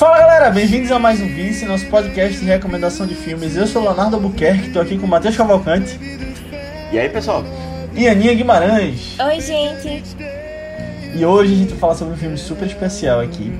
Fala 0.00 0.18
galera, 0.18 0.50
bem-vindos 0.50 0.90
a 0.90 0.98
mais 0.98 1.20
um 1.20 1.26
Vice, 1.26 1.66
nosso 1.66 1.84
podcast 1.86 2.38
de 2.40 2.46
recomendação 2.46 3.06
de 3.06 3.14
filmes. 3.14 3.54
Eu 3.54 3.66
sou 3.66 3.82
Leonardo 3.82 4.16
Albuquerque, 4.16 4.68
estou 4.68 4.80
aqui 4.80 4.96
com 4.96 5.04
o 5.04 5.08
Matheus 5.08 5.36
Cavalcante 5.36 5.98
E 6.90 6.98
aí, 6.98 7.08
pessoal? 7.10 7.44
e 7.94 8.08
Aninha 8.08 8.32
Guimarães. 8.34 9.16
Oi, 9.20 9.40
gente. 9.40 10.02
E 11.14 11.24
hoje 11.24 11.52
a 11.52 11.56
gente 11.56 11.68
vai 11.70 11.78
falar 11.78 11.94
sobre 11.96 12.14
um 12.14 12.16
filme 12.16 12.38
super 12.38 12.66
especial 12.66 13.20
aqui. 13.20 13.52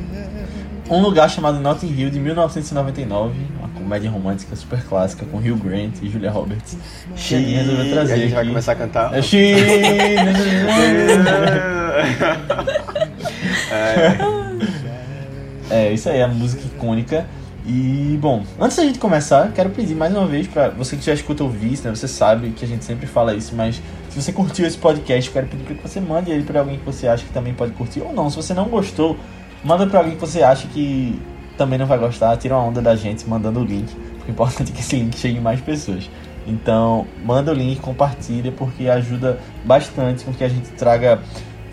Um 0.88 1.00
lugar 1.02 1.28
chamado 1.28 1.60
Notting 1.60 1.92
Hill, 1.94 2.08
de 2.10 2.18
1999, 2.18 3.34
uma 3.58 3.68
comédia 3.68 4.10
romântica 4.10 4.56
super 4.56 4.82
clássica 4.84 5.26
com 5.26 5.36
Hugh 5.36 5.56
Grant 5.62 5.96
e 6.02 6.08
Julia 6.08 6.30
Roberts. 6.30 6.76
Que 7.16 7.34
a 7.34 7.38
Aninha 7.38 7.58
resolveu 7.60 7.84
E 7.84 7.90
trazer 7.90 8.12
a 8.14 8.16
gente 8.16 8.30
vai 8.32 8.40
aqui. 8.40 8.48
começar 8.48 8.72
a 8.72 8.76
cantar. 8.76 9.14
É 9.14 9.20
She- 9.22 9.56
É, 13.72 14.40
isso 15.92 16.08
aí, 16.08 16.18
é 16.18 16.22
a 16.22 16.28
música 16.28 16.62
icônica. 16.66 17.26
E, 17.66 18.18
bom, 18.20 18.42
antes 18.58 18.76
da 18.76 18.84
gente 18.84 18.98
começar, 18.98 19.52
quero 19.52 19.70
pedir 19.70 19.94
mais 19.94 20.14
uma 20.14 20.26
vez 20.26 20.46
pra 20.46 20.70
você 20.70 20.96
que 20.96 21.04
já 21.04 21.12
escuta 21.12 21.44
o 21.44 21.48
Vice, 21.48 21.86
né? 21.86 21.94
Você 21.94 22.08
sabe 22.08 22.50
que 22.50 22.64
a 22.64 22.68
gente 22.68 22.84
sempre 22.84 23.06
fala 23.06 23.34
isso, 23.34 23.54
mas 23.54 23.82
se 24.08 24.20
você 24.20 24.32
curtiu 24.32 24.66
esse 24.66 24.78
podcast, 24.78 25.30
quero 25.30 25.46
pedir 25.46 25.64
que 25.64 25.74
você 25.74 26.00
mande 26.00 26.30
ele 26.30 26.42
pra 26.42 26.60
alguém 26.60 26.78
que 26.78 26.84
você 26.84 27.06
acha 27.06 27.24
que 27.24 27.32
também 27.32 27.52
pode 27.52 27.72
curtir. 27.72 28.00
Ou 28.00 28.12
não, 28.12 28.30
se 28.30 28.36
você 28.36 28.54
não 28.54 28.64
gostou, 28.64 29.16
manda 29.62 29.86
pra 29.86 29.98
alguém 29.98 30.14
que 30.14 30.20
você 30.20 30.42
acha 30.42 30.66
que 30.68 31.20
também 31.58 31.78
não 31.78 31.86
vai 31.86 31.98
gostar. 31.98 32.36
Tira 32.38 32.56
uma 32.56 32.64
onda 32.64 32.80
da 32.80 32.96
gente 32.96 33.28
mandando 33.28 33.60
o 33.60 33.64
link. 33.64 33.94
Porque 34.16 34.30
o 34.30 34.32
importante 34.32 34.72
é 34.72 34.74
que 34.74 34.80
esse 34.80 34.96
link 34.96 35.16
chegue 35.18 35.36
em 35.36 35.42
mais 35.42 35.60
pessoas. 35.60 36.08
Então, 36.46 37.06
manda 37.24 37.52
o 37.52 37.54
link, 37.54 37.78
compartilha, 37.80 38.50
porque 38.50 38.88
ajuda 38.88 39.38
bastante 39.64 40.24
com 40.24 40.32
que 40.32 40.42
a 40.42 40.48
gente 40.48 40.70
traga 40.70 41.20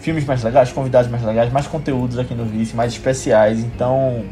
filmes 0.08 0.24
mais 0.24 0.42
legais, 0.42 0.72
convidados 0.72 1.12
mais 1.12 1.22
legais, 1.22 1.52
mais 1.52 1.68
conteúdos 1.68 2.18
aqui 2.18 2.34
no 2.34 2.46
Vice, 2.46 2.74
mais 2.74 2.94
especiais. 2.94 3.60
Então, 3.60 4.24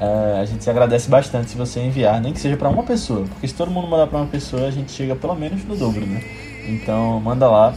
é, 0.00 0.40
a 0.40 0.44
gente 0.44 0.68
agradece 0.68 1.08
bastante 1.08 1.52
se 1.52 1.56
você 1.56 1.78
enviar, 1.78 2.20
nem 2.20 2.32
que 2.32 2.40
seja 2.40 2.56
pra 2.56 2.68
uma 2.68 2.82
pessoa, 2.82 3.24
porque 3.28 3.46
se 3.46 3.54
todo 3.54 3.70
mundo 3.70 3.86
mandar 3.86 4.08
pra 4.08 4.18
uma 4.18 4.26
pessoa, 4.26 4.66
a 4.66 4.70
gente 4.72 4.90
chega 4.90 5.14
pelo 5.14 5.36
menos 5.36 5.64
no 5.64 5.76
dobro, 5.76 6.04
né? 6.04 6.24
Então, 6.66 7.20
manda 7.20 7.48
lá. 7.48 7.72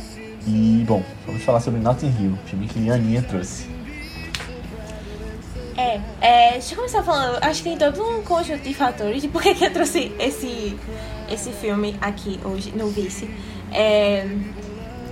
E, 0.48 0.84
bom, 0.88 1.04
vamos 1.28 1.44
falar 1.44 1.60
sobre 1.60 1.80
Notting 1.80 2.12
Hill, 2.20 2.36
filme 2.48 2.66
que 2.66 2.90
a 2.90 2.96
Aninha 2.96 3.22
trouxe. 3.22 3.68
É, 5.78 6.02
é, 6.20 6.52
deixa 6.54 6.74
eu 6.74 6.78
começar 6.78 7.04
falando. 7.04 7.38
Acho 7.44 7.62
que 7.62 7.70
tem 7.70 7.78
todo 7.78 8.02
um 8.04 8.24
conjunto 8.24 8.64
de 8.64 8.74
fatores 8.74 9.22
de 9.22 9.28
por 9.28 9.44
que 9.44 9.64
eu 9.64 9.72
trouxe 9.72 10.12
esse, 10.18 10.76
esse 11.30 11.52
filme 11.52 11.96
aqui 12.02 12.40
hoje 12.44 12.74
no 12.76 12.88
Vice. 12.88 13.30
É, 13.72 14.28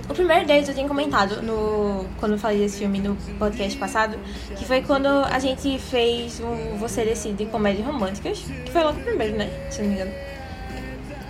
o 0.08 0.14
primeiro 0.14 0.46
deles 0.46 0.68
eu 0.68 0.74
tinha 0.74 0.88
comentado 0.88 1.42
no, 1.42 2.06
quando 2.18 2.32
eu 2.32 2.38
falei 2.38 2.58
desse 2.58 2.78
filme 2.78 2.98
no 2.98 3.14
podcast 3.38 3.78
passado, 3.78 4.18
que 4.56 4.64
foi 4.64 4.82
quando 4.82 5.06
a 5.06 5.38
gente 5.38 5.78
fez 5.78 6.40
o 6.40 6.76
Você 6.78 7.04
Decide 7.04 7.44
de 7.44 7.46
Comédias 7.46 7.86
Românticas, 7.86 8.38
que 8.64 8.70
foi 8.70 8.82
logo 8.82 8.98
o 8.98 9.02
primeiro, 9.02 9.36
né? 9.36 9.50
Se 9.70 9.82
não 9.82 9.88
me 9.88 9.94
engano. 9.94 10.12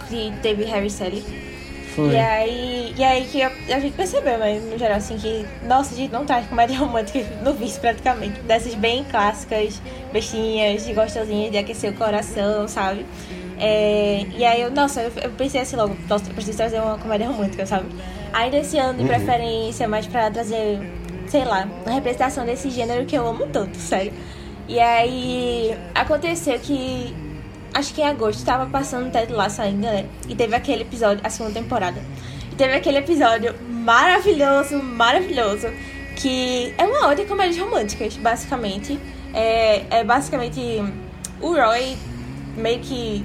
Que 0.09 0.33
teve 0.43 0.65
Harry 0.65 0.91
Sally. 0.91 1.25
Foi. 1.94 2.11
E 2.11 2.17
aí, 2.17 2.94
e 2.97 3.03
aí 3.03 3.25
que 3.27 3.43
a, 3.43 3.49
a 3.49 3.81
gente 3.81 3.97
percebeu, 3.97 4.38
mas 4.38 4.62
no 4.62 4.78
geral, 4.78 4.99
assim, 4.99 5.17
que 5.19 5.44
nossa, 5.67 5.93
a 5.94 5.97
gente 5.97 6.12
não 6.12 6.25
traz 6.25 6.47
comédia 6.47 6.78
romântica 6.78 7.19
no 7.43 7.53
vice 7.55 7.81
praticamente. 7.81 8.41
Dessas 8.43 8.75
bem 8.75 9.03
clássicas, 9.05 9.83
bestinhas, 10.12 10.87
de 10.87 10.93
gostosinhas, 10.93 11.50
de 11.50 11.59
aquecer 11.59 11.91
o 11.91 11.97
coração, 11.97 12.69
sabe? 12.69 13.05
É, 13.59 14.25
e 14.37 14.44
aí 14.44 14.62
eu, 14.62 14.71
nossa, 14.71 15.03
eu, 15.03 15.11
eu 15.21 15.31
pensei 15.31 15.61
assim 15.61 15.75
logo, 15.75 15.97
nossa, 16.09 16.31
eu 16.31 16.34
preciso 16.34 16.56
trazer 16.56 16.81
uma 16.81 16.97
comédia 16.97 17.27
romântica, 17.27 17.67
sabe? 17.67 17.88
Aí 18.33 18.50
desse 18.50 18.78
ano, 18.78 18.99
de 18.99 19.09
preferência, 19.09 19.89
mais 19.89 20.06
pra 20.06 20.31
trazer, 20.31 20.78
sei 21.27 21.44
lá, 21.44 21.69
uma 21.84 21.94
representação 21.94 22.44
desse 22.44 22.71
gênero 22.71 23.05
que 23.06 23.16
eu 23.16 23.27
amo 23.27 23.47
tanto, 23.47 23.77
sério. 23.77 24.12
E 24.69 24.78
aí 24.78 25.77
aconteceu 25.94 26.59
que 26.59 27.15
acho 27.72 27.94
que 27.94 28.00
em 28.00 28.05
agosto 28.05 28.44
tava 28.44 28.67
passando 28.67 29.11
Ted 29.11 29.33
Lasso 29.33 29.62
ainda, 29.62 29.91
né? 29.91 30.06
E 30.28 30.34
teve 30.34 30.55
aquele 30.55 30.83
episódio, 30.83 31.21
a 31.25 31.31
segunda 31.31 31.59
temporada. 31.59 32.03
E 32.53 32.55
teve 32.55 32.75
aquele 32.75 32.99
episódio 32.99 33.55
maravilhoso, 33.69 34.83
maravilhoso, 34.83 35.69
que 36.17 36.75
é 36.77 36.84
uma 36.84 37.09
ode 37.09 37.22
a 37.22 37.25
comédias 37.27 37.59
românticas, 37.59 38.17
basicamente. 38.17 38.99
É, 39.33 39.84
é 39.91 40.05
basicamente 40.05 40.61
o 41.41 41.55
Roy 41.55 41.97
meio 42.56 42.81
que 42.81 43.25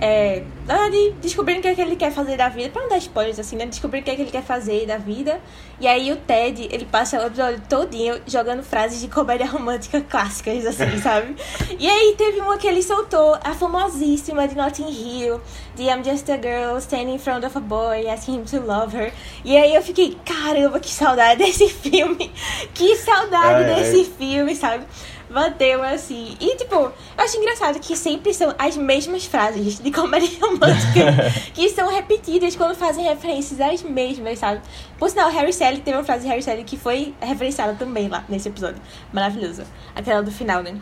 é, 0.00 0.42
na 0.68 0.76
verdade, 0.76 1.14
descobrindo 1.22 1.60
o 1.60 1.62
que, 1.62 1.68
é 1.68 1.74
que 1.74 1.80
ele 1.80 1.96
quer 1.96 2.12
fazer 2.12 2.36
da 2.36 2.50
vida, 2.50 2.68
pra 2.68 2.82
não 2.82 2.90
dar 2.90 2.98
spoilers 2.98 3.38
assim, 3.38 3.56
né? 3.56 3.64
Descobrindo 3.64 4.02
o 4.02 4.04
que 4.04 4.10
é 4.10 4.16
que 4.16 4.20
ele 4.20 4.30
quer 4.30 4.42
fazer 4.42 4.86
da 4.86 4.98
vida. 4.98 5.40
E 5.80 5.86
aí 5.86 6.12
o 6.12 6.16
Ted, 6.16 6.68
ele 6.70 6.84
passa 6.84 7.18
o 7.18 7.26
episódio 7.26 7.62
todinho 7.66 8.20
jogando 8.26 8.62
frases 8.62 9.00
de 9.00 9.08
comédia 9.08 9.46
romântica 9.46 10.02
clássicas, 10.02 10.66
assim, 10.66 10.96
sabe? 11.00 11.34
E 11.78 11.88
aí 11.88 12.14
teve 12.18 12.40
uma 12.42 12.58
que 12.58 12.66
ele 12.66 12.82
soltou, 12.82 13.38
a 13.42 13.54
famosíssima 13.54 14.46
de 14.46 14.54
Notting 14.54 14.90
Hill, 14.90 15.40
de 15.74 15.84
I'm 15.84 16.04
Just 16.04 16.28
a 16.28 16.36
Girl 16.36 16.76
Standing 16.76 17.14
in 17.14 17.18
Front 17.18 17.46
of 17.46 17.56
a 17.56 17.60
Boy, 17.60 18.06
Asking 18.06 18.40
Him 18.40 18.44
to 18.44 18.60
Love 18.60 18.94
Her. 18.94 19.10
E 19.46 19.56
aí 19.56 19.74
eu 19.74 19.80
fiquei, 19.80 20.18
caramba, 20.22 20.78
que 20.80 20.90
saudade 20.90 21.38
desse 21.42 21.66
filme! 21.70 22.30
Que 22.74 22.94
saudade 22.94 23.64
Ai, 23.64 23.72
ai. 23.72 23.74
desse 23.74 24.04
filme, 24.04 24.54
sabe? 24.54 24.84
Bateu 25.30 25.82
assim. 25.82 26.36
E, 26.40 26.56
tipo, 26.56 26.74
eu 26.74 26.92
acho 27.18 27.36
engraçado 27.36 27.78
que 27.80 27.94
sempre 27.96 28.32
são 28.32 28.54
as 28.58 28.76
mesmas 28.76 29.24
frases 29.26 29.78
de 29.78 29.90
comédia 29.90 30.30
romântica 30.40 31.30
que 31.54 31.68
são 31.68 31.88
repetidas 31.88 32.56
quando 32.56 32.74
fazem 32.74 33.04
referências 33.04 33.60
às 33.60 33.82
mesmas, 33.82 34.38
sabe? 34.38 34.60
Por 34.98 35.10
sinal, 35.10 35.30
Harry 35.30 35.52
Sally 35.52 35.78
teve 35.80 35.96
uma 35.96 36.04
frase 36.04 36.22
de 36.22 36.28
Harry 36.28 36.42
Sally 36.42 36.64
que 36.64 36.76
foi 36.78 37.14
referenciada 37.20 37.74
também 37.74 38.08
lá 38.08 38.24
nesse 38.28 38.48
episódio. 38.48 38.80
Maravilhosa. 39.12 39.64
Aquela 39.94 40.22
do 40.22 40.30
final, 40.30 40.62
né? 40.62 40.74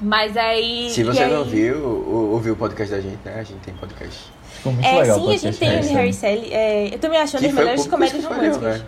Mas 0.00 0.36
aí. 0.36 0.90
Se 0.90 1.02
você 1.02 1.22
aí- 1.22 1.32
não 1.32 1.44
viu, 1.44 1.82
ou- 1.86 2.30
ouviu 2.32 2.54
o 2.54 2.56
podcast 2.56 2.94
da 2.94 3.00
gente, 3.00 3.18
né? 3.24 3.34
A 3.38 3.42
gente 3.42 3.60
tem 3.60 3.74
podcast. 3.74 4.30
Ficou 4.56 4.72
muito 4.72 4.86
É, 4.86 5.00
legal 5.00 5.18
o 5.18 5.24
sim, 5.28 5.34
a 5.34 5.38
gente 5.38 5.58
tem 5.58 5.68
o 5.68 5.72
Harry 5.72 5.80
de 5.82 5.86
Sally. 5.88 5.96
Harry 6.00 6.12
Sally. 6.14 6.52
É, 6.54 6.94
eu 6.94 6.98
também 6.98 7.18
acho 7.20 7.36
uma 7.36 7.42
das 7.42 7.52
melhores 7.52 7.86
comédias 7.86 8.22
escolheu, 8.22 8.42
românticas. 8.52 8.78
né? 8.80 8.86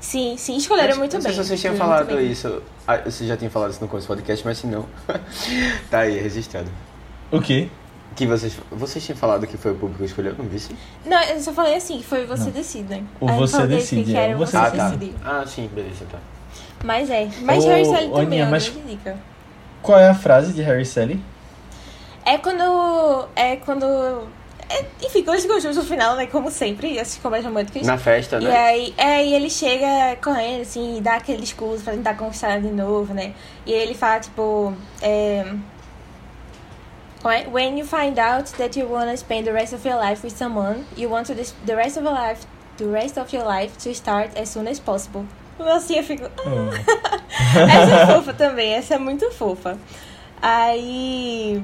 Sim, 0.00 0.36
sim, 0.38 0.56
escolheram 0.56 0.96
muito 0.96 1.12
não 1.14 1.22
bem. 1.22 1.32
sei 1.32 1.42
se 1.42 1.48
vocês 1.48 1.60
tinham 1.60 1.76
falado 1.76 2.18
isso. 2.20 2.62
Ah, 2.86 2.96
Você 3.04 3.26
já 3.26 3.36
tinha 3.36 3.50
falado 3.50 3.70
isso 3.70 3.80
no 3.82 3.88
começo 3.88 4.06
do 4.08 4.14
podcast, 4.16 4.44
mas 4.46 4.58
se 4.58 4.66
não, 4.66 4.86
tá 5.90 6.00
aí, 6.00 6.18
registrado. 6.18 6.70
O 7.30 7.40
quê? 7.40 7.68
Que 8.16 8.26
vocês, 8.26 8.56
vocês 8.72 9.04
tinham 9.04 9.16
falado 9.16 9.46
que 9.46 9.56
foi 9.56 9.72
o 9.72 9.74
público 9.74 9.98
que 9.98 10.06
escolheu, 10.06 10.34
não 10.36 10.46
disse? 10.48 10.74
Não, 11.04 11.20
eu 11.22 11.40
só 11.40 11.52
falei 11.52 11.74
assim, 11.76 11.98
que 11.98 12.04
foi 12.04 12.24
você 12.26 12.44
Não. 12.44 12.50
decide? 12.50 13.04
O 13.20 13.28
Aí 13.28 13.34
eu 13.34 13.40
Você 13.40 13.66
Decide, 13.66 14.10
Que 14.12 14.16
é, 14.16 14.24
era 14.24 14.34
o 14.34 14.38
você 14.38 14.56
ah, 14.56 14.70
tá. 14.70 14.94
Ah, 15.24 15.44
sim, 15.46 15.70
beleza, 15.72 16.04
tá. 16.10 16.18
Mas 16.84 17.08
é. 17.10 17.28
Mas 17.42 17.62
Ô, 17.64 17.68
Harry 17.68 17.84
Sally 17.84 18.08
também 18.08 18.22
Aninha, 18.26 18.42
é 18.42 18.44
uma 18.46 18.50
mas- 18.52 18.68
grande 18.68 18.88
dica. 18.88 19.16
Qual 19.82 19.98
é 19.98 20.08
a 20.08 20.14
frase 20.14 20.52
de 20.52 20.62
Harry 20.62 20.84
Sally? 20.84 21.22
É 22.24 22.36
quando. 22.38 23.28
É 23.36 23.56
quando. 23.56 23.86
É, 24.70 24.84
enfim, 25.02 25.24
quando 25.24 25.40
ficam 25.40 25.60
juntos 25.60 25.78
no 25.78 25.84
final, 25.84 26.14
né? 26.14 26.26
Como 26.26 26.48
sempre, 26.50 26.96
essas 26.96 27.18
comédias 27.18 27.46
românticas. 27.46 27.86
Na 27.86 27.98
festa, 27.98 28.38
E 28.38 28.44
né? 28.44 28.56
aí, 28.56 28.94
é, 28.96 29.26
e 29.26 29.34
ele 29.34 29.50
chega 29.50 30.16
correndo, 30.22 30.62
assim, 30.62 30.98
e 30.98 31.00
dá 31.00 31.16
aquele 31.16 31.40
discurso 31.40 31.82
pra 31.82 31.92
tentar 31.92 32.14
conquistar 32.14 32.60
de 32.60 32.70
novo, 32.70 33.12
né? 33.12 33.34
E 33.66 33.72
ele 33.72 33.94
fala, 33.94 34.20
tipo. 34.20 34.72
É, 35.02 35.44
é? 37.24 37.46
When 37.52 37.78
you 37.78 37.84
find 37.84 38.18
out 38.18 38.50
that 38.52 38.78
you 38.78 38.88
wanna 38.88 39.16
spend 39.16 39.44
the 39.44 39.52
rest 39.52 39.74
of 39.74 39.86
your 39.86 39.98
life 39.98 40.24
with 40.24 40.34
someone, 40.34 40.86
you 40.96 41.10
want 41.10 41.26
to 41.26 41.34
the 41.34 41.74
rest 41.74 41.98
of 41.98 42.06
your 42.06 42.14
life, 42.14 42.46
the 42.78 42.86
rest 42.86 43.18
of 43.18 43.34
your 43.36 43.44
life 43.44 43.76
to 43.78 43.90
start 43.90 44.38
as 44.38 44.48
soon 44.48 44.68
as 44.68 44.78
possible. 44.78 45.26
Assim 45.58 45.96
eu 45.96 46.04
fico. 46.04 46.24
Hum. 46.46 46.70
Essa 47.68 47.94
é 47.94 48.06
fofa 48.06 48.32
também, 48.32 48.72
essa 48.72 48.94
é 48.94 48.98
muito 48.98 49.30
fofa. 49.32 49.76
Aí. 50.40 51.62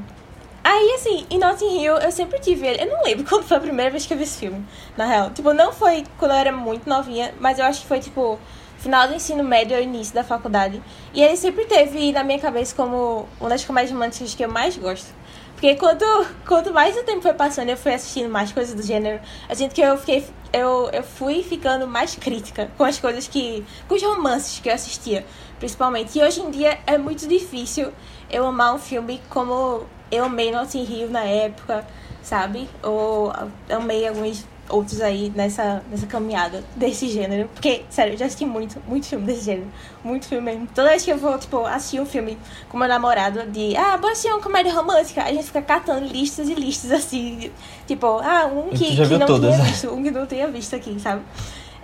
Aí, 0.68 0.94
assim, 0.94 1.24
em 1.30 1.38
Notting 1.38 1.80
Hill, 1.80 1.94
eu 1.98 2.10
sempre 2.10 2.40
tive 2.40 2.66
ele. 2.66 2.82
Eu 2.82 2.88
não 2.88 3.04
lembro 3.04 3.22
quando 3.30 3.44
foi 3.44 3.56
a 3.56 3.60
primeira 3.60 3.88
vez 3.88 4.04
que 4.04 4.12
eu 4.12 4.18
vi 4.18 4.24
esse 4.24 4.36
filme, 4.36 4.66
na 4.96 5.06
real. 5.06 5.30
Tipo, 5.30 5.52
não 5.54 5.72
foi 5.72 6.02
quando 6.18 6.32
eu 6.32 6.36
era 6.36 6.50
muito 6.50 6.88
novinha, 6.88 7.32
mas 7.38 7.60
eu 7.60 7.64
acho 7.64 7.82
que 7.82 7.86
foi, 7.86 8.00
tipo, 8.00 8.36
final 8.76 9.06
do 9.06 9.14
ensino 9.14 9.44
médio 9.44 9.76
ou 9.76 9.82
início 9.82 10.12
da 10.12 10.24
faculdade. 10.24 10.82
E 11.14 11.22
ele 11.22 11.36
sempre 11.36 11.66
teve 11.66 12.10
na 12.10 12.24
minha 12.24 12.40
cabeça 12.40 12.74
como 12.74 13.28
uma 13.38 13.48
das 13.48 13.64
comédias 13.64 13.92
românticas 13.92 14.34
que 14.34 14.44
eu 14.44 14.48
mais 14.50 14.76
gosto. 14.76 15.06
Porque 15.52 15.76
quanto, 15.76 16.04
quanto 16.44 16.72
mais 16.72 16.96
o 16.96 17.04
tempo 17.04 17.22
foi 17.22 17.34
passando, 17.34 17.68
eu 17.68 17.76
fui 17.76 17.94
assistindo 17.94 18.28
mais 18.28 18.50
coisas 18.50 18.74
do 18.74 18.82
gênero. 18.82 19.20
A 19.48 19.54
gente 19.54 19.72
que 19.72 19.80
eu 19.80 19.96
fiquei. 19.96 20.26
Eu, 20.52 20.90
eu 20.92 21.04
fui 21.04 21.44
ficando 21.44 21.86
mais 21.86 22.16
crítica 22.16 22.72
com 22.76 22.82
as 22.82 22.98
coisas 22.98 23.28
que. 23.28 23.64
com 23.86 23.94
os 23.94 24.02
romances 24.02 24.58
que 24.58 24.68
eu 24.68 24.74
assistia, 24.74 25.24
principalmente. 25.60 26.18
E 26.18 26.24
hoje 26.24 26.40
em 26.40 26.50
dia 26.50 26.76
é 26.88 26.98
muito 26.98 27.28
difícil 27.28 27.92
eu 28.28 28.44
amar 28.44 28.74
um 28.74 28.80
filme 28.80 29.22
como 29.28 29.86
eu 30.10 30.24
amei 30.24 30.50
Notting 30.50 30.84
Hill 30.84 31.10
na 31.10 31.24
época, 31.24 31.84
sabe? 32.22 32.68
Ou 32.82 33.32
amei 33.68 34.06
alguns 34.06 34.44
outros 34.68 35.00
aí 35.00 35.32
nessa, 35.34 35.82
nessa 35.90 36.06
caminhada 36.06 36.62
desse 36.74 37.08
gênero. 37.08 37.48
Porque, 37.52 37.82
sério, 37.88 38.14
eu 38.14 38.18
já 38.18 38.26
assisti 38.26 38.44
muito, 38.44 38.80
muito 38.86 39.06
filme 39.06 39.26
desse 39.26 39.44
gênero. 39.44 39.68
Muito 40.02 40.26
filme 40.26 40.44
mesmo. 40.44 40.68
Toda 40.74 40.88
vez 40.88 41.04
que 41.04 41.10
eu 41.10 41.18
vou, 41.18 41.38
tipo, 41.38 41.64
assistir 41.64 42.00
um 42.00 42.06
filme 42.06 42.36
com 42.68 42.76
meu 42.76 42.88
namorado 42.88 43.44
de, 43.50 43.76
ah, 43.76 43.96
bora 43.96 44.12
assistir 44.12 44.32
uma 44.32 44.40
comédia 44.40 44.72
romântica, 44.72 45.22
a 45.22 45.32
gente 45.32 45.44
fica 45.44 45.62
catando 45.62 46.06
listas 46.06 46.48
e 46.48 46.54
listas 46.54 46.90
assim. 46.92 47.50
Tipo, 47.86 48.06
ah, 48.06 48.46
um 48.46 48.70
que, 48.70 48.96
que 48.96 49.18
não 49.18 49.26
todas, 49.26 49.54
tinha 49.54 49.64
né? 49.64 49.70
visto, 49.70 49.90
um 49.90 50.02
que 50.02 50.10
não 50.10 50.26
tinha 50.26 50.48
visto 50.48 50.74
aqui, 50.74 50.98
sabe? 51.00 51.22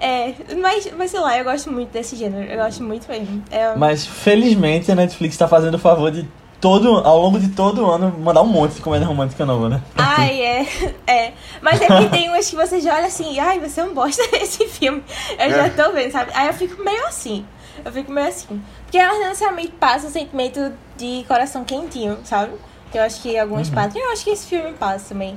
É, 0.00 0.34
mas, 0.60 0.92
mas 0.98 1.12
sei 1.12 1.20
lá, 1.20 1.38
eu 1.38 1.44
gosto 1.44 1.70
muito 1.70 1.90
desse 1.90 2.16
gênero. 2.16 2.50
Eu 2.50 2.58
gosto 2.58 2.82
muito 2.82 3.08
mesmo. 3.08 3.40
É, 3.52 3.72
Mas 3.76 4.04
felizmente 4.04 4.90
a 4.90 4.96
Netflix 4.96 5.36
tá 5.36 5.46
fazendo 5.46 5.74
o 5.74 5.78
favor 5.78 6.10
de 6.10 6.26
todo, 6.62 6.98
ao 6.98 7.18
longo 7.20 7.40
de 7.40 7.48
todo 7.48 7.90
ano, 7.90 8.16
mandar 8.20 8.40
um 8.40 8.46
monte 8.46 8.76
de 8.76 8.80
comédia 8.80 9.06
romântica 9.06 9.44
nova, 9.44 9.68
né? 9.68 9.82
Ai, 9.96 10.40
é, 10.40 10.66
é. 11.06 11.32
Mas 11.60 11.80
é 11.82 11.86
que 11.88 12.08
tem 12.08 12.28
umas 12.30 12.48
que 12.48 12.54
você 12.54 12.80
já 12.80 12.94
olha 12.94 13.06
assim, 13.06 13.38
ai, 13.40 13.58
você 13.58 13.80
é 13.80 13.84
um 13.84 13.92
bosta 13.92 14.22
desse 14.30 14.66
filme. 14.68 15.02
Eu 15.38 15.50
já 15.50 15.68
tô 15.70 15.92
vendo, 15.92 16.12
sabe? 16.12 16.30
Aí 16.32 16.46
eu 16.46 16.54
fico 16.54 16.82
meio 16.82 17.04
assim. 17.06 17.44
Eu 17.84 17.90
fico 17.90 18.12
meio 18.12 18.28
assim. 18.28 18.62
Porque 18.84 18.96
elas 18.96 19.18
não 19.18 19.24
necessariamente 19.28 19.72
passam 19.72 20.08
o 20.08 20.12
sentimento 20.12 20.72
de 20.96 21.24
coração 21.26 21.64
quentinho, 21.64 22.18
sabe? 22.24 22.52
Que 22.92 22.98
eu 22.98 23.02
acho 23.02 23.20
que 23.20 23.36
algumas 23.36 23.68
passam. 23.68 24.00
Eu 24.00 24.12
acho 24.12 24.22
que 24.22 24.30
esse 24.30 24.46
filme 24.46 24.72
passa 24.74 25.08
também. 25.08 25.36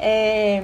É... 0.00 0.60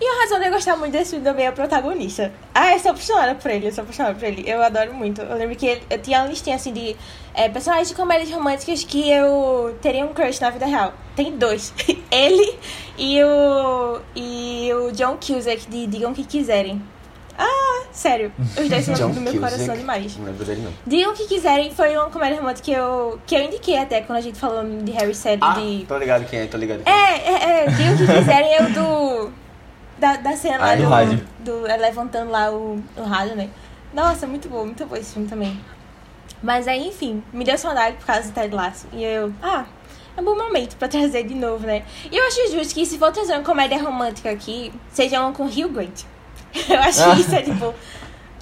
E 0.00 0.04
a 0.06 0.20
razão 0.22 0.38
de 0.38 0.46
eu 0.46 0.52
gostar 0.52 0.76
muito 0.76 0.92
desse 0.92 1.10
filme 1.10 1.24
também 1.24 1.46
é 1.46 1.50
o 1.50 1.52
protagonista. 1.52 2.32
Ah, 2.54 2.72
eu 2.72 2.78
sou 2.80 2.90
apaixonada 2.90 3.34
por 3.34 3.50
ele, 3.50 3.68
eu 3.68 3.72
sou 3.72 3.82
apaixonada 3.82 4.14
por 4.14 4.24
ele. 4.24 4.44
Eu 4.46 4.62
adoro 4.62 4.92
muito. 4.94 5.20
Eu 5.22 5.36
lembro 5.36 5.56
que 5.56 5.66
ele- 5.66 5.82
eu 5.90 5.98
tinha 6.00 6.20
uma 6.20 6.28
listinha 6.28 6.56
assim 6.56 6.72
de 6.72 6.94
é, 7.36 7.48
personagens 7.48 7.88
de 7.88 7.94
comédias 7.94 8.30
românticas 8.30 8.82
que 8.82 9.08
eu 9.10 9.76
teria 9.82 10.04
um 10.04 10.12
crush 10.14 10.40
na 10.40 10.50
vida 10.50 10.66
real. 10.66 10.92
Tem 11.14 11.36
dois. 11.36 11.72
ele 12.10 12.58
e 12.98 13.22
o. 13.22 14.00
e 14.16 14.70
o 14.74 14.90
John 14.92 15.16
Cusack 15.24 15.68
de 15.68 15.86
Digam 15.86 16.10
o 16.10 16.14
que 16.14 16.24
quiserem. 16.24 16.82
Ah, 17.38 17.82
sério. 17.92 18.32
Os 18.38 18.68
dois 18.68 18.84
são 18.96 19.10
do 19.10 19.20
meu 19.20 19.34
coração 19.38 19.76
demais. 19.76 20.16
Não 20.16 20.24
lembro 20.24 20.44
dele, 20.44 20.62
não. 20.62 20.72
Digam 20.86 21.12
o 21.12 21.14
que 21.14 21.26
quiserem 21.26 21.70
foi 21.70 21.94
uma 21.96 22.08
comédia 22.10 22.38
romântica 22.38 22.64
que 22.64 22.72
eu, 22.72 23.20
que 23.26 23.34
eu 23.34 23.42
indiquei 23.42 23.76
até 23.78 24.00
quando 24.00 24.18
a 24.18 24.22
gente 24.22 24.38
falou 24.38 24.64
de 24.64 24.90
Harry 24.92 25.14
Said 25.14 25.38
Ah, 25.42 25.52
de. 25.54 25.84
tô 25.86 25.98
ligado 25.98 26.24
quem 26.24 26.40
é, 26.40 26.46
tô 26.46 26.56
ligado 26.56 26.82
quem 26.82 26.92
é. 26.92 26.96
É, 26.96 27.28
é, 27.28 27.64
é. 27.64 27.66
Digam 27.70 27.94
o 27.94 27.98
que 27.98 28.06
quiserem 28.06 28.54
é 28.54 28.62
o 28.62 28.72
do. 28.72 29.30
Da, 29.98 30.16
da 30.16 30.36
cena 30.36 30.58
lá 30.58 30.72
Ah, 30.72 30.76
do. 30.76 30.82
do 30.82 30.88
rádio. 30.88 31.20
do- 31.40 31.66
é, 31.66 31.76
levantando 31.76 32.30
lá 32.30 32.50
o, 32.50 32.82
o 32.96 33.02
rádio, 33.02 33.36
né? 33.36 33.48
Nossa, 33.94 34.26
muito 34.26 34.46
bom, 34.48 34.64
muito 34.66 34.84
bom 34.86 34.96
esse 34.96 35.12
filme 35.14 35.26
também. 35.28 35.58
Mas 36.42 36.68
aí, 36.68 36.88
enfim, 36.88 37.22
me 37.32 37.44
deu 37.44 37.56
saudade 37.58 37.96
por 37.96 38.06
causa 38.06 38.28
do 38.28 38.32
Ted 38.34 38.54
Lasso. 38.54 38.86
E 38.92 39.02
eu, 39.02 39.32
ah, 39.42 39.64
é 40.16 40.20
um 40.20 40.24
bom 40.24 40.36
momento 40.36 40.76
pra 40.76 40.86
trazer 40.88 41.24
de 41.24 41.34
novo, 41.34 41.66
né? 41.66 41.82
E 42.10 42.16
eu 42.16 42.26
acho 42.26 42.52
justo 42.52 42.74
que 42.74 42.84
se 42.86 42.98
for 42.98 43.10
trazer 43.12 43.32
uma 43.34 43.42
comédia 43.42 43.82
romântica 43.82 44.30
aqui, 44.30 44.72
seja 44.90 45.20
uma 45.20 45.32
com 45.32 45.44
Hugh 45.44 45.68
Grant. 45.70 46.02
Eu 46.68 46.78
acho 46.80 47.02
Ah. 47.02 47.14
que 47.14 47.20
isso 47.20 47.34
é 47.34 47.42
tipo 47.42 47.74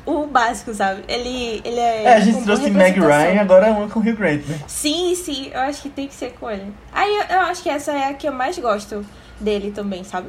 o 0.07 0.27
básico, 0.27 0.73
sabe? 0.75 1.03
Ele, 1.09 1.61
ele 1.65 1.81
é. 1.81 2.05
É, 2.05 2.15
a 2.15 2.21
gente 2.21 2.45
trouxe 2.45 2.71
Meg. 2.71 3.01
Ryan, 3.01 3.41
agora 3.41 3.67
é 3.69 3.71
uma 3.71 3.89
com 3.89 3.99
Hugh 4.01 4.15
Grant, 4.17 4.45
né? 4.47 4.61
Sim, 4.69 5.15
sim, 5.15 5.51
eu 5.53 5.61
acho 5.61 5.83
que 5.83 5.89
tem 5.89 6.07
que 6.07 6.15
ser 6.15 6.33
com 6.35 6.49
ele. 6.51 6.73
Aí 6.93 7.13
eu, 7.17 7.25
eu 7.37 7.41
acho 7.43 7.63
que 7.63 7.69
essa 7.71 7.91
é 7.93 8.09
a 8.11 8.15
que 8.15 8.29
eu 8.29 8.33
mais 8.33 8.57
gosto 8.59 9.05
dele 9.41 9.71
também, 9.73 10.05
sabe? 10.05 10.29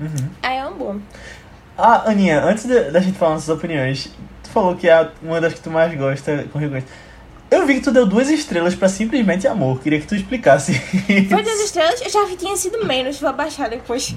Uhum. 0.00 0.28
Aí 0.42 0.56
é 0.56 0.66
um 0.66 0.72
bom. 0.74 0.98
Ah, 1.78 2.08
Aninha, 2.10 2.42
antes 2.42 2.64
da 2.66 2.98
gente 3.00 3.16
falar 3.18 3.34
nossas 3.34 3.48
opiniões, 3.50 4.10
falou 4.54 4.74
que 4.76 4.88
é 4.88 5.08
uma 5.22 5.40
das 5.40 5.52
que 5.54 5.60
tu 5.60 5.70
mais 5.70 5.94
gosta 5.94 6.46
com 6.52 6.58
Grant. 6.58 6.84
Eu 7.50 7.66
vi 7.66 7.74
que 7.74 7.80
tu 7.82 7.92
deu 7.92 8.06
duas 8.06 8.28
estrelas 8.30 8.74
pra 8.74 8.88
Simplesmente 8.88 9.46
Amor. 9.46 9.78
Queria 9.80 10.00
que 10.00 10.06
tu 10.06 10.14
explicasse. 10.16 10.74
Foi 11.28 11.42
das 11.42 11.60
estrelas, 11.60 12.00
eu 12.00 12.10
já 12.10 12.24
vi 12.24 12.30
que 12.32 12.38
tinha 12.38 12.56
sido 12.56 12.84
menos, 12.84 13.20
vou 13.20 13.28
abaixar 13.30 13.68
depois. 13.70 14.14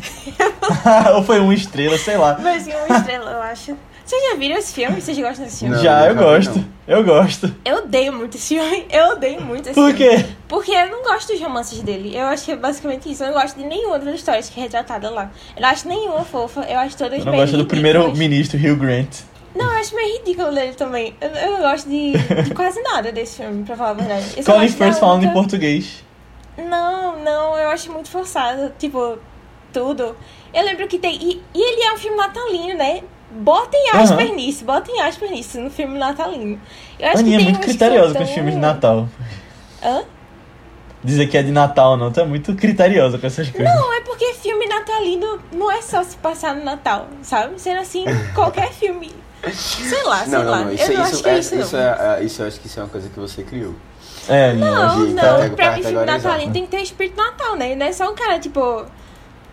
Ou 1.15 1.23
foi 1.23 1.39
uma 1.39 1.53
estrela, 1.53 1.97
sei 1.97 2.17
lá. 2.17 2.37
Mas 2.41 2.63
sim, 2.63 2.71
uma 2.87 2.97
estrela, 2.97 3.31
eu 3.31 3.41
acho. 3.41 3.77
Vocês 4.05 4.23
já 4.31 4.37
viram 4.37 4.55
esse 4.57 4.73
filme? 4.73 5.01
Vocês 5.01 5.17
gostam 5.19 5.43
desse 5.45 5.59
filme? 5.59 5.75
Não, 5.75 5.83
Já, 5.83 6.07
eu 6.07 6.15
gosto. 6.15 6.55
não. 6.57 6.65
Eu 6.87 7.03
gosto. 7.03 7.53
Eu 7.65 7.75
odeio 7.79 8.13
muito 8.13 8.37
esse 8.37 8.55
filme. 8.55 8.85
Eu 8.89 9.07
odeio 9.09 9.41
muito 9.41 9.65
esse 9.67 9.75
Por 9.75 9.93
filme. 9.93 10.17
quê? 10.17 10.25
Porque 10.47 10.71
eu 10.71 10.89
não 10.89 11.03
gosto 11.03 11.27
dos 11.33 11.41
romances 11.41 11.81
dele. 11.81 12.15
Eu 12.17 12.25
acho 12.27 12.45
que 12.45 12.53
é 12.53 12.55
basicamente 12.55 13.11
isso. 13.11 13.21
Eu 13.23 13.27
não 13.27 13.41
gosto 13.41 13.57
de 13.57 13.65
nenhuma 13.65 13.99
das 13.99 14.15
histórias 14.15 14.49
que 14.49 14.57
é 14.57 14.63
retratada 14.63 15.09
lá. 15.09 15.29
Eu 15.57 15.61
não 15.61 15.67
acho 15.69 15.85
nenhuma 15.89 16.23
fofa. 16.23 16.61
Eu 16.61 16.79
acho 16.79 16.95
todas 16.95 17.19
Tu 17.19 17.25
não 17.25 17.33
gosta 17.33 17.57
do 17.57 17.63
ridículas. 17.63 17.67
primeiro 17.67 18.15
ministro 18.15 18.57
Hugh 18.57 18.77
Grant. 18.77 19.09
Não, 19.57 19.73
eu 19.73 19.79
acho 19.79 19.95
meio 19.95 20.17
ridículo 20.19 20.53
dele 20.53 20.73
também. 20.73 21.15
Eu, 21.19 21.29
eu 21.29 21.51
não 21.53 21.61
gosto 21.61 21.89
de, 21.89 22.13
de 22.43 22.53
quase 22.53 22.81
nada 22.81 23.11
desse 23.11 23.37
filme, 23.37 23.63
pra 23.63 23.75
falar 23.75 23.89
a 23.89 23.93
verdade. 23.93 24.25
Eu 24.37 24.43
só 24.43 24.53
Colin 24.53 24.67
Firth 24.69 24.99
falando 24.99 25.23
em 25.23 25.33
português. 25.33 26.03
Não, 26.57 27.19
não, 27.23 27.57
eu 27.57 27.69
acho 27.69 27.91
muito 27.91 28.09
forçado. 28.09 28.71
Tipo, 28.77 29.17
tudo. 29.73 30.15
Eu 30.53 30.63
lembro 30.63 30.87
que 30.87 30.97
tem. 30.97 31.15
E, 31.15 31.41
e 31.53 31.61
ele 31.61 31.83
é 31.83 31.93
um 31.93 31.97
filme 31.97 32.17
natalino, 32.17 32.77
né? 32.77 33.01
Botem 33.29 33.89
aspas 33.89 34.11
Aham. 34.11 34.35
nisso, 34.35 34.63
botem 34.63 35.01
aspas 35.01 35.29
nisso 35.29 35.59
no 35.59 35.69
filme 35.69 35.97
natalino. 35.97 36.59
Eu 36.97 37.09
acho 37.09 37.17
Aninha 37.19 37.35
é 37.35 37.39
que 37.39 37.43
tem 37.45 37.53
muito 37.53 37.57
uns 37.57 37.65
que 37.65 37.77
criteriosa 37.77 38.17
com 38.17 38.23
os 38.23 38.29
filmes 38.29 38.53
de 38.53 38.59
Natal. 38.59 39.09
Hã? 39.83 40.03
Dizer 41.03 41.27
que 41.27 41.37
é 41.37 41.43
de 41.43 41.51
Natal 41.51 41.97
não, 41.97 42.11
tu 42.11 42.21
é 42.21 42.25
muito 42.25 42.55
criteriosa 42.55 43.17
com 43.17 43.27
essas 43.27 43.49
coisas. 43.49 43.71
Não, 43.71 43.93
é 43.93 44.01
porque 44.01 44.33
filme 44.33 44.65
natalino 44.65 45.39
não 45.51 45.69
é 45.69 45.81
só 45.81 46.03
se 46.03 46.15
passar 46.17 46.55
no 46.55 46.63
Natal, 46.63 47.07
sabe? 47.21 47.59
Sendo 47.59 47.81
assim, 47.81 48.05
qualquer 48.33 48.71
filme. 48.73 49.11
Sei 49.53 50.03
lá, 50.03 50.19
sei 50.25 50.27
Não, 50.37 50.43
lá. 50.49 50.57
não, 50.57 50.65
não. 50.65 50.73
Isso, 50.73 50.91
eu 50.91 50.97
não 50.97 51.05
isso, 51.05 51.13
acho 51.13 51.23
que 51.23 51.29
é 51.29 51.33
é, 51.33 51.39
isso, 51.39 51.55
isso, 51.55 51.75
não. 51.77 51.83
é, 51.83 52.19
é- 52.19 52.23
isso 52.23 52.41
eu 52.41 52.47
acho 52.47 52.59
que 52.59 52.67
isso 52.67 52.79
é 52.79 52.83
uma 52.83 52.89
coisa 52.89 53.09
que 53.09 53.19
você 53.19 53.43
criou. 53.43 53.75
É. 54.27 54.53
Não, 54.53 54.99
não. 55.05 55.15
categ- 55.15 55.55
Pra 55.55 55.71
mim, 55.77 55.83
filme 55.83 56.05
natalino 56.05 56.51
tem 56.53 56.63
que 56.65 56.71
ter 56.71 56.81
espírito 56.81 57.15
natal, 57.17 57.55
né? 57.55 57.75
Não 57.75 57.85
é 57.85 57.93
só 57.93 58.11
um 58.11 58.15
cara, 58.15 58.39
tipo, 58.39 58.85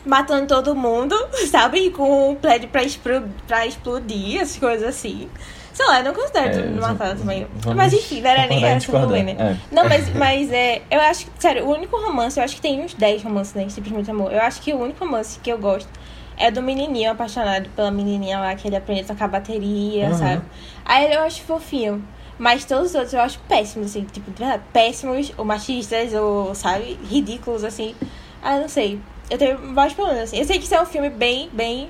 matando 0.05 0.47
todo 0.47 0.75
mundo, 0.75 1.15
sabe? 1.51 1.91
Com 1.91 2.31
um 2.31 2.35
prédio 2.35 2.69
pra, 2.71 2.83
expro- 2.83 3.25
pra 3.47 3.67
explodir, 3.67 4.41
essas 4.41 4.57
coisas 4.59 4.89
assim. 4.89 5.29
Sei 5.73 5.85
lá, 5.87 5.99
eu 5.99 6.05
não 6.05 6.15
considero 6.15 6.47
É, 6.47 6.63
tudo 6.63 6.81
Natal 6.81 7.17
também. 7.17 7.47
vamos 7.57 7.77
Mas 7.77 7.93
enfim, 7.93 8.21
não 8.21 8.31
era 8.31 8.47
nem 8.47 8.65
essa 8.65 8.79
discordar. 8.79 9.25
né? 9.25 9.59
Não, 9.73 9.85
mas, 9.89 10.09
mas 10.15 10.53
é. 10.53 10.83
Eu 10.89 11.01
acho 11.01 11.27
que, 11.27 11.33
sério, 11.39 11.67
o 11.67 11.73
único 11.73 11.97
romance, 11.97 12.39
eu 12.39 12.45
acho 12.45 12.55
que 12.55 12.61
tem 12.63 12.81
uns 12.81 12.95
10 12.95 13.25
romances, 13.25 13.55
né? 13.55 13.69
Simplesmente 13.69 14.09
amor. 14.09 14.33
Eu 14.33 14.41
acho 14.41 14.61
que 14.63 14.73
o 14.73 14.79
único 14.79 15.05
romance 15.05 15.39
que 15.41 15.51
eu 15.51 15.59
gosto 15.59 15.89
é 16.37 16.51
do 16.51 16.63
menininho 16.63 17.13
apaixonado 17.13 17.69
pela 17.71 17.91
menininha 17.91 18.39
lá, 18.41 18.55
que 18.55 18.67
ele 18.69 18.77
aprende 18.77 19.03
a 19.03 19.05
tocar 19.05 19.29
bateria, 19.29 20.09
Uhum. 20.09 20.15
sabe? 20.19 20.43
Aí 20.85 21.13
eu 21.13 21.21
acho 21.23 21.43
fofinho. 21.43 22.03
Mas 22.39 22.65
todos 22.65 22.89
os 22.91 22.95
outros 22.95 23.13
eu 23.13 23.21
acho 23.21 23.39
péssimos, 23.49 23.91
assim, 23.91 24.05
tipo, 24.05 24.31
de 24.31 24.39
verdade, 24.39 24.63
péssimos, 24.73 25.33
ou 25.37 25.45
machistas, 25.45 26.13
ou, 26.13 26.53
sabe, 26.55 26.99
ridículos, 27.09 27.63
assim. 27.63 27.95
Ah, 28.43 28.59
não 28.59 28.69
sei. 28.69 29.01
Eu 29.31 29.39
tenho 29.39 29.73
vários 29.73 29.95
problemas, 29.95 30.25
assim. 30.25 30.39
Eu 30.39 30.45
sei 30.45 30.59
que 30.59 30.65
isso 30.65 30.75
é 30.75 30.83
um 30.83 30.87
filme 30.87 31.09
bem, 31.11 31.49
bem 31.53 31.89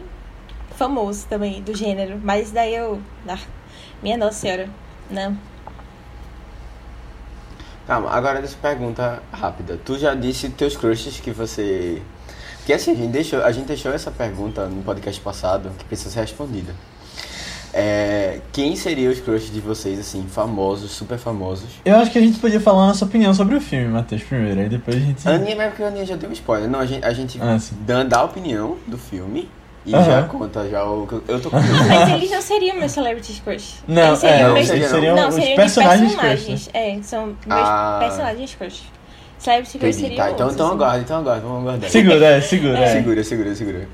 famoso 0.76 1.26
também, 1.28 1.62
do 1.62 1.74
gênero. 1.74 2.20
Mas 2.22 2.50
daí 2.50 2.74
eu. 2.74 3.00
Ah, 3.26 3.38
minha 4.02 4.18
nossa 4.18 4.38
senhora. 4.38 4.68
Não. 5.10 5.36
Calma, 7.86 8.10
agora 8.10 8.40
deixa 8.40 8.54
eu 8.54 8.58
pergunta 8.60 9.22
rápida. 9.32 9.78
Tu 9.84 9.98
já 9.98 10.14
disse 10.14 10.48
teus 10.50 10.76
crushes 10.76 11.20
que 11.20 11.30
você. 11.30 12.02
Porque 12.64 12.72
assim, 12.72 12.92
a 12.92 12.94
gente 12.94 13.10
deixou, 13.10 13.44
a 13.44 13.52
gente 13.52 13.66
deixou 13.66 13.92
essa 13.92 14.10
pergunta 14.10 14.64
no 14.64 14.82
podcast 14.82 15.20
passado 15.20 15.70
que 15.78 15.84
precisa 15.84 16.08
ser 16.08 16.20
respondida. 16.20 16.72
É, 17.76 18.38
quem 18.52 18.74
seriam 18.74 19.12
os 19.12 19.20
crushes 19.20 19.52
de 19.52 19.60
vocês, 19.60 19.98
assim, 19.98 20.24
famosos, 20.30 20.92
super 20.92 21.18
famosos? 21.18 21.68
Eu 21.84 21.96
acho 21.96 22.10
que 22.10 22.18
a 22.18 22.22
gente 22.22 22.38
podia 22.38 22.60
falar 22.60 22.84
a 22.84 22.86
nossa 22.86 23.04
opinião 23.04 23.34
sobre 23.34 23.56
o 23.56 23.60
filme, 23.60 23.88
Matheus, 23.88 24.22
primeiro. 24.22 24.60
Aí 24.60 24.68
depois 24.70 24.96
a 24.96 25.00
gente. 25.00 25.28
A 25.28 25.32
Aninha, 25.32 25.56
mas 25.56 25.68
porque 25.68 25.82
a 25.82 25.88
Aninha 25.88 26.06
já 26.06 26.16
deu 26.16 26.30
um 26.30 26.32
spoiler. 26.32 26.70
Não, 26.70 26.78
a 26.80 26.86
gente, 26.86 27.04
a 27.04 27.12
gente 27.12 27.38
Ah, 27.42 27.58
dá, 27.80 28.02
dá 28.04 28.18
a 28.20 28.24
opinião 28.24 28.78
do 28.86 28.96
filme 28.96 29.46
e 29.84 29.94
Aham. 29.94 30.04
já 30.04 30.22
conta 30.22 30.66
já 30.70 30.84
o 30.84 31.06
que 31.06 31.14
eu- 31.30 31.40
tô 31.42 31.50
curioso. 31.50 31.82
Mas 31.86 32.10
eles 32.12 32.30
não 32.30 32.40
seriam 32.40 32.78
meus 32.78 32.92
celebrity 32.92 33.42
crush. 33.44 33.74
Não, 33.86 34.06
eles 34.06 34.18
seriam 34.20 34.38
é, 34.38 34.42
não, 34.46 34.54
meus... 34.54 34.68
não. 34.68 34.88
seriam 34.88 35.16
Não, 35.16 35.28
os 35.28 35.34
seriam 35.34 35.50
de 35.50 35.56
personagens 35.56 36.14
crush, 36.14 36.22
né? 36.22 36.28
personagens. 36.30 36.70
É, 36.72 37.02
são 37.02 37.26
meus 37.26 37.36
Ah. 37.50 37.96
personagens 38.00 38.54
crush. 38.54 38.82
Celebrity 39.44 39.78
crush 39.78 39.96
Entendi, 39.98 40.08
seriam 40.14 40.26
tá. 40.26 40.30
Então, 40.32 40.50
então 40.50 40.66
assim. 40.66 40.74
aguarda, 40.74 40.98
então 41.00 41.16
aguarda, 41.18 41.40
vamos 41.42 41.60
aguardar. 41.60 41.90
Segura, 41.90 42.26
é, 42.26 42.40
segura. 42.40 42.78
é. 42.78 42.86
Segura, 42.92 43.24
segura, 43.24 43.54
segura. 43.54 43.88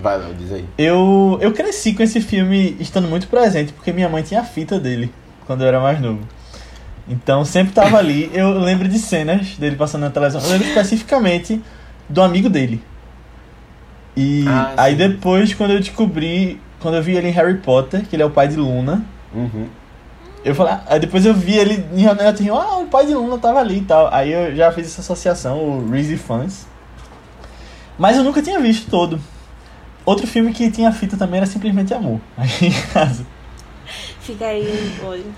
Vai, 0.00 0.18
Léo, 0.18 0.34
diz 0.34 0.52
aí. 0.52 0.64
Eu, 0.78 1.38
eu 1.40 1.52
cresci 1.52 1.92
com 1.92 2.02
esse 2.02 2.20
filme 2.20 2.76
estando 2.80 3.08
muito 3.08 3.26
presente, 3.26 3.72
porque 3.72 3.92
minha 3.92 4.08
mãe 4.08 4.22
tinha 4.22 4.40
a 4.40 4.44
fita 4.44 4.78
dele 4.78 5.12
quando 5.46 5.62
eu 5.62 5.68
era 5.68 5.80
mais 5.80 6.00
novo. 6.00 6.20
Então 7.08 7.44
sempre 7.44 7.72
tava 7.74 7.98
ali. 7.98 8.30
Eu 8.34 8.60
lembro 8.60 8.86
de 8.88 8.96
cenas 8.98 9.56
dele 9.58 9.74
passando 9.74 10.02
na 10.02 10.10
televisão. 10.10 10.40
Eu 10.40 10.50
lembro 10.50 10.68
especificamente 10.68 11.60
do 12.08 12.22
amigo 12.22 12.48
dele. 12.48 12.80
E 14.16 14.44
Ah, 14.46 14.72
aí 14.76 14.94
depois, 14.94 15.52
quando 15.52 15.72
eu 15.72 15.80
descobri, 15.80 16.60
quando 16.80 16.94
eu 16.96 17.02
vi 17.02 17.16
ele 17.16 17.28
em 17.28 17.32
Harry 17.32 17.56
Potter, 17.58 18.06
que 18.06 18.14
ele 18.14 18.22
é 18.22 18.26
o 18.26 18.30
pai 18.30 18.46
de 18.46 18.56
Luna, 18.56 19.04
Uhum. 19.34 19.66
Eu 20.44 20.54
falei, 20.54 20.74
ah, 20.74 20.82
aí 20.86 21.00
depois 21.00 21.24
eu 21.24 21.32
vi 21.34 21.56
ele 21.56 21.86
em 21.94 22.04
Ronaldinho, 22.04 22.54
Hill, 22.54 22.60
ah, 22.60 22.78
o 22.78 22.86
pai 22.86 23.06
de 23.06 23.14
Luna 23.14 23.38
tava 23.38 23.60
ali 23.60 23.78
e 23.78 23.84
tal. 23.84 24.12
Aí 24.12 24.32
eu 24.32 24.54
já 24.56 24.72
fiz 24.72 24.86
essa 24.86 25.00
associação, 25.00 25.58
o 25.58 25.90
Reezy 25.90 26.16
Fans. 26.16 26.66
Mas 27.98 28.16
eu 28.16 28.24
nunca 28.24 28.42
tinha 28.42 28.58
visto 28.58 28.90
todo. 28.90 29.20
Outro 30.04 30.26
filme 30.26 30.52
que 30.52 30.70
tinha 30.70 30.90
fita 30.90 31.16
também 31.16 31.38
era 31.38 31.46
simplesmente 31.46 31.94
Amor. 31.94 32.20
Aí 32.36 32.68
em 32.68 32.72
casa. 32.92 33.24
Fica 34.20 34.46
aí 34.46 34.92
o 35.02 35.06
olho. 35.06 35.34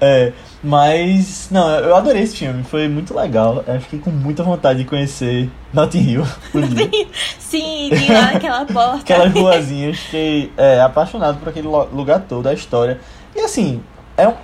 É, 0.00 0.32
mas, 0.62 1.48
não, 1.50 1.68
eu 1.70 1.96
adorei 1.96 2.22
esse 2.22 2.36
filme, 2.36 2.62
foi 2.62 2.86
muito 2.86 3.14
legal. 3.14 3.64
Eu 3.66 3.80
fiquei 3.80 3.98
com 3.98 4.10
muita 4.10 4.42
vontade 4.42 4.80
de 4.80 4.84
conhecer 4.84 5.50
Notting 5.72 5.98
Hill. 5.98 6.24
Sim, 7.38 7.90
de 7.90 8.12
lá 8.12 8.32
naquela 8.32 8.64
porta. 8.64 9.00
Aquelas 9.00 9.32
ruazinhas, 9.32 9.98
fiquei 9.98 10.52
é, 10.56 10.80
apaixonado 10.80 11.38
por 11.38 11.48
aquele 11.48 11.66
lugar 11.66 12.20
todo, 12.28 12.46
a 12.46 12.54
história. 12.54 13.00
E 13.34 13.40
assim, 13.40 13.82
é 14.18 14.28
um, 14.28 14.34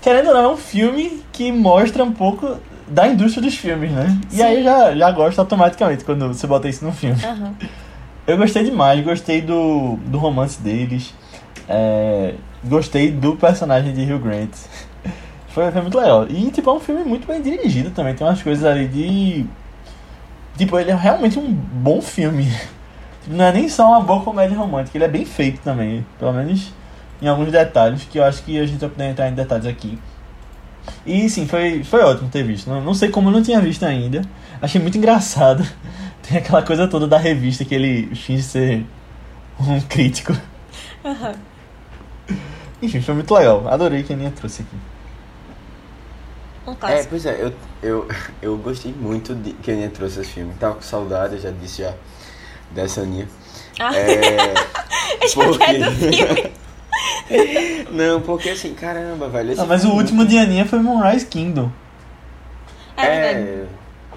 querendo 0.00 0.28
ou 0.28 0.34
não, 0.34 0.42
é 0.44 0.48
um 0.48 0.56
filme 0.56 1.22
que 1.32 1.50
mostra 1.50 2.04
um 2.04 2.12
pouco 2.12 2.56
da 2.86 3.08
indústria 3.08 3.42
dos 3.42 3.54
filmes, 3.56 3.90
né? 3.90 4.16
E 4.30 4.36
Sim. 4.36 4.42
aí 4.42 4.62
já, 4.62 4.94
já 4.94 5.10
gosto 5.10 5.38
automaticamente 5.38 6.04
quando 6.04 6.28
você 6.28 6.46
bota 6.46 6.68
isso 6.68 6.84
no 6.84 6.92
filme. 6.92 7.16
Aham. 7.24 7.54
Eu 8.26 8.36
gostei 8.38 8.62
demais, 8.64 9.04
gostei 9.04 9.40
do, 9.42 9.96
do 10.06 10.18
romance 10.18 10.60
deles. 10.60 11.12
é, 11.68 12.34
gostei 12.64 13.10
do 13.10 13.36
personagem 13.36 13.92
de 13.92 14.10
Hugh 14.10 14.18
Grant. 14.18 14.50
Foi, 15.48 15.70
foi 15.70 15.82
muito 15.82 15.98
legal. 15.98 16.26
E, 16.28 16.50
tipo, 16.50 16.68
é 16.68 16.72
um 16.72 16.80
filme 16.80 17.04
muito 17.04 17.26
bem 17.26 17.40
dirigido 17.40 17.90
também. 17.90 18.14
Tem 18.14 18.26
umas 18.26 18.42
coisas 18.42 18.64
ali 18.64 18.88
de. 18.88 19.46
Tipo, 20.56 20.78
ele 20.78 20.90
é 20.90 20.94
realmente 20.94 21.38
um 21.38 21.52
bom 21.52 22.00
filme. 22.00 22.44
Tipo, 23.22 23.36
Não 23.36 23.44
é 23.44 23.52
nem 23.52 23.68
só 23.68 23.88
uma 23.88 24.00
boa 24.00 24.20
comédia 24.22 24.56
romântica, 24.56 24.96
ele 24.96 25.04
é 25.04 25.08
bem 25.08 25.24
feito 25.24 25.60
também. 25.62 26.04
Pelo 26.18 26.32
menos 26.32 26.72
em 27.24 27.28
alguns 27.28 27.50
detalhes, 27.50 28.04
que 28.04 28.18
eu 28.18 28.24
acho 28.24 28.42
que 28.42 28.58
a 28.60 28.66
gente 28.66 28.78
vai 28.80 28.88
poder 28.90 29.04
entrar 29.10 29.28
em 29.28 29.34
detalhes 29.34 29.66
aqui. 29.66 29.98
E 31.06 31.28
sim, 31.30 31.46
foi, 31.46 31.82
foi 31.82 32.00
ótimo 32.02 32.28
ter 32.28 32.42
visto. 32.44 32.68
Não, 32.68 32.80
não 32.82 32.92
sei 32.94 33.08
como 33.08 33.28
eu 33.28 33.32
não 33.32 33.42
tinha 33.42 33.60
visto 33.60 33.84
ainda. 33.84 34.22
Achei 34.60 34.80
muito 34.80 34.98
engraçado. 34.98 35.66
Tem 36.22 36.38
aquela 36.38 36.62
coisa 36.62 36.86
toda 36.88 37.06
da 37.06 37.16
revista 37.18 37.64
que 37.64 37.74
ele 37.74 38.14
finge 38.14 38.42
ser 38.42 38.84
um 39.58 39.80
crítico. 39.80 40.34
Aham. 41.04 41.34
Enfim, 42.82 43.00
foi 43.00 43.14
muito 43.14 43.32
legal. 43.34 43.66
Adorei 43.68 44.02
que 44.02 44.12
a 44.12 44.16
Aninha 44.16 44.30
trouxe 44.30 44.62
aqui. 44.62 44.76
Um 46.66 46.72
É, 46.86 47.02
pois 47.04 47.26
é, 47.26 47.36
eu, 47.42 47.52
eu, 47.82 48.08
eu 48.42 48.56
gostei 48.58 48.92
muito 48.92 49.34
de 49.34 49.52
que 49.54 49.70
a 49.70 49.74
Aninha 49.74 49.90
trouxe 49.90 50.20
esse 50.20 50.32
filme. 50.32 50.52
Tava 50.60 50.74
com 50.74 50.82
saudade, 50.82 51.34
eu 51.36 51.40
já 51.40 51.50
disse 51.50 51.82
já, 51.82 51.92
dessa 52.72 53.00
Aninha. 53.02 53.28
Ah, 53.78 53.94
É, 53.96 54.54
eu 55.22 55.28
já 55.28 55.34
porque- 55.34 55.58
quero 55.64 55.84
do 55.84 55.90
filme. 56.12 56.52
não, 57.90 58.20
porque 58.20 58.50
assim, 58.50 58.74
caramba, 58.74 59.28
velho. 59.28 59.52
esse 59.52 59.60
Ah, 59.60 59.66
mas 59.66 59.84
o 59.84 59.90
último 59.92 60.24
de 60.24 60.38
Aninha 60.38 60.64
foi 60.66 60.78
Moonrise 60.78 61.26
Kingdom. 61.26 61.70
É, 62.96 63.06
verdade. 63.06 63.48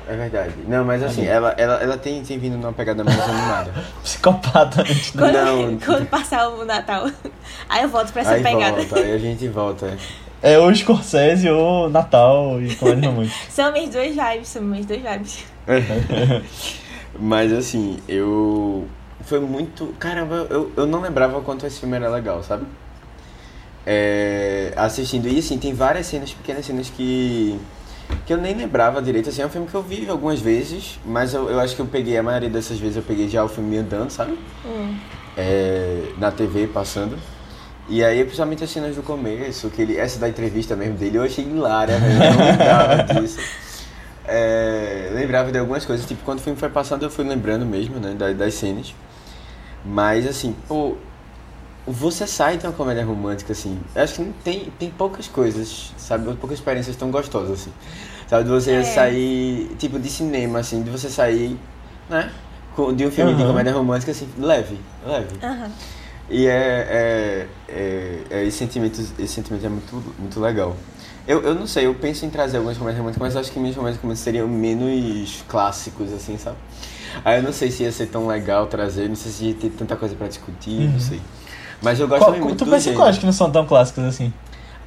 É, 0.08 0.14
é 0.14 0.16
verdade. 0.16 0.54
Não, 0.68 0.86
mas 0.86 1.04
assim, 1.04 1.22
Ali. 1.22 1.30
ela, 1.30 1.56
ela, 1.58 1.76
ela 1.82 1.98
tem, 1.98 2.22
tem 2.24 2.38
vindo 2.38 2.58
numa 2.58 2.74
pegada 2.74 3.04
mais 3.04 3.20
animada. 3.20 3.74
Psicopata 4.04 4.82
antes, 4.82 5.14
né? 5.14 5.22
Quando, 5.22 5.34
Não. 5.34 5.80
quando 5.80 6.06
passar 6.08 6.48
o 6.50 6.64
Natal. 6.66 7.10
Aí 7.68 7.84
eu 7.84 7.90
volto 7.90 8.14
pra 8.14 8.22
essa 8.22 8.32
aí 8.34 8.44
pegada. 8.44 8.78
volta, 8.78 9.00
aí 9.00 9.14
a 9.14 9.18
gente 9.18 9.48
volta. 9.48 9.98
É 10.42 10.58
ou 10.60 10.74
Scorsese 10.74 11.50
ou 11.50 11.90
Natal 11.90 12.62
e 12.62 12.74
comédia 12.76 13.10
romântica. 13.10 13.36
São 13.50 13.72
minhas 13.74 13.90
duas 13.90 14.10
vibes, 14.10 14.48
são 14.48 14.62
minhas 14.62 14.86
duas 14.86 15.02
vibes. 15.02 15.46
Mas 17.20 17.52
assim, 17.52 17.98
eu. 18.08 18.88
Foi 19.28 19.42
muito. 19.42 19.94
Caramba, 20.00 20.48
eu, 20.50 20.72
eu 20.78 20.88
não 20.88 21.02
lembrava 21.02 21.38
o 21.38 21.42
quanto 21.42 21.66
esse 21.66 21.82
filme 21.82 21.98
era 21.98 22.10
legal, 22.10 22.42
sabe? 22.42 22.66
É, 23.86 24.72
assistindo. 24.78 25.28
E 25.28 25.40
assim, 25.40 25.58
tem 25.58 25.74
várias 25.74 26.06
cenas, 26.08 26.32
pequenas 26.32 26.66
cenas 26.66 26.90
que. 26.90 27.60
que 28.26 28.32
eu 28.32 28.38
nem 28.38 28.56
lembrava 28.56 29.02
direito. 29.02 29.28
Assim, 29.28 29.42
é 29.42 29.46
um 29.46 29.50
filme 29.50 29.68
que 29.68 29.76
eu 29.76 29.84
vi 29.84 30.10
algumas 30.10 30.40
vezes, 30.40 30.98
mas 31.06 31.34
eu, 31.34 31.50
eu 31.50 31.60
acho 31.60 31.76
que 31.76 31.82
eu 31.82 31.86
peguei, 31.86 32.18
a 32.18 32.24
maioria 32.24 32.50
dessas 32.50 32.80
vezes 32.80 32.96
eu 32.96 33.04
peguei 33.04 33.28
já 33.28 33.44
o 33.44 33.50
filme 33.50 33.78
andando, 33.78 34.10
sabe? 34.10 34.40
Hum. 34.66 34.98
É, 35.36 36.04
na 36.18 36.32
TV 36.32 36.68
passando. 36.68 37.18
E 37.90 38.02
aí, 38.06 38.24
principalmente 38.24 38.64
as 38.64 38.70
cenas 38.70 38.96
do 38.96 39.04
começo, 39.04 39.70
que 39.70 39.82
ele, 39.82 39.98
essa 39.98 40.20
da 40.20 40.30
entrevista 40.30 40.74
mesmo 40.74 40.96
dele, 40.96 41.18
eu 41.18 41.24
achei 41.24 41.44
hilária, 41.44 41.98
velho. 41.98 42.24
Eu 42.24 42.34
não 42.34 42.46
lembrava 42.46 43.04
disso. 43.20 43.40
É, 44.26 45.10
lembrava 45.14 45.52
de 45.52 45.58
algumas 45.58 45.86
coisas, 45.86 46.06
tipo, 46.06 46.24
quando 46.24 46.40
o 46.40 46.42
filme 46.42 46.58
foi 46.58 46.70
passando 46.70 47.04
eu 47.04 47.10
fui 47.10 47.26
lembrando 47.26 47.66
mesmo, 47.66 48.00
né, 48.00 48.14
das, 48.18 48.38
das 48.38 48.54
cenas. 48.54 48.94
Mas 49.86 50.28
assim, 50.28 50.56
pô, 50.68 50.96
você 51.86 52.28
sai 52.28 52.58
de 52.58 52.66
uma 52.66 52.74
comédia 52.74 53.06
romântica, 53.06 53.54
assim, 53.54 53.80
eu 53.96 54.04
acho 54.04 54.16
que 54.16 54.22
não 54.22 54.34
tem, 54.44 54.72
tem 54.78 54.90
poucas 54.90 55.28
coisas, 55.28 55.94
sabe, 55.98 56.26
poucas 56.36 56.60
experiências 56.60 56.96
tão 56.96 57.10
gostosas, 57.10 57.62
assim. 57.62 57.72
Sabe, 58.28 58.44
de 58.44 58.50
você 58.50 58.72
É. 58.74 58.84
sair, 58.84 59.74
tipo, 59.80 59.98
de 59.98 60.10
cinema, 60.10 60.60
assim, 60.60 60.84
de 60.84 60.90
você 60.90 61.10
sair, 61.10 61.58
né, 62.10 62.30
de 62.96 63.06
um 63.06 63.12
filme 63.12 63.34
de 63.34 63.42
Aham. 63.42 63.48
comédia 63.48 63.74
romântica, 63.74 64.12
assim, 64.12 64.28
leve, 64.38 64.78
leve. 65.06 65.38
Aham. 65.42 65.72
E 66.30 66.46
é, 66.46 66.52
é, 66.52 67.48
é, 67.70 68.22
é 68.30 68.46
esse, 68.46 68.58
sentimento, 68.58 69.00
esse 69.18 69.34
sentimento 69.34 69.66
é 69.66 69.70
muito, 69.70 70.04
muito 70.20 70.40
legal. 70.42 70.76
Eu, 71.26 71.42
eu 71.42 71.56
não 71.56 71.66
sei, 71.66 71.86
eu 71.86 71.96
penso 71.96 72.26
em 72.26 72.30
trazer 72.30 72.58
algumas 72.58 72.78
comédias 72.78 73.00
românticas, 73.00 73.28
mas 73.34 73.36
acho 73.38 73.52
que 73.52 73.60
minhas 73.60 73.76
comédias 73.78 74.02
românticas 74.02 74.24
seriam 74.26 74.48
menos 74.48 75.44
clássicos, 75.48 76.12
assim, 76.12 76.38
sabe? 76.38 76.58
Aí 77.24 77.40
eu 77.40 77.44
não 77.44 77.54
sei 77.54 77.72
se 77.72 77.84
ia 77.84 77.92
ser 77.92 78.08
tão 78.08 78.28
legal 78.28 78.68
trazer, 78.68 79.08
não 79.08 79.16
sei 79.16 79.32
se 79.32 79.46
ia 79.46 79.54
ter 79.54 79.70
tanta 79.70 79.96
coisa 79.96 80.16
pra 80.16 80.28
discutir, 80.28 80.90
não 80.90 81.00
sei. 81.00 81.22
Mas 81.82 82.00
eu 82.00 82.08
gosto 82.08 82.26
Qual, 82.26 82.32
muito 82.38 82.56
tu 82.56 82.66
do 82.66 82.72
pensa 82.72 82.86
gênero. 82.86 83.02
quais 83.04 83.18
que 83.18 83.26
não 83.26 83.34
são 83.34 83.52
tão 83.52 83.66
clássicos 83.66 84.04
assim? 84.04 84.34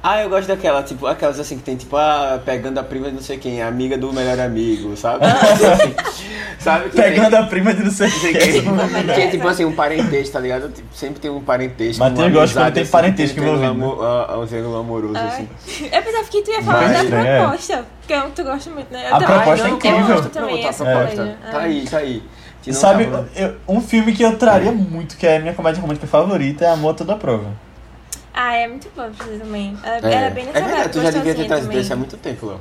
Ah, 0.03 0.19
eu 0.23 0.29
gosto 0.29 0.47
daquela, 0.47 0.81
tipo, 0.81 1.05
aquelas 1.05 1.39
assim 1.39 1.57
que 1.57 1.63
tem, 1.63 1.75
tipo, 1.75 1.95
ah, 1.95 2.39
pegando 2.43 2.79
a 2.79 2.83
prima 2.83 3.07
de 3.09 3.13
não 3.13 3.21
sei 3.21 3.37
quem, 3.37 3.61
amiga 3.61 3.97
do 3.97 4.11
melhor 4.11 4.39
amigo, 4.39 4.97
sabe? 4.97 5.25
sabe? 6.59 6.89
Que 6.89 6.95
tem- 6.95 7.03
Pegando 7.13 7.35
a 7.35 7.43
prima 7.43 7.73
de 7.73 7.83
não 7.83 7.91
sei 7.91 8.09
que, 8.11 8.33
quem. 8.33 8.57
é, 8.59 9.13
que 9.13 9.21
é 9.21 9.27
tipo 9.29 9.47
assim, 9.47 9.65
um 9.65 9.73
parentesco, 9.73 10.33
tá 10.33 10.39
ligado? 10.39 10.69
Tipo, 10.69 10.87
sempre 10.95 11.19
tem 11.19 11.29
um 11.29 11.41
parentesco. 11.41 12.03
Matheus 12.03 12.31
gosta 12.33 12.59
quando 12.61 12.73
tem 12.73 12.83
assim, 12.83 12.91
parentesco 12.91 13.35
tem 13.39 13.43
um 13.43 13.57
triângulo 13.57 13.75
envolvido, 13.85 14.01
amo- 14.03 14.27
ah, 14.31 14.39
Um 14.39 14.47
triângulo 14.47 14.77
amoroso, 14.79 15.17
Ai. 15.17 15.27
assim. 15.27 15.49
Eu 15.91 16.01
pensava 16.01 16.23
que 16.25 16.41
tu 16.41 16.51
ia 16.51 16.63
falar 16.63 16.81
Mas- 16.87 17.09
da 17.09 17.17
é. 17.19 17.39
proposta, 17.39 17.85
porque 17.99 18.13
eu- 18.13 18.31
tu 18.31 18.43
gosta 18.43 18.69
muito, 18.71 18.91
né? 18.91 19.03
Eu 19.09 19.15
A 19.15 19.19
também- 19.19 19.35
proposta 19.35 19.67
é 19.67 19.69
eu 19.69 19.75
incrível. 19.75 20.05
gosto 20.07 20.29
também, 20.29 20.49
Pronto, 20.49 20.65
a 20.65 20.69
essa 20.69 20.85
proposta. 20.85 21.15
comédia. 21.15 21.37
Tá 21.51 21.59
aí, 21.59 21.85
tá 21.89 21.97
aí. 21.97 22.23
Sabe, 22.73 23.05
tava- 23.05 23.27
eu- 23.35 23.55
um 23.67 23.81
filme 23.81 24.13
que 24.13 24.23
eu 24.23 24.35
traria 24.37 24.71
muito, 24.71 25.17
que 25.17 25.25
é 25.25 25.37
a 25.37 25.39
minha 25.39 25.53
comédia 25.53 25.81
romântica 25.81 26.05
favorita, 26.07 26.65
é 26.65 26.69
Amor 26.69 26.91
a 26.91 26.93
Toda 26.95 27.15
Prova. 27.15 27.47
Ah, 28.33 28.55
é 28.55 28.67
muito 28.67 28.89
bom 28.95 29.09
pra 29.11 29.25
você 29.25 29.37
também. 29.37 29.77
Ela 29.83 30.09
É, 30.09 30.13
Era 30.13 30.29
bem 30.33 30.45
nessa 30.45 30.57
é 30.57 30.61
verdade, 30.61 30.89
tu 30.93 31.01
já 31.01 31.11
devia 31.11 31.35
ter 31.35 31.47
trazido 31.47 31.77
esse 31.77 31.91
há 31.93 31.95
muito 31.95 32.17
tempo, 32.17 32.45
Léo. 32.47 32.59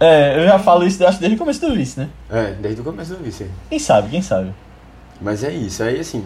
É, 0.00 0.38
eu 0.38 0.44
já 0.46 0.58
falo 0.60 0.86
isso, 0.86 1.04
acho 1.04 1.18
desde 1.18 1.34
o 1.34 1.38
começo 1.38 1.60
do 1.60 1.74
vice, 1.74 1.98
né? 1.98 2.08
É, 2.30 2.52
desde 2.52 2.80
o 2.80 2.84
começo 2.84 3.14
do 3.14 3.22
vice. 3.24 3.50
Quem 3.68 3.78
sabe, 3.80 4.10
quem 4.10 4.22
sabe. 4.22 4.54
Mas 5.20 5.42
é 5.42 5.50
isso, 5.52 5.82
aí 5.82 5.98
assim. 5.98 6.24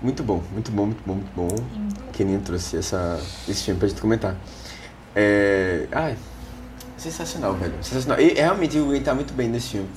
Muito 0.00 0.22
bom, 0.22 0.42
muito 0.52 0.70
bom, 0.70 0.86
muito 0.86 1.02
bom, 1.06 1.14
muito 1.14 1.32
bom. 1.36 1.64
Que 2.12 2.24
nem 2.24 2.38
trouxe 2.40 2.76
essa, 2.78 3.20
esse 3.48 3.64
filme 3.64 3.78
pra 3.78 3.88
gente 3.88 4.00
comentar. 4.00 4.34
É. 5.14 5.86
Ai, 5.92 6.16
sensacional, 6.96 7.54
velho. 7.54 7.74
Sensacional. 7.82 8.18
E 8.20 8.32
realmente 8.34 8.78
o 8.78 8.86
Gwen 8.86 9.02
tá 9.02 9.14
muito 9.14 9.34
bem 9.34 9.48
nesse 9.48 9.68
filme. 9.70 9.88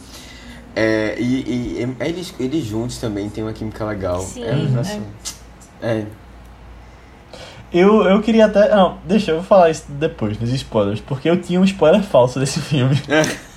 É, 0.76 1.16
e, 1.18 1.24
e- 1.42 1.84
e 1.84 2.04
eles, 2.06 2.34
eles 2.40 2.64
juntos 2.66 2.98
também 3.00 3.30
tem 3.30 3.44
uma 3.44 3.54
química 3.54 3.84
legal. 3.86 4.22
Sim, 4.22 4.44
é, 4.44 4.56
nossa, 4.56 5.00
é. 5.82 6.06
Eu, 7.74 8.04
eu 8.04 8.22
queria 8.22 8.46
até. 8.46 8.74
Não, 8.74 8.98
deixa, 9.06 9.32
eu 9.32 9.44
falar 9.44 9.70
isso 9.70 9.86
depois, 9.90 10.40
nos 10.40 10.52
spoilers, 10.54 11.00
porque 11.02 11.30
eu 11.30 11.40
tinha 11.42 11.60
um 11.60 11.64
spoiler 11.66 12.02
falso 12.02 12.40
desse 12.40 12.60
filme. 12.62 12.96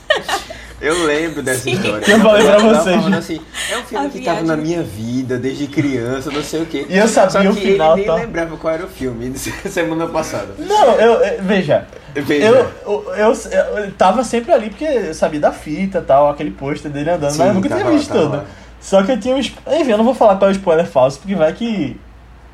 Eu 0.80 1.04
lembro 1.04 1.42
dessa 1.42 1.68
história. 1.68 2.10
Eu 2.10 2.20
falei 2.20 2.42
pra 2.46 2.58
vocês. 2.58 3.12
assim, 3.12 3.40
é 3.70 3.76
um 3.76 3.82
filme 3.82 4.06
A 4.06 4.08
que 4.08 4.20
tava 4.22 4.40
na 4.40 4.54
viagem. 4.56 4.64
minha 4.64 4.82
vida 4.82 5.36
desde 5.38 5.66
criança, 5.66 6.30
não 6.30 6.42
sei 6.42 6.62
o 6.62 6.64
quê. 6.64 6.86
E 6.88 6.96
eu 6.96 7.06
sabia 7.06 7.30
Só 7.30 7.40
que 7.42 7.48
o 7.48 7.52
final, 7.52 7.92
ele 7.92 8.00
nem 8.00 8.06
tá? 8.06 8.14
lembrava 8.14 8.56
qual 8.56 8.72
era 8.72 8.86
o 8.86 8.88
filme 8.88 9.30
semana 9.68 10.06
passada. 10.06 10.54
Não, 10.58 10.92
eu. 10.94 11.12
eu- 11.22 11.42
Veja. 11.42 11.86
Veja. 12.14 12.46
Eu, 12.46 12.72
eu, 12.86 13.14
eu, 13.14 13.78
eu 13.84 13.92
tava 13.92 14.24
sempre 14.24 14.54
ali 14.54 14.70
porque 14.70 14.84
eu 14.86 15.12
sabia 15.12 15.38
da 15.40 15.52
fita 15.52 16.00
tal, 16.00 16.30
aquele 16.30 16.50
pôster 16.50 16.90
dele 16.90 17.10
andando, 17.10 17.30
Sim, 17.32 17.38
mas 17.40 17.48
eu 17.48 17.54
nunca 17.54 17.68
tinha 17.68 17.78
tava 17.80 17.90
lá, 17.90 17.96
visto 17.98 18.12
todo. 18.14 18.36
lá. 18.36 18.44
Só 18.80 19.02
que 19.02 19.12
eu 19.12 19.20
tinha 19.20 19.36
um. 19.36 19.38
Enfim, 19.38 19.90
eu 19.90 19.98
não 19.98 20.04
vou 20.06 20.14
falar 20.14 20.36
qual 20.36 20.48
é 20.50 20.54
o 20.54 20.56
spoiler 20.56 20.86
falso, 20.86 21.18
porque 21.18 21.34
vai 21.34 21.52
que 21.52 22.00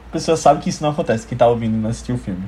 a 0.08 0.12
pessoa 0.12 0.36
sabe 0.36 0.60
que 0.62 0.68
isso 0.70 0.82
não 0.82 0.90
acontece, 0.90 1.26
quem 1.26 1.36
tá 1.36 1.46
ouvindo 1.46 1.74
e 1.74 1.78
não 1.78 1.90
assistiu 1.90 2.14
o 2.14 2.18
filme. 2.18 2.44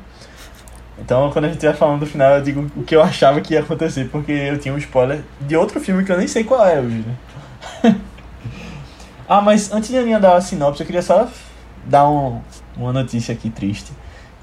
Então, 0.98 1.30
quando 1.30 1.44
a 1.44 1.48
gente 1.48 1.58
estiver 1.58 1.74
falando 1.76 2.00
do 2.00 2.06
final, 2.06 2.32
eu 2.36 2.42
digo 2.42 2.68
o 2.76 2.82
que 2.82 2.94
eu 2.96 3.02
achava 3.02 3.40
que 3.40 3.54
ia 3.54 3.60
acontecer, 3.60 4.08
porque 4.10 4.32
eu 4.32 4.58
tinha 4.58 4.74
um 4.74 4.78
spoiler 4.78 5.22
de 5.40 5.56
outro 5.56 5.80
filme 5.80 6.04
que 6.04 6.10
eu 6.10 6.18
nem 6.18 6.26
sei 6.26 6.42
qual 6.44 6.66
é 6.66 6.80
hoje, 6.80 7.04
né? 7.84 7.94
ah, 9.28 9.40
mas 9.40 9.70
antes 9.72 9.90
de 9.90 9.96
Aninha 9.96 10.18
dar 10.18 10.36
a 10.36 10.40
sinopse, 10.40 10.80
eu 10.80 10.86
queria 10.86 11.02
só 11.02 11.28
dar 11.84 12.08
um- 12.08 12.40
uma 12.76 12.92
notícia 12.92 13.32
aqui 13.32 13.48
triste. 13.50 13.92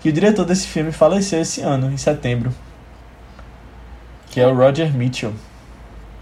Que 0.02 0.10
o 0.10 0.14
diretor 0.14 0.46
desse 0.46 0.68
filme 0.68 0.92
faleceu 0.92 1.42
esse 1.42 1.62
ano, 1.62 1.92
em 1.92 1.98
setembro. 1.98 2.54
Que 4.28 4.40
é 4.40 4.48
o 4.48 4.56
Roger 4.56 4.94
Mitchell. 4.94 5.34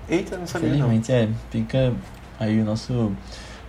Eita, 0.10 0.38
não 0.38 0.48
sabia 0.48 0.70
não. 0.70 0.76
Felizmente, 0.90 1.12
é. 1.12 1.30
Fica 1.52 1.94
aí 2.40 2.60
o 2.62 2.66
nosso 2.66 3.12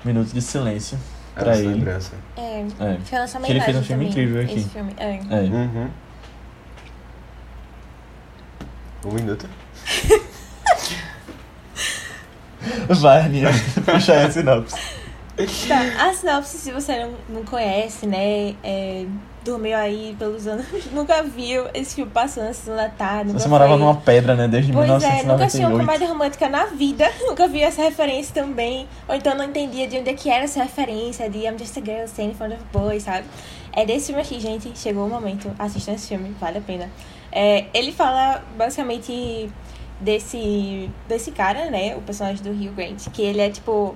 minuto 0.04 0.32
de 0.32 0.40
silêncio 0.42 0.98
pra 1.34 1.52
essa 1.52 1.60
ele. 1.60 1.74
lembrança. 1.74 2.12
É, 2.36 2.60
É. 2.80 2.98
foi 3.04 3.18
a 3.18 3.20
nossa 3.22 3.40
Que 3.40 3.52
ele 3.52 3.60
fez 3.60 3.76
um 3.76 3.82
filme 3.82 4.04
também, 4.06 4.24
incrível 4.24 4.42
aqui. 4.42 4.58
Esse 4.58 4.68
filme, 4.68 4.92
é. 4.96 5.14
É. 5.30 5.40
Uhum. 5.40 5.90
Um 9.06 9.12
minuto. 9.12 9.48
Vai, 12.88 13.20
Aninha, 13.22 13.48
puxa 13.84 14.12
aí 14.14 14.24
a 14.26 14.30
sinopse. 14.30 14.76
Tá, 15.68 16.06
a 16.08 16.14
sinopse, 16.14 16.56
se 16.58 16.70
você 16.72 17.04
não, 17.04 17.14
não 17.28 17.44
conhece, 17.44 18.06
né, 18.06 18.54
é, 18.62 19.04
dormiu 19.44 19.76
aí 19.76 20.16
pelos 20.18 20.46
anos, 20.46 20.66
nunca 20.92 21.22
viu 21.22 21.66
esse 21.74 21.94
filme 21.94 22.10
passando 22.10 22.46
na 22.46 22.52
sessão 22.54 22.74
da 22.74 22.88
tarde. 22.88 23.32
Você 23.32 23.46
morava 23.46 23.72
foi- 23.72 23.80
numa 23.80 23.94
pedra, 23.96 24.34
né? 24.34 24.48
Desde 24.48 24.72
Pois 24.72 24.88
é, 25.02 25.22
nunca 25.24 25.44
assistiu 25.44 25.68
uma 25.68 25.76
1998. 25.76 25.86
comédia 25.86 26.08
romântica 26.08 26.48
na 26.48 26.66
vida, 26.66 27.10
nunca 27.26 27.46
viu 27.46 27.62
essa 27.62 27.82
referência 27.82 28.34
também, 28.34 28.88
ou 29.06 29.14
então 29.14 29.34
não 29.36 29.44
entendia 29.44 29.86
de 29.86 29.98
onde 29.98 30.10
é 30.10 30.14
que 30.14 30.30
era 30.30 30.44
essa 30.44 30.62
referência 30.62 31.28
de 31.28 31.38
I'm 31.46 31.58
just 31.58 31.76
a 31.76 31.80
girl 31.80 32.04
standing 32.06 32.32
in 32.32 32.34
front 32.34 32.52
of 32.54 32.62
a 32.62 32.78
boy, 32.78 32.98
sabe? 32.98 33.24
É 33.72 33.84
desse 33.84 34.06
filme 34.06 34.22
aqui, 34.22 34.40
gente, 34.40 34.70
chegou 34.78 35.06
o 35.06 35.08
momento, 35.10 35.50
assistam 35.58 35.92
esse 35.92 36.08
filme, 36.08 36.34
vale 36.40 36.58
a 36.58 36.60
pena. 36.60 36.88
É, 37.30 37.66
ele 37.74 37.90
fala 37.92 38.42
basicamente 38.56 39.50
desse, 40.00 40.88
desse 41.08 41.30
cara, 41.32 41.70
né, 41.70 41.96
o 41.96 42.00
personagem 42.00 42.42
do 42.42 42.50
Hugh 42.50 42.72
Grant, 42.74 43.08
que 43.12 43.22
ele 43.22 43.40
é 43.40 43.50
tipo 43.50 43.94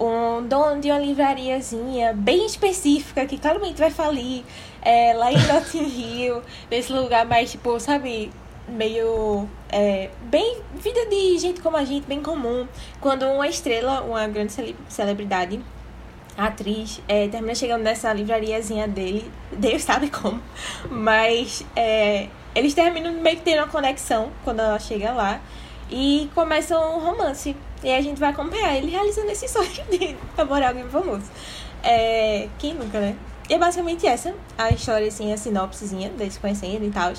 um 0.00 0.46
dono 0.46 0.80
de 0.80 0.90
uma 0.90 0.98
livrariazinha 0.98 2.14
bem 2.14 2.46
específica 2.46 3.26
que 3.26 3.36
claramente 3.36 3.78
vai 3.78 3.90
falir 3.90 4.42
é, 4.80 5.12
lá 5.12 5.30
em 5.30 5.36
Notting 5.46 5.84
Hill, 6.24 6.42
nesse 6.70 6.90
lugar 6.92 7.26
mais 7.26 7.50
tipo, 7.50 7.78
sabe, 7.78 8.32
meio 8.66 9.46
é, 9.68 10.08
bem 10.22 10.58
vida 10.74 11.04
de 11.06 11.38
gente 11.38 11.60
como 11.60 11.76
a 11.76 11.84
gente, 11.84 12.06
bem 12.06 12.22
comum. 12.22 12.66
Quando 13.00 13.26
uma 13.26 13.46
estrela, 13.46 14.00
uma 14.00 14.26
grande 14.26 14.52
cele- 14.52 14.76
celebridade, 14.88 15.60
atriz, 16.36 17.02
é, 17.06 17.28
termina 17.28 17.54
chegando 17.54 17.82
nessa 17.82 18.10
livrariazinha 18.12 18.88
dele, 18.88 19.30
Deus 19.52 19.82
sabe 19.82 20.08
como, 20.08 20.40
mas 20.90 21.62
é, 21.76 22.28
eles 22.54 22.72
terminam 22.72 23.12
meio 23.12 23.36
que 23.36 23.42
tendo 23.42 23.58
uma 23.58 23.68
conexão 23.68 24.30
quando 24.44 24.60
ela 24.60 24.78
chega 24.78 25.12
lá 25.12 25.40
e 25.90 26.30
começam 26.34 26.96
um 26.96 27.00
romance. 27.00 27.56
E 27.82 27.92
a 27.92 28.00
gente 28.00 28.18
vai 28.18 28.30
acompanhar 28.30 28.76
ele 28.76 28.90
realizando 28.90 29.30
esse 29.30 29.48
sonho 29.48 29.70
de 29.90 30.16
namorar 30.36 30.70
alguém 30.70 30.88
famoso. 30.88 31.24
É, 31.82 32.48
quem 32.58 32.74
nunca, 32.74 33.00
né? 33.00 33.16
E 33.48 33.54
é 33.54 33.58
basicamente 33.58 34.06
essa, 34.06 34.32
a 34.56 34.70
história, 34.70 35.08
assim, 35.08 35.32
a 35.32 35.36
sinopsezinha 35.36 36.10
deles 36.10 36.38
conhecendo 36.38 36.84
e 36.84 36.90
tal. 36.90 37.12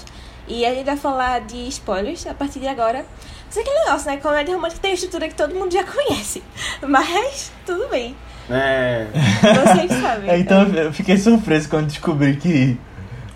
E 0.47 0.65
a 0.65 0.73
gente 0.73 0.85
vai 0.85 0.97
falar 0.97 1.41
de 1.41 1.67
spoilers 1.67 2.25
a 2.25 2.33
partir 2.33 2.59
de 2.59 2.67
agora. 2.67 3.05
Mas 3.47 3.57
é 3.57 3.61
aquele 3.61 3.79
negócio, 3.79 4.09
né? 4.09 4.17
Comédia 4.17 4.55
romântica 4.55 4.81
tem 4.81 4.91
uma 4.91 4.95
estrutura 4.95 5.27
que 5.27 5.35
todo 5.35 5.53
mundo 5.53 5.73
já 5.73 5.83
conhece. 5.83 6.41
Mas, 6.87 7.51
tudo 7.65 7.87
bem. 7.89 8.15
É. 8.49 9.07
Vocês 9.41 10.01
sabem. 10.01 10.29
É, 10.29 10.37
então 10.39 10.63
eu 10.69 10.93
fiquei 10.93 11.17
surpreso 11.17 11.69
quando 11.69 11.87
descobri 11.87 12.37
que 12.37 12.79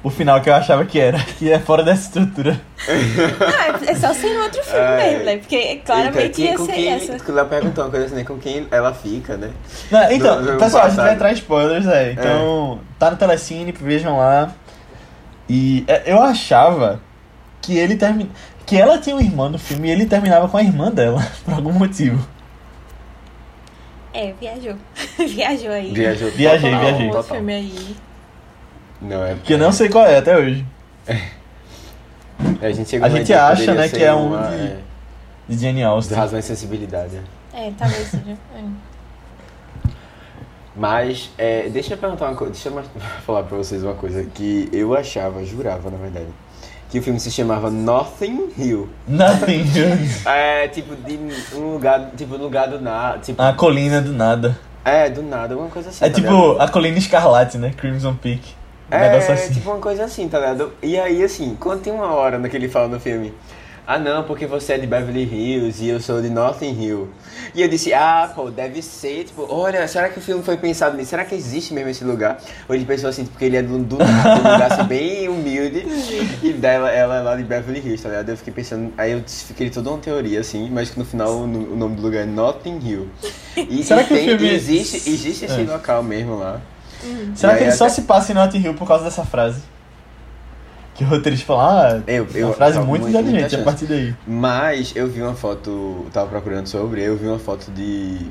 o 0.06 0.10
final 0.12 0.40
que 0.40 0.50
eu 0.50 0.54
achava 0.54 0.86
que 0.86 1.00
era, 1.00 1.18
que 1.18 1.52
é 1.52 1.58
fora 1.60 1.84
dessa 1.84 2.04
estrutura. 2.04 2.62
Ah, 2.88 3.80
é 3.88 3.96
só 3.96 4.14
ser 4.14 4.28
em 4.28 4.38
outro 4.38 4.64
filme 4.64 4.80
É. 4.80 4.98
mesmo, 4.98 5.26
né? 5.26 5.38
Porque 5.38 5.82
claramente 5.86 6.22
Eita, 6.22 6.42
ia 6.42 6.58
com 6.58 6.66
ser 6.66 6.72
quem, 6.74 6.94
essa. 6.94 7.32
o 7.32 7.32
Léo 7.34 7.46
perguntou 7.48 7.84
uma 7.84 7.90
coisa 7.90 8.06
assim, 8.06 8.16
né? 8.16 8.24
Com 8.24 8.38
quem 8.38 8.68
ela 8.70 8.94
fica, 8.94 9.36
né? 9.36 9.50
Não, 9.90 10.12
então, 10.12 10.42
Do- 10.44 10.52
do 10.54 10.58
pessoal, 10.60 10.84
a 10.84 10.90
gente 10.90 10.96
passado. 10.98 11.06
vai 11.06 11.14
entrar 11.16 11.32
em 11.32 11.34
spoilers, 11.34 11.88
é. 11.88 12.12
Então, 12.12 12.80
tá 13.00 13.10
no 13.10 13.18
Telecine, 13.18 13.72
vejam 13.72 14.18
lá. 14.18 14.52
E 15.50 15.84
é, 15.88 16.04
eu 16.06 16.22
achava 16.22 17.02
que 17.62 17.76
ele 17.78 17.96
termina. 17.96 18.30
Que 18.66 18.78
ela 18.78 18.98
tinha 19.00 19.16
um 19.16 19.20
irmão 19.22 19.50
no 19.50 19.58
filme 19.60 19.88
e 19.88 19.92
ele 19.92 20.06
terminava 20.06 20.48
com 20.48 20.58
a 20.58 20.62
irmã 20.64 20.92
dela, 20.92 21.26
por 21.44 21.54
algum 21.56 21.72
motivo. 21.74 22.26
É, 24.14 24.34
viajou. 24.40 24.76
viajou 25.18 25.72
aí. 25.72 25.92
Viajou 25.92 26.30
Viajei, 26.32 26.72
total, 26.72 26.86
viajei. 26.86 27.10
Um 27.10 27.24
filme 27.24 27.54
aí. 27.54 27.96
Não, 29.08 29.24
é. 29.26 29.36
Que 29.44 29.54
eu 29.54 29.58
não 29.58 29.72
sei 29.72 29.90
qual 29.90 30.06
é 30.06 30.18
até 30.18 30.38
hoje. 30.38 30.66
A 32.62 32.72
gente, 32.72 32.96
A 32.98 33.10
gente 33.10 33.34
acha, 33.34 33.74
né, 33.74 33.88
que 33.88 34.04
é 34.04 34.14
um 34.14 34.28
uma, 34.28 34.48
de- 34.50 34.56
é, 34.56 34.78
De 35.48 35.58
Jane 35.58 35.76
de 35.80 35.84
Austen. 35.84 36.18
razão 36.18 36.38
e 36.40 36.42
sensibilidade. 36.42 37.16
é. 37.54 37.68
É, 37.68 37.72
talvez 37.78 38.08
seja. 38.08 38.38
É. 38.56 38.64
Mas, 40.76 41.30
é, 41.38 41.70
deixa 41.70 41.94
eu 41.94 41.98
perguntar 41.98 42.26
uma 42.26 42.36
coisa, 42.36 42.52
deixa 42.52 42.68
eu 42.70 42.84
falar 43.26 43.44
pra 43.44 43.58
vocês 43.58 43.82
uma 43.84 43.94
coisa 43.94 44.24
que 44.26 44.70
eu 44.74 44.94
achava, 44.96 45.44
jurava 45.46 45.90
na 45.90 45.98
verdade, 45.98 46.28
que 46.90 47.00
o 47.00 47.02
filme 47.02 47.18
se 47.20 47.32
chamava 47.32 47.70
Nothing 47.72 48.50
Hill. 48.58 48.90
Nothing. 49.08 49.64
É, 50.26 50.68
tipo, 50.68 50.96
de 50.96 51.18
um 51.56 51.74
lugar, 51.74 52.12
tipo, 52.18 52.36
lugar 52.36 52.68
do 52.68 52.82
nada, 52.82 53.20
tipo, 53.20 53.42
a 53.42 53.54
colina 53.54 54.02
do 54.02 54.12
nada. 54.12 54.58
é, 54.84 55.10
do 55.10 55.24
nada, 55.24 55.54
alguma 55.54 55.70
coisa 55.70 55.90
assim, 55.90 56.04
É 56.04 56.10
tá 56.10 56.16
tipo 56.16 56.28
ligado? 56.30 56.62
a 56.62 56.68
colina 56.68 56.98
escarlate, 56.98 57.58
né? 57.58 57.72
Crimson 57.78 58.14
Peak. 58.16 58.54
Um 58.92 58.96
É, 58.96 59.18
assim. 59.18 59.54
tipo 59.54 59.70
uma 59.72 59.80
coisa 59.80 60.04
assim, 60.04 60.28
tá 60.30 60.40
ligado? 60.40 60.72
E 60.82 61.00
aí, 61.00 61.24
assim, 61.24 61.58
quando 61.60 61.82
tem 61.82 61.92
uma 61.94 62.14
hora 62.14 62.38
naquele 62.38 62.66
ele 62.66 62.72
fala 62.72 62.88
no 62.88 63.00
filme, 63.00 63.34
ah 63.88 64.00
não, 64.00 64.24
porque 64.24 64.46
você 64.48 64.74
é 64.74 64.78
de 64.80 64.88
Beverly 64.88 65.24
Hills 65.24 65.84
e 65.84 65.90
eu 65.90 66.00
sou 66.00 66.20
de 66.22 66.30
Notting 66.30 66.80
Hill. 66.82 67.10
E 67.54 67.62
eu 67.62 67.68
disse, 67.68 67.94
ah, 67.94 68.32
pô, 68.34 68.50
deve 68.50 68.82
ser, 68.82 69.26
tipo, 69.26 69.46
olha, 69.48 69.88
será 69.88 70.10
que 70.10 70.18
o 70.18 70.22
filme 70.22 70.44
foi 70.44 70.58
pensado 70.58 70.98
nisso? 70.98 71.12
Será 71.12 71.24
que 71.24 71.36
existe 71.36 71.74
mesmo 71.74 71.90
esse 71.90 72.04
lugar? 72.04 72.40
Ou 72.68 72.76
ele 72.76 72.84
pensou 72.86 73.10
assim, 73.10 73.26
porque 73.26 73.46
ele 73.46 73.58
é 73.58 73.62
do, 73.62 73.78
do 73.80 73.98
nada, 73.98 74.34
um 74.34 74.38
lugar 74.54 74.72
assim, 74.72 74.84
bem 74.86 75.30
humilde, 75.30 75.86
e 76.44 76.54
dela, 76.54 76.90
ela 76.92 77.18
é 77.18 77.22
lá 77.22 77.36
de 77.36 77.44
Beverly 77.44 77.80
Hills, 77.80 78.02
tá 78.04 78.10
ligado? 78.10 78.30
Eu 78.30 78.38
fiquei 78.38 78.54
pensando, 78.54 78.92
aí 78.98 79.12
eu 79.12 79.24
fiquei 79.28 79.70
toda 79.70 79.90
uma 79.92 80.00
teoria, 80.00 80.40
assim, 80.40 80.70
mas 80.72 80.90
que 80.90 80.98
no 81.00 81.06
final 81.06 81.32
o, 81.32 81.44
o 81.44 81.76
nome 81.76 81.96
do 81.96 82.02
lugar 82.02 82.24
é 82.24 82.26
Notting 82.26 82.80
Hill. 82.84 83.08
E, 83.56 83.84
Será 83.84 84.02
e 84.02 84.06
que 84.06 84.14
o 84.14 84.18
tem- 84.18 84.28
filme- 84.30 84.50
existe, 84.54 85.10
existe 85.10 85.46
esse 85.46 85.62
É. 85.62 85.64
local 85.64 86.02
mesmo 86.04 86.38
lá. 86.40 86.60
Será 87.36 87.54
E 87.54 87.58
que 87.58 87.64
ele 87.64 87.72
só 87.72 87.86
até- 87.86 87.94
se 87.94 88.02
passa 88.04 88.32
em 88.32 88.36
Notting 88.36 88.60
Hill 88.60 88.74
por 88.74 88.88
causa 88.88 89.04
dessa 89.04 89.24
frase? 89.26 89.62
Que 90.96 91.04
o 91.04 91.08
roteirista 91.08 91.46
fala, 91.46 91.90
ah, 91.98 92.02
Eu- 92.08 92.24
é 92.34 92.38
eu- 92.42 92.48
uma 92.48 92.54
frase 92.56 92.78
eu- 92.78 92.86
muito 92.86 93.02
muita 93.04 93.20
inteligente 93.20 93.56
a 93.58 93.64
partir 93.64 93.86
daí. 93.86 94.16
Mas 94.26 94.94
eu 94.96 95.08
vi 95.08 95.22
uma 95.22 95.36
foto, 95.36 96.06
tava 96.14 96.28
procurando 96.30 96.68
sobre, 96.68 97.02
eu 97.04 97.18
vi 97.18 97.28
uma 97.28 97.40
foto 97.40 97.70
de 97.72 98.28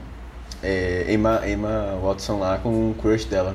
é, 0.63 1.05
Emma, 1.11 1.43
Emma 1.47 1.99
Watson 2.03 2.39
lá 2.39 2.57
com 2.57 2.71
um 2.71 2.95
crush 2.95 3.27
dela. 3.27 3.55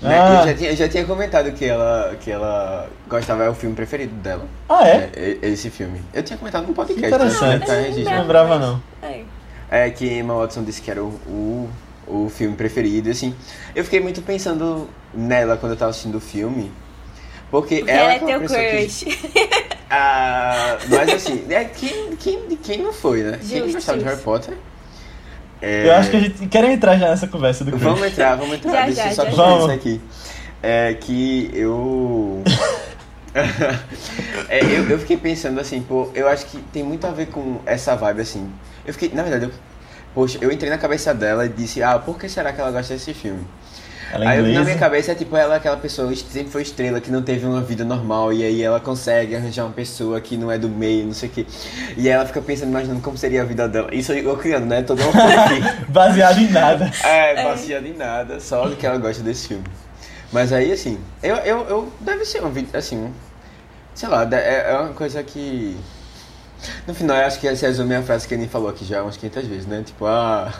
Né? 0.00 0.16
Ah. 0.20 0.40
Eu, 0.42 0.46
já 0.48 0.54
tinha, 0.54 0.70
eu 0.70 0.76
já 0.76 0.88
tinha 0.88 1.04
comentado 1.04 1.50
que 1.52 1.64
ela, 1.64 2.16
que 2.20 2.30
ela 2.30 2.88
gostava, 3.08 3.42
é 3.42 3.48
o 3.48 3.54
filme 3.54 3.74
preferido 3.74 4.14
dela. 4.16 4.44
Ah, 4.68 4.86
é? 4.86 5.10
É, 5.16 5.38
é 5.42 5.48
esse 5.48 5.68
filme. 5.68 6.00
Eu 6.14 6.22
tinha 6.22 6.36
comentado 6.38 6.62
no 6.62 6.68
Que 6.68 6.74
podcast. 6.74 7.06
interessante. 7.12 7.68
né? 7.68 8.02
Tá. 8.04 8.10
Não 8.12 8.20
lembrava, 8.22 8.58
não. 8.58 8.82
É. 9.02 9.22
É 9.68 9.90
que 9.90 10.06
Emma 10.06 10.34
Watson 10.34 10.62
disse 10.62 10.80
que 10.80 10.90
era 10.92 11.02
o, 11.02 11.08
o, 11.26 11.68
o 12.12 12.28
filme 12.30 12.54
preferido, 12.56 13.08
e, 13.08 13.12
assim. 13.12 13.34
Eu 13.74 13.84
fiquei 13.84 14.00
muito 14.00 14.20
pensando 14.22 14.88
nela 15.14 15.56
quando 15.56 15.72
eu 15.72 15.78
tava 15.78 15.90
assistindo 15.90 16.16
o 16.16 16.20
filme. 16.20 16.70
Porque, 17.50 17.76
Porque 17.78 17.90
ela 17.90 18.00
ela 18.00 18.12
é 18.14 18.18
uma 18.18 18.26
teu 18.28 18.40
pessoa 18.40 18.60
que- 18.60 19.04
crush. 19.06 19.62
Ah, 19.94 20.78
mas 20.88 21.10
assim, 21.10 21.44
é, 21.50 21.64
quem, 21.64 22.16
quem, 22.16 22.56
quem 22.62 22.78
não 22.82 22.94
foi, 22.94 23.22
né? 23.22 23.38
quem 23.46 23.70
gostava 23.70 23.98
de. 23.98 24.04
Harry 24.06 24.22
Potter? 24.22 24.56
É, 25.60 25.86
Eu 25.86 25.94
acho 25.96 26.10
que 26.10 26.16
a 26.16 26.20
gente 26.20 26.46
quer 26.46 26.64
entrar 26.64 26.96
já 26.96 27.10
nessa 27.10 27.28
conversa 27.28 27.62
do 27.62 27.72
crush. 27.72 27.82
Vamos 27.84 28.06
entrar, 28.06 28.36
vamos 28.36 28.54
entrar. 28.54 28.72
Já, 28.72 28.86
Deixa 28.86 29.14
já, 29.14 29.24
eu 29.30 29.36
só 29.36 29.50
já. 29.50 29.58
isso 29.58 29.70
aqui. 29.70 30.00
É 30.62 30.94
que 30.94 31.50
eu... 31.52 32.42
É, 34.48 34.60
eu... 34.64 34.88
Eu 34.90 34.98
fiquei 34.98 35.16
pensando 35.16 35.60
assim, 35.60 35.82
pô, 35.82 36.08
eu 36.14 36.28
acho 36.28 36.46
que 36.46 36.58
tem 36.72 36.82
muito 36.82 37.06
a 37.06 37.10
ver 37.10 37.26
com 37.26 37.60
essa 37.64 37.94
vibe 37.94 38.20
assim. 38.22 38.50
Eu 38.86 38.92
fiquei, 38.92 39.10
na 39.14 39.22
verdade, 39.22 39.44
eu... 39.46 39.50
Poxa, 40.14 40.38
eu 40.40 40.52
entrei 40.52 40.68
na 40.70 40.78
cabeça 40.78 41.14
dela 41.14 41.46
e 41.46 41.48
disse, 41.48 41.82
ah, 41.82 41.98
por 41.98 42.18
que 42.18 42.28
será 42.28 42.52
que 42.52 42.60
ela 42.60 42.70
gosta 42.70 42.92
desse 42.94 43.14
filme? 43.14 43.46
Ela 44.12 44.26
é 44.26 44.28
Aí 44.28 44.36
eu- 44.38 44.42
na 44.42 44.48
inglesa. 44.50 44.64
minha 44.66 44.78
cabeça 44.78 45.12
é 45.12 45.14
tipo 45.14 45.34
ela 45.34 45.56
aquela 45.56 45.78
pessoa 45.78 46.10
que 46.10 46.16
sempre 46.18 46.50
foi 46.52 46.60
estrela, 46.60 47.00
que 47.00 47.10
não 47.10 47.22
teve 47.22 47.46
uma 47.46 47.62
vida 47.62 47.82
normal, 47.82 48.30
e 48.30 48.44
aí 48.44 48.62
ela 48.62 48.78
consegue 48.78 49.34
arranjar 49.34 49.64
uma 49.64 49.72
pessoa 49.72 50.20
que 50.20 50.36
não 50.36 50.52
é 50.52 50.58
do 50.58 50.68
meio, 50.68 51.06
não 51.06 51.14
sei 51.14 51.30
o 51.30 51.32
quê. 51.32 51.46
E 51.96 52.02
aí 52.02 52.08
ela 52.08 52.26
fica 52.26 52.42
pensando, 52.42 52.68
imaginando 52.68 53.00
como 53.00 53.16
seria 53.16 53.40
a 53.40 53.44
vida 53.46 53.66
dela. 53.66 53.88
Isso 53.94 54.12
eu 54.12 54.36
criando, 54.36 54.66
né? 54.66 54.82
Toda 54.82 55.02
uma. 55.02 55.12
Baseado 55.88 56.38
em 56.40 56.50
nada. 56.50 56.90
É, 57.02 57.42
baseado 57.42 57.86
em 57.86 57.94
nada, 57.96 58.38
só 58.38 58.68
do 58.68 58.76
que 58.76 58.86
ela 58.86 58.98
gosta 58.98 59.22
desse 59.22 59.48
filme. 59.48 59.64
Mas 60.30 60.52
aí, 60.52 60.70
assim, 60.72 60.98
eu, 61.22 61.36
eu, 61.36 61.66
eu 61.68 61.92
deve 62.00 62.26
ser 62.26 62.44
um 62.44 62.50
vídeo, 62.50 62.68
assim, 62.76 63.10
sei 63.94 64.10
lá, 64.10 64.28
é, 64.30 64.72
é 64.72 64.76
uma 64.78 64.92
coisa 64.92 65.22
que. 65.22 65.74
No 66.86 66.94
final, 66.94 67.16
eu 67.16 67.26
acho 67.26 67.38
que 67.40 67.54
se 67.56 67.66
resume 67.66 67.94
a 67.94 68.02
frase 68.02 68.26
que 68.26 68.34
a 68.34 68.36
Aninha 68.36 68.48
falou 68.50 68.68
aqui 68.68 68.84
já 68.84 69.02
umas 69.02 69.16
500 69.16 69.46
vezes, 69.48 69.66
né? 69.66 69.82
Tipo, 69.84 70.06
ah. 70.06 70.52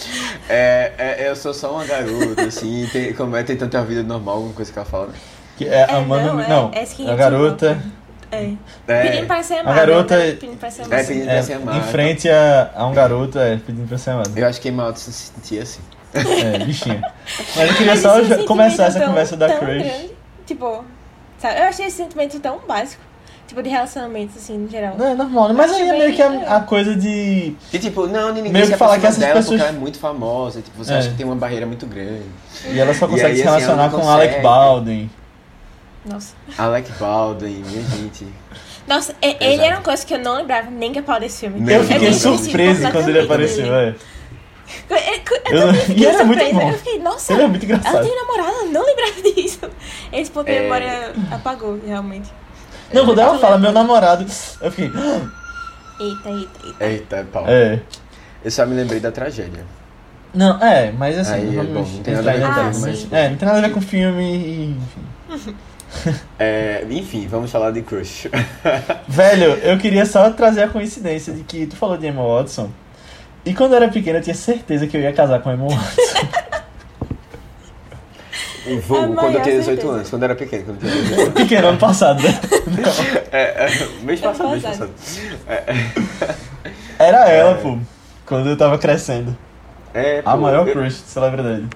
é, 0.48 0.92
é, 0.98 1.28
eu 1.28 1.36
sou 1.36 1.52
só 1.54 1.72
uma 1.72 1.84
garota, 1.84 2.42
assim, 2.42 2.88
tem, 2.92 3.12
como 3.14 3.36
é, 3.36 3.42
tentando 3.42 3.70
ter 3.70 3.76
uma 3.78 3.86
vida 3.86 4.02
normal, 4.02 4.36
alguma 4.36 4.54
coisa 4.54 4.72
que 4.72 4.78
ela 4.78 4.86
fala. 4.86 5.06
né? 5.08 5.14
Que 5.56 5.66
é, 5.68 5.80
É, 5.80 5.92
amando. 5.94 6.26
não, 6.34 6.40
é- 6.40 6.48
Não, 6.48 6.70
é 6.74 7.10
a 7.12 7.16
garota. 7.16 7.78
É. 8.32 8.52
É, 8.86 9.02
Pedindo 9.02 9.26
pra 9.26 9.42
ser 9.42 9.54
A 9.54 9.60
amada. 9.60 9.76
garota- 9.76 10.16
né? 10.16 10.32
Pedindo 10.32 10.56
pra 10.56 10.70
ser 10.70 10.82
amada. 10.82 11.02
É, 11.02 11.04
pedindo- 11.04 11.28
É, 11.30 11.42
ser 11.42 11.52
amada. 11.54 11.78
em 11.78 11.82
frente 11.82 12.28
a, 12.30 12.70
a 12.76 12.86
um 12.86 12.94
garoto, 12.94 13.38
é, 13.38 13.56
pedindo 13.56 13.88
pra 13.88 13.98
ser 13.98 14.10
amado. 14.10 14.30
Eu 14.36 14.46
acho 14.46 14.60
que 14.60 14.68
Emma 14.68 14.84
Watson 14.86 15.10
se 15.10 15.32
sentia 15.34 15.62
assim. 15.64 15.80
É, 16.14 16.58
bichinho. 16.64 17.02
Mas 17.56 17.68
eu 17.70 17.76
queria 17.76 17.96
só 17.96 18.14
começar 18.46 18.84
essa 18.86 18.98
tão- 19.00 19.08
conversa 19.08 19.36
da 19.36 19.48
tão 19.48 19.58
crush. 19.58 19.82
grande, 19.82 20.10
tipo, 20.46 20.84
sabe? 21.38 21.58
Eu 21.60 21.64
achei 21.64 21.86
esse 21.86 21.96
sentimento 21.96 22.38
tão 22.38 22.60
básico. 22.68 23.02
Tipo, 23.50 23.64
de 23.64 23.68
relacionamentos, 23.68 24.36
assim, 24.36 24.56
no 24.58 24.68
geral. 24.68 24.94
Não, 24.96 25.06
é 25.08 25.14
normal, 25.16 25.48
né? 25.48 25.54
Mas 25.56 25.72
aí 25.72 25.88
é 25.88 25.92
meio 25.98 26.14
que 26.14 26.22
a, 26.22 26.56
a 26.58 26.60
coisa 26.60 26.94
de. 26.94 27.52
E 27.72 27.78
tipo, 27.80 28.06
não, 28.06 28.32
ninguém 28.32 28.52
Meio 28.52 28.66
se 28.66 28.70
que 28.72 28.78
falar 28.78 29.00
que 29.00 29.06
essas 29.06 29.18
dela 29.18 29.34
pessoas- 29.34 29.58
porque 29.58 29.68
ela 29.68 29.76
é 29.76 29.80
muito 29.80 29.98
famosa, 29.98 30.62
tipo, 30.62 30.78
você 30.78 30.92
É. 30.92 30.98
acha 30.98 31.08
que 31.10 31.16
tem 31.16 31.26
uma 31.26 31.34
barreira 31.34 31.66
muito 31.66 31.84
grande. 31.84 32.22
E 32.72 32.78
ela 32.78 32.94
só 32.94 33.08
consegue 33.08 33.32
aí, 33.32 33.36
se 33.38 33.42
assim, 33.42 33.48
ela 33.48 33.58
relacionar 33.58 33.90
não 33.90 33.98
com 34.00 34.08
Alec. 34.08 34.40
Baldwin. 34.40 35.10
Nossa. 36.06 36.34
Alec 36.56 36.92
Baldwin, 36.92 37.64
minha 37.66 37.82
gente. 37.82 38.24
Nossa, 38.86 39.16
ele 39.20 39.60
era 39.62 39.76
uma 39.78 39.82
coisa 39.82 40.06
que 40.06 40.14
eu 40.14 40.18
não 40.20 40.36
lembrava 40.36 40.70
nem 40.70 40.92
que 40.92 41.02
pau 41.02 41.18
desse 41.18 41.40
filme. 41.40 41.58
Nem 41.60 41.74
Eu 41.76 41.82
fiquei 41.84 42.12
surpreso 42.12 42.88
quando 42.92 43.08
ele 43.08 43.20
apareceu, 43.20 43.64
dele. 43.64 43.96
é. 43.98 44.20
Eu, 44.88 44.96
eu, 44.96 45.58
Eu- 45.58 45.66
também 45.66 45.80
fiquei 45.80 46.04
e 46.04 46.06
é 46.06 46.24
muito 46.24 46.38
surpresa. 46.38 46.60
bom. 46.60 46.70
Eu 46.70 46.78
fiquei, 46.78 46.98
nossa, 47.00 47.32
Ele 47.32 47.42
é 47.42 47.46
muito 47.48 47.66
ela 47.66 47.74
engraçado. 47.76 48.06
tem 48.06 48.16
namorada, 48.16 48.52
eu 48.58 48.66
não 48.66 48.86
lembrava 48.86 49.12
disso. 49.34 49.60
Esse 50.12 50.30
de 50.30 50.38
É. 50.50 50.60
memória 50.62 51.12
apagou, 51.32 51.78
realmente. 51.84 52.30
Não, 52.92 53.04
quando 53.04 53.18
ela 53.20 53.38
fala 53.38 53.58
meu 53.58 53.72
namorado, 53.72 54.24
eu 54.60 54.70
fiquei. 54.70 54.86
Eita, 56.00 56.28
eita, 56.30 56.50
eita. 56.64 56.84
Eita, 56.84 57.26
pau. 57.32 57.44
É. 57.46 57.80
Eu 58.44 58.50
só 58.50 58.64
me 58.66 58.74
lembrei 58.74 59.00
da 59.00 59.12
tragédia. 59.12 59.64
Não, 60.34 60.62
é, 60.62 60.92
mas 60.92 61.18
assim. 61.18 61.32
Aí, 61.34 61.56
vamos 61.56 61.72
bom, 61.72 61.96
não 61.96 62.02
tem 62.02 62.14
nada 62.14 62.30
a 62.30 62.34
ver 62.34 62.40
com 62.42 62.52
filme, 62.72 62.80
mas- 62.86 63.12
É, 63.12 63.28
não 63.28 63.36
tem 63.36 63.46
nada 63.48 63.58
a 63.58 63.62
ver 63.62 63.70
com 63.72 63.80
filme 63.80 64.22
e. 64.36 64.76
Enfim. 65.32 65.54
É, 66.38 66.86
enfim, 66.88 67.26
vamos 67.28 67.50
falar 67.50 67.72
de 67.72 67.82
Crush. 67.82 68.28
Velho, 69.08 69.54
eu 69.54 69.76
queria 69.76 70.06
só 70.06 70.30
trazer 70.30 70.62
a 70.62 70.68
coincidência 70.68 71.32
de 71.32 71.42
que 71.42 71.66
tu 71.66 71.74
falou 71.74 71.96
de 71.96 72.06
Emma 72.06 72.22
Watson. 72.22 72.70
E 73.44 73.52
quando 73.52 73.72
eu 73.72 73.78
era 73.78 73.88
pequeno, 73.88 74.18
eu 74.18 74.22
tinha 74.22 74.36
certeza 74.36 74.86
que 74.86 74.96
eu 74.96 75.00
ia 75.00 75.12
casar 75.12 75.40
com 75.40 75.50
Emma 75.52 75.66
Watson. 75.66 76.28
Vulgo 78.78 79.12
A 79.14 79.16
quando 79.16 79.34
eu 79.36 79.42
tinha 79.42 79.54
18 79.58 79.64
certeza. 79.64 79.92
anos, 79.92 80.10
quando 80.10 80.22
eu 80.22 80.26
era 80.26 80.34
pequeno, 80.34 80.64
quando 80.64 80.84
eu 80.84 80.90
tinha 80.90 81.02
18 81.02 81.20
anos. 81.22 81.34
pequeno, 81.34 81.68
ano 81.68 81.78
passado, 81.78 82.22
né? 82.22 82.40
É, 83.32 83.66
é, 83.66 83.88
mês 84.02 84.20
passado, 84.20 84.50
mês 84.50 84.62
passado. 84.62 84.90
passado. 84.90 86.20
Era 86.98 87.28
ela, 87.30 87.54
pô. 87.56 87.78
Quando 88.26 88.48
eu 88.48 88.56
tava 88.56 88.78
crescendo. 88.78 89.36
É, 89.94 90.20
A 90.24 90.32
pô, 90.32 90.36
maior 90.38 90.66
eu- 90.66 90.72
crush 90.72 90.96
de 91.02 91.08
celebridade. 91.08 91.66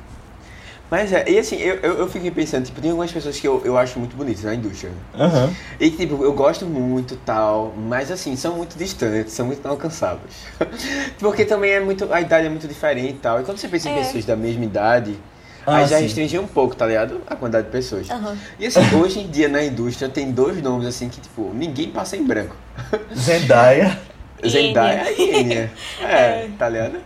Mas 0.90 1.12
é, 1.12 1.28
e 1.28 1.38
assim, 1.38 1.56
eu, 1.56 1.76
eu, 1.76 1.94
eu 2.00 2.08
fiquei 2.08 2.30
pensando, 2.30 2.64
tipo, 2.66 2.80
tem 2.80 2.90
algumas 2.90 3.10
pessoas 3.10 3.40
que 3.40 3.48
eu, 3.48 3.60
eu 3.64 3.76
acho 3.76 3.98
muito 3.98 4.14
bonitas 4.16 4.44
na 4.44 4.54
indústria. 4.54 4.92
Aham. 5.18 5.50
E 5.80 5.90
tipo, 5.90 6.22
eu 6.22 6.32
gosto 6.34 6.66
muito 6.66 7.16
tal, 7.24 7.72
mas 7.76 8.12
assim, 8.12 8.36
são 8.36 8.54
muito 8.56 8.76
distantes, 8.78 9.32
são 9.32 9.46
muito 9.46 9.60
inalcançáveis. 9.64 10.34
Porque 11.18 11.44
também 11.44 11.72
é 11.72 11.80
muito. 11.80 12.12
A 12.12 12.20
idade 12.20 12.46
é 12.46 12.50
muito 12.50 12.68
diferente 12.68 13.10
e 13.14 13.18
tal. 13.18 13.40
E 13.40 13.44
quando 13.44 13.58
você 13.58 13.66
pensa 13.66 13.88
em 13.88 13.92
É. 13.94 13.98
pessoas 14.02 14.24
da 14.24 14.36
mesma 14.36 14.64
idade, 14.64 15.16
Ah, 15.66 15.76
aí 15.78 15.86
já 15.86 15.96
sim. 15.96 16.02
restringe 16.04 16.38
um 16.38 16.46
pouco, 16.46 16.74
tá 16.76 16.86
ligado? 16.86 17.20
A 17.26 17.34
quantidade 17.36 17.66
de 17.66 17.72
pessoas. 17.72 18.10
Aham. 18.10 18.36
E 18.58 18.66
assim, 18.66 18.80
hoje 18.96 19.20
em 19.20 19.28
dia 19.28 19.48
na 19.48 19.62
indústria 19.64 20.08
tem 20.08 20.30
dois 20.30 20.60
nomes 20.62 20.86
assim 20.86 21.08
que, 21.08 21.20
tipo, 21.20 21.50
ninguém 21.54 21.90
passa 21.90 22.16
em 22.16 22.24
branco. 22.24 22.54
Zendaya. 23.16 23.98
Zendaya 24.46 25.10
e 25.12 25.36
Enya. 25.40 25.70
É, 26.02 26.12
É. 26.44 26.48
tá 26.58 26.68
ligado? 26.68 26.96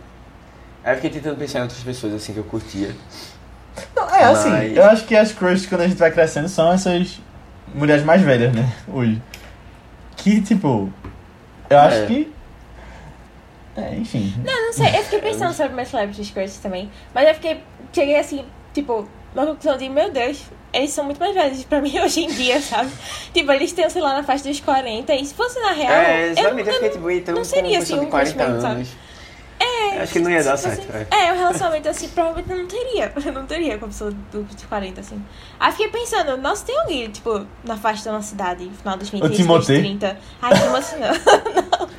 Aí 0.83 0.91
eu 0.93 0.95
fiquei 0.95 1.09
tentando 1.09 1.37
pensar 1.37 1.59
em 1.59 1.61
outras 1.63 1.79
pessoas 1.81 2.13
assim 2.13 2.33
que 2.33 2.39
eu 2.39 2.43
curtia. 2.43 2.95
Não, 3.95 4.09
é 4.13 4.23
assim, 4.25 4.49
Mas- 4.49 4.75
eu 4.75 4.83
acho 4.85 5.05
que 5.05 5.15
as 5.15 5.31
crushes 5.31 5.65
quando 5.65 5.81
a 5.81 5.87
gente 5.87 5.97
vai 5.97 6.11
crescendo 6.11 6.49
são 6.49 6.71
essas 6.71 7.19
mulheres 7.73 8.03
mais 8.03 8.21
velhas, 8.21 8.53
né? 8.53 8.69
Hoje. 8.87 9.21
Que, 10.17 10.41
tipo. 10.41 10.91
Eu 11.69 11.79
acho 11.79 11.97
É. 11.97 12.05
que. 12.07 12.33
É, 13.75 13.95
enfim. 13.95 14.33
Eu 14.45 14.65
não 14.65 14.73
sei, 14.73 14.87
eu 14.87 15.03
fiquei 15.03 15.19
pensando 15.19 15.53
sobre 15.53 15.73
meus 15.73 15.89
celebrities 15.89 16.31
crushes 16.31 16.57
também. 16.57 16.91
Mas 17.13 17.27
eu 17.27 17.35
fiquei. 17.35 17.61
Cheguei 17.93 18.17
assim, 18.17 18.45
tipo, 18.73 19.07
na 19.33 19.45
conclusão 19.45 19.77
de, 19.77 19.89
meu 19.89 20.11
Deus, 20.11 20.43
eles 20.73 20.91
são 20.91 21.05
muito 21.05 21.19
mais 21.19 21.33
velhos 21.33 21.63
pra 21.63 21.81
mim 21.81 21.97
hoje 22.01 22.21
em 22.21 22.27
dia, 22.27 22.61
sabe? 22.61 22.91
Tipo, 23.33 23.51
eles 23.51 23.71
têm, 23.71 23.89
sei 23.89 24.01
lá, 24.01 24.13
na 24.13 24.23
faixa 24.23 24.43
dos 24.43 24.59
40. 24.59 25.13
E 25.15 25.25
se 25.25 25.33
fosse 25.33 25.59
na 25.59 25.71
real. 25.71 25.91
é, 25.91 26.27
eu, 26.27 26.31
exatamente, 26.31 26.67
eu, 26.67 26.73
eu, 26.73 26.73
fiquei 26.73 26.89
tipo, 26.89 27.11
então, 27.11 27.33
não 27.35 27.41
com 27.41 27.45
seria, 27.45 27.79
assim, 27.79 27.95
um 27.95 28.05
de 28.05 28.07
40 28.07 28.33
crush 28.33 28.47
mesmo, 28.47 28.61
sabe? 28.61 28.87
É, 29.61 30.01
acho 30.03 30.13
que 30.13 30.19
não 30.19 30.31
ia 30.31 30.41
dar 30.43 30.55
tipo 30.57 30.69
certo. 30.69 30.89
assim, 30.89 31.07
é. 31.11 31.25
é, 31.27 31.33
um 31.33 31.37
relacionamento 31.37 31.89
assim, 31.89 32.07
provavelmente 32.09 32.49
eu 32.49 32.57
não 32.57 32.67
teria. 32.67 33.11
Eu 33.25 33.33
não 33.33 33.45
teria 33.45 33.77
com 33.77 33.85
a 33.85 33.87
pessoa 33.89 34.11
do- 34.31 34.43
de 34.43 34.65
40, 34.65 35.01
assim. 35.01 35.21
Aí 35.59 35.71
fiquei 35.71 35.89
pensando, 35.89 36.37
nossa, 36.37 36.65
tem 36.65 36.77
alguém, 36.79 37.09
tipo, 37.09 37.45
na 37.63 37.75
faixa 37.75 38.05
da 38.05 38.13
nossa 38.13 38.29
cidade, 38.29 38.69
final 38.81 38.97
dos 38.97 39.09
20, 39.09 39.21
O 39.21 39.25
início 39.25 39.45
dos 39.45 39.65
Timotei? 39.65 39.79
30. 39.81 40.17
Ai, 40.41 40.53
Timotei 40.53 40.99
não. 40.99 41.89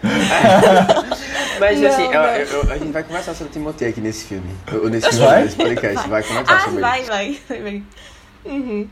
Mas 1.60 1.80
Não, 1.80 1.88
assim, 1.88 2.04
eu- 2.04 2.12
não. 2.12 2.24
eu- 2.36 2.72
a 2.72 2.78
gente 2.78 2.92
vai 2.92 3.02
conversar 3.04 3.34
sobre 3.34 3.52
Timotei 3.52 3.88
aqui 3.88 4.00
nesse 4.00 4.24
filme. 4.24 4.50
Ou 4.72 4.88
nesse 4.88 5.10
Vai? 5.18 5.28
filme, 5.28 5.44
nesse 5.44 5.56
podcast. 5.56 6.08
Vai 6.08 6.22
comentar 6.22 6.56
Ah, 6.56 6.60
sobre 6.64 6.80
vai, 6.80 7.00
ele. 7.00 7.08
vai, 7.48 7.60
vai. 7.62 7.82
Uhum. 8.46 8.88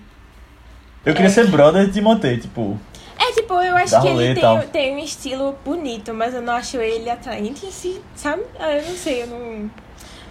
Eu 1.07 1.15
queria 1.15 1.31
ser 1.31 1.47
brother 1.49 1.87
de 1.87 1.93
Timotei, 1.93 2.39
tipo. 2.39 2.79
É 3.19 3.33
tipo, 3.33 3.55
eu 3.55 3.77
acho 3.77 4.01
que 4.01 4.07
ele 4.07 4.35
tem, 4.35 4.69
tem 4.73 4.95
um 4.95 4.99
estilo 4.99 5.57
bonito, 5.65 6.15
mas 6.15 6.35
eu 6.35 6.41
não 6.41 6.55
acho 6.55 6.77
ele 6.79 7.11
atraente 7.11 7.67
em 7.67 7.71
si, 7.71 8.01
sabe? 8.15 8.43
Ah, 8.59 8.73
eu 8.73 8.83
não 8.83 8.97
sei, 8.97 9.23
eu 9.23 9.27
não. 9.27 9.71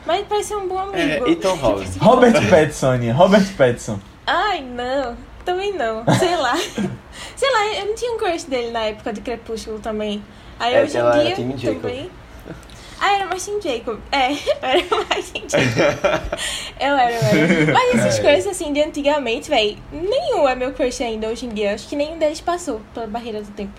Mas 0.05 0.25
parece 0.27 0.47
ser 0.49 0.55
um 0.55 0.67
bom 0.67 0.79
amigo. 0.79 1.27
É, 1.27 1.31
Ethan 1.31 1.57
Hawke. 1.61 1.99
Robert 1.99 2.33
Pattinson, 2.49 2.91
Aninha, 2.91 3.13
Robert 3.13 3.53
Pattinson. 3.57 3.99
Ai, 4.25 4.61
não. 4.61 5.17
Também 5.43 5.73
não. 5.73 6.03
Sei 6.17 6.35
lá. 6.35 6.55
sei 7.35 7.51
lá, 7.51 7.73
eu 7.79 7.85
não 7.87 7.95
tinha 7.95 8.13
um 8.13 8.17
crush 8.17 8.45
dele 8.45 8.71
na 8.71 8.81
época 8.81 9.11
de 9.13 9.21
Crepúsculo 9.21 9.79
também. 9.79 10.23
Aí 10.59 10.75
É, 10.75 10.83
hoje 10.83 10.97
em 10.97 10.99
era 10.99 11.35
dia 11.35 11.57
Jacob. 11.57 12.09
Ah, 12.99 13.13
era 13.15 13.25
mais 13.27 13.45
Team 13.45 13.61
Jacob. 13.61 13.99
É, 14.11 14.31
eu 14.33 14.37
era 14.61 15.05
mais 15.09 15.29
Team 15.29 15.45
Jacob. 15.47 16.39
eu 16.79 16.97
era, 16.97 17.11
eu 17.11 17.21
era. 17.21 17.73
Mas 17.73 18.05
esses 18.05 18.19
É. 18.19 18.21
crushes 18.21 18.47
assim 18.47 18.73
de 18.73 18.81
antigamente, 18.81 19.49
véi, 19.49 19.77
nenhum 19.91 20.47
é 20.47 20.55
meu 20.55 20.73
crush 20.73 21.01
ainda 21.03 21.27
hoje 21.27 21.45
em 21.45 21.49
dia. 21.49 21.73
Acho 21.73 21.87
que 21.87 21.95
nenhum 21.95 22.17
deles 22.17 22.41
passou 22.41 22.81
pela 22.93 23.07
barreira 23.07 23.41
do 23.41 23.51
tempo. 23.51 23.73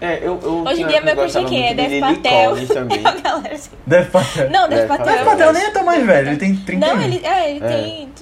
É, 0.00 0.18
eu, 0.18 0.38
eu 0.42 0.64
Hoje 0.64 0.82
em 0.82 0.86
dia 0.86 0.98
eu 0.98 1.04
meu 1.04 1.16
crush 1.16 1.36
é 1.36 1.44
quem? 1.44 1.68
É 1.70 1.74
Dev 1.74 2.00
Patel. 2.00 2.66
Também. 2.72 3.02
Galera 3.02 3.54
assim. 3.54 3.70
Dev 3.84 4.06
Patel. 4.10 4.50
Não, 4.50 4.68
Dev 4.68 4.86
Patel. 4.86 5.06
Dev 5.06 5.24
Patel 5.24 5.52
nem 5.52 5.62
é 5.64 5.70
tão 5.70 5.84
mais 5.84 6.06
velho, 6.06 6.28
ele 6.28 6.36
tem 6.36 6.54
30 6.54 6.86
Não, 6.86 6.92
anos. 6.94 7.04
ele, 7.04 7.26
é, 7.26 7.50
ele 7.50 7.64
É. 7.64 7.68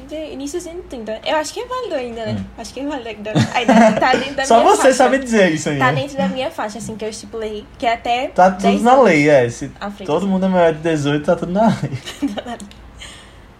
tem, 0.09 0.33
início 0.33 0.59
de 0.59 0.69
30. 0.89 1.21
Eu 1.27 1.37
acho 1.37 1.53
que 1.53 1.61
é 1.61 1.67
válido 1.67 1.95
ainda, 1.95 2.25
né? 2.25 2.45
Acho 2.57 2.73
que 2.73 2.81
é 2.81 2.87
válido 2.87 3.09
ainda. 3.11 3.33
A 3.53 3.63
idade 3.63 4.01
tá 4.01 4.13
dentro 4.15 4.35
da 4.37 4.43
Hum. 4.43 4.47
Só 4.47 4.61
minha 4.61 4.71
você 4.71 4.83
faixa. 4.83 4.95
sabe 4.95 5.19
dizer 5.19 5.53
isso 5.53 5.69
aí. 5.69 5.79
Tá 5.79 5.93
dentro 5.93 6.17
da 6.17 6.29
minha 6.29 6.51
faixa, 6.51 6.79
assim, 6.79 6.97
que 6.97 7.05
eu 7.05 7.11
estipulei. 7.11 7.67
Que 7.79 7.87
é 7.87 7.93
até. 7.93 8.29
Tá 8.29 8.51
tudo 8.53 8.63
10 8.63 8.83
na 8.83 9.03
lei, 9.03 9.29
é. 9.29 9.49
Se 9.51 9.69
todo 10.07 10.17
assim. 10.19 10.27
mundo 10.27 10.47
é 10.47 10.49
maior 10.49 10.73
de 10.73 10.81
18, 10.81 11.27
tá 11.27 11.37
tudo 11.37 11.53
na 11.53 11.67
lei. 11.67 11.99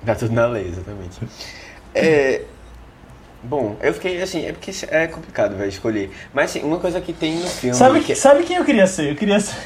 Tá 0.07 0.15
tudo 0.15 0.33
na 0.33 0.47
lei, 0.47 0.69
exatamente. 0.69 1.19
É. 1.99 2.43
Bom, 3.49 3.77
eu 3.81 3.95
fiquei 3.95 4.21
assim, 4.21 4.45
é 4.45 4.53
porque 4.53 4.73
é 4.89 5.07
complicado, 5.07 5.57
velho, 5.57 5.69
escolher. 5.69 6.11
Mas 6.35 6.51
assim, 6.51 6.63
uma 6.63 6.79
coisa 6.79 7.01
que 7.01 7.13
tem 7.13 7.37
no 7.37 7.47
filme. 7.47 7.77
Sabe, 7.77 8.01
que 8.01 8.15
sabe 8.15 8.43
quem 8.43 8.57
eu 8.57 8.65
queria 8.65 8.87
ser? 8.87 9.11
Eu 9.11 9.15
queria 9.17 9.39
ser. 9.39 9.57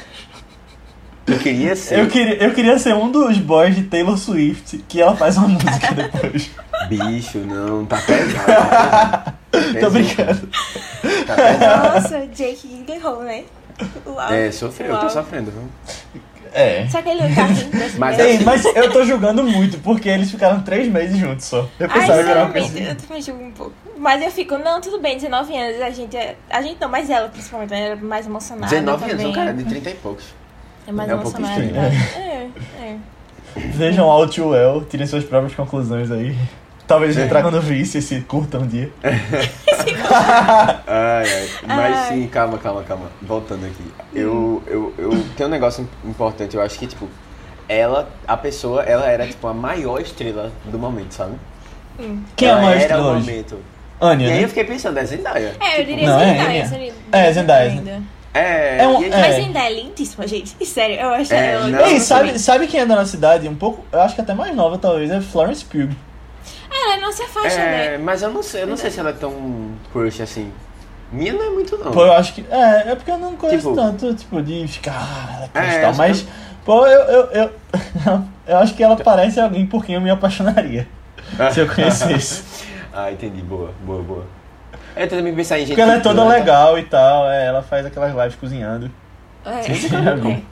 eu 1.27 1.39
queria 1.39 1.75
ser 1.75 1.99
Eu 1.99 2.07
queria, 2.07 2.43
eu 2.43 2.53
queria 2.53 2.77
ser 2.79 2.93
um 2.93 3.11
dos 3.11 3.37
boys 3.39 3.75
de 3.75 3.83
Taylor 3.83 4.17
Swift 4.17 4.77
que 4.87 5.01
ela 5.01 5.15
faz 5.15 5.35
uma 5.37 5.47
música 5.49 5.93
depois. 5.95 6.51
bicho, 6.89 7.39
não, 7.39 7.85
tá 7.85 7.97
pesado. 8.05 8.45
Tá 8.45 9.35
pesado. 9.51 9.79
Tô 9.79 9.89
brincando. 9.89 10.49
Tá 11.25 11.35
pesado. 11.35 11.93
Nossa, 11.93 12.27
Jake 12.27 12.67
Gyllenhaal, 12.85 13.21
né? 13.23 13.43
Uau. 14.05 14.31
É, 14.31 14.51
sofreu, 14.51 14.89
eu 14.91 14.95
tô 14.97 15.01
Uau. 15.05 15.09
sofrendo, 15.09 15.49
viu? 15.51 16.21
É. 16.53 16.87
Só 16.89 16.99
aquele 16.99 17.33
carrinho 17.33 17.71
das 17.71 17.95
Mas 17.95 18.17
mulheres. 18.17 18.39
Ei, 18.39 18.45
mas 18.45 18.65
eu 18.65 18.91
tô 18.91 19.03
julgando 19.05 19.43
muito, 19.43 19.77
porque 19.79 20.09
eles 20.09 20.29
ficaram 20.29 20.61
três 20.61 20.87
meses 20.87 21.17
juntos 21.17 21.45
só. 21.45 21.67
Eu 21.79 21.87
Ai, 21.89 21.99
pensava 21.99 22.23
que 22.23 22.29
era 22.29 22.45
uma 22.45 22.57
eu 22.57 22.95
também 22.95 23.21
julgo 23.21 23.43
um 23.43 23.51
pouco. 23.51 23.73
Mas 23.97 24.21
eu 24.21 24.31
fico, 24.31 24.57
não, 24.57 24.81
tudo 24.81 24.99
bem, 24.99 25.15
19 25.15 25.55
anos, 25.55 25.81
a 25.81 25.89
gente 25.89 26.17
é. 26.17 26.35
A 26.49 26.61
gente 26.61 26.79
não, 26.81 26.89
mas 26.89 27.09
ela 27.09 27.29
principalmente, 27.29 27.69
né, 27.69 27.81
era 27.81 27.95
mais 27.95 28.25
emocionada. 28.25 28.67
19 28.67 29.03
anos, 29.03 29.15
também. 29.15 29.27
um 29.27 29.33
cara 29.33 29.53
de 29.53 29.63
30 29.63 29.89
e 29.89 29.93
poucos. 29.95 30.25
É 30.87 30.91
mais 30.91 31.09
é 31.09 31.15
um 31.15 31.19
pouco 31.19 31.37
emocionada. 31.37 31.87
estranho. 31.93 32.53
É, 32.79 32.83
é. 32.83 32.97
Vejam 33.55 34.09
All 34.09 34.27
Too 34.27 34.49
Well, 34.49 34.85
tirem 34.85 35.05
suas 35.05 35.23
próprias 35.23 35.53
conclusões 35.53 36.09
aí. 36.11 36.35
Talvez 36.91 37.15
eles 37.15 37.29
tragam 37.29 37.49
no 37.51 37.61
vício 37.61 38.01
se 38.01 38.19
curta 38.21 38.57
um 38.59 38.67
dia. 38.67 38.91
Ai, 40.87 41.23
ai. 41.25 41.49
Mas 41.67 41.97
Ai. 41.97 42.07
sim, 42.09 42.27
calma, 42.27 42.57
calma, 42.57 42.83
calma. 42.83 43.05
Voltando 43.21 43.65
aqui. 43.65 43.83
Eu, 44.13 44.61
eu, 44.67 44.93
eu 44.97 45.25
tenho 45.37 45.47
um 45.47 45.51
negócio 45.51 45.87
importante, 46.03 46.55
eu 46.55 46.61
acho 46.61 46.77
que, 46.77 46.87
tipo, 46.87 47.07
ela, 47.69 48.09
a 48.27 48.35
pessoa, 48.35 48.83
ela 48.83 49.05
era, 49.09 49.25
tipo, 49.25 49.47
a 49.47 49.53
maior 49.53 50.01
estrela 50.01 50.51
do 50.65 50.77
momento, 50.77 51.13
sabe? 51.13 51.35
Quem 52.35 52.49
é 52.49 52.51
a 52.51 52.55
maior 52.55 52.71
era 52.71 52.79
estrela 52.81 53.03
o 53.03 53.15
hoje? 53.15 53.19
momento. 53.31 53.57
Anya, 54.01 54.27
E 54.27 54.31
aí 54.31 54.37
né? 54.39 54.43
eu 54.43 54.47
fiquei 54.49 54.63
pensando, 54.65 54.97
é 54.97 55.05
Zendaya. 55.05 55.55
É, 55.59 55.79
eu 55.81 55.85
diria 55.85 56.07
Não, 56.07 56.19
é 56.19 56.25
Zendaya. 56.25 56.49
Enya. 56.57 56.65
seria 56.67 56.93
É, 57.11 57.31
Zendaya. 57.33 57.69
ainda. 57.71 58.01
É, 58.33 58.77
É 58.83 58.87
um- 58.87 59.03
é. 59.03 59.09
Mas 59.09 59.35
Zendaya 59.35 59.69
é 59.69 59.73
lindíssima, 59.81 60.27
gente. 60.27 60.65
Sério, 60.65 60.95
eu 60.97 61.09
acho 61.09 61.33
É, 61.33 61.53
ela. 61.53 61.67
não, 61.67 61.79
Ei, 61.87 61.95
eu 61.95 61.99
sabe, 62.01 62.37
sabe 62.39 62.67
quem 62.67 62.81
é 62.81 62.85
da 62.85 62.95
nossa 62.95 63.11
cidade? 63.11 63.47
Um 63.47 63.55
pouco, 63.55 63.85
eu 63.91 64.01
acho 64.01 64.15
que 64.15 64.21
até 64.21 64.33
mais 64.33 64.53
nova 64.55 64.77
talvez, 64.77 65.09
é 65.09 65.21
Florence 65.21 65.63
Pugh. 65.63 65.89
Ela 66.71 66.95
é 66.95 66.99
nossa 67.01 67.23
faixa, 67.27 67.59
É, 67.59 67.91
né? 67.91 67.97
mas 67.97 68.21
eu 68.21 68.31
não 68.31 68.41
sei, 68.41 68.63
eu 68.63 68.67
não 68.67 68.77
sei 68.77 68.89
se 68.89 68.99
ela 68.99 69.09
é 69.09 69.13
tão 69.13 69.71
crush 69.91 70.21
assim. 70.21 70.51
Minha 71.11 71.33
não 71.33 71.43
é 71.45 71.49
muito 71.49 71.77
não. 71.77 71.91
Pô, 71.91 72.05
eu 72.05 72.13
acho 72.13 72.33
que. 72.33 72.45
É, 72.49 72.91
é 72.91 72.95
porque 72.95 73.11
eu 73.11 73.17
não 73.17 73.35
conheço 73.35 73.69
Tipo- 73.69 73.75
tanto, 73.75 74.13
tipo, 74.15 74.41
de 74.41 74.65
ficar. 74.67 74.93
Ah, 75.53 75.59
ela 75.59 75.67
é 75.67 75.83
É, 75.83 75.93
mas. 75.93 76.25
Pô, 76.63 76.85
eu, 76.87 77.01
eu, 77.01 77.23
eu, 77.31 77.51
eu 78.47 78.57
acho 78.59 78.73
que 78.75 78.83
ela 78.83 78.95
parece 78.95 79.39
alguém 79.39 79.65
por 79.65 79.83
quem 79.83 79.95
eu 79.95 80.01
me 80.01 80.09
apaixonaria. 80.09 80.87
se 81.51 81.59
eu 81.59 81.67
conhecesse. 81.67 82.43
ah, 82.93 83.11
entendi, 83.11 83.41
boa, 83.41 83.71
boa, 83.81 84.01
boa. 84.01 84.25
Eu 84.95 85.07
tento 85.07 85.17
também 85.17 85.35
pensar 85.35 85.57
em 85.57 85.61
gente 85.61 85.69
Porque 85.69 85.81
ela 85.81 85.93
é 85.93 85.97
que 85.97 86.03
toda 86.03 86.21
canta. 86.21 86.33
legal 86.33 86.77
e 86.79 86.83
tal, 86.83 87.29
é, 87.29 87.45
ela 87.47 87.61
faz 87.61 87.85
aquelas 87.85 88.13
lives 88.15 88.35
cozinhando. 88.35 88.89
É, 89.43 89.63
Sim, 89.63 89.75
sim, 89.75 90.45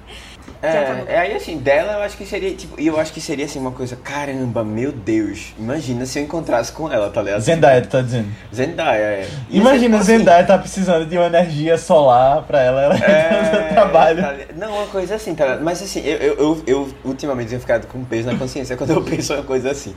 É, 0.62 1.04
é 1.08 1.20
aí 1.20 1.34
assim, 1.36 1.58
dela 1.58 1.94
eu 1.94 2.02
acho 2.02 2.18
que 2.18 2.26
seria, 2.26 2.54
tipo, 2.54 2.80
e 2.80 2.86
eu 2.88 3.00
acho 3.00 3.14
que 3.14 3.22
seria 3.22 3.46
assim 3.46 3.60
uma 3.60 3.72
coisa, 3.72 3.96
caramba, 3.96 4.64
meu 4.64 4.92
Deus, 4.92 5.54
imagina 5.58 6.06
se 6.06 6.20
eu 6.20 6.24
encontrasse 6.24 6.72
com 6.72 6.92
ela, 6.92 7.10
tá 7.10 7.22
ligado? 7.22 7.40
Zendaya, 7.40 7.82
tu 7.82 7.88
tá 7.88 8.02
dizendo. 8.02 8.28
Zendaya, 8.54 9.00
é. 9.02 9.28
Ia 9.50 9.62
Imagina 9.62 9.98
ser, 10.00 10.04
tipo, 10.14 10.18
Zendaya 10.20 10.46
tá 10.46 10.58
precisando 10.58 11.06
de 11.06 11.18
uma 11.18 11.28
energia 11.28 11.78
solar 11.78 12.42
pra 12.44 12.62
ela, 12.62 12.84
ela 12.84 12.96
É, 12.96 13.70
trabalho. 13.74 14.22
tá 14.22 14.36
não, 14.56 14.74
uma 14.76 14.88
coisa 14.88 15.16
assim, 15.16 15.34
tá 15.34 15.46
ligado? 15.46 15.64
Mas 15.64 15.82
assim, 15.82 16.02
eu, 16.02 16.18
eu, 16.18 16.36
eu, 16.38 16.64
eu 16.68 16.90
ultimamente 17.06 17.50
tenho 17.50 17.62
ficado 17.62 17.88
com 17.88 18.04
peso 18.04 18.30
na 18.32 18.38
consciência 18.38 18.76
quando 18.76 18.90
eu 18.92 19.02
penso 19.06 19.34
uma 19.34 19.44
coisa 19.44 19.72
assim. 19.72 19.96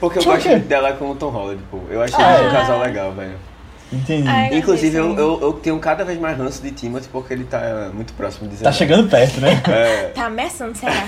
Porque 0.00 0.18
eu 0.18 0.22
Por 0.22 0.34
gosto 0.34 0.58
dela 0.60 0.92
com 0.94 1.10
o 1.10 1.14
Tom 1.16 1.28
Holland, 1.28 1.62
pô. 1.70 1.80
Eu 1.90 2.00
achei 2.02 2.16
Ah, 2.24 2.40
um 2.42 2.48
é? 2.48 2.50
casal 2.52 2.80
legal, 2.80 3.12
velho. 3.12 3.36
Entendi. 3.92 4.28
Ai, 4.28 4.54
Inclusive, 4.58 4.96
eu, 4.96 5.16
eu, 5.16 5.40
eu 5.40 5.52
tenho 5.54 5.78
cada 5.78 6.04
vez 6.04 6.18
mais 6.20 6.36
ranço 6.36 6.60
de 6.62 6.70
Timothy 6.72 7.08
porque 7.10 7.32
ele 7.32 7.44
tá 7.44 7.90
muito 7.94 8.12
próximo 8.12 8.44
de 8.46 8.52
Tá 8.54 8.58
Zendaya. 8.58 8.76
chegando 8.76 9.08
perto, 9.08 9.40
né? 9.40 9.62
É, 9.66 10.08
Tá 10.14 10.26
ameaçando, 10.26 10.76
será? 10.76 11.06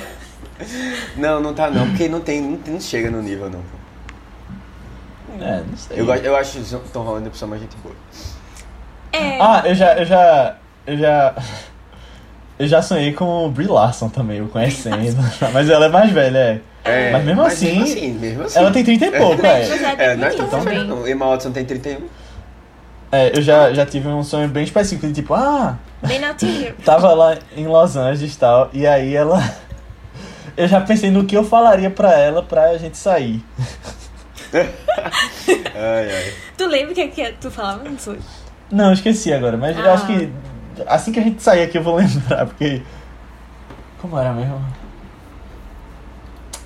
não, 1.16 1.40
não 1.40 1.52
tá 1.54 1.70
não, 1.70 1.86
porque 1.88 2.08
não 2.08 2.20
tem, 2.20 2.40
não, 2.40 2.56
tem- 2.56 2.74
não 2.74 2.80
chega 2.80 3.10
no 3.10 3.20
nível 3.22 3.50
não. 3.50 3.60
É, 5.40 5.62
não 5.68 5.76
sei. 5.76 6.00
Eu, 6.00 6.06
gosto- 6.06 6.24
eu 6.24 6.36
acho 6.36 6.58
o 6.58 6.78
Tom 6.92 7.02
Holland 7.02 7.28
a 7.28 7.30
pessoa 7.30 7.48
mais 7.48 7.60
gente 7.62 7.76
boa. 7.82 7.94
É. 9.12 9.38
Ah, 9.40 9.62
eu 9.64 9.74
já, 9.74 9.94
eu 9.98 10.04
já, 10.04 10.56
eu 10.86 10.96
já, 10.96 11.34
eu 12.58 12.66
já 12.66 12.82
sonhei 12.82 13.12
com 13.12 13.46
o 13.46 13.50
Brie 13.50 13.66
Larson 13.66 14.08
também, 14.08 14.38
eu 14.38 14.48
conhecendo. 14.48 14.96
Mas 15.52 15.68
ela 15.68 15.86
é 15.86 15.88
mais 15.88 16.10
velha, 16.10 16.38
é. 16.38 16.60
É, 16.82 17.10
Mas 17.12 17.24
mesmo 17.24 17.42
assim, 17.42 17.66
mesmo 17.66 17.82
assim, 17.84 18.12
mesmo 18.12 18.42
assim. 18.44 18.58
Ela 18.58 18.70
tem 18.70 18.82
30 18.84 19.06
e 19.06 19.10
pouco, 19.18 19.42
Mas 19.42 19.70
é. 19.70 19.84
é 19.84 20.04
É, 20.12 20.16
não 20.16 20.26
é 20.26 20.84
não. 20.84 21.06
Emma 21.08 21.26
Watson 21.26 21.50
tem 21.52 21.64
31. 21.64 22.00
É, 23.12 23.36
eu 23.36 23.42
já, 23.42 23.72
já 23.72 23.84
tive 23.84 24.06
um 24.08 24.22
sonho 24.22 24.48
bem 24.48 24.62
específico 24.64 25.06
de 25.08 25.14
tipo, 25.14 25.34
ah, 25.34 25.76
Bem 26.06 26.20
tava 26.84 27.12
lá 27.12 27.36
em 27.56 27.66
Los 27.66 27.96
Angeles 27.96 28.34
e 28.34 28.38
tal, 28.38 28.70
e 28.72 28.86
aí 28.86 29.14
ela. 29.14 29.38
Eu 30.56 30.68
já 30.68 30.80
pensei 30.80 31.10
no 31.10 31.24
que 31.24 31.34
eu 31.36 31.44
falaria 31.44 31.88
pra 31.88 32.12
ela 32.18 32.42
pra 32.42 32.76
gente 32.76 32.98
sair. 32.98 33.42
Ai, 34.52 36.10
ai. 36.12 36.34
Tu 36.58 36.66
lembra 36.66 36.92
o 36.92 36.94
que, 36.94 37.08
que 37.08 37.32
tu 37.40 37.50
falava? 37.50 37.84
Não 37.84 37.96
sei. 37.98 38.18
Não, 38.70 38.86
eu 38.86 38.92
esqueci 38.92 39.32
agora, 39.32 39.56
mas 39.56 39.78
eu 39.78 39.88
Ah. 39.88 39.94
acho 39.94 40.06
que 40.06 40.30
assim 40.86 41.12
que 41.12 41.20
a 41.20 41.22
gente 41.22 41.42
sair 41.42 41.62
aqui 41.62 41.78
eu 41.78 41.82
vou 41.82 41.94
lembrar, 41.96 42.46
porque. 42.46 42.82
Como 44.02 44.18
era 44.18 44.32
mesmo? 44.32 44.62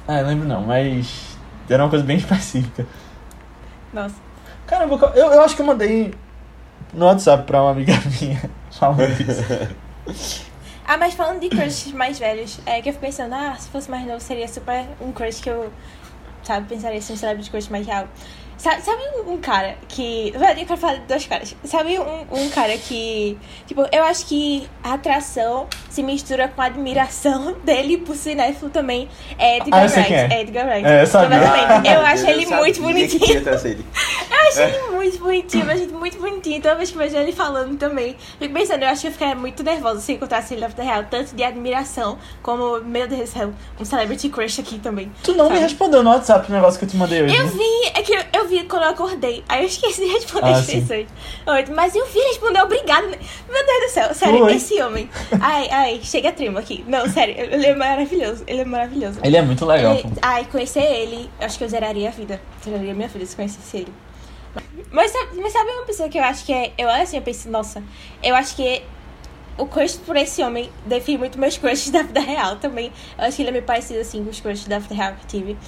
Ah, 0.09 0.21
eu 0.21 0.27
lembro 0.27 0.49
não, 0.49 0.63
mas. 0.63 1.37
Era 1.69 1.85
uma 1.85 1.91
coisa 1.91 2.05
bem 2.05 2.17
específica. 2.17 2.87
Nossa. 3.93 4.17
Caramba, 4.67 5.13
eu, 5.15 5.27
eu 5.33 5.43
acho 5.43 5.55
que 5.55 5.63
eu 5.63 5.67
mandei 5.67 6.15
no 6.95 7.07
WhatsApp 7.07 7.45
pra 7.45 7.63
uma 7.63 7.71
amiga 7.73 7.93
minha 8.21 8.51
falando 8.71 9.15
disso. 9.17 10.45
Ah, 10.87 10.99
mas 10.99 11.15
falando 11.15 11.41
de 11.41 11.49
crushes 11.49 11.93
mais 11.93 12.19
velhos, 12.19 12.61
é 12.67 12.83
que 12.83 12.91
eu 12.91 12.93
fico 12.93 13.07
pensando, 13.07 13.35
ah, 13.35 13.57
se 13.59 13.71
fosse 13.71 13.91
mais 13.91 14.07
novo 14.07 14.21
seria 14.21 14.47
super 14.47 14.85
um 15.01 15.13
crush 15.13 15.41
que 15.41 15.49
eu, 15.49 15.73
sabe, 16.43 16.69
pensaria 16.69 16.99
assim, 16.99 17.15
um 17.15 17.17
celebrity 17.17 17.51
crush 17.51 17.71
mais 17.71 17.87
real. 17.87 18.07
Sabe, 18.59 18.83
sabe 18.83 19.03
um- 19.27 19.39
cara 19.39 19.77
que. 19.89 20.31
Velho, 20.37 20.61
eu 20.61 20.67
quero 20.67 20.79
falar 20.79 20.95
de 20.95 21.07
dois 21.07 21.27
caras. 21.27 21.57
Sabe 21.65 21.99
um, 21.99 22.27
um 22.31 22.49
cara 22.51 22.77
que. 22.79 23.37
Tipo, 23.67 23.85
eu 23.91 24.05
acho 24.05 24.27
que 24.27 24.69
a 24.83 24.95
atração 24.95 25.67
se 25.91 26.03
mistura 26.05 26.47
com 26.49 26.63
a 26.63 26.67
admiração 26.67 27.55
dele 27.65 27.99
por 27.99 28.15
cinéfilo 28.15 28.71
também. 28.71 29.09
É 29.39 29.57
Edgar 29.59 29.81
Ah, 29.81 29.87
Wright. 29.87 30.05
quem 30.07 30.17
é. 30.17 30.41
Edgar 30.41 30.67
Wright. 30.69 30.87
É, 30.87 31.03
eu. 31.03 31.93
Eu 32.01 32.07
acho 32.07 32.27
ele 32.29 32.47
muito 32.47 32.81
bonitinho. 32.81 33.43
Eu 34.45 34.49
acho 34.49 34.61
ele 34.77 34.91
muito 34.93 35.19
bonitinho, 35.19 35.67
mas 35.67 35.79
gente 35.81 35.93
muito 35.93 36.19
bonitinho. 36.19 36.61
Toda 36.63 36.75
vez 36.77 36.91
que 36.91 36.97
eu 36.97 37.03
vejo 37.03 37.17
ele 37.17 37.33
falando 37.33 37.77
também. 37.79 38.17
Fico 38.39 38.53
pensando, 38.55 38.83
eu 38.83 38.89
acho 38.89 39.01
que 39.03 39.07
eu 39.09 39.13
ficaria 39.13 39.35
muito 39.35 39.63
nervosa 39.63 40.01
se 40.01 40.13
encontrasse 40.13 40.55
ele 40.55 40.61
na 40.61 40.69
vida 40.69 40.83
real. 40.83 41.05
Tanto 41.11 41.35
de 41.35 41.43
admiração, 41.43 42.19
como, 42.43 42.81
meu 42.81 43.07
Deus 43.09 43.23
do 43.23 43.27
céu, 43.27 43.53
um 43.81 43.85
celebrity 43.85 44.29
crush 44.29 44.61
aqui 44.61 44.79
também. 44.79 45.11
Tu 45.23 45.33
não 45.35 45.45
me 45.47 45.57
Sabe? 45.57 45.61
respondeu 45.63 46.03
no 46.03 46.11
WhatsApp 46.11 46.51
o 46.51 46.55
negócio 46.55 46.79
que 46.79 46.85
eu 46.85 46.89
te 46.89 46.97
mandei 46.97 47.23
hoje. 47.23 47.37
Eu 47.37 47.45
né? 47.45 47.51
vi, 47.53 47.89
é 47.99 48.03
que 48.03 48.13
eu, 48.15 48.23
eu 48.33 48.49
vi 48.49 48.65
quando 48.65 48.83
eu 48.85 48.91
acordei. 48.91 49.43
Aí 49.49 49.63
eu 49.63 49.67
esqueci 49.67 50.01
de 50.05 50.13
responder 50.13 50.49
Ah, 50.53 50.57
as 50.59 50.67
pessoas. 50.67 51.07
Oi, 51.47 51.65
Mas 51.75 51.95
eu 51.95 52.07
vi 52.07 52.19
responder, 52.21 52.61
obrigado. 52.63 53.07
Meu 53.07 53.67
Deus 53.67 53.85
do 53.85 53.91
céu, 53.91 54.15
sério, 54.15 54.39
Foi. 54.41 54.55
esse 54.57 54.81
homem. 54.83 55.09
Ai, 55.41 55.69
ai, 55.71 56.01
chega 56.03 56.29
a 56.29 56.33
trema 56.33 56.61
aqui. 56.61 56.85
Não, 56.87 57.09
sério, 57.09 57.35
ele 57.39 57.67
é 57.67 57.75
maravilhoso. 57.75 58.45
Ele 58.47 58.61
é 58.61 58.65
maravilhoso. 58.65 59.19
Ele 59.23 59.37
é 59.37 59.43
muito 59.43 59.65
legal, 59.65 59.95
Ele- 59.95 60.09
ai, 60.23 60.45
conhecer 60.51 60.83
ele, 60.83 61.31
acho 61.41 61.59
que 61.59 61.65
eu 61.65 61.69
zeraria 61.69 62.09
a 62.09 62.13
vida. 62.13 62.41
Zeraria 62.65 62.93
a 62.93 62.95
minha 62.95 63.09
vida 63.09 63.25
se 63.27 63.35
conhecesse 63.37 63.77
ele. 63.79 63.93
Mas 64.90 65.11
sabe, 65.11 65.40
mas 65.40 65.53
sabe 65.53 65.71
uma 65.71 65.85
pessoa 65.85 66.09
que 66.09 66.19
eu 66.19 66.23
acho 66.23 66.45
que 66.45 66.53
é. 66.53 66.73
Eu 66.79 66.88
olho 66.88 67.03
assim, 67.03 67.17
eu 67.17 67.23
penso, 67.23 67.49
nossa, 67.51 67.83
eu 68.23 68.35
acho 68.35 68.55
que 68.57 68.83
o 69.57 69.67
crush 69.67 69.97
por 69.97 70.17
esse 70.17 70.43
homem 70.43 70.71
define 70.87 71.19
muito 71.19 71.38
meus 71.38 71.57
crushes 71.57 71.90
da 71.90 72.03
vida 72.03 72.21
real 72.21 72.57
também. 72.57 72.93
Eu 73.17 73.25
acho 73.25 73.37
que 73.37 73.43
ele 73.43 73.51
é 73.51 73.53
meio 73.53 73.64
parecido 73.64 74.01
assim 74.01 74.23
com 74.23 74.31
os 74.31 74.40
crushes 74.40 74.67
da 74.67 74.79
vida 74.79 74.95
real 74.95 75.14
que 75.14 75.37
eu 75.37 75.40
tive. 75.40 75.59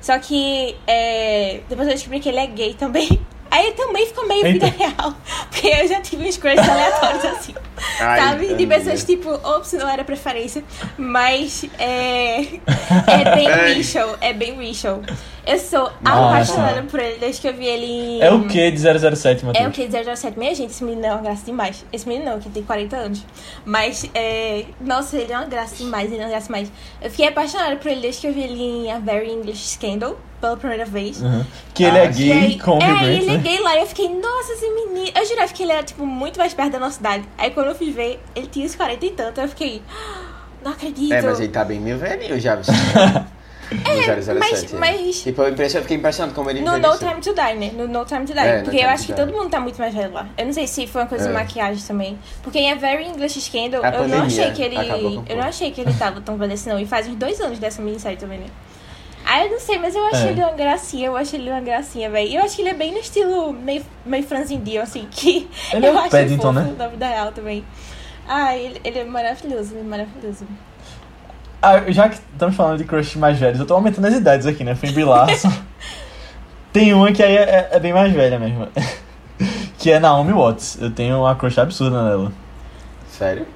Só 0.00 0.18
que 0.18 0.76
é, 0.86 1.60
depois 1.68 1.88
eu 1.88 1.94
descobri 1.94 2.20
que 2.20 2.28
ele 2.28 2.38
é 2.38 2.46
gay 2.46 2.74
também. 2.74 3.08
Aí 3.48 3.72
também 3.72 4.04
ficou 4.06 4.26
meio 4.26 4.42
vida 4.42 4.66
real. 4.66 5.14
Porque 5.50 5.68
eu 5.68 5.88
já 5.88 6.00
tive 6.00 6.28
uns 6.28 6.36
crushes 6.36 6.68
aleatórios 6.68 7.24
assim. 7.26 7.54
Ai, 8.00 8.20
sabe? 8.20 8.54
De 8.54 8.66
pessoas 8.66 9.04
tipo, 9.04 9.30
ops, 9.30 9.72
não 9.74 9.88
era 9.88 10.04
preferência. 10.04 10.62
Mas 10.98 11.64
é. 11.78 12.40
É 12.40 13.34
bem 13.34 13.46
Ai. 13.48 13.74
Rachel. 13.76 14.16
É 14.20 14.32
bem 14.32 14.54
Rachel. 14.56 15.00
Eu 15.46 15.58
sou 15.60 15.92
Nossa. 16.02 16.26
apaixonada 16.26 16.82
por 16.82 16.98
ele 16.98 17.18
desde 17.18 17.40
que 17.40 17.46
eu 17.48 17.54
vi 17.54 17.66
ele 17.66 17.86
em. 17.86 18.20
É 18.20 18.32
o 18.32 18.48
que 18.48 18.68
de 18.70 18.78
007, 18.80 19.44
Matheus? 19.44 19.64
É 19.64 19.68
o 19.68 19.70
que 19.70 19.88
007. 20.16 20.36
Minha 20.36 20.52
gente, 20.54 20.70
esse 20.70 20.82
menino 20.82 21.06
é 21.06 21.12
uma 21.12 21.22
graça 21.22 21.44
demais. 21.46 21.84
Esse 21.92 22.08
menino 22.08 22.28
não, 22.32 22.40
que 22.40 22.48
tem 22.50 22.64
40 22.64 22.96
anos. 22.96 23.24
Mas, 23.64 24.10
é... 24.12 24.64
Nossa, 24.80 25.16
ele 25.16 25.32
é 25.32 25.36
uma 25.38 25.46
graça 25.46 25.76
demais, 25.76 26.10
ele 26.10 26.20
é 26.20 26.24
uma 26.24 26.30
graça 26.30 26.46
demais. 26.46 26.72
Eu 27.00 27.10
fiquei 27.10 27.28
apaixonada 27.28 27.76
por 27.76 27.88
ele 27.90 28.00
desde 28.00 28.22
que 28.22 28.26
eu 28.26 28.32
vi 28.32 28.42
ele 28.42 28.60
em 28.60 28.90
A 28.90 28.98
Very 28.98 29.30
English 29.30 29.68
Scandal, 29.68 30.18
pela 30.40 30.56
primeira 30.56 30.84
vez. 30.84 31.22
Uhum. 31.22 31.44
Que 31.72 31.84
ele 31.84 31.96
é 31.98 32.02
Ah, 32.02 32.04
E 32.06 32.08
gay 32.12 32.32
aí, 32.32 32.58
com 32.58 32.72
o 32.78 32.82
é, 32.82 32.86
Grant, 32.86 33.02
ele 33.04 33.30
é 33.30 33.32
né? 33.36 33.38
gay 33.38 33.60
lá. 33.60 33.76
E 33.76 33.80
eu 33.82 33.86
fiquei, 33.86 34.08
nossa, 34.08 34.52
esse 34.52 34.68
menino. 34.68 35.10
Eu 35.14 35.24
jurava 35.26 35.52
que 35.52 35.62
ele 35.62 35.70
era, 35.72 35.82
tipo, 35.84 36.04
muito 36.04 36.38
mais 36.40 36.52
perto 36.54 36.72
da 36.72 36.80
nossa 36.80 36.98
idade. 36.98 37.24
Aí 37.38 37.52
quando 37.52 37.68
eu 37.68 37.74
fui 37.76 37.92
ver, 37.92 38.20
ele 38.34 38.48
tinha 38.48 38.66
uns 38.66 38.74
40 38.74 39.06
e 39.06 39.10
tanto. 39.12 39.40
Eu 39.40 39.48
fiquei, 39.48 39.80
"Ah, 39.88 40.24
não 40.64 40.72
acredito. 40.72 41.12
É, 41.14 41.22
mas 41.22 41.38
ele 41.38 41.52
tá 41.52 41.64
bem 41.64 41.78
meio 41.78 41.98
velhinho 41.98 42.40
já. 42.40 42.58
007. 43.70 44.38
mas- 44.38 44.72
né? 44.72 44.78
mas- 44.78 45.22
Tipo, 45.22 45.42
eu 45.42 45.48
impression- 45.50 45.78
eu 45.78 45.82
fiquei 45.82 45.96
impressionado 45.96 46.34
como 46.34 46.50
ele 46.50 46.60
No 46.60 46.78
No. 46.78 46.96
Time 46.98 47.20
to 47.20 47.34
Die, 47.34 47.54
né? 47.54 47.70
No 47.76 47.88
No 47.88 48.04
Time 48.04 48.24
to 48.26 48.32
Die. 48.32 48.38
É, 48.38 48.62
porque 48.62 48.78
eu 48.78 48.88
acho 48.88 49.06
que 49.06 49.12
todo 49.12 49.32
mundo 49.32 49.50
tá 49.50 49.60
muito 49.60 49.78
mais 49.78 49.94
velho 49.94 50.12
lá. 50.12 50.28
Eu 50.38 50.46
não 50.46 50.52
sei 50.52 50.66
se 50.66 50.86
foi 50.86 51.02
uma 51.02 51.08
coisa 51.08 51.24
É. 51.24 51.28
de 51.28 51.34
maquiagem 51.34 51.82
também. 51.84 52.18
Porque 52.42 52.58
em 52.58 52.70
A 52.72 52.74
Very 52.76 53.06
English 53.06 53.40
Scandal, 53.40 53.84
A 53.84 53.88
eu 53.90 54.08
não 54.08 54.22
achei 54.22 54.50
que 54.52 54.62
ele. 54.62 54.76
Eu 55.28 55.36
não 55.36 55.44
achei 55.44 55.70
que 55.70 55.80
ele 55.80 55.92
tava 55.94 56.20
tão 56.20 56.36
velho 56.36 56.52
assim, 56.52 56.70
não. 56.70 56.78
E 56.78 56.86
faz 56.86 57.06
uns 57.08 57.16
dois 57.16 57.40
anos 57.40 57.58
dessa 57.58 57.82
minissérie 57.82 58.16
também, 58.18 58.38
né? 58.38 58.46
Ah, 59.28 59.44
eu 59.44 59.50
não 59.50 59.58
sei, 59.58 59.76
mas 59.76 59.92
eu 59.96 60.06
achei 60.06 60.28
É. 60.28 60.30
ele 60.30 60.40
uma 60.40 60.52
gracinha, 60.52 61.06
eu 61.08 61.16
achei 61.16 61.40
ele 61.40 61.50
uma 61.50 61.60
gracinha, 61.60 62.08
velho. 62.08 62.32
Eu 62.32 62.42
acho 62.44 62.54
que 62.54 62.62
ele 62.62 62.68
é 62.68 62.74
bem 62.74 62.92
no 62.92 62.98
estilo 62.98 63.52
meio, 63.52 63.84
meio 64.04 64.22
franzindinho, 64.22 64.80
assim, 64.80 65.06
que 65.10 65.48
Ele 65.72 65.84
é 65.84 65.88
eu 65.88 65.94
o 65.94 65.98
acho 65.98 66.10
Paddington, 66.10 66.42
fofo 66.54 66.54
né? 66.60 66.74
na 66.78 66.86
vida 66.86 67.08
real 67.08 67.32
também. 67.32 67.64
Ah, 68.28 68.56
ele, 68.56 68.80
ele 68.84 69.00
é 69.00 69.04
maravilhoso, 69.04 69.72
ele 69.72 69.80
é 69.80 69.82
maravilhoso. 69.82 70.46
Ah, 71.68 71.82
já 71.90 72.08
que 72.08 72.14
estamos 72.14 72.54
falando 72.54 72.78
de 72.78 72.84
crush 72.84 73.16
mais 73.18 73.36
velhos, 73.40 73.58
eu 73.58 73.66
tô 73.66 73.74
aumentando 73.74 74.06
as 74.06 74.14
idades 74.14 74.46
aqui, 74.46 74.62
né? 74.62 74.76
Fui 74.76 74.88
em 74.88 74.92
Brie 74.92 75.02
Larson. 75.04 75.50
Tem 76.72 76.92
uma 76.94 77.10
que 77.10 77.20
aí 77.24 77.36
é, 77.36 77.42
é- 77.42 77.68
é 77.72 77.80
bem 77.80 77.92
mais 77.92 78.12
velha 78.12 78.38
mesmo. 78.38 78.68
que 79.76 79.90
é 79.90 79.98
Naomi 79.98 80.32
Watts. 80.32 80.78
Eu 80.80 80.92
tenho 80.92 81.18
uma 81.18 81.34
crush 81.34 81.58
absurda 81.58 82.04
nela. 82.04 82.30
Sério? 83.10 83.46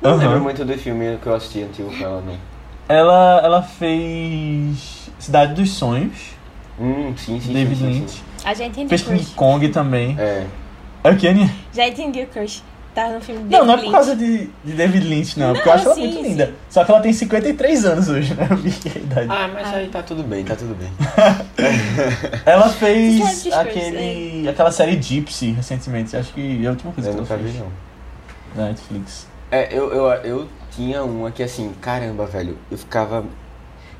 Não 0.00 0.12
Aham. 0.12 0.20
lembro 0.20 0.40
muito 0.40 0.64
do 0.64 0.72
filme 0.78 1.18
que 1.22 1.26
eu 1.26 1.34
assisti 1.34 1.62
antigo 1.62 1.94
com 1.94 2.02
ela, 2.02 2.22
não. 2.22 2.36
Ela, 2.88 3.40
ela 3.44 3.62
fez 3.62 5.10
Cidade 5.18 5.52
dos 5.54 5.70
Sonhos, 5.72 6.32
Hum, 6.80 7.14
sim, 7.16 7.38
sim, 7.40 7.52
David 7.52 7.76
sim, 7.78 7.84
sim, 7.92 8.00
Lynch. 8.00 8.10
sim. 8.10 8.22
Ah, 8.44 8.54
já 8.54 8.64
entendi 8.64 8.88
Fez 8.88 9.02
o 9.02 9.04
crush. 9.06 9.18
King 9.20 9.34
Kong 9.34 9.68
também. 9.68 10.16
É. 10.18 10.46
É 11.04 11.10
o 11.10 11.16
que, 11.16 11.28
Aninha? 11.28 11.54
Já 11.74 11.86
entendi 11.86 12.22
o 12.22 12.26
crush. 12.26 12.62
Tava 12.94 13.14
no 13.14 13.20
filme 13.20 13.40
Não, 13.42 13.48
David 13.50 13.66
não 13.66 13.74
é 13.74 13.76
por 13.76 13.82
Lynch. 13.82 13.92
causa 13.92 14.14
de, 14.16 14.50
de 14.64 14.72
David 14.72 15.08
Lynch, 15.08 15.38
não. 15.38 15.52
porque 15.52 15.68
eu 15.68 15.72
Não, 15.72 15.78
acho 15.80 15.86
ela 15.86 15.94
sim, 15.96 16.00
muito 16.02 16.16
sim. 16.16 16.22
linda. 16.22 16.54
Só 16.70 16.84
que 16.84 16.90
ela 16.92 17.00
tem 17.00 17.12
53 17.12 17.84
anos 17.84 18.08
hoje, 18.08 18.34
né? 18.34 18.46
Eu 18.48 18.56
vi 18.56 18.70
que 18.70 18.88
é 18.88 18.92
a 18.92 18.98
idade. 18.98 19.26
Ah, 19.30 19.50
mas 19.52 19.74
aí 19.74 19.88
tá 19.88 20.02
tudo 20.02 20.22
bem, 20.22 20.44
tá 20.44 20.54
tudo 20.54 20.76
bem. 20.76 20.88
Ela 22.46 22.68
fez 22.68 23.46
aquele, 23.52 24.48
aquela 24.48 24.70
série 24.70 25.00
Gypsy 25.00 25.52
recentemente. 25.52 26.16
Acho 26.16 26.32
que 26.32 26.62
é 26.64 26.66
a 26.66 26.70
última 26.70 26.92
coisa 26.92 27.10
Eu 27.10 27.14
que 27.14 27.20
nunca 27.20 27.34
ela 27.34 27.42
vi, 27.42 27.48
fez. 27.50 27.60
não. 27.60 27.68
Da 28.54 28.68
Netflix. 28.68 29.26
É, 29.50 29.68
eu, 29.76 29.92
eu, 29.92 30.04
eu 30.22 30.48
tinha 30.70 31.02
uma 31.02 31.30
que 31.30 31.42
assim, 31.42 31.72
caramba, 31.80 32.26
velho, 32.26 32.56
eu 32.70 32.78
ficava. 32.78 33.24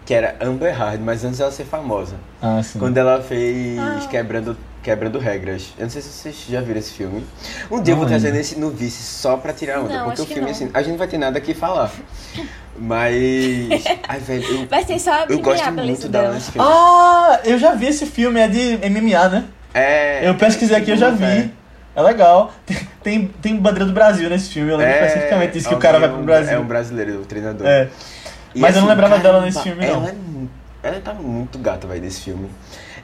Que 0.06 0.12
era 0.12 0.36
Amber 0.40 0.76
Hard, 0.76 1.00
mas 1.00 1.24
antes 1.24 1.38
dela 1.38 1.50
ser 1.50 1.64
famosa. 1.64 2.16
Ah, 2.42 2.62
sim. 2.62 2.78
Quando 2.78 2.98
ela 2.98 3.22
fez 3.22 3.78
Ah. 3.78 4.06
Quebrando, 4.10 4.56
Quebrando 4.84 5.18
Regras. 5.18 5.72
Eu 5.78 5.84
não 5.84 5.90
sei 5.90 6.02
se 6.02 6.08
vocês 6.08 6.44
já 6.46 6.60
viram 6.60 6.78
esse 6.78 6.92
filme. 6.92 7.24
Um 7.70 7.82
dia 7.82 7.92
eu 7.92 7.96
Não 7.96 8.02
vou 8.02 8.06
trazer 8.06 8.30
nesse 8.30 8.58
no 8.58 8.70
Vice 8.70 9.02
só 9.02 9.38
pra 9.38 9.54
tirar 9.54 9.80
onda. 9.80 9.88
Não, 9.96 10.04
porque 10.04 10.20
o 10.20 10.26
que 10.26 10.34
filme, 10.34 10.50
não. 10.50 10.54
assim, 10.54 10.70
a 10.74 10.80
gente 10.80 10.90
não 10.90 10.98
vai 10.98 11.08
ter 11.08 11.16
nada 11.16 11.38
aqui 11.38 11.54
falar. 11.54 11.90
Mas. 12.78 13.82
Ai, 14.06 14.20
velho, 14.20 14.44
eu, 14.44 14.66
Vai 14.66 14.84
ser 14.84 14.98
só 14.98 15.24
a 15.24 15.26
eu 15.26 15.40
gosto 15.40 15.72
muito 15.72 16.06
dela 16.06 16.34
nesse 16.34 16.52
filme. 16.52 16.68
Ah, 16.70 17.40
eu 17.44 17.58
já 17.58 17.74
vi 17.74 17.86
esse 17.86 18.04
filme, 18.04 18.38
é 18.38 18.46
de 18.46 18.76
MMA, 18.90 19.28
né? 19.30 19.44
É. 19.72 20.28
Eu 20.28 20.34
pesquisei 20.34 20.76
aqui, 20.76 20.90
eu 20.90 20.98
já 20.98 21.08
é. 21.08 21.12
vi. 21.12 21.50
É 21.96 22.02
legal. 22.02 22.52
tem, 23.02 23.26
tem 23.40 23.56
bandeira 23.56 23.86
do 23.86 23.92
Brasil 23.92 24.28
nesse 24.28 24.50
filme. 24.50 24.70
Eu 24.70 24.76
lembro 24.76 24.92
especificamente 25.06 25.52
disso, 25.52 25.68
que 25.70 25.74
o 25.74 25.78
cara 25.78 25.98
vai 25.98 26.10
pro 26.10 26.22
Brasil. 26.22 26.52
É 26.52 26.58
um 26.58 26.66
brasileiro, 26.66 27.22
o 27.22 27.24
treinador. 27.24 27.66
É. 27.66 27.88
Mas 28.54 28.76
eu 28.76 28.82
não 28.82 28.88
lembrava 28.88 29.18
dela 29.18 29.40
nesse 29.40 29.58
caramba, 29.58 29.82
filme, 29.82 29.94
não. 29.94 30.02
Ela, 30.02 30.10
é 30.10 30.88
ela 30.88 31.00
tá 31.00 31.14
muito 31.14 31.58
gata, 31.58 31.86
velho, 31.86 32.02
nesse 32.02 32.20
filme. 32.20 32.50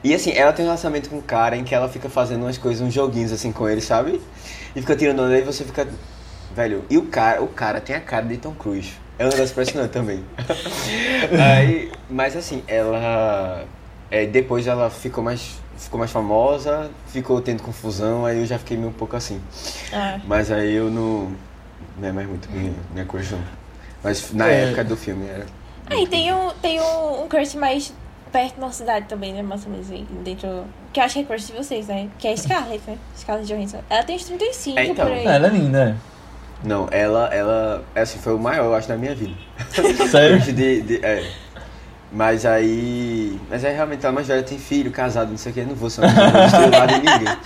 E 0.02 0.14
assim, 0.14 0.32
ela 0.32 0.52
tem 0.52 0.64
um 0.64 0.68
relacionamento 0.68 1.10
com 1.10 1.16
um 1.16 1.20
cara 1.22 1.56
em 1.56 1.64
que 1.64 1.74
ela 1.74 1.88
fica 1.88 2.08
fazendo 2.08 2.42
umas 2.42 2.56
coisas, 2.56 2.80
uns 2.86 2.92
joguinhos 2.94 3.32
assim 3.32 3.52
com 3.52 3.68
ele, 3.68 3.80
sabe? 3.80 4.20
E 4.74 4.80
fica 4.80 4.96
tirando 4.96 5.20
onda 5.22 5.38
e 5.38 5.42
você 5.42 5.64
fica. 5.64 5.86
Velho, 6.54 6.84
e 6.90 6.96
o 6.98 7.02
cara, 7.06 7.42
o 7.42 7.48
cara 7.48 7.80
tem 7.80 7.94
a 7.96 8.00
cara 8.00 8.24
de 8.26 8.36
Tom 8.38 8.52
Cruise. 8.54 8.92
É 9.18 9.24
um 9.26 9.28
negócio 9.28 9.52
impressionante 9.52 9.90
também. 9.90 10.24
Aí, 11.38 11.92
mas 12.08 12.36
assim, 12.36 12.62
ela. 12.66 13.64
é, 14.10 14.26
depois 14.26 14.66
ela 14.66 14.88
ficou 14.90 15.22
mais. 15.22 15.58
Ficou 15.76 15.98
mais 15.98 16.10
famosa, 16.10 16.90
ficou 17.06 17.40
tendo 17.40 17.62
confusão, 17.62 18.26
aí 18.26 18.38
eu 18.40 18.44
já 18.44 18.58
fiquei 18.58 18.76
meio 18.76 18.90
um 18.90 18.92
pouco 18.92 19.16
assim. 19.16 19.40
Ah. 19.90 20.20
Mas 20.26 20.50
aí 20.52 20.74
eu 20.74 20.90
não. 20.90 21.32
Não 21.98 22.08
é 22.08 22.12
mais 22.12 22.28
muito 22.28 22.50
minha, 22.50 22.74
minha 22.92 23.06
crush, 23.06 23.30
não. 23.30 23.40
Mas 24.04 24.30
na 24.34 24.46
É. 24.50 24.64
época 24.64 24.84
do 24.84 24.94
filme 24.94 25.26
era. 25.26 25.46
Aí 25.86 26.06
tem 26.06 26.34
um, 26.34 26.50
tem 26.60 26.78
um, 26.82 27.24
um 27.24 27.28
crush 27.28 27.54
mais 27.54 27.94
perto 28.32 28.54
da 28.56 28.60
nossa 28.66 28.78
cidade 28.78 29.06
também, 29.08 29.32
né? 29.32 29.42
Mais 29.42 29.64
ou 29.64 29.72
menos 29.72 29.90
aí, 29.90 30.04
dentro. 30.24 30.64
Que 30.92 31.00
eu 31.00 31.04
acho 31.04 31.14
que 31.14 31.20
é 31.20 31.24
crush 31.24 31.46
de 31.48 31.52
vocês, 31.52 31.86
né? 31.88 32.08
Que 32.18 32.28
é 32.28 32.32
a 32.32 32.36
Scarlett, 32.36 32.82
né? 32.86 32.96
Scarlett 33.16 33.48
Johansson. 33.52 33.78
Ela 33.88 34.02
tem 34.02 34.16
uns 34.16 34.24
35 34.24 34.78
É, 34.78 34.86
então. 34.86 35.06
por 35.06 35.14
aí. 35.14 35.24
Ela 35.26 35.46
é 35.46 35.50
linda, 35.50 35.96
Não, 36.62 36.88
ela, 36.90 37.26
ela, 37.34 37.84
assim, 37.94 38.18
foi 38.18 38.34
o 38.34 38.38
maior, 38.38 38.66
eu 38.66 38.74
acho, 38.74 38.86
da 38.88 38.96
minha 38.96 39.14
vida. 39.14 39.34
é. 39.58 40.06
Sério? 40.08 40.40
De, 40.40 40.82
de- 40.82 41.04
é. 41.04 41.30
Mas 42.12 42.44
aí. 42.44 43.40
Mas 43.48 43.64
aí 43.64 43.72
realmente 43.74 44.04
ela 44.04 44.12
mais 44.12 44.26
velha 44.26 44.42
tem 44.42 44.58
filho, 44.58 44.90
casado, 44.90 45.30
não 45.30 45.38
sei 45.38 45.52
o 45.52 45.54
que, 45.54 45.62
não 45.62 45.74
vou 45.76 45.88
ser 45.88 46.00
uma 46.00 46.08
estrelada 46.44 46.94
de 46.94 46.98
ninguém. 46.98 47.36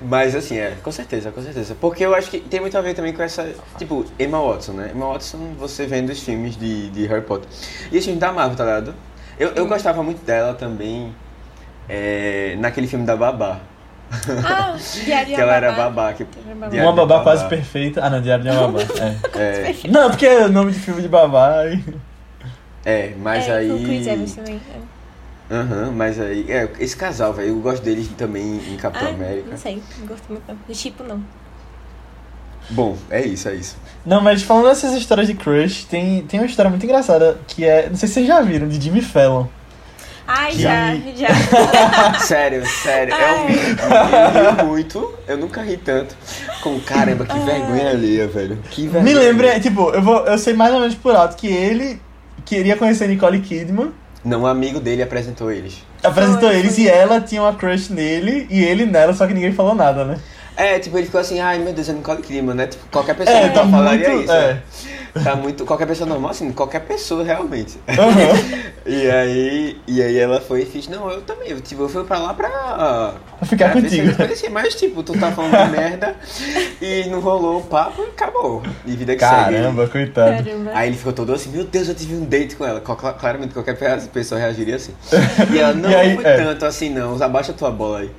Mas 0.02 0.34
assim, 0.34 0.58
é, 0.58 0.76
com 0.82 0.92
certeza, 0.92 1.30
com 1.30 1.40
certeza. 1.40 1.74
Porque 1.80 2.04
eu 2.04 2.14
acho 2.14 2.30
que 2.30 2.40
tem 2.40 2.60
muito 2.60 2.76
a 2.76 2.82
ver 2.82 2.92
também 2.94 3.14
com 3.14 3.22
essa. 3.22 3.54
Tipo, 3.78 4.04
Emma 4.18 4.38
Watson, 4.38 4.72
né? 4.72 4.90
Emma 4.94 5.06
Watson, 5.06 5.54
você 5.58 5.86
vendo 5.86 6.10
os 6.10 6.20
filmes 6.22 6.56
de, 6.56 6.90
de 6.90 7.06
Harry 7.06 7.22
Potter. 7.22 7.48
E 7.90 7.96
os 7.96 8.04
filmes 8.04 8.20
da 8.20 8.30
Marvel, 8.30 8.56
tá 8.56 8.64
ligado? 8.64 8.94
Eu, 9.38 9.52
eu 9.54 9.66
gostava 9.66 10.02
muito 10.02 10.22
dela 10.24 10.52
também 10.52 11.14
é, 11.88 12.54
naquele 12.58 12.86
filme 12.86 13.06
da 13.06 13.16
Babá. 13.16 13.60
Ah, 14.44 14.76
Diário 15.04 15.28
de 15.28 15.34
que 15.34 15.40
ela 15.40 15.54
era 15.54 15.70
Babá. 15.72 15.84
babá. 15.84 16.12
Que, 16.12 16.24
Diário 16.70 16.90
uma 16.90 16.92
de 16.92 17.08
babá 17.08 17.22
quase 17.22 17.48
perfeita. 17.48 18.04
Ah, 18.04 18.10
não, 18.10 18.20
Diário 18.20 18.44
de 18.44 18.50
uma 18.50 18.68
babá. 18.68 18.84
É. 19.34 19.70
É, 19.70 19.74
Não, 19.88 20.10
porque 20.10 20.26
é 20.26 20.44
o 20.44 20.48
nome 20.50 20.72
de 20.72 20.78
filme 20.78 21.00
de 21.00 21.08
babá. 21.08 21.64
E... 21.66 21.82
é, 22.84 23.12
mas 23.20 23.48
é, 23.48 23.52
aí. 23.52 23.70
O 23.70 23.82
Chris 23.82 24.06
Evans 24.06 24.34
também. 24.34 24.60
é. 24.74 25.54
Aham, 25.54 25.92
mas 25.94 26.18
aí. 26.20 26.46
É, 26.50 26.68
esse 26.80 26.96
casal, 26.96 27.32
velho, 27.32 27.48
eu 27.50 27.58
gosto 27.60 27.82
deles 27.82 28.08
também 28.16 28.60
em 28.72 28.76
Capitão 28.76 29.08
Ah, 29.08 29.10
América. 29.10 29.50
não 29.50 29.56
sei, 29.58 29.82
não 29.98 30.06
gosto 30.06 30.24
muito 30.28 30.42
não. 30.48 30.56
Do 30.66 30.72
tipo, 30.74 31.02
não. 31.04 31.20
Bom, 32.70 32.96
é 33.10 33.20
isso, 33.24 33.48
é 33.48 33.54
isso. 33.54 33.76
Não, 34.06 34.22
mas 34.22 34.42
falando 34.42 34.68
dessas 34.68 34.94
histórias 34.94 35.26
de 35.26 35.34
crush, 35.34 35.84
tem, 35.84 36.22
tem 36.22 36.40
uma 36.40 36.46
história 36.46 36.70
muito 36.70 36.84
engraçada 36.84 37.38
que 37.46 37.64
é. 37.64 37.88
Não 37.90 37.96
sei 37.96 38.08
se 38.08 38.14
vocês 38.14 38.26
já 38.26 38.40
viram, 38.40 38.66
de 38.68 38.80
Jimmy 38.80 39.02
Fallon. 39.02 39.46
Ai, 40.26 40.52
Que- 40.52 40.62
já, 40.62 40.94
já. 41.14 42.14
sério, 42.20 42.64
sério, 42.66 43.12
é 43.12 43.32
um 43.32 43.46
Ai. 43.46 44.46
Eu 44.46 44.54
rio 44.56 44.66
muito, 44.66 45.14
eu 45.28 45.36
nunca 45.36 45.60
ri 45.62 45.76
tanto. 45.76 46.16
Com 46.62 46.80
caramba, 46.80 47.26
que 47.26 47.38
vergonha 47.40 47.90
alheia, 47.90 48.26
velho. 48.26 48.56
Que 48.70 48.88
vergonha. 48.88 49.04
Me 49.04 49.12
lembra, 49.12 49.60
tipo, 49.60 49.90
eu, 49.90 50.00
vou, 50.00 50.24
eu 50.26 50.38
sei 50.38 50.54
mais 50.54 50.72
ou 50.72 50.80
menos 50.80 50.94
por 50.94 51.14
alto 51.14 51.36
que 51.36 51.46
ele 51.46 52.00
queria 52.44 52.76
conhecer 52.76 53.08
Nicole 53.08 53.40
Kidman, 53.40 53.92
Não, 54.24 54.42
um 54.42 54.46
amigo 54.46 54.80
dele 54.80 55.02
apresentou 55.02 55.50
eles. 55.52 55.82
apresentou 56.02 56.48
Foi, 56.48 56.58
eles 56.58 56.74
foi. 56.74 56.84
e 56.84 56.88
ela 56.88 57.20
tinha 57.20 57.42
uma 57.42 57.54
crush 57.54 57.90
nele 57.90 58.46
e 58.50 58.62
ele 58.62 58.86
nela, 58.86 59.12
só 59.14 59.26
que 59.26 59.34
ninguém 59.34 59.52
falou 59.52 59.74
nada, 59.74 60.04
né? 60.04 60.18
É, 60.56 60.78
tipo, 60.78 60.96
ele 60.96 61.06
ficou 61.06 61.20
assim, 61.20 61.40
ai 61.40 61.58
meu 61.58 61.72
Deus, 61.72 61.88
é 61.88 61.92
Nicole 61.92 62.22
Kidman, 62.22 62.54
né? 62.54 62.66
Tipo, 62.68 62.84
qualquer 62.90 63.14
pessoa 63.16 63.36
É, 63.36 63.48
tá 63.48 63.66
falaria 63.66 64.08
muito. 64.10 64.24
isso. 64.24 64.32
É. 64.32 64.54
né? 64.54 64.62
Tá 65.22 65.36
muito. 65.36 65.64
Qualquer 65.64 65.86
pessoa 65.86 66.08
normal, 66.08 66.30
assim, 66.32 66.50
qualquer 66.52 66.80
pessoa 66.80 67.22
realmente. 67.24 67.78
Uhum. 67.88 68.64
E 68.86 69.10
aí, 69.10 69.78
e 69.88 70.02
aí 70.02 70.18
ela 70.18 70.42
foi 70.42 70.60
e 70.60 70.66
fez, 70.66 70.88
não, 70.88 71.10
eu 71.10 71.22
também, 71.22 71.48
eu, 71.48 71.58
tipo, 71.58 71.80
eu 71.84 71.88
fui 71.88 72.04
pra 72.04 72.18
lá 72.18 72.34
pra. 72.34 73.14
Pra 73.38 73.48
ficar 73.48 73.72
pra 73.72 73.80
contigo. 73.80 74.14
conheciam, 74.14 74.52
Mas, 74.52 74.74
tipo, 74.74 75.02
tu 75.02 75.18
tá 75.18 75.32
falando 75.32 75.56
de 75.56 75.70
merda 75.74 76.14
e 76.82 77.06
não 77.08 77.20
rolou 77.20 77.60
o 77.60 77.62
papo 77.62 78.02
e 78.02 78.08
acabou. 78.08 78.62
E 78.84 78.94
vida 78.94 79.14
que 79.14 79.20
Caramba, 79.20 79.88
coitado. 79.88 80.30
Caramba. 80.44 80.64
segue. 80.66 80.70
Aí 80.74 80.88
ele 80.90 80.98
ficou 80.98 81.14
todo 81.14 81.32
assim, 81.32 81.48
meu 81.48 81.64
Deus, 81.64 81.88
eu 81.88 81.94
tive 81.94 82.14
um 82.14 82.26
date 82.26 82.56
com 82.56 82.66
ela. 82.66 82.78
Claramente 82.82 83.54
qualquer 83.54 83.74
pe- 83.78 84.06
pessoa 84.12 84.38
reagiria 84.38 84.76
assim. 84.76 84.92
E 85.50 85.58
ela, 85.58 85.72
não, 85.72 85.88
E 85.90 85.94
aí, 85.94 86.14
não 86.14 86.20
foi 86.20 86.30
é. 86.30 86.36
tanto 86.36 86.66
assim 86.66 86.90
não, 86.90 87.22
abaixa 87.22 87.54
tua 87.54 87.70
bola 87.70 88.00
aí. 88.00 88.10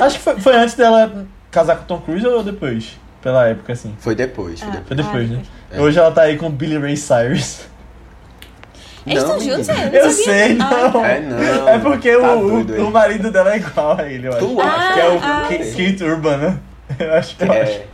Acho 0.00 0.18
que 0.18 0.22
foi, 0.24 0.38
foi 0.38 0.54
antes 0.54 0.76
dela 0.76 1.26
casar 1.52 1.76
com 1.76 1.84
Tom 1.84 2.00
Cruise 2.00 2.26
ou 2.26 2.42
depois? 2.42 2.98
Pela 3.22 3.46
época, 3.46 3.72
assim. 3.72 3.94
Foi 4.00 4.16
depois, 4.16 4.58
foi 4.60 4.68
Ah. 4.68 4.72
depois. 4.72 4.86
Foi 4.88 4.96
depois, 4.96 5.30
Ah, 5.30 5.34
né? 5.34 5.42
É. 5.70 5.80
Hoje 5.80 5.98
ela 5.98 6.10
tá 6.10 6.22
aí 6.22 6.36
com 6.36 6.50
Billy 6.50 6.76
Ray 6.78 6.96
Cyrus. 6.96 7.60
Eles 9.06 9.22
Não, 9.24 9.36
estão 9.36 9.56
juntos, 9.56 9.68
é? 9.68 9.86
Eu 9.92 10.10
sabia. 10.10 10.10
sei, 10.10 10.56
Ah, 10.60 10.90
não. 10.92 11.04
É 11.04 11.20
não. 11.20 11.68
É 11.68 11.78
porque 11.78 12.16
Tá 12.16 12.34
o, 12.34 12.48
doido 12.64 12.82
o, 12.82 12.88
o 12.88 12.90
marido 12.90 13.30
dela 13.32 13.52
é 13.52 13.56
igual 13.58 13.98
a 13.98 14.04
ele, 14.08 14.26
eu 14.28 14.32
acho. 14.32 14.46
Tu 14.46 14.60
Ah, 14.60 14.64
acha? 14.66 14.92
que 14.94 15.00
é 15.00 15.08
o 15.08 15.18
ah. 15.22 15.48
Kate 15.48 16.04
Urban, 16.04 16.36
né? 16.36 16.58
Eu 16.98 17.14
acho 17.14 17.36
que 17.36 17.42
eu 17.44 17.52
acho. 17.52 17.62
É. 17.72 17.86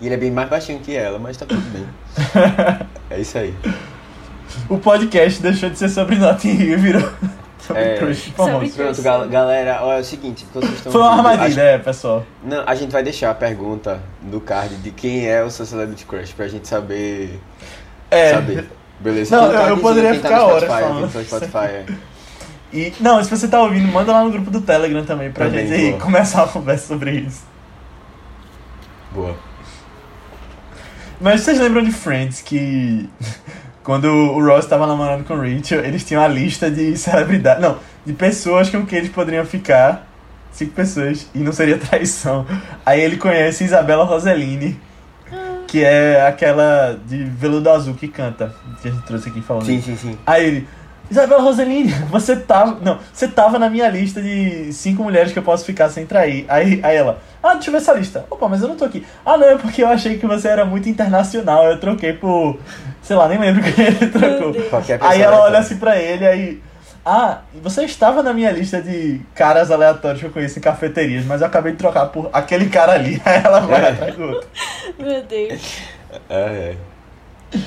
E 0.00 0.06
ele 0.06 0.14
é 0.14 0.18
bem 0.18 0.30
mais 0.30 0.48
baixinho 0.48 0.78
que 0.80 0.94
ela, 0.96 1.18
mas 1.18 1.36
tá 1.36 1.44
tudo 1.46 1.60
bem. 1.70 1.86
É 3.10 3.20
isso 3.20 3.36
aí. 3.38 3.54
O 4.68 4.78
podcast 4.78 5.40
deixou 5.42 5.68
de 5.70 5.78
ser 5.78 5.88
sobre 5.88 6.16
Notting 6.16 6.50
Hill 6.56 6.72
e 6.74 6.76
virou 6.76 7.10
sobre 7.68 7.82
É. 7.82 7.96
crush 7.98 8.32
famoso. 8.36 8.66
Sobre- 8.66 8.84
Pronto, 8.84 9.02
gal- 9.02 9.28
galera, 9.28 9.78
olha 9.82 9.98
é 9.98 10.00
o 10.00 10.04
seguinte, 10.04 10.44
vocês 10.52 10.72
estão 10.74 10.90
Foi 10.90 11.00
uma 11.00 11.16
armadilha, 11.16 11.60
é, 11.62 11.78
pessoal. 11.78 12.26
Não, 12.42 12.64
a 12.66 12.74
gente 12.74 12.90
vai 12.90 13.02
deixar 13.02 13.30
a 13.30 13.34
pergunta 13.34 14.00
do 14.22 14.40
card 14.40 14.74
de 14.76 14.90
quem 14.90 15.26
é 15.28 15.42
o 15.44 15.50
seu 15.50 15.64
celebrity 15.64 16.04
crush 16.04 16.32
pra 16.32 16.48
gente 16.48 16.66
saber. 16.66 17.38
É. 18.10 18.34
Saber. 18.34 18.68
Beleza? 19.00 19.36
Não, 19.36 19.48
um 19.48 19.52
eu- 19.52 19.68
eu 19.68 19.78
poderia 19.78 20.10
tá 20.10 20.16
ficar 20.16 20.38
no 20.40 20.44
horas 20.46 20.62
Spotify, 20.64 20.82
falando. 20.82 21.24
Spotify, 21.24 21.56
é. 21.58 21.86
E, 22.72 22.92
não, 23.00 23.22
se 23.22 23.30
você 23.30 23.46
tá 23.48 23.62
ouvindo, 23.62 23.86
manda 23.90 24.12
lá 24.12 24.24
no 24.24 24.30
grupo 24.30 24.50
do 24.50 24.60
Telegram 24.60 25.04
também 25.04 25.30
pra 25.30 25.46
Também, 25.46 25.66
gente 25.68 25.90
boa. 25.92 26.00
começar 26.02 26.42
a 26.42 26.48
conversa 26.48 26.86
sobre 26.88 27.12
isso. 27.12 27.42
Boa. 29.12 29.34
Mas 31.20 31.40
vocês 31.40 31.58
lembram 31.58 31.82
de 31.82 31.90
Friends 31.92 32.42
que 32.42 33.08
quando 33.88 34.04
o 34.04 34.44
Ross 34.44 34.66
tava 34.66 34.86
namorando 34.86 35.24
com 35.24 35.34
Rachel, 35.34 35.82
eles 35.82 36.04
tinham 36.04 36.22
a 36.22 36.28
lista 36.28 36.70
de 36.70 36.94
celebridades. 36.94 37.62
Não, 37.62 37.78
de 38.04 38.12
pessoas 38.12 38.68
com 38.68 38.84
quem 38.84 38.98
eles 38.98 39.10
poderiam 39.10 39.46
ficar. 39.46 40.06
Cinco 40.52 40.72
pessoas. 40.72 41.26
E 41.34 41.38
não 41.38 41.52
seria 41.54 41.78
traição. 41.80 42.44
Aí 42.84 43.00
ele 43.00 43.16
conhece 43.16 43.64
Isabela 43.64 44.04
Rossellini, 44.04 44.78
que 45.66 45.82
é 45.82 46.20
aquela 46.20 47.00
de 47.06 47.24
veludo 47.24 47.70
azul 47.70 47.94
que 47.94 48.08
canta. 48.08 48.54
Que 48.82 48.88
a 48.88 48.90
gente 48.90 49.06
trouxe 49.06 49.30
aqui 49.30 49.40
falando. 49.40 49.64
Sim, 49.64 49.80
sim, 49.80 49.96
sim. 49.96 50.18
Aí 50.26 50.44
ele, 50.44 50.68
Isabela 51.10 51.42
Rossellini, 51.42 51.90
você 52.10 52.36
tava. 52.36 52.78
Não, 52.82 52.98
você 53.12 53.26
tava 53.28 53.58
na 53.58 53.70
minha 53.70 53.88
lista 53.88 54.20
de 54.20 54.72
cinco 54.72 55.02
mulheres 55.02 55.32
que 55.32 55.38
eu 55.38 55.42
posso 55.42 55.64
ficar 55.64 55.88
sem 55.88 56.04
trair. 56.06 56.44
Aí, 56.48 56.80
aí 56.82 56.96
ela, 56.96 57.18
ah, 57.42 57.54
deixa 57.54 57.68
eu 57.68 57.72
ver 57.72 57.78
essa 57.78 57.92
lista. 57.94 58.26
Opa, 58.30 58.48
mas 58.48 58.60
eu 58.62 58.68
não 58.68 58.76
tô 58.76 58.84
aqui. 58.84 59.06
Ah, 59.24 59.36
não, 59.38 59.48
é 59.48 59.56
porque 59.56 59.82
eu 59.82 59.88
achei 59.88 60.18
que 60.18 60.26
você 60.26 60.48
era 60.48 60.64
muito 60.64 60.88
internacional. 60.88 61.64
Eu 61.64 61.80
troquei 61.80 62.12
por. 62.12 62.58
Sei 63.02 63.16
lá, 63.16 63.26
nem 63.28 63.38
lembro 63.38 63.62
quem 63.72 63.86
ele 63.86 64.06
trocou. 64.06 64.52
Aí 65.00 65.22
ela 65.22 65.40
olha 65.40 65.58
assim 65.58 65.76
pra 65.76 65.96
ele, 65.96 66.26
aí. 66.26 66.62
Ah, 67.10 67.38
você 67.62 67.84
estava 67.84 68.22
na 68.22 68.34
minha 68.34 68.50
lista 68.50 68.82
de 68.82 69.22
caras 69.34 69.70
aleatórios 69.70 70.20
que 70.20 70.26
eu 70.26 70.30
conheço 70.30 70.58
em 70.58 70.62
cafeterias, 70.62 71.24
mas 71.24 71.40
eu 71.40 71.46
acabei 71.46 71.72
de 71.72 71.78
trocar 71.78 72.06
por 72.08 72.28
aquele 72.34 72.68
cara 72.68 72.92
ali. 72.92 73.18
Aí 73.24 73.40
ela 73.42 73.60
vai 73.60 73.82
É. 73.82 73.88
atrás 73.88 74.14
do 74.14 74.24
outro. 74.24 74.48
Meu 74.98 75.22
Deus. 75.22 75.78
É, 76.28 76.74
é. 77.54 77.58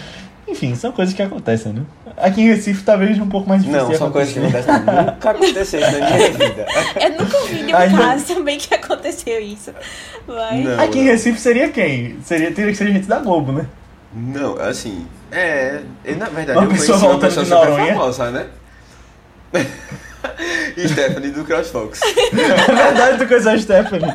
Enfim, 0.51 0.75
são 0.75 0.91
coisas 0.91 1.13
que 1.15 1.21
acontecem, 1.21 1.71
né? 1.73 1.81
Aqui 2.17 2.41
em 2.41 2.47
Recife 2.47 2.83
talvez 2.83 3.17
um 3.17 3.27
pouco 3.27 3.47
mais 3.47 3.63
difícil 3.63 3.87
Não, 3.87 3.95
são 3.95 4.11
coisas 4.11 4.33
que 4.33 4.39
acontecem. 4.39 4.73
Nunca 4.73 5.29
aconteceu 5.31 5.79
isso 5.79 5.91
na 5.91 6.07
minha 6.07 6.31
vida. 6.37 6.65
Eu 7.01 7.09
nunca 7.11 7.37
ouvi 7.37 7.63
nenhum 7.63 7.77
Ainda- 7.77 7.97
caso 7.97 8.25
também 8.35 8.57
que 8.59 8.73
aconteceu 8.73 9.39
isso. 9.41 9.71
Mas. 10.27 10.63
Não. 10.65 10.79
Aqui 10.83 10.99
em 10.99 11.03
Recife 11.05 11.39
seria 11.39 11.69
quem? 11.69 12.17
Seria, 12.23 12.51
teria 12.51 12.71
que 12.71 12.77
ser 12.77 12.91
gente 12.91 13.07
da 13.07 13.19
Globo, 13.19 13.51
né? 13.53 13.65
Não, 14.13 14.59
assim. 14.59 15.07
É. 15.31 15.79
eu, 16.03 16.17
na 16.17 16.25
verdade, 16.25 16.59
Uma 16.59 16.65
eu 16.65 16.69
pessoa 16.71 16.99
conheci 16.99 17.05
uma 17.05 17.11
voltando 17.13 17.35
pessoa 17.45 17.65
super 17.65 17.87
famosa, 17.87 18.31
né? 18.31 18.45
Stephanie 20.87 21.31
do 21.31 21.43
CrossFox. 21.43 21.99
É 22.31 22.73
verdade, 22.75 23.17
tu 23.17 23.27
conheceu 23.27 23.51
a 23.51 23.57
Stephanie. 23.57 24.13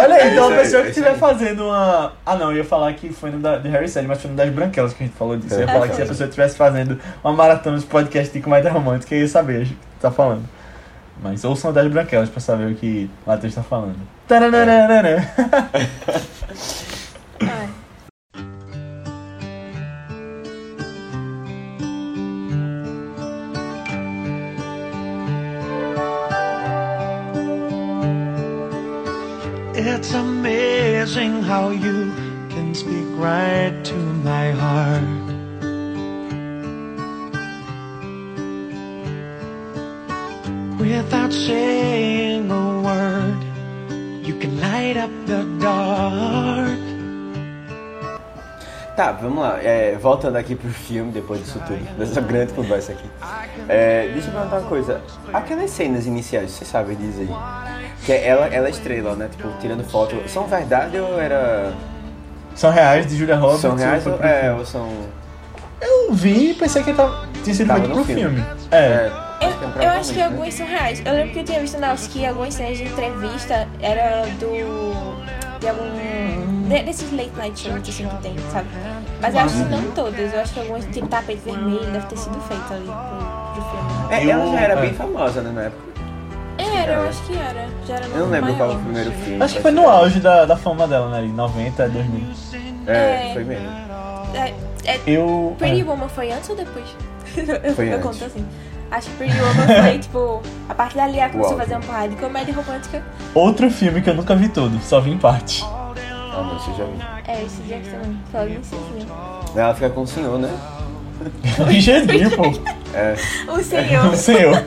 Olha 0.00 0.14
aí, 0.14 0.32
então 0.32 0.52
É 0.52 0.58
a 0.58 0.62
isso 0.62 0.72
pessoa 0.72 0.82
que 0.82 0.88
é 0.88 0.90
isso 0.90 1.00
estiver 1.00 1.14
fazendo 1.18 1.64
uma. 1.64 2.12
Ah, 2.24 2.36
não, 2.36 2.50
eu 2.50 2.58
ia 2.58 2.64
falar 2.64 2.92
que 2.94 3.10
foi 3.12 3.30
no 3.30 3.38
da, 3.38 3.56
de 3.58 3.68
Harry 3.68 3.86
Styles, 3.86 4.08
mas 4.08 4.20
foi 4.20 4.30
no 4.30 4.36
das 4.36 4.50
Branquelas 4.50 4.92
que 4.92 5.02
a 5.02 5.06
gente 5.06 5.16
falou 5.16 5.36
disso. 5.36 5.54
Eu 5.54 5.60
ia 5.60 5.64
É. 5.64 5.72
falar 5.72 5.88
que 5.88 5.96
se 5.96 6.02
a 6.02 6.06
pessoa 6.06 6.26
estivesse 6.28 6.56
fazendo 6.56 6.98
uma 7.24 7.32
maratona 7.32 7.78
de 7.78 7.86
podcast 7.86 8.32
de 8.32 8.40
comédia 8.40 8.70
romântica, 8.70 9.14
eu 9.14 9.20
ia 9.20 9.28
saber 9.28 9.62
o 9.62 9.66
que 9.66 9.72
tu 9.72 9.78
tá 10.00 10.10
falando. 10.10 10.44
Mas 11.22 11.44
ouçam 11.44 11.72
das 11.72 11.86
Branquelas 11.88 12.28
pra 12.28 12.40
saber 12.40 12.70
o 12.72 12.74
que 12.74 13.10
o 13.26 13.30
Matheus 13.30 13.54
tá 13.54 13.62
falando. 13.62 13.96
Taranana. 14.28 14.88
Ai. 15.72 15.88
voltando 49.98 50.36
aqui 50.36 50.54
pro 50.54 50.70
filme, 50.70 51.12
depois 51.12 51.40
disso 51.40 51.60
tudo, 51.66 51.78
dessa 51.98 52.20
grande 52.20 52.52
conversa 52.52 52.92
aqui. 52.92 53.08
É, 53.68 54.08
deixa 54.12 54.28
eu 54.28 54.32
perguntar 54.32 54.58
uma 54.58 54.68
coisa. 54.68 55.00
Aquelas 55.32 55.70
cenas 55.70 56.06
iniciais, 56.06 56.50
você 56.52 56.64
sabe 56.64 56.94
dizer? 56.94 57.28
Que 58.04 58.12
é 58.12 58.26
ela, 58.28 58.46
ela 58.46 58.70
estrela, 58.70 59.14
né? 59.14 59.28
Tipo, 59.30 59.48
tirando 59.60 59.84
foto. 59.84 60.16
São 60.28 60.46
verdade 60.46 60.96
ou 60.98 61.20
era. 61.20 61.72
São 62.54 62.70
reais 62.70 63.06
de 63.06 63.16
Julia 63.16 63.36
Roberts. 63.36 63.60
são 63.60 63.76
reais 63.76 64.02
foi 64.02 64.12
ou, 64.12 64.20
é, 64.22 64.54
ou 64.54 64.64
são. 64.64 64.88
Eu 65.80 66.12
vi 66.12 66.50
e 66.50 66.54
pensei 66.54 66.82
que 66.82 66.92
tava, 66.92 67.26
tinha 67.44 67.54
sido 67.54 67.72
feito 67.72 67.90
pro 67.90 68.04
filme. 68.04 68.20
filme. 68.22 68.44
É. 68.70 69.10
Eu, 69.40 69.48
acho 69.48 69.58
que 69.58 69.64
é 69.64 69.86
eu 69.86 69.90
acho 69.90 70.12
que 70.14 70.22
alguns 70.22 70.54
são 70.54 70.66
reais. 70.66 71.02
Eu 71.04 71.12
lembro 71.12 71.32
que 71.32 71.38
eu 71.40 71.44
tinha 71.44 71.60
visto 71.60 71.78
na 71.78 71.94
que 71.94 72.26
algumas 72.26 72.54
cenas 72.54 72.78
de 72.78 72.84
entrevista 72.84 73.68
era 73.80 74.26
do. 74.40 75.58
de 75.60 75.68
algum. 75.68 76.68
de- 76.68 76.82
desses 76.82 77.12
late 77.12 77.30
night 77.36 77.60
shows 77.60 77.88
assim 77.88 78.08
que 78.08 78.16
tem, 78.22 78.34
sabe? 78.50 78.68
Mas 79.20 79.34
eu 79.34 79.40
acho 79.40 79.54
que 79.54 79.64
não 79.64 79.82
todas. 79.92 80.32
Eu 80.32 80.40
acho 80.40 80.54
que 80.54 80.60
algumas, 80.60 80.84
tipo 80.86 81.06
tapete 81.08 81.40
vermelho, 81.44 81.84
deve 81.90 82.06
ter 82.06 82.16
sido 82.16 82.40
feito 82.42 82.72
ali 82.72 82.84
pro, 82.86 83.52
pro 83.54 83.70
filme. 83.70 84.14
É, 84.14 84.30
ela 84.30 84.52
já 84.52 84.60
era 84.60 84.74
é. 84.74 84.80
bem 84.80 84.94
famosa, 84.94 85.40
né, 85.42 85.50
na 85.52 85.62
época. 85.62 85.88
Era, 86.58 86.92
eu 86.92 87.08
acho 87.08 87.22
que 87.22 87.36
era. 87.36 87.68
Já 87.86 87.94
era 87.96 88.06
Eu 88.06 88.18
não 88.20 88.30
lembro 88.30 88.54
qual 88.54 88.70
foi 88.70 88.78
o 88.78 88.82
primeiro 88.84 89.12
filme. 89.12 89.42
Acho 89.42 89.54
que 89.56 89.62
foi 89.62 89.70
no 89.70 89.88
auge 89.88 90.20
da, 90.20 90.44
da 90.44 90.56
fama 90.56 90.86
dela, 90.88 91.08
né? 91.10 91.18
ali, 91.18 91.28
90 91.28 91.84
a 91.84 91.88
2000. 91.88 92.26
É, 92.86 92.92
É. 93.30 93.30
foi 93.32 93.44
mesmo. 93.44 93.68
É, 94.34 94.54
é, 94.84 95.00
Eu. 95.06 95.54
Pretty 95.58 95.80
é. 95.80 95.84
Woman 95.84 96.08
foi 96.08 96.32
antes 96.32 96.48
ou 96.50 96.56
depois? 96.56 96.86
eu 97.36 97.74
Foi 97.74 97.88
eu 97.90 97.94
antes. 97.94 98.02
conto 98.06 98.24
assim. 98.24 98.44
Acho 98.90 99.10
que 99.10 99.16
Pretty 99.16 99.36
Woman 99.38 99.82
foi, 99.82 99.98
tipo, 100.00 100.42
a 100.68 100.74
partir 100.74 100.96
dali 100.96 101.18
ela 101.18 101.30
começou 101.30 101.54
a 101.54 101.58
fazer 101.58 101.74
uma 101.74 101.80
porrada 101.82 102.08
de 102.08 102.16
comédia 102.16 102.54
romântica. 102.54 103.02
Outro 103.34 103.70
filme 103.70 104.00
que 104.00 104.10
eu 104.10 104.14
nunca 104.14 104.34
vi 104.34 104.48
todo, 104.48 104.78
só 104.80 105.00
vi 105.00 105.10
em 105.12 105.18
parte. 105.18 105.64
Ah, 106.38 106.50
mas 106.52 106.62
você 106.62 106.70
já 106.72 106.84
viu. 106.84 106.96
É, 107.26 107.42
esse 107.44 107.62
dia 107.62 107.78
que 107.80 107.88
também. 107.90 108.18
Falando 108.32 108.48
nisso, 108.50 108.76
assim. 108.76 109.58
Ela 109.58 109.74
fica 109.74 109.90
com 109.90 110.02
o 110.02 110.06
senhor, 110.06 110.38
né? 110.38 110.50
Pô. 112.36 112.44
É. 112.94 113.14
O 113.52 113.62
senhor. 113.62 114.06
O 114.12 114.16
senhor. 114.16 114.64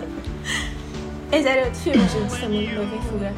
Esse 1.31 1.47
era 1.47 1.61
outro 1.65 1.79
filme, 1.79 2.07
gente, 2.09 2.41
também, 2.41 2.73
Noiva 2.73 2.95
em 2.95 3.01
Fuga. 3.03 3.33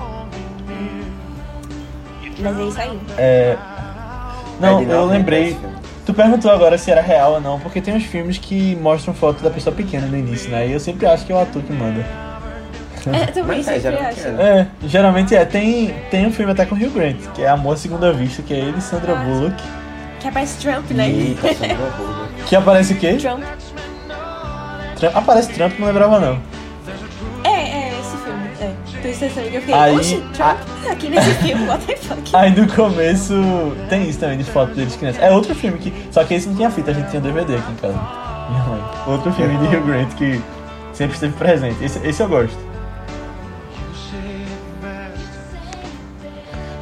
Mas 2.40 2.58
é 2.60 2.64
isso 2.64 2.82
aí. 2.82 3.00
É. 3.18 3.58
Não, 4.60 4.80
É 4.80 4.84
eu 4.84 4.88
90 4.88 5.06
lembrei. 5.14 5.50
esse. 5.50 5.60
Tu 6.06 6.14
perguntou 6.14 6.52
agora 6.52 6.78
se 6.78 6.92
era 6.92 7.02
real 7.02 7.34
ou 7.34 7.42
não, 7.42 7.60
porque 7.60 7.80
tem 7.80 7.96
uns 7.96 8.04
filmes 8.04 8.38
que 8.38 8.76
mostram 8.76 9.14
foto 9.14 9.42
da 9.42 9.50
pessoa 9.50 9.74
pequena 9.74 10.06
no 10.08 10.18
início, 10.18 10.50
né? 10.50 10.68
E 10.68 10.72
eu 10.74 10.80
sempre 10.80 11.06
acho 11.06 11.26
que 11.26 11.32
é 11.32 11.36
o 11.36 11.40
ator 11.40 11.62
que 11.62 11.72
manda. 11.72 12.04
É, 13.12 13.26
também 13.28 13.58
Mas 13.58 13.68
é, 13.68 13.80
geralmente 13.80 14.20
acho. 14.20 14.28
é? 14.28 14.32
É, 14.60 14.68
geralmente 14.88 15.36
é. 15.36 15.46
Tem, 15.46 15.94
tem 16.10 16.26
um 16.28 16.32
filme 16.32 16.52
até 16.52 16.66
com 16.66 16.76
o 16.76 16.78
Hugh 16.78 16.92
Grant, 16.92 17.18
que 17.34 17.42
é 17.44 17.50
Amor 17.50 17.74
à 17.74 17.78
Segunda 17.78 18.14
Vista, 18.14 18.42
que 18.42 18.54
é 18.54 18.58
ele 18.58 18.78
e 18.78 18.82
Sandra. 18.82 19.16
Bullock. 19.16 19.62
Que 20.20 20.28
aparece 20.30 20.58
Trump, 20.62 20.90
né? 20.92 21.10
Eita, 21.10 21.54
Sandra 21.54 21.76
Bullock. 21.98 22.44
Que 22.46 22.56
aparece 22.56 22.94
o 22.94 22.98
quê? 22.98 23.14
Trump. 23.16 23.44
Trump- 24.98 25.16
aparece 25.16 25.52
Trump, 25.54 25.78
não 25.80 25.88
lembrava 25.88 26.20
não. 26.20 26.40
É, 27.44 27.50
é 27.50 28.00
esse 28.00 28.18
filme. 28.24 28.48
É. 28.62 28.72
Por 29.02 29.10
isso 29.10 29.26
eu 29.26 29.30
fiquei, 29.62 29.74
Aí- 29.74 29.96
oxi, 29.98 30.24
Trump 30.34 30.58
aqui 30.90 31.10
nesse 31.10 31.34
filme, 31.44 31.68
what 31.68 31.86
the 31.86 31.96
fuck? 31.98 32.22
Aí 32.36 32.52
no 32.56 32.68
começo 32.74 33.34
tem 33.90 34.08
isso 34.10 34.20
também 34.20 34.38
de 34.38 34.46
foto 34.46 34.74
deles 34.74 34.96
crianças. 34.96 35.22
É 35.22 35.30
outro 35.32 35.54
filme 35.54 35.78
que. 35.78 35.92
Só 36.12 36.24
que 36.24 36.34
esse 36.36 36.48
não 36.48 36.56
tinha 36.56 36.70
fita, 36.72 36.92
a 36.92 36.94
gente 36.94 37.10
tinha 37.10 37.22
DVD 37.22 37.56
aqui 37.56 37.72
em 37.72 37.76
casa. 37.76 38.00
Minha 38.50 38.64
mãe. 38.64 38.82
Outro 39.08 39.32
filme 39.34 39.58
de 39.58 39.76
Hugh 39.76 39.84
Grant 39.86 40.14
que 40.14 40.42
sempre 40.94 41.16
esteve 41.16 41.34
presente. 41.34 41.84
Esse, 41.84 42.00
esse 42.08 42.22
eu 42.22 42.30
gosto. 42.30 42.58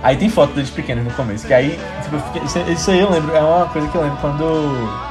Aí 0.04 0.18
tem 0.18 0.30
foto 0.30 0.54
deles 0.54 0.70
pequenos 0.72 1.04
no 1.06 1.12
começo, 1.12 1.46
que 1.46 1.54
aí, 1.54 1.80
tipo, 2.02 2.16
eu 2.16 2.20
fiquei- 2.22 2.42
isso, 2.44 2.60
isso 2.72 2.92
aí 2.92 3.00
eu 3.00 3.10
lembro, 3.12 3.36
é 3.36 3.40
uma 3.42 3.68
coisa 3.68 3.88
que 3.88 3.96
eu 3.96 4.02
lembro 4.02 4.18
quando. 4.18 5.02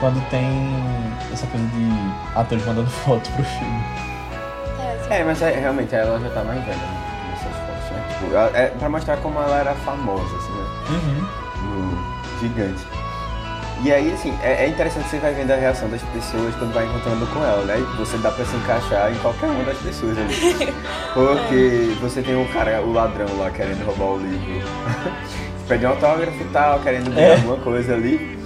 Quando 0.00 0.20
tem 0.30 0.74
essa 1.32 1.46
coisa 1.46 1.64
de 1.68 1.88
atores 2.34 2.66
mandando 2.66 2.90
foto 3.04 3.30
pro 3.32 3.44
filme. 3.44 3.84
É, 5.10 5.22
mas 5.24 5.40
é, 5.42 5.50
realmente 5.60 5.94
ela 5.94 6.18
já 6.18 6.30
tá 6.30 6.42
mais 6.42 6.58
velha 6.64 6.74
né, 6.76 7.28
nessas 7.30 7.52
fotos, 7.56 7.90
né? 7.92 8.04
Tipo, 8.08 8.36
é 8.56 8.66
pra 8.78 8.88
mostrar 8.88 9.16
como 9.18 9.38
ela 9.40 9.58
era 9.58 9.74
famosa, 9.74 10.36
assim, 10.36 10.52
né? 10.52 10.66
Uhum. 10.90 11.28
No 11.62 12.40
gigante. 12.40 12.84
E 13.84 13.92
aí, 13.92 14.12
assim, 14.12 14.32
é, 14.42 14.64
é 14.64 14.68
interessante 14.68 15.08
você 15.08 15.18
vai 15.18 15.34
vendo 15.34 15.50
a 15.50 15.56
reação 15.56 15.88
das 15.88 16.00
pessoas 16.02 16.54
quando 16.54 16.72
vai 16.72 16.86
encontrando 16.86 17.26
com 17.26 17.40
ela, 17.44 17.64
né? 17.64 17.78
E 17.78 17.96
você 17.96 18.16
dá 18.18 18.30
pra 18.30 18.44
se 18.44 18.54
encaixar 18.56 19.10
em 19.12 19.16
qualquer 19.16 19.46
uma 19.46 19.64
das 19.64 19.76
pessoas 19.78 20.16
ali. 20.18 20.72
Porque 21.12 21.96
você 22.00 22.22
tem 22.22 22.40
o 22.40 22.46
cara, 22.52 22.80
o 22.80 22.92
ladrão 22.92 23.26
lá 23.38 23.50
querendo 23.50 23.84
roubar 23.84 24.12
o 24.14 24.18
livro. 24.18 24.68
Pede 25.66 25.84
um 25.86 25.90
autógrafo 25.90 26.40
e 26.40 26.48
tal, 26.52 26.78
querendo 26.80 27.10
ver 27.12 27.20
É. 27.22 27.32
alguma 27.34 27.56
coisa 27.56 27.94
ali. 27.94 28.38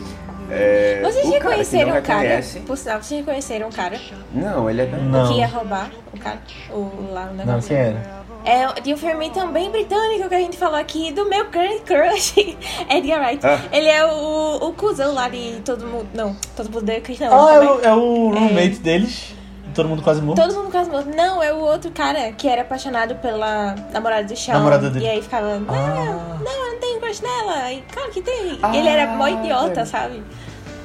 É, 0.49 1.01
Vocês 1.03 1.27
o 1.27 1.33
já 1.33 1.39
cara 1.41 1.57
não 1.57 1.63
um 1.91 1.93
reconhece- 1.93 2.61
Por 2.61 2.79
sinal, 2.79 3.03
vocês 3.03 3.19
já 3.21 3.27
conheceram 3.27 3.67
um 3.67 3.73
cara 3.73 3.97
Não, 4.33 4.71
ele 4.71 4.83
é 4.83 4.87
da... 4.87 4.97
Não. 4.97 5.27
que 5.33 5.39
ia 5.41 5.47
roubar 5.49 5.91
o 6.15 6.19
cara? 6.19 6.39
O, 6.71 7.11
lá 7.13 7.25
no 7.25 7.35
Não, 7.35 7.45
negócio? 7.47 7.69
quem 7.69 7.77
era? 7.77 8.16
É 8.47 8.81
de 8.81 8.95
um 8.95 8.97
filme 8.97 9.29
também 9.31 9.69
britânico 9.71 10.29
que 10.29 10.35
a 10.37 10.39
gente 10.39 10.57
falou 10.57 10.77
aqui, 10.79 11.11
do 11.13 11.29
meu 11.29 11.51
grande 11.51 11.81
crush, 11.81 12.35
Edgar 12.89 13.21
Wright. 13.21 13.45
Ah. 13.45 13.59
Ele 13.73 13.89
é 13.89 14.07
o, 14.07 14.69
o 14.69 14.73
cuzão 14.73 15.13
lá 15.13 15.29
de 15.29 15.61
todo 15.65 15.85
mundo. 15.85 16.07
Não, 16.15 16.37
todo 16.57 16.71
mundo 16.71 16.89
é 16.89 17.01
cristão. 17.01 17.29
Ah, 17.33 17.53
é 17.55 17.59
também. 17.59 17.69
o, 17.75 17.81
é 17.85 17.95
o 17.95 18.31
roommate 18.31 18.79
deles. 18.79 19.35
Todo 19.75 19.89
mundo 19.89 20.01
quase 20.01 20.23
morto. 20.23 20.41
Todo 20.41 20.55
mundo 20.55 20.71
quase 20.71 20.89
morto. 20.89 21.09
Não, 21.15 21.43
é 21.43 21.53
o 21.53 21.59
outro 21.59 21.91
cara 21.91 22.31
que 22.33 22.47
era 22.49 22.63
apaixonado 22.63 23.17
pela 23.17 23.75
namorada 23.93 24.25
do 24.29 24.37
Sean. 24.37 24.55
Namorada 24.55 24.89
dele. 24.91 25.05
E 25.05 25.09
aí 25.09 25.21
ficava, 25.23 25.59
não, 25.59 25.75
Ah. 25.75 26.39
não, 26.41 26.53
eu 26.67 26.73
não 26.73 26.81
tenho 26.81 27.01
crush 27.01 27.21
nela. 27.21 27.73
E 27.73 27.83
claro 27.93 28.11
que 28.13 28.23
tem. 28.23 28.61
E 28.73 28.77
ele 28.77 28.89
era 28.89 29.09
mó 29.09 29.27
idiota, 29.27 29.75
velho. 29.75 29.87
sabe? 29.87 30.23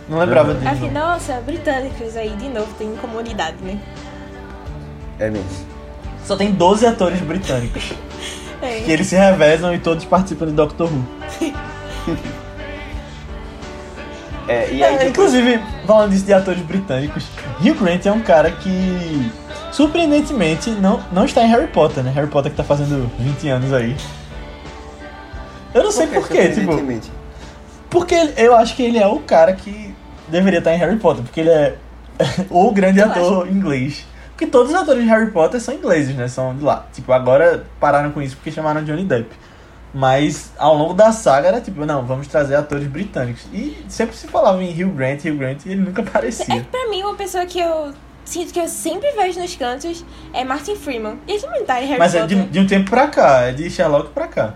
Não 0.10 0.18
lembrava 0.18 0.56
dele. 0.56 0.90
nossa, 0.90 1.34
britânicos 1.46 2.18
aí 2.18 2.32
de 2.32 2.50
novo, 2.50 2.74
tem 2.74 2.94
comunidade, 2.98 3.58
né? 3.64 3.80
É 5.20 5.30
mesmo. 5.30 5.71
Só 6.26 6.36
tem 6.36 6.52
12 6.52 6.86
atores 6.86 7.20
britânicos. 7.22 7.92
É. 8.62 8.82
que 8.82 8.92
eles 8.92 9.08
se 9.08 9.16
revezam 9.16 9.74
e 9.74 9.80
todos 9.80 10.06
participam 10.06 10.46
de 10.46 10.52
Doctor 10.52 10.88
Who. 10.88 11.04
É, 14.48 14.72
e 14.72 14.84
aí, 14.84 14.98
É, 14.98 15.08
inclusive, 15.08 15.60
falando 15.86 16.12
disso 16.12 16.26
de 16.26 16.34
atores 16.34 16.62
britânicos, 16.62 17.26
Hugh 17.60 17.74
Grant 17.76 18.06
é 18.06 18.12
um 18.12 18.22
cara 18.22 18.52
que, 18.52 19.32
surpreendentemente, 19.72 20.70
não, 20.72 21.00
não 21.12 21.26
está 21.26 21.44
em 21.44 21.48
Harry 21.48 21.68
Potter, 21.68 22.04
né? 22.04 22.12
Harry 22.14 22.28
Potter 22.28 22.52
que 22.52 22.58
tá 22.58 22.64
fazendo 22.64 23.10
20 23.18 23.48
anos 23.50 23.74
aí. 23.74 23.96
Eu 25.74 25.84
não 25.84 25.92
sei 25.92 26.08
porquê, 26.08 26.50
tipo, 26.50 26.56
surpreendentemente? 26.56 27.12
porque 27.90 28.16
eu 28.36 28.56
acho 28.56 28.76
que 28.76 28.84
ele 28.84 28.98
é 28.98 29.08
o 29.08 29.20
cara 29.20 29.54
que 29.54 29.96
deveria 30.28 30.60
estar 30.60 30.74
em 30.74 30.78
Harry 30.78 30.98
Potter, 30.98 31.24
porque 31.24 31.40
ele 31.40 31.50
é 31.50 31.76
o 32.50 32.72
grande 32.72 33.00
Eu 33.00 33.06
ator 33.06 33.48
inglês. 33.48 34.06
Porque 34.42 34.52
todos 34.52 34.72
os 34.74 34.76
atores 34.76 35.04
de 35.04 35.08
Harry 35.08 35.30
Potter 35.30 35.62
são 35.62 35.72
ingleses, 35.72 36.16
né? 36.16 36.28
São 36.28 36.56
de 36.56 36.64
lá. 36.64 36.88
Tipo, 36.92 37.14
agora 37.14 37.64
pararam 37.80 38.10
com 38.12 38.20
isso 38.24 38.36
porque 38.36 38.52
chamaram 38.52 38.84
Johnny 38.84 39.06
Depp. 39.06 39.30
Mas 39.94 40.52
ao 40.58 40.76
longo 40.76 40.96
da 40.96 41.12
saga 41.12 41.50
era 41.50 41.62
tipo, 41.62 41.86
não, 41.86 42.04
vamos 42.08 42.26
trazer 42.28 42.56
atores 42.56 42.88
britânicos. 42.88 43.44
E 43.54 43.86
sempre 43.88 44.16
se 44.16 44.28
falava 44.28 44.64
em 44.64 44.72
Hugh 44.72 44.94
Grant, 44.96 45.24
Hugh 45.26 45.38
Grant, 45.38 45.64
e 45.68 45.74
ele 45.74 45.82
nunca 45.82 46.02
É, 46.02 46.06
aparecia. 46.08 46.68
pra 46.72 46.90
mim, 46.90 47.04
uma 47.04 47.14
pessoa 47.14 47.46
que 47.46 47.60
eu 47.60 47.94
sinto 48.26 48.52
que 48.52 48.60
eu 48.60 48.68
sempre 48.68 49.12
vejo 49.12 49.40
nos 49.40 49.56
cantos 49.56 50.04
é 50.34 50.44
Martin 50.44 50.76
Freeman. 50.76 51.20
E 51.28 51.34
ele 51.34 51.42
também 51.44 51.64
tá 51.64 51.80
em 51.80 51.86
Harry 51.86 52.00
Mas 52.00 52.16
é 52.16 52.22
Potter. 52.22 52.38
de, 52.40 52.50
de 52.50 52.60
um 52.62 52.66
tempo 52.66 52.90
pra 52.90 53.10
cá, 53.10 53.42
é 53.42 53.52
de 53.52 53.70
Sherlock 53.70 54.10
pra 54.10 54.28
cá. 54.28 54.56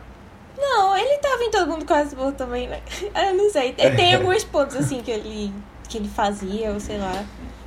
Não, 0.57 0.97
ele 0.97 1.19
tava 1.19 1.43
em 1.43 1.51
Todo 1.51 1.67
Mundo 1.69 1.85
Quase 1.85 2.15
Morto 2.15 2.37
também, 2.37 2.67
né? 2.67 2.79
Eu 3.29 3.35
não 3.35 3.51
sei. 3.51 3.73
Tem 3.73 4.15
alguns 4.17 4.43
pontos 4.45 4.75
assim 4.77 5.03
que 5.03 5.11
ele, 5.11 5.53
que 5.87 5.99
ele 5.99 6.07
fazia, 6.09 6.71
ou 6.71 6.79
sei 6.79 6.97
lá. 6.97 7.23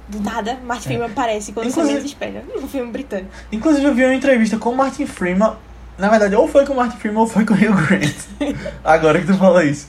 Do 0.09 0.21
nada, 0.21 0.57
Martin 0.65 0.85
Freeman 0.89 1.07
aparece 1.07 1.53
quando 1.53 1.67
você 1.67 1.71
Inclusive- 1.71 1.95
menos 1.95 2.11
espera. 2.11 2.43
Um 2.57 2.67
filme 2.69 2.91
britânico. 2.91 3.29
Inclusive 3.53 3.87
eu 3.87 3.95
vi 3.95 4.05
uma 4.05 4.15
entrevista 4.15 4.57
com 4.57 4.71
o 4.71 4.77
Martin 4.77 5.05
Freeman. 5.07 5.53
Na 5.99 6.09
verdade, 6.09 6.35
ou 6.35 6.47
foi 6.49 6.65
com 6.65 6.73
o 6.73 6.77
Martin 6.77 6.97
Freeman 6.97 7.21
ou 7.21 7.27
foi 7.27 7.45
com 7.45 7.53
o 7.53 7.57
Hugh 7.57 7.87
Grant. 7.87 8.15
Agora 8.85 9.21
que 9.21 9.27
tu 9.27 9.35
falou 9.35 9.61
isso. 9.61 9.89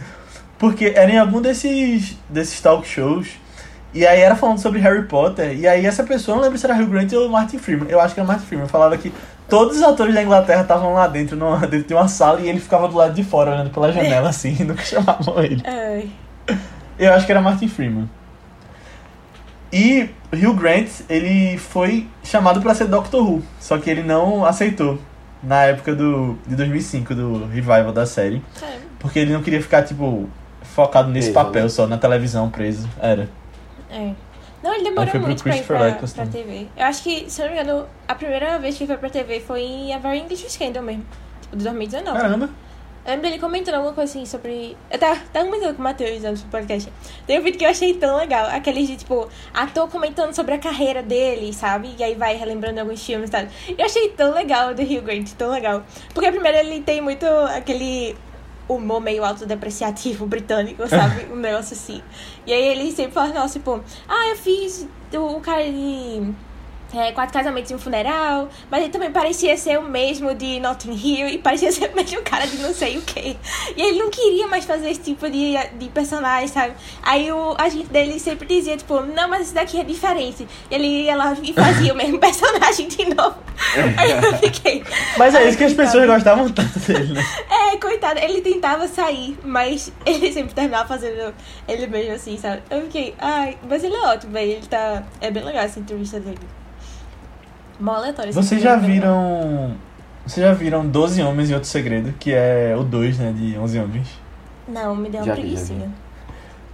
Porque 0.57 0.91
era 0.95 1.09
em 1.09 1.17
algum 1.17 1.41
desses, 1.41 2.17
desses 2.27 2.59
talk 2.59 2.85
shows. 2.87 3.27
E 3.93 4.05
aí 4.05 4.19
era 4.19 4.35
falando 4.35 4.59
sobre 4.59 4.79
Harry 4.79 5.03
Potter. 5.07 5.57
E 5.57 5.67
aí 5.67 5.85
essa 5.85 6.03
pessoa, 6.03 6.35
não 6.35 6.43
lembro 6.43 6.57
se 6.57 6.65
era 6.65 6.75
Hugh 6.75 6.87
Grant 6.87 7.13
ou 7.13 7.29
Martin 7.29 7.57
Freeman. 7.57 7.87
Eu 7.89 7.99
acho 8.01 8.13
que 8.13 8.19
era 8.19 8.27
Martin 8.27 8.45
Freeman. 8.45 8.67
Falava 8.67 8.97
que 8.97 9.13
todos 9.47 9.77
os 9.77 9.83
atores 9.83 10.13
da 10.13 10.21
Inglaterra 10.21 10.61
estavam 10.63 10.93
lá 10.93 11.07
dentro, 11.07 11.37
numa, 11.37 11.59
dentro 11.65 11.87
de 11.87 11.93
uma 11.93 12.07
sala. 12.07 12.41
E 12.41 12.49
ele 12.49 12.59
ficava 12.59 12.87
do 12.87 12.95
lado 12.97 13.13
de 13.13 13.23
fora, 13.23 13.51
olhando 13.51 13.69
pela 13.69 13.91
janela 13.91 14.27
assim. 14.29 14.57
E 14.59 14.63
nunca 14.63 14.83
chamavam 14.83 15.41
ele. 15.41 15.63
Ai. 15.65 16.09
Eu 16.97 17.13
acho 17.13 17.25
que 17.25 17.31
era 17.31 17.41
Martin 17.41 17.67
Freeman. 17.69 18.09
E 19.71 20.09
Hugh 20.33 20.53
Grant, 20.55 20.89
ele 21.09 21.57
foi 21.57 22.07
chamado 22.23 22.61
pra 22.61 22.73
ser 22.73 22.85
Doctor 22.85 23.21
Who, 23.23 23.43
só 23.59 23.77
que 23.77 23.89
ele 23.89 24.01
não 24.03 24.45
aceitou. 24.45 24.97
na 25.43 25.63
época 25.65 25.95
do, 25.95 26.37
de 26.47 26.55
2005, 26.55 27.15
do 27.15 27.45
revival 27.45 27.91
da 27.93 28.05
série. 28.05 28.41
É. 28.61 28.77
Porque 28.99 29.19
ele 29.19 29.31
não 29.31 29.41
queria 29.41 29.61
ficar, 29.61 29.83
tipo, 29.83 30.27
focado 30.61 31.09
nesse 31.09 31.31
Preso, 31.31 31.45
papel 31.45 31.63
né? 31.63 31.69
só, 31.69 31.87
na 31.87 31.97
televisão, 31.97 32.49
preso. 32.49 32.89
Era. 32.99 33.29
É. 33.89 34.11
Não, 34.61 34.73
ele 34.73 34.83
demorou 34.83 35.07
foi 35.09 35.19
pro 35.19 35.27
muito 35.27 35.41
pra 35.41 35.51
ir 35.55 35.63
Christopher 35.63 35.97
pra, 35.97 36.07
pra 36.07 36.25
TV. 36.25 36.67
Eu 36.75 36.85
acho 36.85 37.01
que, 37.03 37.29
se 37.29 37.41
eu 37.41 37.47
não 37.47 37.55
me 37.55 37.61
engano, 37.61 37.85
a 38.07 38.15
primeira 38.15 38.59
vez 38.59 38.75
que 38.75 38.83
ele 38.83 38.87
foi 38.89 38.97
pra 38.97 39.09
TV 39.09 39.39
foi 39.39 39.61
em 39.61 39.93
A 39.93 39.99
Very 39.99 40.19
English 40.19 40.49
Scandal 40.49 40.83
mesmo. 40.83 41.05
Tipo, 41.41 41.55
de 41.55 41.63
2019. 41.63 42.19
Caramba. 42.19 42.49
Lembro 43.05 43.21
dele 43.23 43.39
comentando 43.39 43.75
alguma 43.75 43.93
coisa 43.93 44.11
assim 44.11 44.25
sobre. 44.25 44.77
Eu 44.91 44.99
tava, 44.99 45.19
tava 45.33 45.45
comentando 45.45 45.75
com 45.75 45.81
o 45.81 45.83
Matheus 45.83 46.23
antes 46.23 46.43
do 46.43 46.49
podcast. 46.49 46.91
Tem 47.25 47.39
um 47.39 47.43
vídeo 47.43 47.57
que 47.57 47.65
eu 47.65 47.69
achei 47.69 47.93
tão 47.93 48.17
legal. 48.17 48.47
Aquele 48.51 48.85
de, 48.85 48.97
tipo, 48.97 49.27
ator 49.53 49.89
comentando 49.89 50.33
sobre 50.33 50.53
a 50.53 50.59
carreira 50.59 51.01
dele, 51.01 51.53
sabe? 51.53 51.95
E 51.97 52.03
aí 52.03 52.15
vai 52.15 52.35
relembrando 52.35 52.79
alguns 52.79 53.03
filmes 53.03 53.29
e 53.29 53.31
tal. 53.31 53.41
Eu 53.77 53.85
achei 53.85 54.09
tão 54.09 54.33
legal 54.33 54.73
do 54.75 54.81
Hugh 54.81 55.01
Grant, 55.01 55.31
tão 55.37 55.49
legal. 55.49 55.83
Porque 56.13 56.31
primeiro 56.31 56.57
ele 56.57 56.81
tem 56.81 57.01
muito 57.01 57.25
aquele 57.25 58.15
humor 58.67 59.01
meio 59.01 59.25
autodepreciativo 59.25 60.27
britânico, 60.27 60.87
sabe? 60.87 61.25
Um 61.33 61.37
negócio 61.37 61.73
assim. 61.73 62.03
E 62.45 62.53
aí 62.53 62.63
ele 62.67 62.91
sempre 62.91 63.13
fala, 63.13 63.33
nossa, 63.33 63.57
tipo, 63.57 63.83
ah, 64.07 64.27
eu 64.29 64.35
fiz 64.35 64.87
o 65.13 65.39
cara 65.39 65.63
de 65.63 66.31
é, 66.93 67.11
quatro 67.11 67.33
casamentos 67.33 67.69
e 67.71 67.75
um 67.75 67.79
funeral, 67.79 68.49
mas 68.69 68.81
ele 68.83 68.91
também 68.91 69.11
parecia 69.11 69.55
ser 69.57 69.77
o 69.77 69.83
mesmo 69.83 70.33
de 70.33 70.59
Notting 70.59 70.93
Hill 70.93 71.27
e 71.27 71.37
parecia 71.37 71.71
ser 71.73 71.91
o 71.91 71.95
mesmo 71.95 72.21
cara 72.21 72.47
de 72.47 72.57
não 72.57 72.73
sei 72.73 72.97
o 72.97 73.01
que. 73.01 73.37
E 73.75 73.81
ele 73.81 73.99
não 73.99 74.09
queria 74.09 74.47
mais 74.47 74.65
fazer 74.65 74.89
esse 74.89 75.01
tipo 75.01 75.29
de, 75.29 75.53
de 75.77 75.89
personagem, 75.89 76.47
sabe? 76.47 76.73
Aí 77.03 77.31
o 77.31 77.55
agente 77.57 77.87
dele 77.87 78.19
sempre 78.19 78.47
dizia, 78.47 78.77
tipo, 78.77 79.01
não, 79.01 79.29
mas 79.29 79.41
esse 79.41 79.53
daqui 79.53 79.79
é 79.79 79.83
diferente. 79.83 80.47
E 80.69 80.75
ele 80.75 80.87
ia 81.03 81.15
lá 81.15 81.35
e 81.41 81.53
fazia 81.53 81.93
o 81.93 81.95
mesmo 81.95 82.17
personagem 82.19 82.87
de 82.87 83.05
novo. 83.13 83.37
Aí 83.97 84.11
eu 84.11 84.33
fiquei. 84.39 84.83
Mas 85.17 85.35
é 85.35 85.47
isso 85.47 85.57
que 85.57 85.63
as 85.63 85.73
coitado. 85.73 85.97
pessoas 85.99 86.07
gostavam 86.07 86.49
tanto 86.49 86.79
dele, 86.79 87.13
né? 87.13 87.23
É, 87.49 87.77
coitado, 87.77 88.19
ele 88.19 88.41
tentava 88.41 88.87
sair, 88.87 89.37
mas 89.43 89.91
ele 90.05 90.31
sempre 90.31 90.53
terminava 90.53 90.87
fazendo 90.87 91.33
ele 91.67 91.87
mesmo 91.87 92.13
assim, 92.13 92.37
sabe? 92.37 92.61
Eu 92.69 92.81
fiquei, 92.83 93.13
ai, 93.19 93.57
mas 93.67 93.83
ele 93.83 93.95
é 93.95 94.01
ótimo, 94.01 94.33
velho. 94.33 94.51
Ele 94.51 94.67
tá. 94.67 95.03
É 95.21 95.29
bem 95.29 95.43
legal 95.43 95.63
essa 95.63 95.79
entrevista 95.79 96.19
dele. 96.19 96.39
Mó 97.79 97.93
aleatório. 97.93 98.33
Vocês 98.33 98.61
já 98.61 98.73
legal. 98.75 98.89
viram. 98.89 99.71
Vocês 100.25 100.45
já 100.45 100.53
viram 100.53 100.85
12 100.85 101.21
Homens 101.23 101.49
e 101.49 101.53
Outro 101.53 101.69
Segredo, 101.69 102.13
que 102.19 102.31
é 102.33 102.75
o 102.77 102.83
2, 102.83 103.17
né, 103.17 103.33
de 103.35 103.57
11 103.57 103.79
Homens. 103.79 104.07
Não, 104.67 104.95
me 104.95 105.09
deu 105.09 105.21
uma 105.21 105.25
Já 105.27 105.33
vi. 105.35 105.57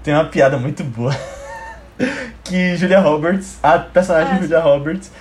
Tem 0.04 0.14
uma 0.14 0.26
piada 0.26 0.58
muito 0.58 0.84
boa. 0.84 1.16
que 2.44 2.76
Julia 2.76 3.00
Roberts, 3.00 3.58
a 3.64 3.80
personagem 3.80 4.34
Ah, 4.34 4.36
de 4.36 4.42
Julia 4.44 4.60
Roberts, 4.60 5.12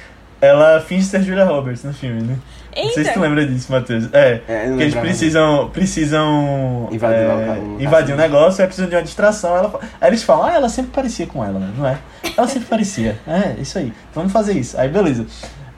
ela 0.41 0.81
finge 0.81 1.05
ser 1.05 1.23
Julia 1.23 1.45
Roberts 1.45 1.85
no 1.85 1.93
filme, 1.95 2.23
né? 2.23 2.37
Não 2.77 2.91
sei 2.93 3.05
se 3.05 3.13
tu 3.13 3.21
lembra 3.21 3.47
disso, 3.47 3.71
Matheus. 3.71 4.09
É, 4.13 4.41
É, 4.49 4.65
que 4.67 4.83
eles 4.83 4.95
precisam, 4.97 5.71
precisam 5.71 6.89
Invadir 6.91 7.19
é, 7.21 7.29
o 7.29 7.77
o 7.77 7.81
invadir 7.81 8.15
um 8.15 8.17
cassino. 8.17 8.17
negócio, 8.17 8.61
aí 8.63 8.67
precisam 8.67 8.91
de 8.91 8.97
uma 8.97 9.03
distração. 9.03 9.57
Ela, 9.57 9.81
aí 10.01 10.11
eles 10.11 10.25
falam, 10.25 10.47
ah, 10.47 10.53
ela 10.55 10.69
sempre 10.69 10.91
parecia 10.91 11.27
com 11.27 11.45
ela, 11.45 11.61
né? 11.61 11.73
Não 11.77 11.87
é? 11.87 11.99
Ela 12.37 12.49
sempre 12.49 12.69
parecia. 12.69 13.17
É, 13.29 13.61
isso 13.61 13.79
aí. 13.79 13.93
Vamos 14.13 14.33
fazer 14.33 14.55
isso. 14.55 14.79
Aí, 14.79 14.89
beleza. 14.89 15.25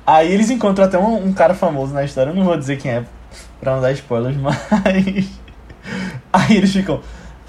Aí 0.07 0.32
eles 0.32 0.50
encontram 0.50 0.84
até 0.84 0.96
um, 0.96 1.26
um 1.26 1.32
cara 1.32 1.54
famoso 1.54 1.92
na 1.92 2.04
história, 2.04 2.30
eu 2.30 2.34
não 2.34 2.44
vou 2.44 2.57
dizer 2.57 2.76
quem 2.78 2.92
é, 2.92 3.04
pra 3.61 3.74
não 3.74 3.82
dar 3.82 3.92
spoilers, 3.92 4.36
mas... 4.38 5.28
Aí 6.32 6.57
eles 6.57 6.72
ficam... 6.72 7.00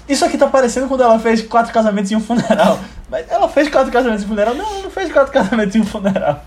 Isso 0.08 0.24
aqui 0.24 0.38
tá 0.38 0.46
parecendo 0.46 0.88
quando 0.88 1.02
ela 1.02 1.18
fez 1.18 1.42
quatro 1.42 1.72
casamentos 1.72 2.10
e 2.10 2.16
um 2.16 2.20
funeral. 2.20 2.80
Mas 3.10 3.30
ela 3.30 3.48
fez 3.48 3.68
quatro 3.68 3.92
casamentos 3.92 4.22
e 4.22 4.26
um 4.26 4.28
funeral? 4.30 4.54
Não, 4.54 4.66
ela 4.66 4.82
não 4.82 4.90
fez 4.90 5.12
quatro 5.12 5.30
casamentos 5.34 5.74
e 5.74 5.80
um 5.80 5.84
funeral. 5.84 6.44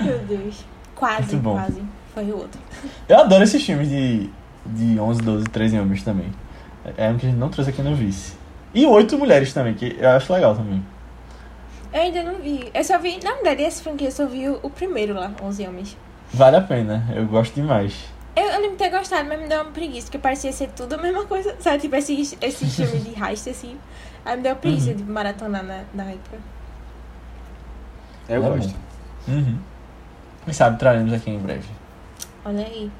Meu 0.00 0.18
Deus. 0.20 0.64
Quase, 0.94 1.36
quase. 1.36 1.82
Foi 2.14 2.24
o 2.24 2.38
outro. 2.38 2.60
Eu 3.08 3.18
adoro 3.18 3.44
esses 3.44 3.62
filmes 3.62 3.88
de, 3.88 4.30
de 4.64 4.98
11, 4.98 5.22
12, 5.22 5.44
13 5.44 5.78
homens 5.78 6.02
também. 6.02 6.32
É 6.96 7.08
um 7.10 7.18
que 7.18 7.26
a 7.26 7.28
gente 7.28 7.38
não 7.38 7.50
trouxe 7.50 7.70
aqui 7.70 7.82
no 7.82 7.94
Vice. 7.94 8.34
E 8.74 8.86
oito 8.86 9.18
mulheres 9.18 9.52
também, 9.52 9.74
que 9.74 9.96
eu 9.98 10.08
acho 10.10 10.32
legal 10.32 10.54
também. 10.54 10.82
Eu 11.94 12.00
ainda 12.02 12.22
não 12.24 12.34
vi. 12.40 12.68
Eu 12.74 12.82
só 12.84 12.98
vi. 12.98 13.18
Na 13.22 13.34
verdade, 13.34 13.62
esse 13.62 13.80
filme 13.82 13.94
aqui 13.96 14.04
eu 14.06 14.10
só 14.10 14.26
vi 14.26 14.48
o, 14.48 14.58
o 14.62 14.68
primeiro 14.68 15.14
lá, 15.14 15.30
11 15.42 15.66
Homens. 15.68 15.96
Vale 16.32 16.56
a 16.56 16.60
pena, 16.60 17.06
eu 17.14 17.24
gosto 17.26 17.54
demais. 17.54 17.94
Eu, 18.34 18.42
eu 18.42 18.60
lembro 18.60 18.70
de 18.72 18.76
ter 18.78 18.90
gostado, 18.90 19.28
mas 19.28 19.40
me 19.40 19.46
deu 19.46 19.62
uma 19.62 19.70
preguiça, 19.70 20.06
porque 20.08 20.18
parecia 20.18 20.50
ser 20.52 20.68
tudo 20.70 20.94
a 20.94 20.98
mesma 20.98 21.24
coisa. 21.24 21.54
Sabe, 21.60 21.78
tipo, 21.78 21.94
esses, 21.94 22.36
esses 22.40 22.74
filmes 22.74 23.04
de 23.04 23.10
heist, 23.22 23.48
assim. 23.48 23.78
Aí 24.24 24.36
me 24.36 24.42
deu 24.42 24.52
uma 24.52 24.58
preguiça 24.58 24.90
Uhum. 24.90 24.96
de 24.96 25.04
maratonar 25.04 25.62
na, 25.62 25.84
na 25.94 26.04
época. 26.10 26.36
Eu 28.28 28.44
É 28.44 28.48
gosto. 28.48 28.74
Uhum. 29.28 29.56
Quem 30.44 30.52
sabe 30.52 30.78
traremos 30.78 31.12
aqui 31.12 31.30
em 31.30 31.38
breve. 31.38 31.68
Olha 32.44 32.66
aí. 32.66 32.90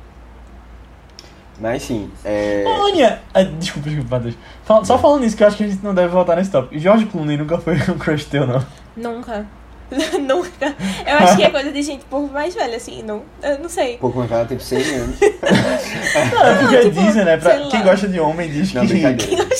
Mas 1.61 1.83
sim, 1.83 2.11
é. 2.25 2.65
Ô, 2.67 2.87
Aninha! 2.89 3.21
Ah, 3.33 3.43
desculpa, 3.43 3.89
desculpa, 3.89 4.17
Matheus. 4.17 4.37
Fal- 4.65 4.85
Só 4.85 4.99
falando 4.99 5.23
nisso, 5.23 5.37
que 5.37 5.43
eu 5.43 5.47
acho 5.49 5.57
que 5.57 5.65
a 5.65 5.69
gente 5.69 5.85
não 5.85 5.95
deve 5.95 6.09
voltar 6.09 6.37
nesse 6.37 6.51
tópico. 6.51 6.77
George 6.79 7.07
Clooney 7.07 7.37
nunca 7.37 7.59
foi 7.59 7.75
um 7.91 7.99
crush 7.99 8.25
teu, 8.27 8.47
não. 8.47 8.65
Nunca. 8.97 9.47
Nunca. 10.21 10.75
Eu 11.07 11.19
acho 11.19 11.37
que 11.37 11.45
é 11.45 11.51
coisa 11.51 11.71
de 11.71 11.83
gente 11.83 12.05
um 12.05 12.09
pouco 12.09 12.33
mais 12.33 12.55
velha, 12.55 12.77
assim. 12.77 13.03
Não, 13.03 13.23
eu 13.43 13.59
não 13.59 13.69
sei. 13.69 13.97
Um 13.97 13.99
pouco 13.99 14.19
mais 14.19 14.31
velha, 14.31 14.45
tipo 14.47 14.63
100 14.63 14.95
anos. 14.95 15.21
Não, 15.21 15.29
é 16.47 16.55
porque 16.61 16.79
tipo, 16.79 17.01
dizem, 17.01 17.25
né? 17.25 17.37
Pra 17.37 17.69
quem 17.69 17.83
gosta 17.83 18.09
de 18.09 18.21
homem 18.21 18.51
diz 18.51 18.73
Não, 18.73 18.87
que 18.87 18.95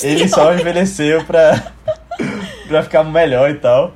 ele 0.03 0.27
só 0.27 0.53
envelheceu 0.53 1.23
pra, 1.25 1.71
pra 2.67 2.83
ficar 2.83 3.03
melhor 3.03 3.49
e 3.49 3.55
tal. 3.55 3.93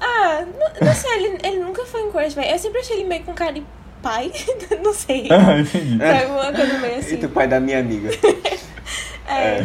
Ah, 0.00 0.44
não, 0.58 0.86
não 0.86 0.94
sei, 0.94 1.12
ele, 1.12 1.38
ele 1.42 1.58
nunca 1.60 1.84
foi 1.86 2.04
um 2.04 2.10
velho. 2.10 2.40
Eu 2.40 2.58
sempre 2.58 2.80
achei 2.80 2.96
ele 2.96 3.08
meio 3.08 3.24
com 3.24 3.32
cara 3.32 3.52
de 3.52 3.62
pai. 4.02 4.30
não 4.82 4.92
sei. 4.92 5.28
Ah, 5.30 5.58
Entendi. 5.58 5.98
Sabe, 5.98 6.26
uma 6.26 6.52
coisa 6.52 6.78
meio 6.78 6.98
assim. 6.98 7.14
Eita, 7.14 7.26
o 7.26 7.30
pai 7.30 7.48
da 7.48 7.58
minha 7.58 7.80
amiga. 7.80 8.10
É. 9.26 9.62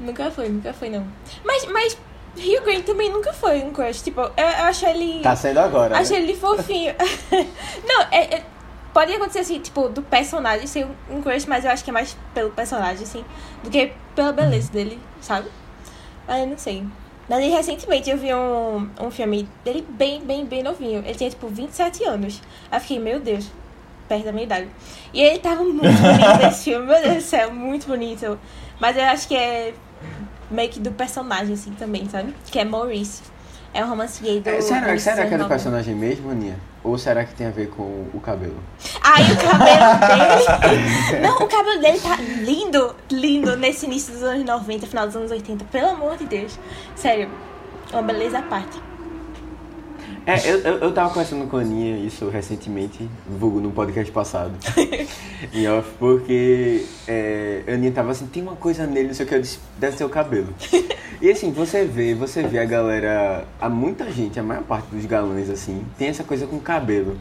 Nunca 0.00 0.30
foi, 0.30 0.48
nunca 0.48 0.72
foi, 0.72 0.90
não. 0.90 1.06
Mas, 1.44 1.64
mas 1.66 1.96
Hugh 2.36 2.62
Grant 2.64 2.84
também 2.84 3.10
nunca 3.10 3.32
foi 3.32 3.62
um 3.62 3.72
crush. 3.72 4.02
Tipo, 4.02 4.20
eu, 4.20 4.30
eu 4.36 4.64
acho 4.64 4.86
ele. 4.86 5.20
Tá 5.20 5.34
sendo 5.36 5.58
agora. 5.58 5.98
Acho 5.98 6.12
né? 6.12 6.20
ele 6.20 6.34
fofinho. 6.36 6.94
não, 7.86 8.02
é, 8.10 8.36
é- 8.36 8.44
pode 8.92 9.12
acontecer 9.12 9.40
assim, 9.40 9.60
tipo, 9.60 9.88
do 9.88 10.02
personagem 10.02 10.66
ser 10.66 10.86
um- 11.10 11.20
crush, 11.22 11.46
mas 11.46 11.64
eu 11.64 11.70
acho 11.70 11.82
que 11.84 11.90
é 11.90 11.92
mais 11.92 12.16
pelo 12.34 12.50
personagem, 12.50 13.02
assim, 13.04 13.24
do 13.62 13.70
que 13.70 13.92
pela 14.14 14.32
beleza 14.32 14.70
dele, 14.72 14.98
sabe? 15.20 15.48
Aí 16.28 16.42
eu 16.42 16.46
não 16.46 16.58
sei. 16.58 16.84
Mas 17.28 17.38
aí, 17.38 17.50
recentemente 17.50 18.10
eu 18.10 18.16
vi 18.18 18.34
um, 18.34 18.90
um 19.00 19.10
filme 19.10 19.48
dele 19.64 19.86
bem, 19.88 20.20
bem, 20.20 20.44
bem 20.44 20.62
novinho. 20.62 20.98
Ele 21.04 21.14
tinha, 21.14 21.30
tipo, 21.30 21.46
27 21.46 22.02
anos. 22.04 22.40
Aí 22.70 22.76
eu 22.78 22.80
fiquei, 22.80 22.98
meu 22.98 23.20
Deus, 23.20 23.48
perto 24.08 24.24
da 24.24 24.32
minha 24.32 24.44
idade. 24.44 24.68
E 25.14 25.22
ele 25.22 25.38
tava 25.38 25.62
muito 25.62 25.80
bonito 25.80 26.42
nesse 26.42 26.64
filme, 26.70 26.86
meu 26.86 27.00
Deus 27.00 27.14
do 27.16 27.20
céu, 27.20 27.52
muito 27.52 27.86
bonito. 27.86 28.36
Mas 28.80 28.96
eu 28.96 29.04
acho 29.04 29.28
que 29.28 29.36
é 29.36 29.72
meio 30.50 30.70
que 30.70 30.80
do 30.80 30.90
personagem, 30.90 31.54
assim, 31.54 31.72
também, 31.72 32.08
sabe? 32.08 32.34
Que 32.46 32.58
é 32.58 32.64
Maurice. 32.64 33.22
É 33.72 33.84
um 33.84 33.88
romance 33.88 34.20
gay 34.22 34.40
do. 34.40 34.48
É, 34.48 34.60
será, 34.60 34.98
será 34.98 35.26
que 35.26 35.34
é 35.34 35.38
do 35.38 35.44
19. 35.44 35.48
personagem 35.48 35.94
mesmo, 35.94 36.30
Aninha? 36.30 36.58
Ou 36.82 36.98
será 36.98 37.24
que 37.24 37.34
tem 37.34 37.46
a 37.46 37.50
ver 37.50 37.68
com 37.68 38.06
o 38.12 38.20
cabelo? 38.20 38.56
Ai, 39.00 39.22
o 39.30 39.36
cabelo 39.36 39.98
dele. 40.00 41.22
Não, 41.22 41.36
o 41.36 41.46
cabelo 41.46 41.80
dele 41.80 42.00
tá 42.00 42.16
lindo, 42.16 42.96
lindo 43.12 43.56
nesse 43.56 43.86
início 43.86 44.12
dos 44.12 44.22
anos 44.22 44.44
90, 44.44 44.86
final 44.86 45.06
dos 45.06 45.14
anos 45.14 45.30
80. 45.30 45.66
Pelo 45.66 45.90
amor 45.90 46.16
de 46.16 46.24
Deus. 46.24 46.58
Sério, 46.96 47.30
uma 47.92 48.02
beleza 48.02 48.38
à 48.38 48.42
parte. 48.42 48.89
É, 50.32 50.50
eu, 50.50 50.58
eu, 50.58 50.78
eu 50.78 50.92
tava 50.92 51.08
conversando 51.10 51.46
com 51.48 51.56
a 51.56 51.60
Aninha 51.60 51.96
isso 51.98 52.28
recentemente, 52.28 53.08
vulgo 53.28 53.60
no 53.60 53.70
podcast 53.70 54.10
passado, 54.12 54.52
em 55.52 55.68
off, 55.68 55.88
porque 55.98 56.84
é, 57.08 57.62
a 57.66 57.72
Aninha 57.72 57.92
tava 57.92 58.10
assim, 58.12 58.26
tem 58.26 58.42
uma 58.42 58.54
coisa 58.56 58.86
nele, 58.86 59.08
não 59.08 59.14
sei 59.14 59.26
o 59.26 59.28
que, 59.28 59.34
eu 59.34 59.40
disse, 59.40 59.58
deve 59.78 59.96
ser 59.96 60.04
o 60.04 60.08
cabelo. 60.08 60.48
E 61.20 61.30
assim, 61.30 61.50
você 61.52 61.84
vê, 61.84 62.14
você 62.14 62.42
vê 62.42 62.58
a 62.58 62.64
galera, 62.64 63.44
há 63.60 63.68
muita 63.68 64.10
gente, 64.10 64.38
a 64.38 64.42
maior 64.42 64.62
parte 64.62 64.86
dos 64.86 65.04
galãs, 65.06 65.50
assim, 65.50 65.84
tem 65.98 66.08
essa 66.08 66.24
coisa 66.24 66.46
com 66.46 66.58
cabelo 66.58 67.16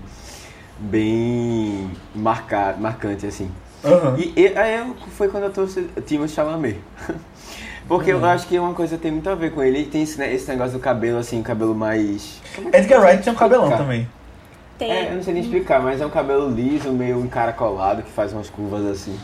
bem 0.78 1.89
marca, 2.16 2.76
marcante, 2.80 3.26
assim. 3.26 3.51
Aham. 3.84 4.16
E, 4.18 4.34
e 4.36 4.47
aí 4.57 4.78
eu- 4.78 4.95
foi 5.16 5.28
quando 5.30 5.43
eu 5.43 5.51
trouxe 5.51 5.84
Timothée 6.05 6.36
Chalamet. 6.36 6.78
Porque 7.89 8.11
eu 8.13 8.23
acho 8.23 8.47
que 8.47 8.57
uma 8.57 8.73
coisa 8.73 8.97
tem 8.97 9.11
muito 9.11 9.29
a 9.29 9.35
ver 9.35 9.51
com 9.51 9.61
ele. 9.63 9.79
Ele 9.79 9.87
tem 9.87 10.03
esse, 10.03 10.17
né, 10.17 10.31
esse 10.33 10.47
negócio 10.47 10.73
do 10.73 10.79
cabelo, 10.79 11.17
assim, 11.17 11.41
cabelo 11.41 11.75
mais... 11.75 12.39
como 12.55 12.69
é 12.69 12.71
que 12.71 12.77
Edgar 12.77 13.01
Wright 13.01 13.23
tem 13.23 13.33
um 13.33 13.35
cabelão 13.35 13.63
explicar? 13.65 13.83
também. 13.83 14.07
Tem. 14.77 14.91
É, 14.91 15.09
eu 15.11 15.15
não 15.15 15.23
sei 15.23 15.33
nem 15.33 15.43
explicar, 15.43 15.81
mas 15.81 15.99
é 15.99 16.05
um 16.05 16.09
cabelo 16.09 16.49
liso, 16.49 16.91
meio 16.91 17.19
encaracolado, 17.19 18.01
que 18.03 18.11
faz 18.11 18.31
umas 18.31 18.49
curvas 18.49 18.85
assim. 18.85 19.19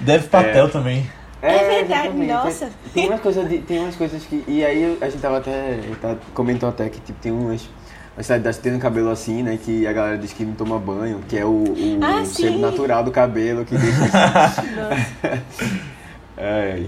Deve 0.00 0.28
Patel 0.28 0.70
também. 0.70 1.06
É 1.42 1.58
verdade, 1.58 2.08
exatamente. 2.08 2.32
nossa. 2.32 2.70
Tem, 2.94 3.02
tem 3.02 3.08
umas 3.10 3.20
coisas 3.20 3.48
de, 3.48 3.58
tem 3.58 3.78
umas 3.80 3.96
coisas 3.96 4.24
que. 4.24 4.42
E 4.48 4.64
aí 4.64 4.96
a 5.00 5.10
gente 5.10 5.20
tava 5.20 5.38
até. 5.38 5.78
Tá, 6.00 6.16
comentou 6.32 6.68
até 6.70 6.88
que 6.88 7.00
tipo, 7.00 7.20
tem 7.20 7.32
umas. 7.32 7.68
A 8.16 8.22
cidade 8.22 8.44
das 8.44 8.56
tem 8.56 8.72
um 8.72 8.78
cabelo 8.78 9.10
assim, 9.10 9.42
né? 9.42 9.58
Que 9.62 9.86
a 9.86 9.92
galera 9.92 10.16
diz 10.16 10.32
que 10.32 10.44
não 10.44 10.54
toma 10.54 10.78
banho, 10.78 11.20
que 11.28 11.36
é 11.36 11.44
o, 11.44 11.64
o 11.64 11.98
Ah, 12.00 12.24
sim. 12.24 12.60
natural 12.60 13.02
do 13.04 13.10
cabelo 13.10 13.64
que 13.64 13.76
deixa 13.76 14.04
assim. 14.24 14.62
Nossa. 14.74 15.42
é, 16.38 16.84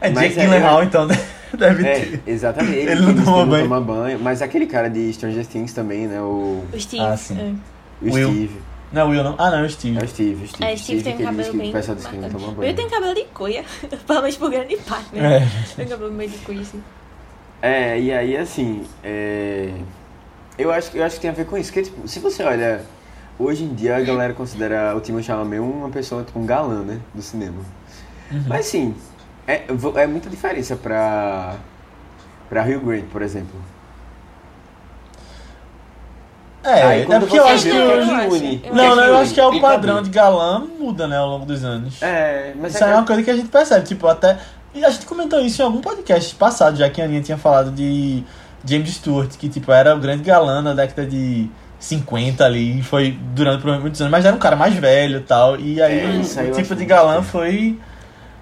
É 0.00 0.10
Mas 0.10 0.28
Jake 0.34 0.40
é- 0.40 0.44
Gyllenhaal, 0.44 0.84
então, 0.84 1.06
deve 1.56 1.86
é, 1.86 1.94
ter. 2.00 2.22
exatamente. 2.26 2.76
Ele, 2.76 2.90
Ele 2.92 3.00
não 3.12 3.24
toma 3.24 3.46
banho. 3.46 3.64
toma 3.68 3.80
banho. 3.80 4.18
Mas 4.20 4.42
aquele 4.42 4.66
cara 4.66 4.88
de 4.88 5.12
Stranger 5.12 5.46
Things 5.46 5.72
também, 5.72 6.06
né? 6.06 6.20
O, 6.20 6.62
O 6.72 6.80
Steve. 6.80 7.02
Ah, 7.02 7.16
sim. 7.16 7.38
é. 8.02 8.04
o 8.08 8.14
Will. 8.14 8.28
Steve. 8.30 8.60
Não 8.92 9.02
é 9.02 9.04
o 9.04 9.08
Will, 9.08 9.24
não? 9.24 9.34
Ah, 9.38 9.50
não, 9.50 9.58
é 9.58 9.62
o 9.66 9.70
Steve. 9.70 9.98
É 9.98 10.02
o 10.04 10.08
Steve, 10.08 10.44
o 10.44 10.48
Steve. 10.48 10.64
É, 10.64 10.76
Steve 10.76 11.02
tem 11.02 11.14
um 11.16 11.18
cabelo 11.24 11.52
bem. 11.58 11.68
o 11.70 11.72
pessoal 11.72 11.96
diz 11.96 12.06
que 12.06 12.16
não 12.16 12.30
toma 12.30 12.46
Will 12.46 12.54
banho. 12.56 12.74
tem 12.76 12.88
cabelo 12.88 13.14
de 13.14 13.24
cuia. 13.34 13.64
Pelo 14.06 14.20
menos 14.22 14.36
por 14.36 14.50
grande 14.50 14.76
parte, 14.78 15.08
É. 15.18 15.20
né? 15.40 15.52
Tem 15.76 15.86
cabelo 15.86 16.12
meio 16.12 16.30
de 16.30 16.38
cuia, 16.38 16.60
assim. 16.62 16.82
É, 17.60 17.98
e 18.00 18.12
aí 18.12 18.36
assim, 18.36 18.84
é... 19.02 19.70
eu, 20.56 20.70
acho, 20.70 20.96
eu 20.96 21.04
acho 21.04 21.16
que 21.16 21.20
tem 21.22 21.30
a 21.30 21.34
ver 21.34 21.44
com 21.44 21.58
isso. 21.58 21.72
Porque, 21.72 21.90
tipo, 21.90 22.06
se 22.06 22.20
você 22.20 22.42
olha, 22.44 22.82
hoje 23.38 23.64
em 23.64 23.74
dia 23.74 23.96
a 23.96 24.00
galera 24.00 24.32
considera 24.32 24.94
o 24.96 25.00
Timothée 25.00 25.26
Chalamet 25.26 25.58
uma 25.60 25.88
pessoa, 25.90 26.22
tipo, 26.22 26.38
um 26.38 26.46
galã, 26.46 26.82
né, 26.82 27.00
do 27.12 27.20
cinema. 27.20 27.56
Uhum. 28.30 28.44
Mas 28.46 28.66
sim, 28.66 28.94
é, 29.52 29.64
é 30.02 30.06
muita 30.06 30.28
diferença 30.30 30.76
pra, 30.76 31.54
pra 32.48 32.62
Hugh 32.62 32.80
Grant, 32.84 33.04
por 33.10 33.22
exemplo. 33.22 33.58
É, 36.64 36.82
Aí 36.82 37.02
é 37.02 37.20
porque 37.20 37.38
eu 37.38 37.46
acho 37.46 37.62
que. 37.64 37.70
acho. 37.70 38.34
une- 38.34 38.62
Não, 38.72 38.96
não, 38.96 39.04
eu 39.04 39.16
acho 39.18 39.32
que 39.32 39.40
é 39.40 39.46
o 39.46 39.50
une 39.50 39.60
padrão 39.60 40.02
de 40.02 40.10
galã 40.10 40.66
muda, 40.78 41.06
né, 41.06 41.16
ao 41.16 41.28
longo 41.28 41.46
dos 41.46 41.64
anos. 41.64 42.02
É, 42.02 42.52
mas 42.60 42.74
Isso 42.74 42.84
é, 42.84 42.90
é 42.90 42.94
uma 42.94 43.06
coisa 43.06 43.22
que 43.22 43.30
a 43.30 43.36
gente 43.36 43.48
percebe, 43.48 43.86
tipo, 43.86 44.06
até. 44.06 44.38
E 44.74 44.84
a 44.84 44.90
gente 44.90 45.06
comentou 45.06 45.40
isso 45.40 45.62
em 45.62 45.64
algum 45.64 45.80
podcast 45.80 46.34
passado, 46.34 46.76
já 46.76 46.90
que 46.90 47.00
a 47.00 47.04
Aninha 47.04 47.22
tinha 47.22 47.38
falado 47.38 47.70
de 47.70 48.22
James 48.64 48.90
Stewart, 48.94 49.30
que 49.36 49.48
tipo, 49.48 49.72
era 49.72 49.94
o 49.94 49.98
grande 49.98 50.22
galã 50.24 50.60
na 50.60 50.74
década 50.74 51.06
de 51.06 51.48
50 51.78 52.44
ali, 52.44 52.80
e 52.80 52.82
foi 52.82 53.12
durante 53.34 53.62
por 53.62 53.80
muitos 53.80 54.00
anos, 54.00 54.10
mas 54.10 54.24
era 54.26 54.34
um 54.34 54.38
cara 54.38 54.56
mais 54.56 54.74
velho 54.74 55.18
e 55.18 55.22
tal. 55.22 55.58
E 55.58 55.80
aí 55.80 56.00
É, 56.00 56.42
o- 56.50 56.52
tipo 56.52 56.74
de 56.74 56.84
galã 56.84 57.22
foi. 57.22 57.78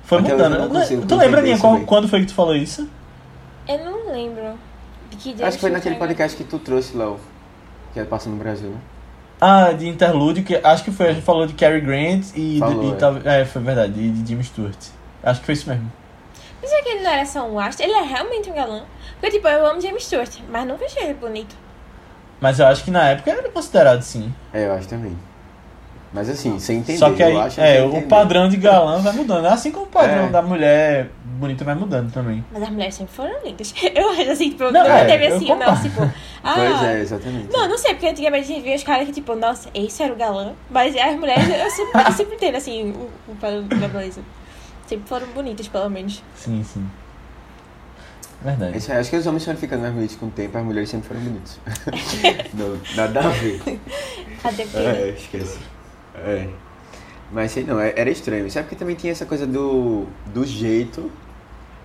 Foi 0.07 0.19
Até 0.21 0.33
mudando. 0.33 0.59
não 0.59 0.69
Né? 0.69 0.81
consigo 0.81 1.05
tu 1.05 1.17
lembra, 1.17 1.41
Aninha, 1.41 1.59
quando 1.85 2.09
foi 2.09 2.21
que 2.21 2.27
tu 2.27 2.35
falou 2.35 2.55
isso? 2.55 2.89
Eu 3.69 3.85
não 3.85 4.13
lembro. 4.13 4.55
De 5.11 5.17
que 5.17 5.43
acho 5.43 5.57
que 5.57 5.61
foi 5.61 5.71
naquele 5.71 5.97
dia 5.97 6.05
podcast 6.07 6.37
que 6.37 6.45
tu 6.45 6.59
trouxe, 6.59 6.97
Léo, 6.97 7.19
que 7.93 8.03
passa 8.05 8.31
no 8.31 8.37
Brasil, 8.37 8.71
né? 8.71 8.79
Ah, 9.41 9.73
de 9.73 9.87
interlúdio, 9.87 10.43
que 10.45 10.57
acho 10.57 10.83
que 10.85 10.91
foi, 10.91 11.09
a 11.09 11.13
gente 11.13 11.25
falou 11.25 11.47
de 11.47 11.53
Cary 11.55 11.81
Grant 11.81 12.25
e, 12.35 12.59
Falou, 12.59 12.95
de, 12.97 13.05
e 13.27 13.29
é. 13.29 13.41
é, 13.43 13.45
foi 13.45 13.61
verdade, 13.61 14.01
e 14.01 14.11
de 14.11 14.27
Jimmy 14.27 14.45
Stewart. 14.45 14.77
Acho 15.23 15.41
que 15.41 15.47
foi 15.47 15.55
isso 15.55 15.69
mesmo. 15.69 15.93
Mas 16.63 16.73
é 16.73 16.83
que 16.83 16.89
ele 16.89 17.03
não 17.03 17.11
era 17.11 17.27
só 17.27 17.47
um 17.47 17.59
astro, 17.59 17.85
ele 17.85 17.93
é 17.93 18.03
realmente 18.03 18.49
um 18.49 18.55
galã. 18.55 18.83
Porque, 19.21 19.37
tipo, 19.37 19.47
eu 19.49 19.67
amo 19.67 19.81
James 19.81 20.05
Stewart, 20.05 20.31
mas 20.49 20.67
nunca 20.67 20.85
achei 20.87 21.03
ele 21.05 21.15
bonito. 21.15 21.55
Mas 22.41 22.59
eu 22.59 22.67
acho 22.67 22.85
que 22.85 22.91
na 22.91 23.09
época 23.11 23.31
era 23.31 23.49
considerado 23.51 24.03
sim. 24.03 24.33
É, 24.53 24.67
eu 24.67 24.73
acho 24.73 24.89
também. 24.89 25.17
Mas 26.13 26.31
assim, 26.31 26.59
sem 26.59 26.79
entender, 26.79 26.99
Só 26.99 27.11
que 27.13 27.23
aí, 27.23 27.33
eu 27.33 27.41
acho 27.41 27.61
é, 27.61 27.83
o 27.85 28.03
padrão 28.03 28.49
de 28.49 28.57
galã 28.57 29.01
vai 29.01 29.13
mudando. 29.13 29.47
Assim 29.47 29.71
como 29.71 29.87
o 29.87 29.89
padrão 29.89 30.27
É. 30.27 30.29
da 30.29 30.41
mulher 30.41 31.11
bonita 31.25 31.65
vai 31.65 31.75
mudando 31.75 32.13
também. 32.13 32.45
Mas 32.53 32.63
as 32.63 32.71
mulheres 32.71 32.95
sempre 32.95 33.15
foram 33.15 33.35
lindas. 33.45 33.75
Eu 33.95 34.11
acho 34.11 34.31
assim, 34.31 34.51
tipo, 34.51 34.65
Não, 34.65 34.73
não, 34.73 34.87
é, 34.87 35.05
teve 35.05 35.27
assim, 35.27 35.49
não, 35.49 35.83
tipo. 35.83 36.03
Ah, 36.49 36.55
Pois 36.55 36.83
é, 36.85 37.01
exatamente. 37.01 37.53
Não, 37.53 37.69
não 37.69 37.77
sei, 37.77 37.95
porque 37.95 38.07
antigamente 38.07 38.45
a 38.45 38.55
gente 38.55 38.63
via 38.63 38.77
os 38.77 38.85
caras 38.85 39.07
que, 39.07 39.13
tipo, 39.13 39.35
nossa, 39.35 39.69
esse 39.75 40.01
era 40.01 40.13
o 40.13 40.17
galã. 40.17 40.53
Mas 40.71 40.97
as 40.97 41.17
mulheres, 41.17 41.45
eu 41.49 41.71
sempre, 41.71 42.01
eu 42.01 42.13
sempre 42.13 42.35
entendo, 42.37 42.55
assim, 42.57 42.91
o, 42.93 43.33
o 43.33 43.37
padrão 43.37 43.65
da 43.67 43.89
beleza. 43.89 44.21
Sempre 44.87 45.09
foram 45.09 45.27
bonitas, 45.29 45.67
pelo 45.67 45.91
menos. 45.91 46.23
Sim, 46.37 46.63
sim. 46.63 46.87
Verdade. 48.43 48.79
Aí, 48.93 48.99
acho 48.99 49.11
que 49.11 49.17
os 49.17 49.27
homens 49.27 49.45
foram 49.45 49.59
ficando 49.59 49.81
mais 49.81 49.93
bonitos 49.93 50.17
com 50.17 50.27
o 50.27 50.31
tempo, 50.31 50.57
as 50.57 50.65
mulheres 50.65 50.89
sempre 50.89 51.09
foram 51.09 51.21
bonitas. 51.21 51.59
nada 52.95 53.21
a 53.21 53.29
ver. 53.29 53.61
Até 54.45 54.63
porque. 54.65 54.79
É, 54.79 55.15
esquece. 55.19 55.59
É. 56.25 56.47
Mas 57.33 57.51
sei 57.53 57.65
não, 57.65 57.81
é- 57.81 57.93
era 57.97 58.09
estranho. 58.11 58.51
Sabe 58.51 58.65
porque 58.67 58.77
também 58.77 58.95
tinha 58.95 59.13
essa 59.13 59.27
coisa 59.27 59.47
do, 59.47 60.07
do 60.33 60.45
jeito, 60.47 61.11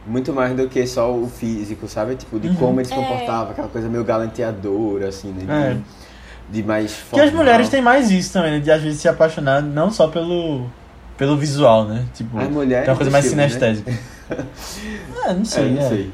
muito 0.06 0.32
mais 0.34 0.56
do 0.56 0.68
que 0.70 0.86
só 0.86 1.12
o 1.14 1.28
físico, 1.28 1.88
sabe? 1.88 2.16
Tipo, 2.16 2.40
de 2.40 2.50
Uhum. 2.50 2.56
como 2.56 2.80
ele 2.80 2.88
se 2.88 2.94
É. 2.94 2.96
comportava, 2.96 3.52
aquela 3.52 3.68
coisa 3.68 3.90
meio 3.90 4.04
galanteadora, 4.04 5.08
assim, 5.10 5.30
né? 5.32 5.80
De, 6.50 6.60
de 6.62 6.68
mais 6.68 6.92
Porque 6.94 7.20
as 7.20 7.30
formal. 7.30 7.44
mulheres 7.46 7.70
têm 7.70 7.82
mais 7.82 8.12
isso 8.12 8.34
também, 8.34 8.52
né? 8.52 8.60
De 8.60 8.70
às 8.72 8.82
vezes 8.82 9.02
se 9.02 9.08
apaixonar 9.08 9.62
não 9.64 9.90
só 9.90 10.08
pelo, 10.08 10.68
pelo 11.18 11.36
visual, 11.38 11.86
né? 11.86 12.06
Tipo, 12.14 12.38
As 12.40 12.50
mulheres 12.50 12.86
tem 12.86 12.92
uma 12.92 12.98
coisa 12.98 13.12
mais 13.12 13.26
filme, 13.26 13.42
né? 13.42 13.50
sinestésica. 13.50 13.92
é, 15.26 15.34
não 15.34 15.42
É, 15.42 15.46
sei, 15.46 15.72
não 15.74 15.82
é. 15.82 15.90
sei. 15.90 16.12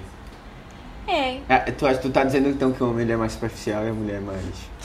É. 1.08 1.40
É, 1.48 1.58
tu, 1.72 1.88
acha- 1.88 2.00
tu 2.00 2.10
tá 2.10 2.24
dizendo 2.24 2.50
então 2.50 2.72
que 2.72 2.84
o 2.84 2.90
homem 2.90 3.04
ele 3.04 3.14
é 3.14 3.18
mais 3.18 3.32
superficial 3.32 3.86
e 3.86 3.90
a 3.90 3.94
mulher 3.94 4.18
é 4.18 4.20
mais. 4.20 4.42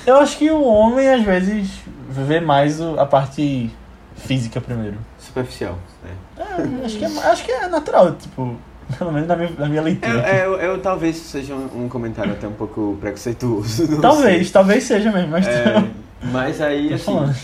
Eu 0.06 0.16
acho 0.16 0.36
que 0.38 0.50
o 0.50 0.62
homem 0.62 1.08
às 1.08 1.22
vezes 1.22 1.70
vê 2.08 2.40
mais 2.40 2.80
o- 2.80 2.98
a 3.00 3.06
parte 3.06 3.70
física 4.16 4.60
primeiro. 4.60 4.96
Superficial. 5.18 5.76
né? 6.04 6.10
É, 6.38 6.84
acho, 6.86 6.98
que 6.98 7.04
é, 7.04 7.08
acho 7.08 7.44
que 7.44 7.50
é 7.52 7.66
natural, 7.68 8.12
tipo, 8.14 8.56
pelo 8.98 9.12
menos 9.12 9.28
na 9.28 9.36
minha, 9.36 9.50
na 9.58 9.66
minha 9.68 9.82
leitura. 9.82 10.28
eu, 10.36 10.54
eu 10.56 10.78
talvez 10.80 11.16
seja 11.16 11.54
um, 11.54 11.84
um 11.84 11.88
comentário 11.88 12.32
até 12.32 12.46
um 12.46 12.52
pouco 12.52 12.96
preconceituoso. 13.00 13.98
talvez, 14.00 14.42
sei. 14.44 14.52
talvez 14.52 14.84
seja 14.84 15.10
mesmo, 15.10 15.30
mas 15.30 15.46
É, 15.46 15.84
mas 16.30 16.60
aí, 16.60 16.88
tô 16.90 16.94
assim. 17.20 17.34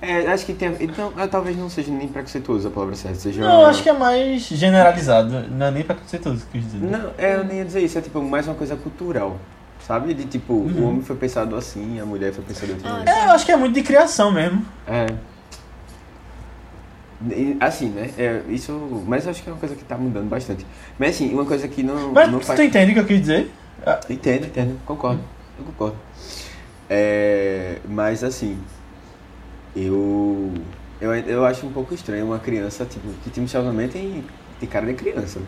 É, 0.00 0.28
acho 0.28 0.46
que 0.46 0.52
tem. 0.52 0.74
Então, 0.80 1.12
ah, 1.16 1.26
talvez 1.26 1.56
não 1.56 1.68
seja 1.68 1.90
nem 1.90 2.06
preconceituoso 2.06 2.68
a 2.68 2.70
palavra 2.70 2.94
certa. 2.94 3.18
Seja. 3.18 3.42
Não, 3.42 3.62
eu 3.62 3.66
acho 3.66 3.82
que 3.82 3.88
é 3.88 3.92
mais 3.92 4.42
generalizado, 4.42 5.48
não 5.50 5.66
é 5.66 5.70
nem 5.72 5.82
preconceituoso, 5.82 6.46
quis 6.52 6.62
dizer. 6.64 6.78
Não, 6.86 7.10
é, 7.18 7.34
eu 7.34 7.44
nem 7.44 7.58
ia 7.58 7.64
dizer 7.64 7.80
isso, 7.80 7.98
é 7.98 8.00
tipo 8.00 8.22
mais 8.22 8.46
uma 8.46 8.54
coisa 8.54 8.76
cultural. 8.76 9.36
Sabe? 9.86 10.12
De 10.14 10.24
tipo, 10.24 10.52
Uhum. 10.52 10.82
o 10.82 10.88
homem 10.88 11.02
foi 11.02 11.16
pensado 11.16 11.56
assim, 11.56 11.98
a 11.98 12.04
mulher 12.04 12.32
foi 12.32 12.44
pensada 12.44 12.72
outra 12.72 12.88
Ah, 12.88 12.92
maneira. 12.92 13.10
É, 13.20 13.24
eu 13.26 13.30
acho 13.30 13.44
que 13.46 13.52
é 13.52 13.56
muito 13.56 13.74
de 13.74 13.82
criação 13.82 14.30
mesmo. 14.30 14.64
É. 14.86 15.06
Assim, 17.58 17.88
né? 17.88 18.10
É, 18.16 18.42
isso. 18.48 18.72
Mas 19.06 19.24
eu 19.24 19.30
acho 19.32 19.42
que 19.42 19.48
é 19.48 19.52
uma 19.52 19.58
coisa 19.58 19.74
que 19.74 19.82
tá 19.84 19.96
mudando 19.96 20.28
bastante. 20.28 20.64
Mas 20.98 21.16
assim, 21.16 21.32
uma 21.32 21.44
coisa 21.44 21.66
que 21.66 21.82
não. 21.82 22.12
Mas 22.12 22.30
não 22.30 22.38
tu 22.38 22.62
entende 22.62 22.92
o 22.92 22.94
que 22.94 23.00
eu 23.00 23.04
quis 23.06 23.20
dizer? 23.20 23.50
Ah, 23.84 23.98
Entendo, 24.08 24.46
entendo, 24.46 24.78
concordo. 24.86 25.20
Eu 25.58 25.64
concordo. 25.64 25.96
É, 26.88 27.78
mas 27.88 28.22
assim, 28.22 28.56
eu, 29.86 30.52
eu. 31.00 31.14
Eu 31.14 31.44
acho 31.44 31.66
um 31.66 31.72
pouco 31.72 31.94
estranho 31.94 32.26
uma 32.26 32.38
criança, 32.38 32.84
tipo, 32.84 33.08
que 33.22 33.30
time 33.30 33.46
Chalamet 33.48 33.92
tem, 33.92 34.24
tem 34.58 34.68
cara 34.68 34.86
de 34.86 34.94
criança. 34.94 35.38
né? 35.38 35.46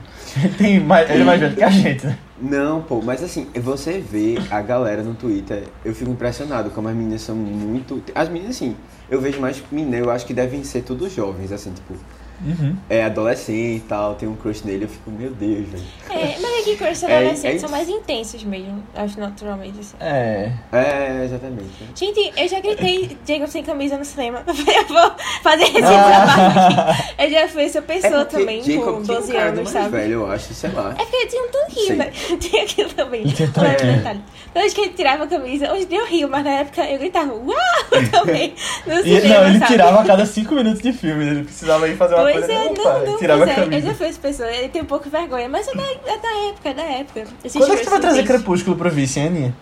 Tem 0.57 0.81
mais, 0.81 1.11
ele 1.11 1.22
é 1.22 1.24
mais 1.24 1.41
velho 1.41 1.55
que 1.57 1.62
a 1.62 1.70
gente, 1.70 2.07
né? 2.07 2.18
Não, 2.41 2.83
pô, 2.83 3.03
mas 3.03 3.22
assim, 3.22 3.49
você 3.57 3.99
vê 3.99 4.37
a 4.51 4.62
galera 4.62 5.03
no 5.03 5.14
Twitter, 5.14 5.64
eu 5.85 5.95
fico 5.95 6.11
impressionado 6.11 6.70
como 6.70 6.89
as 6.89 6.95
meninas 6.95 7.22
são 7.22 7.35
muito. 7.37 8.03
As 8.14 8.28
meninas, 8.28 8.57
assim, 8.57 8.76
eu 9.11 9.20
vejo 9.20 9.41
mais 9.41 9.62
meninas, 9.70 10.01
eu 10.01 10.11
acho 10.11 10.24
que 10.24 10.33
devem 10.33 10.62
ser 10.64 10.83
todos 10.83 11.12
jovens, 11.12 11.51
assim, 11.53 11.72
tipo, 11.72 11.95
Uhum. 12.45 12.74
é 12.88 13.05
adolescente 13.05 13.76
e 13.76 13.80
tal, 13.88 14.14
tem 14.14 14.28
um 14.28 14.34
crush 14.34 14.62
nele, 14.64 14.84
eu 14.84 14.88
fico, 14.88 15.11
meu 15.11 15.30
Deus, 15.30 15.68
velho. 15.68 15.84
É, 16.11 16.36
mas 16.41 16.61
aqui 16.61 16.76
crush 16.76 17.05
É, 17.11 17.18
adolescentes 17.18 17.57
é 17.57 17.59
são 17.59 17.68
mais 17.70 17.88
intensos 17.88 18.43
mesmo, 18.45 18.82
acho 18.95 19.20
naturalmente 19.20 19.78
assim. 19.80 19.97
É. 20.01 20.53
É, 20.72 21.24
exatamente. 21.24 21.64
né? 21.80 21.88
Gente, 21.95 22.32
eu 22.36 22.49
já 22.49 22.61
gritei 22.61 23.16
Jacob 23.26 23.49
sem 23.49 23.62
camisa 23.62 23.99
no 23.99 24.05
cinema. 24.05 24.43
Eu 24.51 24.84
vou 24.86 25.12
fazer 25.43 25.64
esse 25.64 25.82
Ah. 25.82 26.24
trabalho. 26.26 27.03
Eu 27.18 27.30
já 27.30 27.49
fui 27.49 27.64
essa 27.64 27.82
pessoa 27.82 28.24
também, 28.24 28.62
Jacob 28.62 28.84
com 28.97 29.03
tinha 29.03 29.16
um 29.16 29.20
12 29.20 29.32
cara 29.32 29.53
de 29.53 29.59
anos, 29.59 29.72
mais 29.72 29.84
sabe? 29.84 29.97
velho, 29.97 30.12
eu 30.12 30.30
acho, 30.30 30.55
sei 30.55 30.70
lá. 30.70 30.95
É 30.99 31.05
porque 31.05 31.26
tinha 31.26 31.43
um 31.43 31.49
tanquinho, 31.51 31.97
né? 31.97 32.11
Tinha 32.41 32.62
aquilo 32.62 32.91
também. 32.91 33.22
É. 33.24 34.16
Então, 34.51 34.62
acho 34.64 34.74
que 34.74 34.80
ele 34.80 34.91
tirava 34.91 35.24
a 35.24 35.26
camisa. 35.26 35.72
Hoje 35.72 35.84
em 35.84 35.86
dia 35.88 35.99
eu 36.01 36.07
rio, 36.07 36.28
mas 36.28 36.45
na 36.45 36.51
época 36.51 36.84
eu 36.88 36.99
gritava, 36.99 37.32
uau! 37.34 37.57
também. 38.11 38.55
No 38.86 38.95
E, 39.01 39.03
cinema, 39.20 39.34
não, 39.41 39.49
ele 39.51 39.59
sabe? 39.59 39.72
tirava 39.72 40.01
a 40.01 40.05
cada 40.05 40.26
5 40.26 40.55
minutos 40.55 40.80
de 40.82 40.93
filme, 40.93 41.24
ele 41.26 41.45
precisava 41.45 41.88
ir 41.88 41.97
fazer 41.97 42.14
uma 42.14 42.30
Pois 42.33 42.47
coisa. 42.47 42.53
é, 42.53 42.64
não, 42.72 43.05
não, 43.07 43.18
tirava 43.18 43.45
pois 43.45 43.51
a 43.51 43.53
é, 43.61 43.64
eu 43.64 43.64
camisa. 43.70 43.87
já 43.89 43.95
fui 43.95 44.07
essa 44.07 44.20
pessoa, 44.20 44.51
ele 44.51 44.68
tem 44.68 44.83
um 44.83 44.87
pouco 44.87 45.05
de 45.05 45.11
vergonha, 45.11 45.49
mas 45.49 45.68
é 45.68 45.74
da, 45.74 45.83
é 45.83 46.18
da 46.18 46.49
época, 46.49 46.68
é 46.68 46.74
da 46.74 46.83
época. 46.83 47.24
Quando 47.53 47.72
é 47.72 47.76
que 47.76 47.85
tu 47.85 47.91
vai 47.91 48.01
trazer. 48.01 48.24
Crepúsculo 48.24 48.76
pro 48.76 48.91
vice, 48.91 49.20
hein, 49.20 49.26
Aninha? 49.26 49.55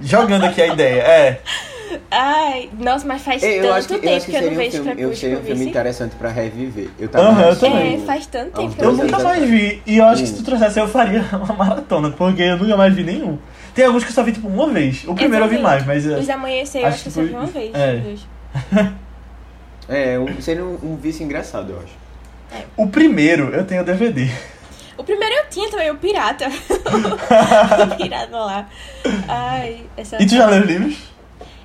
Jogando 0.00 0.44
aqui 0.46 0.62
a 0.62 0.66
ideia, 0.68 1.02
é. 1.02 1.40
Ai, 2.10 2.70
nossa, 2.78 3.06
mas 3.06 3.22
faz 3.22 3.42
É, 3.42 3.58
eu 3.58 3.62
que, 3.62 3.68
tanto 3.68 3.94
eu 3.94 4.00
tempo 4.00 4.24
que 4.24 4.30
que 4.30 4.36
eu 4.36 4.42
não 4.42 4.52
um 4.52 4.54
vejo 4.56 4.70
filme, 4.82 5.02
eu 5.02 5.14
seria 5.14 5.36
um 5.38 5.40
filme 5.42 5.54
vice. 5.58 5.68
interessante 5.70 6.16
pra 6.16 6.30
reviver. 6.30 6.88
Eu 6.98 7.08
Aham, 7.14 7.40
eu 7.42 7.48
assistindo 7.50 7.70
também. 7.72 7.94
É, 7.94 7.98
faz 7.98 8.26
tanto 8.26 8.50
tempo 8.52 8.74
que 8.74 8.80
eu 8.82 8.84
Eu 8.90 8.96
não 8.96 9.04
nunca 9.04 9.16
anos 9.16 9.28
vejo. 9.38 9.40
mais 9.40 9.50
vi. 9.50 9.82
E 9.86 9.96
eu 9.98 10.04
acho 10.06 10.22
que 10.22 10.28
se 10.28 10.34
Hum. 10.34 10.36
tu 10.38 10.44
trouxesse 10.44 10.80
eu 10.80 10.88
faria 10.88 11.24
uma 11.32 11.54
maratona, 11.54 12.10
porque 12.10 12.42
eu 12.42 12.56
nunca 12.56 12.76
mais 12.76 12.92
vi 12.94 13.04
nenhum. 13.04 13.38
Tem 13.74 13.84
alguns 13.84 14.02
que 14.02 14.10
eu 14.10 14.14
só 14.14 14.22
vi 14.24 14.32
tipo 14.32 14.48
uma 14.48 14.66
vez. 14.68 15.04
O 15.06 15.14
primeiro 15.14 15.44
eu, 15.44 15.48
vi 15.48 15.56
também. 15.56 15.70
mais, 15.70 15.86
mas. 15.86 16.06
é, 16.08 16.16
Os 16.18 16.28
amanhecer 16.30 16.82
eu 16.82 16.86
Acho 16.86 17.02
que 17.02 17.08
eu 17.08 17.12
que 17.12 17.18
só 17.18 17.22
vi 17.22 17.32
uma 17.32 17.46
vez. 17.46 17.72
é. 17.74 18.02
É, 19.88 20.18
um, 20.18 20.40
seria 20.40 20.64
um, 20.64 20.78
um 20.82 20.96
vice 20.96 21.22
engraçado, 21.22 21.72
eu 21.72 21.78
acho. 21.80 22.04
O 22.76 22.86
primeiro 22.88 23.48
eu 23.54 23.64
tenho 23.66 23.84
DVD. 23.84 24.30
O 24.96 25.02
primeiro 25.02 25.34
eu 25.34 25.48
tinha 25.50 25.68
também, 25.70 25.90
o 25.90 25.96
pirata. 25.96 26.46
o 27.92 27.96
pirata 27.96 28.36
lá. 28.36 28.68
Ai, 29.28 29.84
essa... 29.96 30.22
E 30.22 30.26
tu 30.26 30.36
já 30.36 30.46
leu 30.46 30.60
os 30.62 30.66
livros? 30.66 30.96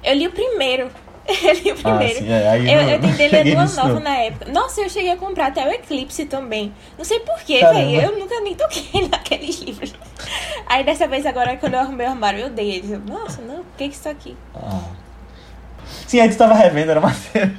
Eu 0.04 0.16
li 0.16 0.28
o 0.28 0.32
primeiro. 0.32 0.90
Eu 1.30 1.54
li 1.54 1.72
o 1.72 1.76
primeiro. 1.76 2.16
Ah, 2.18 2.22
sim, 2.22 2.32
é. 2.32 2.50
Aí 2.50 2.74
Eu, 2.74 2.82
não- 2.82 2.90
eu 2.90 3.00
tentei 3.06 3.28
ler 3.28 3.38
cheguei 3.38 3.54
Lua 3.54 3.62
nisso, 3.64 3.76
Nova 3.76 3.94
não. 3.94 4.00
na 4.00 4.16
época. 4.16 4.52
Nossa, 4.52 4.82
eu 4.82 4.90
cheguei 4.90 5.12
a 5.12 5.16
comprar 5.16 5.48
até 5.48 5.64
o 5.64 5.70
Eclipse 5.72 6.26
também. 6.26 6.74
Não 6.98 7.06
sei 7.06 7.20
porquê, 7.20 7.60
velho. 7.60 8.02
Eu 8.02 8.18
nunca 8.18 8.40
nem 8.42 8.56
toquei 8.56 9.08
naqueles 9.08 9.60
livros. 9.60 9.94
Aí 10.66 10.84
dessa 10.84 11.08
vez 11.08 11.28
agora, 11.28 11.56
quando 11.58 11.76
eu 11.76 11.82
arrumei 11.82 12.08
o 12.08 12.10
armário, 12.10 12.40
eu 12.40 12.50
dei 12.50 12.72
eles. 12.78 12.90
Nossa, 13.06 13.44
não, 13.44 13.58
por 13.58 13.78
que 13.78 13.90
que 13.90 13.94
isso 13.94 14.04
tá 14.06 14.10
aqui? 14.10 14.36
Ah. 14.56 14.82
Sim, 16.08 16.20
aí 16.20 16.30
tu 16.30 16.36
tava 16.38 16.56
revendo, 16.56 16.90
era 16.90 17.00
Matheus. 17.00 17.52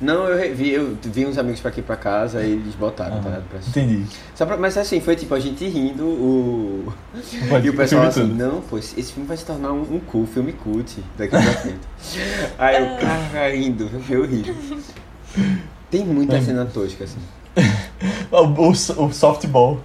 Não, 0.00 0.28
eu 0.28 0.54
vi, 0.54 0.70
eu 0.70 0.96
vi 1.02 1.26
uns 1.26 1.36
amigos 1.38 1.60
pra 1.60 1.70
aqui 1.70 1.82
pra 1.82 1.96
casa 1.96 2.40
e 2.42 2.52
eles 2.52 2.74
botaram, 2.76 3.16
tá 3.20 3.28
ligado? 3.30 3.48
Pra 3.48 3.58
assistir. 3.58 3.80
Entendi. 3.80 4.06
Só 4.32 4.46
pra, 4.46 4.56
mas 4.56 4.78
assim, 4.78 5.00
foi 5.00 5.16
tipo 5.16 5.34
a 5.34 5.40
gente 5.40 5.66
rindo, 5.66 6.04
o. 6.04 6.92
Pode- 7.48 7.66
e 7.66 7.70
o 7.70 7.74
pessoal 7.76 8.04
assim, 8.06 8.20
todo. 8.28 8.34
não, 8.34 8.60
pô, 8.60 8.78
esse 8.78 8.98
esse 8.98 9.12
filme 9.12 9.26
vai 9.26 9.36
se 9.36 9.44
tornar 9.44 9.72
um, 9.72 9.80
um 9.82 9.98
cool, 9.98 10.24
filme 10.24 10.52
cult 10.52 11.02
daqui 11.16 11.30
pra 11.30 11.42
frente. 11.42 11.78
Aí 12.58 12.76
É. 12.76 12.80
o 12.94 12.98
cara 13.32 13.50
rindo, 13.50 13.90
eu 14.08 14.24
ri. 14.24 14.54
Tem 15.90 16.04
muita 16.04 16.40
cena 16.42 16.64
tosca, 16.64 17.04
assim. 17.04 17.18
O, 18.30 18.44
o, 18.44 18.70
o 18.70 19.12
softball. 19.12 19.80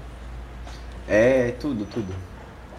É, 1.07 1.53
tudo, 1.59 1.85
tudo. 1.85 2.13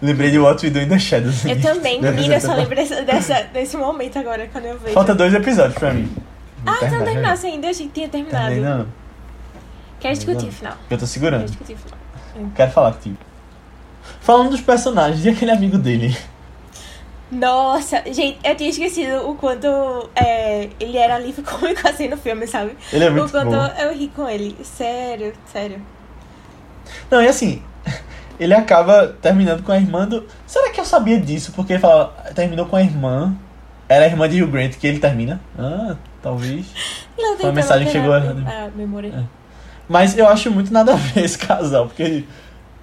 Lembrei 0.01 0.29
de 0.31 0.39
What 0.39 0.65
We 0.65 0.71
Do 0.71 0.79
in 0.79 0.87
the 0.87 0.99
Shadows. 0.99 1.43
Eu 1.45 1.59
também, 1.59 2.01
menina, 2.01 2.35
eu 2.35 2.41
só 2.41 2.55
desse, 2.65 3.01
dessa, 3.03 3.41
desse 3.51 3.75
momento 3.75 4.17
agora 4.19 4.47
quando 4.51 4.65
eu 4.65 4.77
vejo. 4.77 4.93
Falta 4.93 5.13
dois 5.15 5.33
episódios 5.33 5.77
pra 5.77 5.93
mim. 5.93 6.09
Ah, 6.65 6.79
você 6.79 6.97
não 6.97 7.05
terminasse 7.05 7.47
ainda, 7.47 7.67
eu 7.67 7.71
achei 7.71 7.87
que 7.87 7.93
tinha 7.93 8.09
terminado. 8.09 8.47
Terminei, 8.47 8.69
não. 8.69 8.87
Quero 9.99 10.15
discutir 10.15 10.47
o 10.47 10.51
final. 10.51 10.73
Eu 10.73 10.77
tô 10.79 10.89
Quero 10.89 11.07
segurando. 11.07 11.45
discutir 11.45 11.73
o 11.73 11.77
final. 11.77 12.51
Quero 12.55 12.71
falar 12.71 12.93
contigo. 12.93 13.17
Falando 14.21 14.49
dos 14.51 14.61
personagens, 14.61 15.25
e 15.25 15.29
aquele 15.29 15.51
amigo 15.51 15.77
dele? 15.77 16.15
Nossa, 17.31 18.03
gente, 18.11 18.37
eu 18.43 18.55
tinha 18.55 18.69
esquecido 18.69 19.27
o 19.29 19.35
quanto 19.35 19.67
é, 20.15 20.69
ele 20.79 20.97
era 20.97 21.15
alívio 21.15 21.43
cômico 21.43 21.87
assim 21.87 22.07
no 22.07 22.17
filme, 22.17 22.45
sabe? 22.45 22.77
Ele 22.93 23.05
é 23.05 23.09
o 23.09 23.13
muito 23.13 23.31
quanto 23.31 23.49
bom. 23.49 23.65
eu 23.79 23.93
ri 23.93 24.07
com 24.15 24.29
ele. 24.29 24.55
Sério, 24.63 25.33
sério. 25.51 25.81
Não, 27.09 27.21
e 27.21 27.27
assim, 27.27 27.63
ele 28.39 28.53
acaba 28.53 29.07
terminando 29.21 29.63
com 29.63 29.71
a 29.71 29.77
irmã 29.77 30.07
do. 30.07 30.25
Será 30.45 30.71
que 30.71 30.79
eu 30.79 30.85
sabia 30.85 31.19
disso? 31.19 31.51
Porque 31.53 31.73
ele 31.73 31.79
falava, 31.79 32.13
terminou 32.33 32.67
com 32.67 32.75
a 32.75 32.81
irmã. 32.81 33.35
Era 33.89 34.05
a 34.05 34.07
irmã 34.07 34.27
de 34.27 34.41
Hugh 34.41 34.51
Grant 34.51 34.75
que 34.75 34.87
ele 34.87 34.99
termina. 34.99 35.39
Ah, 35.57 35.95
talvez. 36.25 36.65
Não, 37.17 37.37
Foi 37.37 37.49
a 37.49 37.53
mensagem 37.53 37.85
que 37.85 37.93
chegou 37.93 38.11
a, 38.11 38.17
errado. 38.17 38.43
a 38.47 38.69
memória. 38.75 39.13
É. 39.15 39.23
Mas 39.87 40.17
eu 40.17 40.27
acho 40.27 40.49
muito 40.51 40.73
nada 40.73 40.93
a 40.93 40.95
ver 40.95 41.23
esse 41.23 41.37
casal, 41.37 41.85
porque 41.85 42.23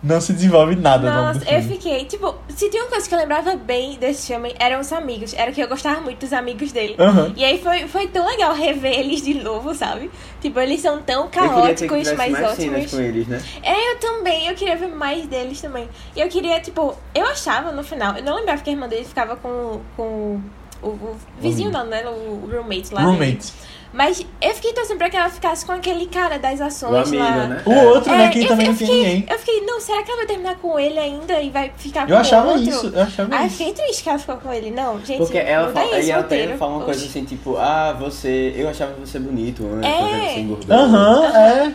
não 0.02 0.20
se 0.20 0.32
desenvolve 0.32 0.74
nada 0.74 1.08
Nossa, 1.12 1.40
eu 1.44 1.60
filme. 1.60 1.76
fiquei, 1.76 2.04
tipo, 2.06 2.34
se 2.48 2.68
tem 2.68 2.80
uma 2.80 2.90
coisa 2.90 3.08
que 3.08 3.14
eu 3.14 3.18
lembrava 3.18 3.54
bem 3.54 3.96
desse 3.98 4.28
filme, 4.28 4.52
eram 4.58 4.80
os 4.80 4.92
amigos. 4.92 5.32
Era 5.34 5.52
que 5.52 5.60
eu 5.60 5.68
gostava 5.68 6.00
muito 6.00 6.20
dos 6.20 6.32
amigos 6.32 6.72
dele. 6.72 6.96
Aham. 6.98 7.32
E 7.36 7.44
aí 7.44 7.60
foi, 7.62 7.86
foi 7.86 8.08
tão 8.08 8.26
legal 8.26 8.52
rever 8.52 8.98
eles 8.98 9.22
de 9.22 9.34
novo, 9.34 9.74
sabe? 9.74 10.10
Tipo, 10.40 10.58
eles 10.60 10.80
são 10.80 11.00
tão 11.02 11.24
eu 11.24 11.28
que 11.28 11.38
caóticos, 11.38 11.98
tivesse 11.98 12.16
mas 12.16 12.32
mais 12.32 12.52
ótimos. 12.52 12.90
com 12.90 13.00
eles, 13.00 13.26
né? 13.28 13.40
É, 13.62 13.92
eu 13.92 13.98
também, 14.00 14.48
eu 14.48 14.54
queria 14.54 14.76
ver 14.76 14.88
mais 14.88 15.26
deles 15.26 15.60
também. 15.60 15.88
E 16.16 16.20
eu 16.20 16.28
queria, 16.28 16.58
tipo, 16.60 16.96
eu 17.14 17.26
achava 17.26 17.70
no 17.70 17.84
final, 17.84 18.16
eu 18.16 18.24
não 18.24 18.36
lembrava 18.36 18.62
que 18.62 18.70
a 18.70 18.72
irmã 18.72 18.88
dele 18.88 19.04
ficava 19.04 19.36
com, 19.36 19.80
com 19.96 20.40
o, 20.82 20.88
o 20.88 21.16
vizinho, 21.40 21.70
não, 21.70 21.84
né? 21.86 22.04
O 22.06 22.48
roommate 22.50 22.92
lá. 22.92 23.02
dele. 23.04 23.12
Roommate. 23.12 23.52
Mas 23.94 24.24
eu 24.40 24.54
fiquei 24.54 24.72
torcendo 24.72 24.96
pra 24.96 25.10
que 25.10 25.16
ela 25.18 25.28
ficasse 25.28 25.66
com 25.66 25.72
aquele 25.72 26.06
cara 26.06 26.38
das 26.38 26.60
O 26.60 26.64
ações 26.64 27.08
amigo, 27.08 27.22
lá. 27.22 27.46
né? 27.46 27.62
O 27.66 27.72
É. 27.72 27.86
outro, 27.88 28.10
né, 28.10 28.30
que 28.30 28.40
eu, 28.42 28.48
também 28.48 28.66
eu 28.66 28.72
não 28.72 28.78
fiquei, 28.78 28.96
ninguém. 28.96 29.26
eu 29.28 29.38
fiquei, 29.38 29.60
não, 29.60 29.80
será 29.82 30.02
que 30.02 30.10
ela 30.10 30.16
vai 30.16 30.26
terminar 30.26 30.56
com 30.56 30.80
ele 30.80 30.98
ainda 30.98 31.42
e 31.42 31.50
vai 31.50 31.70
ficar 31.76 32.06
com 32.06 32.12
Eu 32.12 32.16
achava 32.16 32.48
outro? 32.52 32.62
isso, 32.70 32.86
eu 32.86 33.02
achava 33.02 33.34
Ai, 33.34 33.46
isso. 33.48 33.56
fiquei 33.58 33.74
triste 33.74 34.02
que 34.02 34.08
ela 34.08 34.18
ficou 34.18 34.36
com 34.38 34.50
ele. 34.50 34.70
Não, 34.70 34.98
gente, 35.04 35.18
Porque 35.18 35.36
ela 35.36 35.66
não 35.66 35.74
fala, 35.74 35.88
tem 35.90 35.98
esse 35.98 36.08
e 36.08 36.10
ela 36.10 36.22
roteiro. 36.22 36.56
fala 36.56 36.72
uma 36.76 36.84
coisa 36.86 37.00
Oxi. 37.00 37.10
assim, 37.10 37.24
tipo, 37.26 37.56
ah, 37.58 37.92
você. 38.00 38.54
Eu 38.56 38.70
achava 38.70 38.94
você 38.94 39.18
bonito 39.18 39.62
antes, 39.74 39.90
É. 39.90 40.00
mas 40.00 40.32
você 40.32 40.40
engordou. 40.40 40.74
Aham, 40.76 41.36
é. 41.36 41.74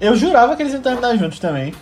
Eu 0.00 0.14
jurava 0.14 0.54
que 0.54 0.62
eles 0.62 0.72
iam 0.72 0.82
terminar 0.82 1.16
juntos 1.16 1.40
também. 1.40 1.74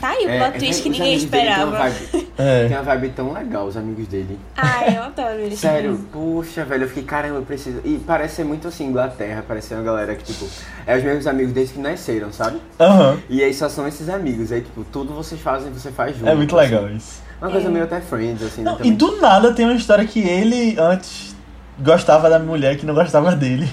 Tá 0.00 0.10
aí 0.10 0.26
o 0.26 0.30
É, 0.30 0.38
plot 0.38 0.58
twist 0.60 0.82
que 0.82 0.88
ninguém 0.90 1.16
dele 1.18 1.28
têm 1.28 1.40
uma 1.40 1.54
esperava. 1.54 1.78
vibe- 1.90 2.28
É. 2.38 2.68
Tem 2.68 2.76
uma 2.76 2.82
vibe 2.84 3.08
tão 3.16 3.32
legal, 3.32 3.66
os 3.66 3.76
amigos 3.76 4.06
dele. 4.06 4.38
Ai, 4.56 4.96
eu 4.96 5.02
adoro 5.02 5.40
eles. 5.40 5.58
Sério, 5.58 5.98
puxa, 6.12 6.64
velho, 6.64 6.84
eu 6.84 6.88
fiquei, 6.88 7.02
caramba, 7.02 7.36
eu 7.36 7.42
preciso. 7.42 7.80
E 7.84 7.98
parece 8.06 8.36
ser 8.36 8.44
muito 8.44 8.68
assim, 8.68 8.86
Inglaterra, 8.86 9.44
parece 9.46 9.68
ser 9.68 9.74
uma 9.74 9.82
galera 9.82 10.14
que, 10.14 10.22
tipo, 10.22 10.46
é 10.86 10.96
os 10.96 11.02
mesmos 11.02 11.26
amigos 11.26 11.52
desde 11.52 11.74
que 11.74 11.80
nasceram, 11.80 12.32
sabe? 12.32 12.60
Aham. 12.78 13.18
E 13.28 13.42
aí 13.42 13.52
só 13.52 13.68
são 13.68 13.88
esses 13.88 14.08
amigos, 14.08 14.52
aí, 14.52 14.60
tipo, 14.60 14.84
tudo 14.84 15.12
vocês 15.14 15.40
fazem, 15.40 15.72
você 15.72 15.90
faz 15.90 16.16
junto. 16.16 16.28
É 16.30 16.34
muito 16.36 16.56
assim. 16.56 16.70
legal 16.74 16.88
isso. 16.90 17.20
Uma 17.42 17.50
coisa 17.50 17.66
É. 17.66 17.70
meio 17.70 17.84
até 17.86 18.00
Friends, 18.00 18.42
assim, 18.42 18.62
né? 18.62 18.70
Não, 18.78 18.86
e 18.86 18.92
do 18.92 19.20
nada 19.20 19.52
tem 19.52 19.64
uma 19.66 19.74
história 19.74 20.04
que 20.04 20.20
ele 20.20 20.76
antes 20.78 21.34
gostava 21.80 22.30
da 22.30 22.38
mulher 22.38 22.76
que 22.76 22.86
não 22.86 22.94
gostava 22.94 23.34
dele. 23.34 23.68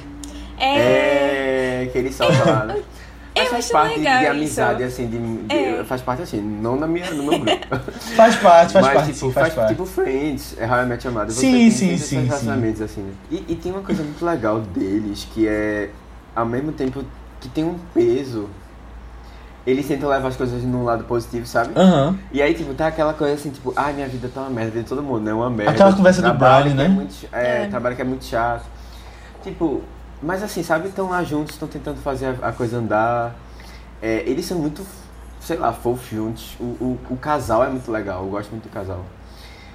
É. 0.57 1.83
É, 1.83 1.89
que 1.91 1.97
ele 1.99 2.11
solta 2.11 2.43
lá, 2.49 2.65
né? 2.65 2.77
Mas 3.37 3.49
faz 3.49 3.69
parte 3.69 3.93
de, 3.95 3.99
legal 3.99 4.17
de 4.19 4.23
isso. 4.25 4.31
amizade, 4.31 4.83
assim, 4.83 5.07
de, 5.07 5.17
de- 5.43 5.55
É. 5.55 5.83
faz 5.83 6.01
parte 6.01 6.21
assim, 6.23 6.41
não 6.41 6.77
na 6.77 6.87
minha, 6.87 7.09
no 7.11 7.23
meu 7.23 7.39
grupo. 7.39 7.67
Faz 8.15 8.35
parte, 8.37 8.71
faz 8.73 8.85
Mas, 8.85 8.93
parte, 8.93 9.13
tipo, 9.13 9.25
sim, 9.27 9.31
faz, 9.33 9.53
parte. 9.53 9.69
tipo 9.69 9.85
Friends, 9.85 10.55
é 10.57 10.65
How 10.65 10.83
I 10.83 10.85
Met 10.85 11.05
Your 11.05 11.13
Mother. 11.13 11.31
Sim, 11.31 11.69
sim, 11.69 11.97
sim, 11.97 11.97
sim. 11.97 12.23
relacionamentos, 12.25 12.81
assim, 12.81 13.01
né? 13.01 13.11
E, 13.29 13.45
e 13.49 13.55
tem 13.55 13.71
uma 13.73 13.81
coisa 13.81 14.03
muito 14.03 14.25
legal 14.25 14.59
deles, 14.61 15.27
que 15.33 15.47
é, 15.47 15.89
ao 16.35 16.45
mesmo 16.45 16.71
tempo 16.71 17.03
que 17.41 17.49
tem 17.49 17.63
um 17.65 17.75
peso, 17.93 18.49
eles 19.67 19.87
tentam 19.87 20.07
levar 20.09 20.27
as 20.29 20.35
coisas 20.37 20.63
num 20.63 20.83
lado 20.83 21.03
positivo, 21.03 21.45
sabe? 21.45 21.71
Aham. 21.75 22.17
E 22.31 22.41
aí, 22.41 22.53
tipo, 22.53 22.73
tá 22.73 22.87
aquela 22.87 23.13
coisa 23.13 23.33
assim, 23.33 23.49
tipo, 23.49 23.73
ai, 23.75 23.93
minha 23.93 24.07
vida 24.07 24.29
tá 24.33 24.41
uma 24.41 24.49
merda, 24.49 24.69
a 24.69 24.71
vida 24.71 24.83
de 24.83 24.89
todo 24.89 25.01
mundo, 25.03 25.21
né? 25.21 25.33
Uma 25.33 25.49
merda. 25.49 25.71
Aquela 25.71 25.91
conversa 25.93 26.21
do 26.21 26.37
que 26.37 26.43
é 26.43 26.73
né? 26.73 26.87
muito 26.87 27.15
é, 27.33 27.63
É. 27.63 27.67
trabalho 27.67 27.95
que 27.95 28.01
é 28.01 28.05
muito 28.05 28.23
chato. 28.23 28.65
Tipo, 29.43 29.81
mas 30.21 30.43
assim, 30.43 30.63
sabe, 30.63 30.87
estão 30.87 31.09
lá 31.09 31.23
juntos, 31.23 31.53
estão 31.53 31.67
tentando 31.67 32.01
fazer 32.01 32.35
a, 32.41 32.49
a 32.49 32.51
coisa 32.51 32.77
andar. 32.77 33.35
É, 34.01 34.23
eles 34.25 34.45
são 34.45 34.57
muito, 34.57 34.85
sei 35.39 35.57
lá, 35.57 35.71
fofos 35.73 36.09
juntos. 36.09 36.55
O, 36.59 36.63
o, 36.63 36.99
o 37.11 37.17
casal 37.17 37.63
é 37.63 37.69
muito 37.69 37.91
legal, 37.91 38.23
eu 38.23 38.29
gosto 38.29 38.51
muito 38.51 38.63
do 38.63 38.69
casal. 38.69 39.05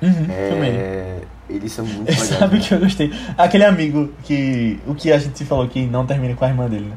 Uhum, 0.02 0.12
também. 0.12 0.70
É, 0.70 1.18
eles 1.48 1.72
são 1.72 1.84
muito 1.86 2.08
legais. 2.08 2.28
Sabe 2.28 2.56
né? 2.56 2.64
que 2.66 2.74
eu 2.74 2.80
gostei? 2.80 3.12
Aquele 3.36 3.64
amigo 3.64 4.12
que. 4.22 4.80
O 4.86 4.94
que 4.94 5.12
a 5.12 5.18
gente 5.18 5.44
falou 5.44 5.68
que 5.68 5.86
não 5.86 6.06
termina 6.06 6.34
com 6.34 6.44
a 6.44 6.48
irmã 6.48 6.68
dele, 6.68 6.86
né? 6.86 6.96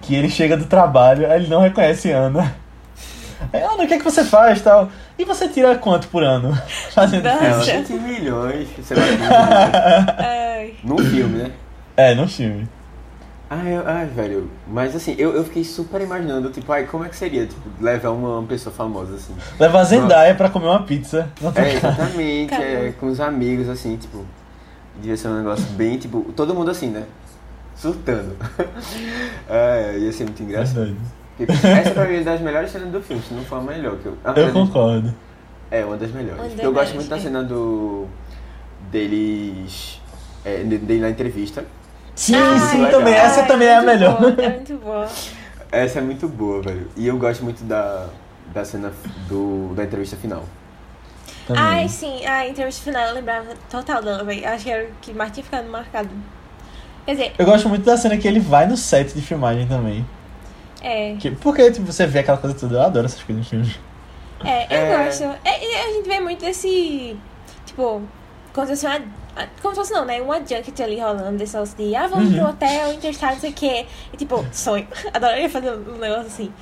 Que 0.00 0.14
ele 0.14 0.28
chega 0.28 0.56
do 0.56 0.66
trabalho, 0.66 1.30
aí 1.30 1.40
ele 1.40 1.48
não 1.48 1.60
reconhece 1.60 2.10
Ana. 2.10 2.54
Aí, 3.52 3.62
Ana, 3.62 3.84
o 3.84 3.86
que 3.86 3.94
é 3.94 3.98
que 3.98 4.04
você 4.04 4.24
faz 4.24 4.62
tal? 4.62 4.88
E 5.18 5.24
você 5.24 5.48
tira 5.48 5.76
quanto 5.76 6.08
por 6.08 6.22
ano? 6.22 6.56
Fazendo 6.92 7.22
tem 7.86 8.00
milhões, 8.00 8.68
sei 8.82 8.96
lá, 8.96 9.02
15 9.04 9.18
milhões. 9.18 10.14
Ai. 10.18 10.74
num 10.82 10.98
filme, 10.98 11.38
né? 11.38 11.50
É, 11.96 12.14
no 12.14 12.28
filme. 12.28 12.68
Ai, 13.50 13.76
eu- 13.76 13.86
ai, 13.86 14.06
velho, 14.06 14.50
mas 14.66 14.96
assim, 14.96 15.14
eu, 15.18 15.34
eu 15.34 15.44
fiquei 15.44 15.62
super 15.64 16.00
imaginando, 16.00 16.50
tipo, 16.50 16.72
ai, 16.72 16.84
como 16.86 17.04
é 17.04 17.08
que 17.08 17.16
seria, 17.16 17.46
tipo, 17.46 17.60
levar 17.80 18.10
uma, 18.10 18.38
uma 18.38 18.46
pessoa 18.48 18.74
famosa, 18.74 19.14
assim. 19.16 19.34
Leva 19.60 19.80
a 19.80 19.84
Zendaya 19.84 20.34
pra 20.34 20.48
comer 20.48 20.66
uma 20.66 20.82
pizza. 20.82 21.28
É, 21.54 21.74
exatamente, 21.74 22.54
é, 22.54 22.92
com 22.98 23.06
os 23.06 23.20
amigos, 23.20 23.68
assim, 23.68 23.96
tipo, 23.96 24.24
devia 24.96 25.16
ser 25.16 25.28
um 25.28 25.36
negócio 25.38 25.66
bem, 25.72 25.98
tipo, 25.98 26.22
todo 26.34 26.54
mundo 26.54 26.70
assim, 26.70 26.88
né? 26.88 27.04
Surtando. 27.76 28.34
é, 29.48 29.98
ia 29.98 30.12
ser 30.12 30.24
muito 30.24 30.42
engraçado. 30.42 30.76
Verdade. 30.86 30.98
Porque 31.36 31.66
Essa 31.66 31.90
pra 31.90 32.04
mim 32.06 32.14
é 32.16 32.20
das 32.22 32.40
melhores 32.40 32.70
cenas 32.70 32.90
do 32.90 33.00
filme, 33.02 33.20
se 33.22 33.34
não 33.34 33.42
for 33.44 33.56
a 33.56 33.60
melhor. 33.60 33.96
Que 33.98 34.06
eu, 34.06 34.16
Ah, 34.24 34.32
Eu 34.36 34.52
concordo. 34.52 35.12
É, 35.70 35.84
uma 35.84 35.96
das 35.96 36.10
melhores. 36.12 36.36
Uma 36.36 36.44
das 36.44 36.52
Porque 36.52 36.66
eu 36.66 36.72
gosto 36.72 36.94
muito 36.94 37.08
da 37.08 37.16
é. 37.16 37.20
cena 37.20 37.42
do. 37.42 38.06
deles. 38.92 40.00
É, 40.44 40.62
de- 40.62 40.78
dele 40.78 41.00
na 41.00 41.10
entrevista. 41.10 41.64
Sim, 42.14 42.34
Ai, 42.36 42.58
sim, 42.58 42.86
também. 42.90 43.14
Essa 43.14 43.40
ai, 43.42 43.46
também 43.46 43.68
é 43.68 43.76
a 43.76 43.82
muito 43.82 43.86
melhor. 43.86 44.20
boa, 44.20 44.36
é 44.42 44.48
muito 44.50 44.74
boa. 44.78 45.08
Essa 45.72 45.98
é 45.98 46.02
muito 46.02 46.28
boa, 46.28 46.62
velho. 46.62 46.88
E 46.96 47.06
eu 47.06 47.18
gosto 47.18 47.42
muito 47.42 47.64
da, 47.64 48.06
da 48.52 48.64
cena 48.64 48.92
do, 49.28 49.74
da 49.74 49.84
entrevista 49.84 50.16
final. 50.16 50.44
Também. 51.46 51.62
Ai, 51.62 51.88
sim, 51.88 52.24
a 52.24 52.48
entrevista 52.48 52.82
final 52.84 53.08
eu 53.08 53.14
lembrava 53.14 53.48
total 53.68 54.02
dela, 54.02 54.24
velho. 54.24 54.46
Acho 54.48 54.64
que 54.64 54.70
era 54.70 54.84
o 54.88 54.92
que 55.02 55.12
mais 55.12 55.32
tinha 55.32 55.44
ficado 55.44 55.68
marcado. 55.68 56.08
Quer 57.04 57.12
dizer, 57.12 57.32
Eu 57.38 57.44
gosto 57.44 57.68
muito 57.68 57.84
da 57.84 57.96
cena 57.96 58.16
que 58.16 58.26
ele 58.26 58.40
vai 58.40 58.66
no 58.66 58.76
set 58.76 59.12
de 59.12 59.20
filmagem 59.20 59.66
também. 59.66 60.06
é. 60.82 61.16
Que, 61.18 61.30
porque 61.32 61.70
tipo, 61.70 61.84
você 61.86 62.06
vê 62.06 62.20
aquela 62.20 62.38
coisa 62.38 62.56
toda. 62.56 62.76
Eu 62.76 62.82
adoro 62.82 63.06
essas 63.06 63.22
coisas 63.22 63.44
em 63.44 63.48
filmes. 63.48 63.78
É, 64.44 64.64
eu 64.74 64.86
É. 64.86 65.04
gosto. 65.04 65.24
É, 65.44 65.64
e 65.64 65.74
a 65.76 65.92
gente 65.94 66.08
vê 66.08 66.20
muito 66.20 66.40
desse. 66.44 67.16
Tipo, 67.66 68.02
uma. 68.54 69.02
Como 69.60 69.74
se 69.74 69.80
fosse 69.80 69.92
não, 69.92 70.04
né? 70.04 70.20
Uma 70.20 70.38
junket 70.38 70.80
ali 70.82 71.00
rolando, 71.00 71.38
desse 71.38 71.54
negócio 71.54 71.76
de 71.76 71.94
ah, 71.96 72.06
vamos 72.06 72.28
Uhum. 72.30 72.38
pro 72.38 72.48
hotel, 72.50 72.92
entrevistar, 72.92 73.32
não 73.32 73.40
sei 73.40 73.50
o 73.50 73.54
quê. 73.54 73.86
E 74.12 74.16
tipo, 74.16 74.44
sonho. 74.52 74.86
Adoraria 75.12 75.48
fazer 75.50 75.70
um 75.72 75.98
negócio 75.98 76.26
assim. 76.26 76.52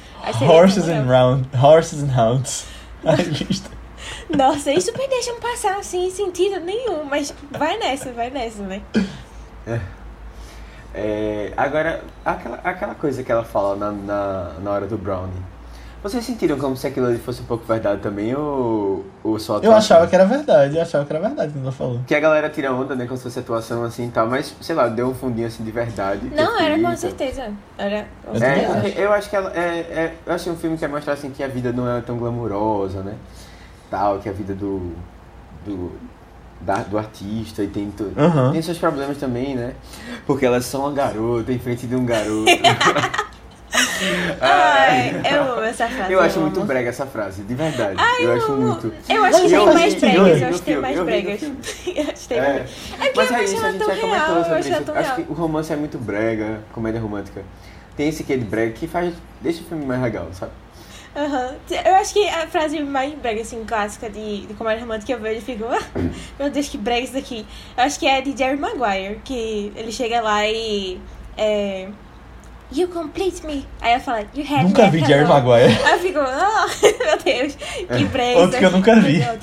Horses 0.48 0.88
and 0.88 1.04
round, 1.06 1.48
horses 1.56 2.02
and 2.02 2.10
hounds. 2.18 2.66
Nossa, 4.36 4.70
eles 4.70 4.84
super 4.84 5.08
deixam 5.08 5.38
passar 5.40 5.76
assim, 5.78 6.10
sem 6.10 6.26
sentido 6.26 6.60
nenhum, 6.60 7.04
mas 7.04 7.34
vai 7.50 7.76
nessa, 7.78 8.12
vai 8.12 8.30
nessa, 8.30 8.62
né? 8.62 8.80
É, 10.94 11.52
agora, 11.56 12.02
aquela, 12.24 12.56
aquela 12.62 12.94
coisa 12.94 13.22
que 13.22 13.32
ela 13.32 13.44
fala 13.44 13.76
na, 13.76 13.92
na, 13.92 14.44
na 14.60 14.70
hora 14.70 14.86
do 14.86 14.98
Brownie. 14.98 15.42
Vocês 16.02 16.24
sentiram 16.24 16.58
como 16.58 16.76
se 16.76 16.84
aquilo 16.84 17.06
ali 17.06 17.18
fosse 17.18 17.42
um 17.42 17.44
pouco 17.44 17.64
verdade 17.64 18.00
também 18.00 18.34
ou, 18.34 19.04
ou 19.22 19.38
só 19.38 19.54
Eu 19.54 19.58
atuação? 19.58 19.76
achava 19.78 20.06
que 20.08 20.14
era 20.16 20.24
verdade, 20.24 20.74
eu 20.76 20.82
achava 20.82 21.04
que 21.04 21.12
era 21.12 21.20
verdade 21.28 21.52
quando 21.52 21.62
ela 21.62 21.72
falou. 21.72 22.00
Que 22.06 22.14
a 22.14 22.18
galera 22.18 22.50
tira 22.50 22.72
onda, 22.74 22.96
né, 22.96 23.04
como 23.06 23.16
se 23.16 23.22
fosse 23.22 23.38
atuação 23.38 23.84
assim 23.84 24.08
e 24.08 24.10
tal, 24.10 24.26
mas, 24.26 24.52
sei 24.60 24.74
lá, 24.74 24.88
deu 24.88 25.06
um 25.08 25.14
fundinho 25.14 25.46
assim 25.46 25.62
de 25.62 25.70
verdade. 25.70 26.28
Não, 26.34 26.58
eu 26.58 26.58
era 26.58 26.78
com 26.80 26.96
certeza. 26.96 27.52
Era 27.78 28.06
com 28.24 28.30
Eu 28.34 28.42
É, 28.42 28.54
certeza. 28.54 28.80
porque 28.80 29.00
eu 29.00 29.12
acho 29.12 29.30
que 29.30 29.36
ela. 29.36 29.52
É, 29.54 29.60
é, 29.60 30.14
eu 30.26 30.34
achei 30.34 30.52
um 30.52 30.56
filme 30.56 30.76
que 30.76 30.84
ia 30.84 30.88
mostrar 30.88 31.12
assim 31.12 31.30
que 31.30 31.42
a 31.42 31.46
vida 31.48 31.72
não 31.72 31.88
é 31.88 32.00
tão 32.00 32.16
glamurosa, 32.18 33.00
né? 33.02 33.14
Tal, 33.88 34.18
que 34.18 34.28
a 34.28 34.32
vida 34.32 34.54
do. 34.54 34.92
do 35.64 35.92
da, 36.60 36.76
do 36.78 36.96
artista 36.96 37.62
e 37.64 37.66
tem, 37.66 37.90
tu, 37.90 38.12
Aham. 38.16 38.52
tem 38.52 38.62
seus 38.62 38.78
problemas 38.78 39.18
também, 39.18 39.56
né? 39.56 39.72
Porque 40.26 40.46
elas 40.46 40.64
são 40.64 40.82
uma 40.82 40.92
garota 40.92 41.52
em 41.52 41.58
frente 41.58 41.86
de 41.88 41.94
um 41.96 42.04
garoto. 42.06 42.46
Ai, 44.40 45.20
eu 45.32 45.42
amo 45.54 45.62
essa 45.62 45.88
frase. 45.88 46.12
eu 46.12 46.20
acho 46.20 46.40
muito 46.40 46.58
amo. 46.58 46.66
brega 46.66 46.88
essa 46.90 47.06
frase, 47.06 47.42
de 47.42 47.54
verdade. 47.54 47.96
Ai, 47.98 48.24
eu 48.24 48.32
acho 48.34 48.52
amo. 48.52 48.62
muito. 48.62 48.92
Eu 49.08 49.24
acho 49.24 49.42
que 49.42 49.48
tem 49.48 49.58
eu 49.58 49.66
mais 49.74 49.94
bregas, 49.94 50.18
eu 50.18 50.36
eu 50.38 50.48
acho 50.48 50.58
que 50.58 50.64
tem 50.64 50.74
filme, 50.74 50.80
mais 50.82 50.96
eu 50.96 51.04
bregas. 51.04 51.42
Eu 51.42 51.52
acho 52.12 52.34
É. 52.34 52.36
É 52.36 53.12
Mas 53.14 53.30
eu 53.30 53.36
é 53.36 53.40
acho 53.40 53.44
isso, 53.44 53.56
a 53.56 53.58
ela 53.58 53.72
gente 53.72 53.78
tão 53.84 53.88
já 53.88 53.94
real, 53.94 54.08
comentou 54.08 54.36
eu 54.36 54.42
sobre 54.44 54.58
acho 54.58 54.68
isso. 54.68 54.92
Acho 54.92 55.02
real. 55.02 55.16
que 55.16 55.22
o 55.32 55.34
romance 55.34 55.72
é 55.72 55.76
muito 55.76 55.98
brega, 55.98 56.60
comédia 56.72 57.00
romântica. 57.00 57.42
Tem 57.96 58.08
esse 58.08 58.24
quê 58.24 58.36
de 58.36 58.44
brega 58.44 58.72
que 58.72 58.86
faz. 58.86 59.14
deixa 59.40 59.60
o 59.62 59.64
filme 59.64 59.84
mais 59.86 60.02
legal, 60.02 60.28
sabe? 60.32 60.52
Aham. 61.14 61.54
Eu 61.84 61.94
acho 61.96 62.14
que 62.14 62.26
a 62.28 62.46
frase 62.46 62.82
mais 62.82 63.12
brega, 63.14 63.42
assim, 63.42 63.62
clássica 63.66 64.08
de, 64.08 64.46
de 64.46 64.54
comédia 64.54 64.80
romântica 64.80 65.06
que 65.06 65.12
eu 65.12 65.20
vejo, 65.20 65.36
eu 65.40 65.42
fico, 65.42 65.64
ah, 65.66 66.00
meu 66.38 66.50
Deus, 66.50 66.68
que 66.68 66.78
brega 66.78 67.04
isso 67.04 67.12
daqui. 67.12 67.46
Eu 67.76 67.84
acho 67.84 67.98
que 67.98 68.06
é 68.06 68.20
de 68.22 68.36
Jerry 68.36 68.56
Maguire, 68.56 69.20
que 69.24 69.72
ele 69.76 69.92
chega 69.92 70.20
lá 70.20 70.46
e. 70.48 70.98
É, 71.36 71.88
you 72.74 72.88
complete 72.88 73.44
me. 73.46 73.66
Aí 73.80 73.92
ela 73.92 74.00
fala, 74.00 74.20
you 74.34 74.44
had 74.44 74.62
Nunca 74.64 74.84
me 74.84 74.90
vi 74.90 74.98
Jerry 75.00 75.24
hello." 75.24 75.28
Maguire. 75.34 75.78
Aí 75.84 75.92
eu 75.92 75.98
fico, 76.00 76.18
ah, 76.20 76.66
meu 76.82 77.18
Deus, 77.18 77.56
que 77.96 78.04
brega. 78.06 78.40
Outro 78.40 78.58
que 78.58 78.64
eu 78.64 78.70
nunca 78.70 78.96
vi. 79.00 79.20
é. 79.22 79.38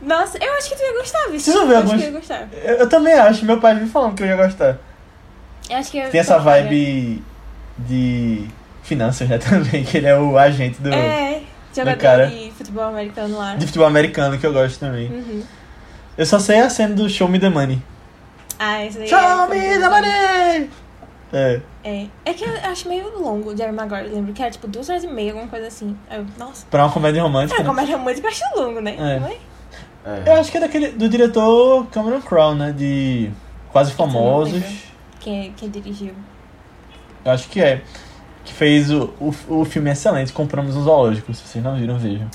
Nossa, 0.00 0.38
eu 0.40 0.52
acho 0.54 0.68
que 0.70 0.76
tu 0.76 0.82
ia 0.82 0.92
gostar, 0.92 1.18
vão 1.24 1.28
ver 1.66 1.74
Eu 1.74 1.78
acho 1.78 1.86
alguns- 1.86 1.90
que 1.90 2.02
eu 2.08 2.12
ia 2.12 2.18
gostar. 2.18 2.48
Eu, 2.62 2.74
eu 2.76 2.88
também 2.88 3.14
acho, 3.14 3.44
meu 3.44 3.60
pai 3.60 3.74
me 3.74 3.88
falando 3.88 4.14
que 4.14 4.22
eu 4.22 4.26
ia 4.28 4.36
gostar. 4.36 4.78
Eu 5.68 5.76
acho 5.76 5.90
que 5.90 5.98
eu 5.98 6.08
Tem 6.10 6.20
essa 6.20 6.34
gostaria. 6.36 6.62
vibe 6.62 7.22
de 7.78 8.44
finanças, 8.82 9.28
né, 9.28 9.38
também, 9.42 9.82
que 9.84 9.96
ele 9.98 10.06
é 10.06 10.16
o 10.16 10.38
agente 10.38 10.80
do, 10.80 10.92
É, 10.92 11.42
jogador 11.76 11.98
cara. 12.00 12.26
de 12.28 12.52
futebol 12.56 12.84
americano 12.84 13.36
lá. 13.38 13.54
de 13.56 13.66
futebol 13.66 13.88
americano, 13.88 14.38
que 14.38 14.46
eu 14.46 14.52
gosto 14.52 14.78
também. 14.78 15.08
Uhum. 15.08 15.42
Eu 16.16 16.26
só 16.26 16.38
sei 16.38 16.60
a 16.60 16.70
cena 16.70 16.94
do 16.94 17.08
Show 17.08 17.28
Me 17.28 17.38
The 17.38 17.48
Money. 17.50 17.82
Ah, 18.58 18.84
isso 18.84 18.98
daí 18.98 19.08
Show 19.08 19.18
é... 19.18 19.46
Me 19.48 19.78
The 19.78 19.88
Money! 19.88 20.70
É, 21.32 21.60
É. 21.84 22.06
É 22.24 22.32
que 22.34 22.44
eu 22.44 22.50
acho 22.70 22.88
meio 22.88 23.18
longo 23.18 23.50
o 23.52 23.56
Jerry 23.56 23.72
Maguire. 23.72 24.06
Eu 24.08 24.14
lembro 24.14 24.32
que 24.32 24.40
era 24.42 24.50
tipo 24.50 24.66
duas 24.66 24.88
horas 24.88 25.04
e 25.04 25.08
meia, 25.08 25.32
alguma 25.32 25.48
coisa 25.48 25.66
assim. 25.66 25.96
Eu, 26.10 26.24
nossa. 26.38 26.66
pra 26.70 26.84
uma 26.84 26.92
comédia 26.92 27.22
romântica, 27.22 27.60
É, 27.60 27.62
né? 27.62 27.68
comédia 27.68 27.96
romântica 27.96 28.26
eu 28.26 28.30
acho 28.30 28.42
longo, 28.56 28.80
né? 28.80 28.94
É. 28.98 29.20
Não 29.20 29.26
é? 29.28 29.36
É. 30.06 30.22
Eu 30.26 30.32
acho 30.40 30.50
que 30.50 30.56
é 30.56 30.60
daquele, 30.60 30.88
do 30.92 31.08
diretor 31.08 31.86
Cameron 31.88 32.20
Crowe, 32.22 32.54
né, 32.54 32.72
de 32.72 33.30
Quase 33.70 33.92
Famosos. 33.92 34.62
Quem, 35.20 35.52
quem 35.52 35.68
dirigiu? 35.68 36.14
Eu 37.24 37.32
acho 37.32 37.48
que 37.48 37.60
é. 37.60 37.82
Que 38.44 38.54
fez 38.54 38.90
o, 38.90 39.12
o, 39.20 39.34
o 39.48 39.64
filme 39.66 39.90
excelente, 39.90 40.32
Compramos 40.32 40.74
um 40.76 40.82
Zoológico. 40.82 41.34
Se 41.34 41.42
vocês 41.46 41.62
não 41.62 41.76
viram, 41.76 41.98
vejam. 41.98 42.28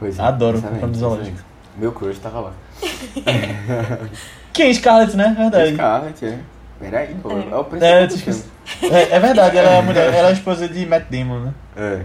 Pois 0.00 0.18
é, 0.18 0.22
Adoro 0.22 0.60
Compramos 0.60 0.98
Zoológico. 0.98 1.26
excelente. 1.28 1.48
Meu 1.76 1.92
crush 1.92 2.18
tava 2.18 2.40
lá. 2.40 2.52
Quem? 4.52 4.74
Scarlett, 4.74 5.16
né? 5.16 5.34
Verdade. 5.38 5.74
Scarlett, 5.74 6.24
é. 6.26 6.38
Peraí, 6.78 7.14
pô. 7.16 7.30
É. 7.30 7.34
É, 7.50 7.56
o 7.56 7.60
É, 7.60 7.64
principal 7.64 8.06
do 8.06 8.16
tipo, 8.16 8.32
filme. 8.32 8.94
é, 8.96 9.16
é 9.16 9.20
verdade, 9.20 9.56
ela 9.58 9.70
é 9.70 9.78
a 9.78 9.82
mulher, 9.82 10.06
ela 10.14 10.28
é 10.28 10.30
a 10.30 10.32
esposa 10.32 10.68
de 10.68 10.86
Matt 10.86 11.04
Damon, 11.10 11.40
né? 11.40 11.54
É. 11.76 12.04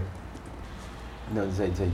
Não, 1.31 1.47
diz 1.47 1.59
aí, 1.59 1.69
diz 1.69 1.81
aí. 1.81 1.91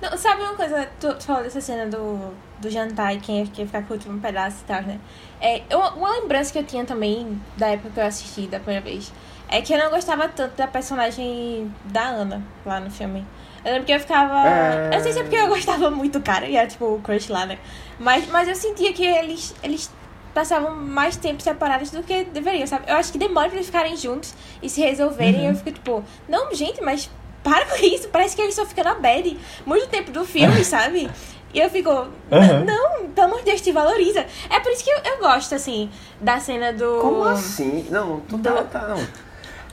Não, 0.00 0.16
sabe 0.16 0.42
uma 0.42 0.54
coisa? 0.54 0.88
Tu, 1.00 1.12
tu 1.14 1.24
falou 1.24 1.42
dessa 1.42 1.60
cena 1.60 1.86
do, 1.86 2.32
do 2.60 2.70
jantar 2.70 3.14
e 3.14 3.18
quem 3.20 3.40
ia 3.40 3.46
quem 3.46 3.62
ia 3.64 3.66
ficar 3.66 3.82
com 3.82 3.92
o 3.92 3.96
último 3.96 4.20
pedaço 4.20 4.58
e 4.62 4.66
tal, 4.66 4.82
né? 4.82 4.98
É, 5.40 5.62
eu- 5.68 5.80
uma 5.80 6.12
lembrança 6.12 6.52
que 6.52 6.58
eu 6.58 6.64
tinha 6.64 6.84
também 6.84 7.40
da 7.56 7.68
época 7.68 7.90
que 7.90 8.00
eu 8.00 8.06
assisti 8.06 8.46
da 8.46 8.58
primeira 8.60 8.84
vez 8.84 9.12
é 9.48 9.60
que 9.60 9.72
eu 9.74 9.78
não 9.78 9.90
gostava 9.90 10.28
tanto 10.28 10.54
da 10.56 10.68
personagem 10.68 11.72
da 11.86 12.02
Ana 12.02 12.42
lá 12.64 12.78
no 12.78 12.90
filme. 12.90 13.26
Eu 13.64 13.72
lembro 13.72 13.86
que 13.86 13.92
eu 13.92 13.98
ficava. 13.98 14.48
É. 14.48 14.86
Eu 14.86 14.96
não 14.98 15.00
sei 15.02 15.12
se 15.12 15.18
é 15.18 15.22
porque 15.22 15.36
eu 15.36 15.48
gostava 15.48 15.90
muito 15.90 16.18
do 16.20 16.24
cara 16.24 16.46
e 16.46 16.54
era 16.56 16.66
tipo 16.68 16.84
o 16.84 17.00
crush 17.00 17.28
lá, 17.28 17.44
né? 17.44 17.58
Mas, 17.98 18.28
mas 18.28 18.46
eu 18.46 18.54
sentia 18.54 18.92
que 18.92 19.04
eles, 19.04 19.52
eles 19.64 19.90
passavam 20.34 20.74
mais 20.74 21.16
tempo 21.16 21.42
separados 21.42 21.90
do 21.90 22.02
que 22.02 22.24
deveriam, 22.24 22.66
sabe? 22.66 22.84
Eu 22.90 22.96
acho 22.96 23.10
que 23.12 23.18
demora 23.18 23.48
pra 23.48 23.56
eles 23.56 23.66
ficarem 23.66 23.96
juntos 23.96 24.34
e 24.62 24.68
se 24.68 24.80
resolverem. 24.80 25.42
E 25.42 25.46
eu 25.46 25.54
fico 25.54 25.72
tipo, 25.72 26.04
não, 26.28 26.54
gente, 26.54 26.82
mas 26.82 27.10
para 27.42 27.64
com 27.66 27.76
isso. 27.84 28.08
Parece 28.08 28.36
que 28.36 28.42
eles 28.42 28.54
só 28.54 28.64
ficam 28.66 28.84
na 28.84 28.94
bad 28.94 29.38
muito 29.66 29.88
tempo 29.88 30.10
do 30.10 30.24
filme, 30.24 30.62
sabe? 30.64 31.10
E 31.54 31.58
eu 31.60 31.70
fico, 31.70 31.90
"N- 31.90 32.08
Aham. 32.30 32.64
não, 32.64 33.08
pelo 33.10 33.26
amor 33.28 33.38
de 33.38 33.46
Deus, 33.46 33.60
te 33.62 33.72
valoriza. 33.72 34.26
É 34.50 34.60
por 34.60 34.70
isso 34.70 34.84
que 34.84 34.90
eu, 34.90 34.98
eu 34.98 35.18
gosto, 35.18 35.54
assim, 35.54 35.88
da 36.20 36.38
cena 36.38 36.72
do. 36.74 36.98
Como 37.00 37.24
assim? 37.24 37.86
Não, 37.90 38.20
tu 38.20 38.38
tá, 38.38 38.50
Do- 38.50 38.64
tá, 38.68 38.88
não. 38.88 39.06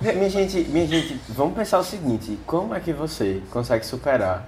Minha 0.02 0.30
gente, 0.30 0.58
minha 0.70 0.86
gente, 0.88 1.20
vamos 1.30 1.56
pensar 1.56 1.80
o 1.80 1.84
seguinte, 1.84 2.38
como 2.46 2.74
é 2.76 2.80
que 2.80 2.92
você 2.94 3.42
consegue 3.52 3.86
superar 3.86 4.46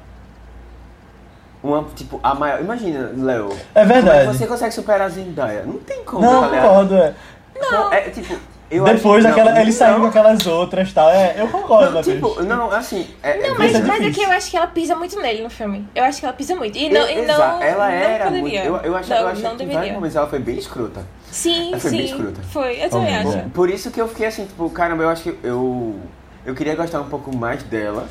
uma, 1.64 1.84
tipo, 1.96 2.20
a 2.24 2.34
maior... 2.36 2.60
Imagina, 2.62 3.12
Léo. 3.18 3.50
É 3.76 3.82
Como 3.82 3.92
é 3.94 4.02
verdade. 4.02 4.28
que 4.28 4.38
você 4.38 4.48
consegue 4.48 4.74
superar 4.74 5.02
a 5.02 5.10
Zendaya? 5.10 5.64
Não 5.66 5.80
tem 5.80 6.04
como, 6.04 6.22
Não, 6.22 6.42
tá 6.50 6.62
concordo, 6.62 6.96
é. 6.96 7.14
Não. 7.60 7.92
É, 7.94 8.02
tipo, 8.10 8.36
eu 8.70 8.84
Depois 8.84 9.26
acho, 9.26 9.36
daquela. 9.36 9.56
não, 9.56 9.62
ele 9.62 9.72
saiu 9.72 9.94
não. 9.94 10.02
com 10.02 10.08
aquelas 10.08 10.46
outras 10.46 10.90
e 10.90 10.94
tal. 10.94 11.10
É, 11.10 11.36
eu 11.38 11.48
concordo, 11.48 11.94
Não, 11.94 12.04
tipo, 12.04 12.44
não, 12.44 12.72
assim... 12.72 13.08
É, 13.24 13.38
Não, 13.40 13.46
é, 13.56 13.58
mas, 13.58 13.72
Isso 13.72 13.82
é 13.82 13.86
mas 13.86 14.06
é 14.06 14.12
que 14.12 14.22
eu 14.22 14.30
acho 14.32 14.52
que 14.52 14.58
ela 14.58 14.68
pisa 14.68 14.96
muito 14.96 15.20
nele 15.20 15.42
no 15.42 15.50
filme. 15.50 15.88
Eu 15.96 16.04
acho 16.04 16.20
que 16.20 16.26
ela 16.26 16.34
pisa 16.36 16.56
muito. 16.56 16.78
E 16.78 16.90
não, 16.90 17.10
e 17.10 17.20
Exa- 17.20 17.38
não, 17.38 17.62
ela 17.62 17.88
não 17.88 17.94
era 17.94 18.26
poderia. 18.26 18.42
muito... 18.42 18.86
Eu, 18.86 18.92
eu 18.92 18.96
acho, 18.98 19.10
não, 19.10 19.18
eu 19.18 19.28
acho 19.28 19.42
não 19.42 19.56
que 19.56 19.64
em 19.64 19.66
vários 19.68 19.74
deveria. 19.76 19.94
momentos 19.94 20.16
ela 20.16 20.28
foi 20.28 20.40
bem 20.40 20.58
escrota. 20.58 21.02
Sim, 21.32 21.70
Ela 21.72 21.80
foi 21.80 21.92
bem 21.92 22.00
sim. 22.08 22.14
escrota. 22.14 22.42
Foi, 22.52 22.84
eu 22.84 22.90
também 22.90 23.24
Bom, 23.24 23.30
acho. 23.30 23.38
bom. 23.40 23.50
Por 23.50 23.70
isso 23.70 23.90
que 23.92 24.00
eu 24.00 24.08
fiquei 24.08 24.28
assim, 24.28 24.46
tipo, 24.46 24.70
caramba, 24.70 25.04
eu 25.04 25.10
acho 25.10 25.24
que 25.24 25.38
eu. 25.44 25.96
Eu 26.46 26.56
queria 26.56 26.76
gostar 26.76 27.02
um 27.02 27.10
pouco 27.10 27.36
mais 27.36 27.62
dela. 27.64 28.08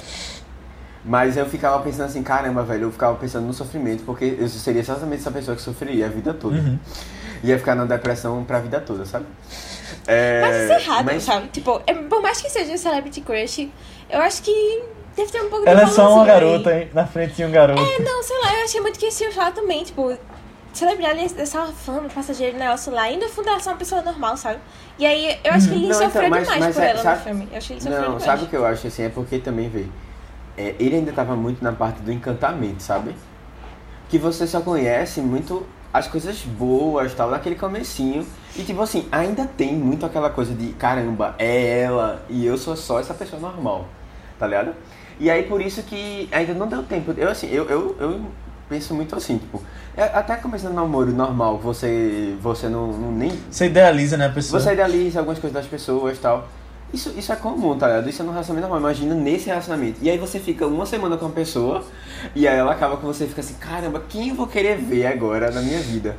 Mas 1.07 1.37
eu 1.37 1.47
ficava 1.47 1.81
pensando 1.83 2.07
assim, 2.07 2.23
caramba, 2.23 2.63
velho, 2.65 2.85
eu 2.85 2.93
ficava 2.93 3.17
pensando 3.17 3.47
no 3.47 3.53
sofrimento, 3.55 4.03
porque 4.05 4.37
eu 4.41 4.49
seria 4.49 4.81
exatamente 4.81 5.21
essa 5.21 5.31
pessoa 5.31 5.57
que 5.57 5.63
sofreria 5.63 6.07
a 6.07 6.09
vida 6.09 6.35
toda. 6.35 6.57
Uhum. 6.57 6.79
Ia 7.45 7.59
ficar 7.59 7.75
na 7.77 7.85
depressão 7.85 8.43
pra 8.45 8.59
vida 8.59 8.81
toda, 8.81 9.05
sabe? 9.07 9.25
É, 10.07 10.41
Mas 10.41 10.57
isso 10.63 10.73
é 10.73 10.81
errado, 10.83 11.05
mas- 11.05 11.23
sabe? 11.23 11.49
Tipo, 11.49 11.81
é- 11.87 11.95
por 11.95 12.21
mais 12.23 12.41
que 12.41 12.51
seja 12.51 12.77
Celebrity 12.77 13.21
Crush, 13.21 13.71
eu 14.11 14.21
acho 14.21 14.43
que 14.43 14.83
deve 15.17 15.31
ter 15.31 15.43
um 15.43 15.49
pouco 15.49 15.65
de 15.65 15.71
Ela 15.71 15.83
é 15.83 15.87
só 15.87 16.13
uma 16.13 16.23
aí. 16.23 16.27
garota, 16.29 16.75
hein? 16.77 16.91
Na 16.93 17.07
frente 17.07 17.35
de 17.35 17.45
um 17.45 17.51
garoto. 17.53 17.81
É, 17.81 17.99
não, 18.03 18.23
sei 18.23 18.39
lá, 18.41 18.55
eu 18.59 18.65
achei 18.65 18.81
muito 18.81 18.99
que 18.99 19.07
esse 19.07 19.29
lá 19.37 19.53
também, 19.53 19.85
tipo, 19.85 20.17
celebridade 20.73 21.35
dessa 21.35 21.67
fama, 21.67 22.09
passageiro 22.09 22.59
negócio 22.59 22.93
lá, 22.93 23.09
e 23.11 23.17
no 23.17 23.29
fundo 23.29 23.49
ela 23.49 23.59
é 23.59 23.61
só 23.61 23.71
uma 23.71 23.77
pessoa 23.77 24.03
normal, 24.03 24.37
sabe? 24.37 24.59
E 24.99 25.07
aí 25.07 25.39
eu 25.45 25.53
acho 25.53 25.69
que 25.69 25.75
ele 25.75 25.87
Não, 25.89 25.95
sofreu 25.95 26.09
então, 26.27 26.31
mas- 26.31 26.43
demais 26.43 26.65
mas 26.65 26.75
por 26.75 26.83
é, 26.83 26.91
ela 26.91 27.03
sabe- 27.03 27.17
no 27.19 27.25
filme. 27.25 27.49
Eu 27.53 27.59
achei 27.59 27.77
que 27.77 27.83
ele 27.83 27.95
sofreu 27.95 28.01
Não, 28.01 28.07
demais. 28.19 28.23
sabe 28.25 28.45
o 28.45 28.47
que 28.49 28.57
eu 28.57 28.67
acho 28.67 28.87
assim? 28.89 29.03
É 29.05 29.09
porque 29.09 29.39
também, 29.39 29.69
vê. 29.69 29.87
É, 30.57 30.75
ele 30.79 30.97
ainda 30.97 31.13
tava 31.13 31.37
muito 31.37 31.63
na 31.63 31.73
parte 31.73 32.01
do 32.03 32.13
encantamento, 32.13 32.83
sabe? 32.83 33.15
Que 34.09 34.19
você 34.19 34.47
só 34.47 34.61
conhece 34.61 35.21
muito 35.21 35.67
as 35.93 36.07
coisas 36.07 36.43
boas, 36.43 37.15
tal, 37.15 37.31
naquele 37.31 37.55
comecinho. 37.55 38.27
E 38.55 38.63
tipo 38.63 38.81
assim, 38.81 39.07
ainda 39.11 39.45
tem 39.45 39.75
muito 39.75 40.05
aquela 40.07 40.31
coisa 40.31 40.55
de 40.55 40.69
caramba, 40.75 41.35
é 41.39 41.81
ela 41.81 42.23
e 42.29 42.47
eu 42.47 42.57
sou 42.57 42.77
só 42.77 43.01
essa 43.01 43.15
pessoa 43.15 43.41
normal, 43.41 43.87
tá 44.39 44.47
ligado? 44.47 44.75
E 45.19 45.31
aí 45.31 45.43
por 45.45 45.61
isso 45.61 45.83
que 45.83 46.29
ainda 46.33 46.55
não 46.55 46.67
deu 46.67 46.83
tempo. 46.83 47.13
Eu 47.17 47.31
assim, 47.31 47.49
eu, 47.49 47.69
eu, 47.69 47.97
eu 47.99 48.21
penso 48.69 48.95
muito 48.95 49.15
assim, 49.15 49.39
tipo, 49.39 49.63
é, 49.97 50.03
até 50.05 50.37
começando 50.37 50.75
namoro 50.75 51.13
normal, 51.13 51.59
você, 51.59 52.35
você 52.41 52.69
não, 52.69 52.89
não 52.93 53.13
nem 53.13 53.33
Você 53.51 53.67
idealiza, 53.67 54.17
né, 54.17 54.27
a 54.27 54.31
pessoa? 54.31 54.61
você 54.61 54.73
idealiza 54.73 55.21
algumas 55.21 55.39
coisas 55.39 55.55
das 55.55 55.67
pessoas 55.67 56.17
e 56.19 56.21
tal. 56.21 56.47
Isso, 56.95 57.13
isso 57.17 57.33
é 57.33 57.37
comum, 57.37 57.77
tá 57.77 57.89
ligado? 57.89 58.09
Isso 58.09 58.23
é 58.23 58.25
num 58.25 58.31
relacionamento 58.33 58.69
normal. 58.71 58.91
Imagina 58.91 59.15
nesse 59.15 59.47
relacionamento. 59.47 59.99
E 60.01 60.09
aí 60.09 60.17
você 60.19 60.39
fica 60.39 60.67
uma 60.67 60.87
semana 60.87 61.17
com 61.17 61.27
uma 61.27 61.33
pessoa 61.35 61.85
e 62.35 62.47
aí 62.47 62.57
ela 62.57 62.73
acaba 62.73 62.97
com 62.97 63.07
você 63.07 63.25
e 63.25 63.29
fica 63.29 63.41
assim, 63.41 63.55
caramba, 63.55 64.03
quem 64.09 64.29
eu 64.31 64.35
vou 64.35 64.47
querer 64.47 64.79
ver 64.79 65.07
agora 65.07 65.51
na 65.51 65.61
minha 65.61 65.81
vida? 65.81 66.17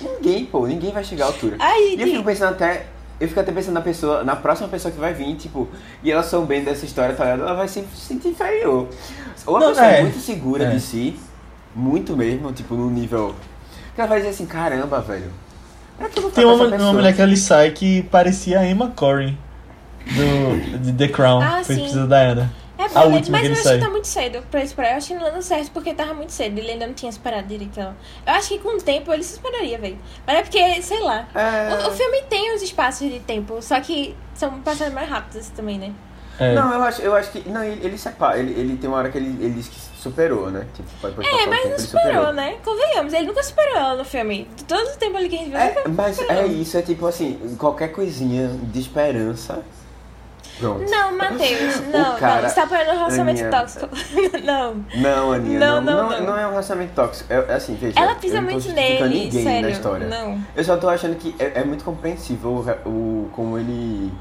Ninguém, 0.00 0.44
pô, 0.44 0.66
ninguém 0.66 0.92
vai 0.92 1.02
chegar 1.04 1.24
à 1.24 1.28
altura. 1.28 1.56
Ai, 1.58 1.94
E 1.96 2.00
eu 2.00 2.06
fico 2.08 2.24
pensando 2.24 2.50
até. 2.50 2.86
Eu 3.20 3.26
fico 3.26 3.40
até 3.40 3.50
pensando 3.50 3.74
na 3.74 3.80
pessoa, 3.80 4.22
na 4.22 4.36
próxima 4.36 4.68
pessoa 4.68 4.92
que 4.92 5.00
vai 5.00 5.12
vir, 5.12 5.34
tipo, 5.34 5.66
e 6.04 6.12
ela 6.12 6.22
soubendo 6.22 6.66
dessa 6.66 6.84
história, 6.84 7.16
tá 7.16 7.24
ligado? 7.24 7.42
Ela 7.42 7.54
vai 7.54 7.66
se 7.66 7.84
sentir 7.94 8.28
inferior. 8.28 8.86
Ou 9.44 9.56
a 9.56 9.60
Não, 9.60 9.68
pessoa 9.70 9.86
é, 9.88 9.98
é. 9.98 10.02
muito 10.02 10.20
segura 10.20 10.64
É. 10.64 10.70
de 10.70 10.80
si, 10.80 11.16
muito 11.74 12.16
mesmo, 12.16 12.52
tipo, 12.52 12.74
num 12.74 12.90
nível. 12.90 13.34
Que 13.94 14.00
ela 14.00 14.08
vai 14.08 14.18
dizer 14.18 14.30
assim, 14.30 14.46
caramba, 14.46 15.00
velho. 15.00 15.32
Pra 15.96 16.08
que 16.08 16.18
eu 16.18 16.22
vou 16.22 16.30
Tem 16.30 16.44
uma, 16.44 16.64
uma 16.66 16.92
mulher 16.92 17.12
que 17.12 17.20
ali 17.20 17.36
sai 17.36 17.72
que 17.72 18.02
parecia 18.04 18.60
a 18.60 18.66
Emma 18.66 18.92
Corrin. 18.94 19.36
Do, 20.14 20.78
de 20.78 20.92
The 20.92 21.08
Crown. 21.08 21.40
Ah, 21.42 21.62
foi 21.64 21.74
sim. 21.76 21.80
precisa 21.82 22.06
da 22.06 22.16
Ana. 22.18 22.52
É 22.78 22.84
A 22.84 22.88
bom, 22.88 23.08
né? 23.10 23.16
última 23.16 23.38
mas 23.38 23.40
que 23.40 23.52
eu 23.52 23.52
ele 23.58 23.60
acho 23.60 23.78
que 23.78 23.84
tá 23.84 23.90
muito 23.90 24.06
cedo 24.06 24.42
pra 24.50 24.62
esperar. 24.62 24.92
Eu 24.92 24.96
acho 24.98 25.08
que 25.08 25.14
não 25.14 25.32
deu 25.32 25.42
certo 25.42 25.70
porque 25.72 25.92
tava 25.94 26.14
muito 26.14 26.30
cedo. 26.30 26.58
Ele 26.58 26.70
ainda 26.70 26.86
não 26.86 26.94
tinha 26.94 27.10
esperado 27.10 27.48
direito. 27.48 27.72
Então. 27.72 27.94
Eu 28.24 28.32
acho 28.34 28.48
que 28.50 28.58
com 28.60 28.76
o 28.76 28.80
tempo 28.80 29.12
ele 29.12 29.24
se 29.24 29.34
esperaria, 29.34 29.76
velho. 29.78 29.98
Mas 30.24 30.36
é 30.38 30.42
porque, 30.42 30.82
sei 30.82 31.00
lá. 31.00 31.26
É... 31.34 31.74
O, 31.86 31.88
o 31.88 31.90
filme 31.90 32.22
tem 32.30 32.54
os 32.54 32.62
espaços 32.62 33.10
de 33.10 33.18
tempo, 33.18 33.60
só 33.60 33.80
que 33.80 34.14
são 34.32 34.60
passados 34.60 34.94
mais 34.94 35.08
rápidos 35.08 35.38
assim, 35.38 35.52
também, 35.56 35.78
né? 35.78 35.92
É. 36.38 36.54
Não, 36.54 36.72
eu 36.72 36.82
acho, 36.84 37.02
eu 37.02 37.16
acho 37.16 37.32
que. 37.32 37.48
Não, 37.48 37.64
ele, 37.64 37.84
ele 37.84 37.98
separa. 37.98 38.38
Ele, 38.38 38.52
ele 38.52 38.76
tem 38.76 38.88
uma 38.88 38.98
hora 38.98 39.10
que 39.10 39.18
ele, 39.18 39.36
ele 39.44 39.54
diz 39.54 39.66
que 39.66 39.76
superou, 40.00 40.48
né? 40.48 40.64
Tipo, 40.72 40.88
pode 41.00 41.16
pode 41.16 41.26
É, 41.26 41.32
um 41.32 41.34
mas 41.34 41.44
tempo, 41.46 41.64
não 41.64 41.74
ele 41.74 41.78
superou, 41.78 42.32
né? 42.32 42.56
Convenhamos, 42.64 43.12
ele 43.12 43.26
nunca 43.26 43.42
superou 43.42 43.76
ela 43.76 43.96
no 43.96 44.04
filme. 44.04 44.48
Todo 44.68 44.86
o 44.86 44.96
tempo 44.96 45.16
ali 45.16 45.28
que 45.28 45.34
a 45.34 45.38
gente 45.38 45.50
viu, 45.50 45.58
É, 45.58 45.74
mas 45.88 46.14
superou. 46.14 46.42
é 46.44 46.46
isso, 46.46 46.78
é 46.78 46.82
tipo 46.82 47.06
assim, 47.08 47.56
qualquer 47.58 47.88
coisinha 47.88 48.48
de 48.62 48.78
esperança. 48.78 49.64
Pronto. 50.58 50.90
Não, 50.90 51.16
Matheus, 51.16 51.80
não, 51.92 52.16
cara- 52.18 52.42
não. 52.42 52.48
Você 52.48 52.54
tá 52.54 52.62
apoiando 52.64 52.90
um 52.90 52.96
relacionamento 52.96 53.40
Aninha- 53.44 53.60
tóxico. 53.60 53.88
não. 54.44 54.84
Não, 54.96 55.32
Aninha, 55.32 55.58
Não, 55.60 55.80
não, 55.80 55.96
não, 55.96 56.10
não, 56.20 56.26
não. 56.26 56.38
é 56.38 56.46
um 56.46 56.50
relacionamento 56.50 56.94
tóxico. 56.94 57.32
É, 57.32 57.36
é 57.48 57.54
assim, 57.54 57.74
veja. 57.76 57.98
Ela 58.00 58.14
pisa 58.16 58.40
muito 58.40 58.72
nele, 58.72 59.08
ninguém 59.24 59.42
sério. 59.44 59.62
na 59.62 59.70
história. 59.70 60.06
Não. 60.06 60.40
Eu 60.56 60.64
só 60.64 60.76
tô 60.76 60.88
achando 60.88 61.16
que 61.16 61.34
é, 61.38 61.60
é 61.60 61.64
muito 61.64 61.84
compreensível 61.84 62.50
o, 62.84 62.88
o, 62.88 63.30
como 63.32 63.58
ele, 63.58 64.12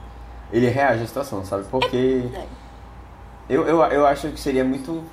ele 0.52 0.68
reage 0.70 1.04
à 1.04 1.08
situação, 1.08 1.44
sabe? 1.44 1.64
Porque 1.72 2.24
É. 2.34 2.44
eu, 3.50 3.68
eu, 3.68 3.82
eu 3.84 4.06
acho 4.06 4.30
que 4.30 4.40
seria 4.40 4.64
muito 4.64 5.04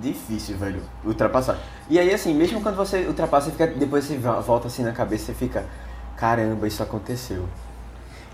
difícil, 0.00 0.56
velho, 0.56 0.82
ultrapassar. 1.04 1.58
E 1.90 1.98
aí, 1.98 2.12
assim, 2.14 2.32
mesmo 2.34 2.60
quando 2.60 2.76
você 2.76 3.04
ultrapassa, 3.06 3.50
fica, 3.50 3.66
depois 3.66 4.04
você 4.04 4.16
vo- 4.16 4.40
volta 4.42 4.68
assim 4.68 4.82
na 4.84 4.92
cabeça, 4.92 5.26
você 5.26 5.34
fica, 5.34 5.64
caramba, 6.16 6.68
isso 6.68 6.82
aconteceu. 6.82 7.48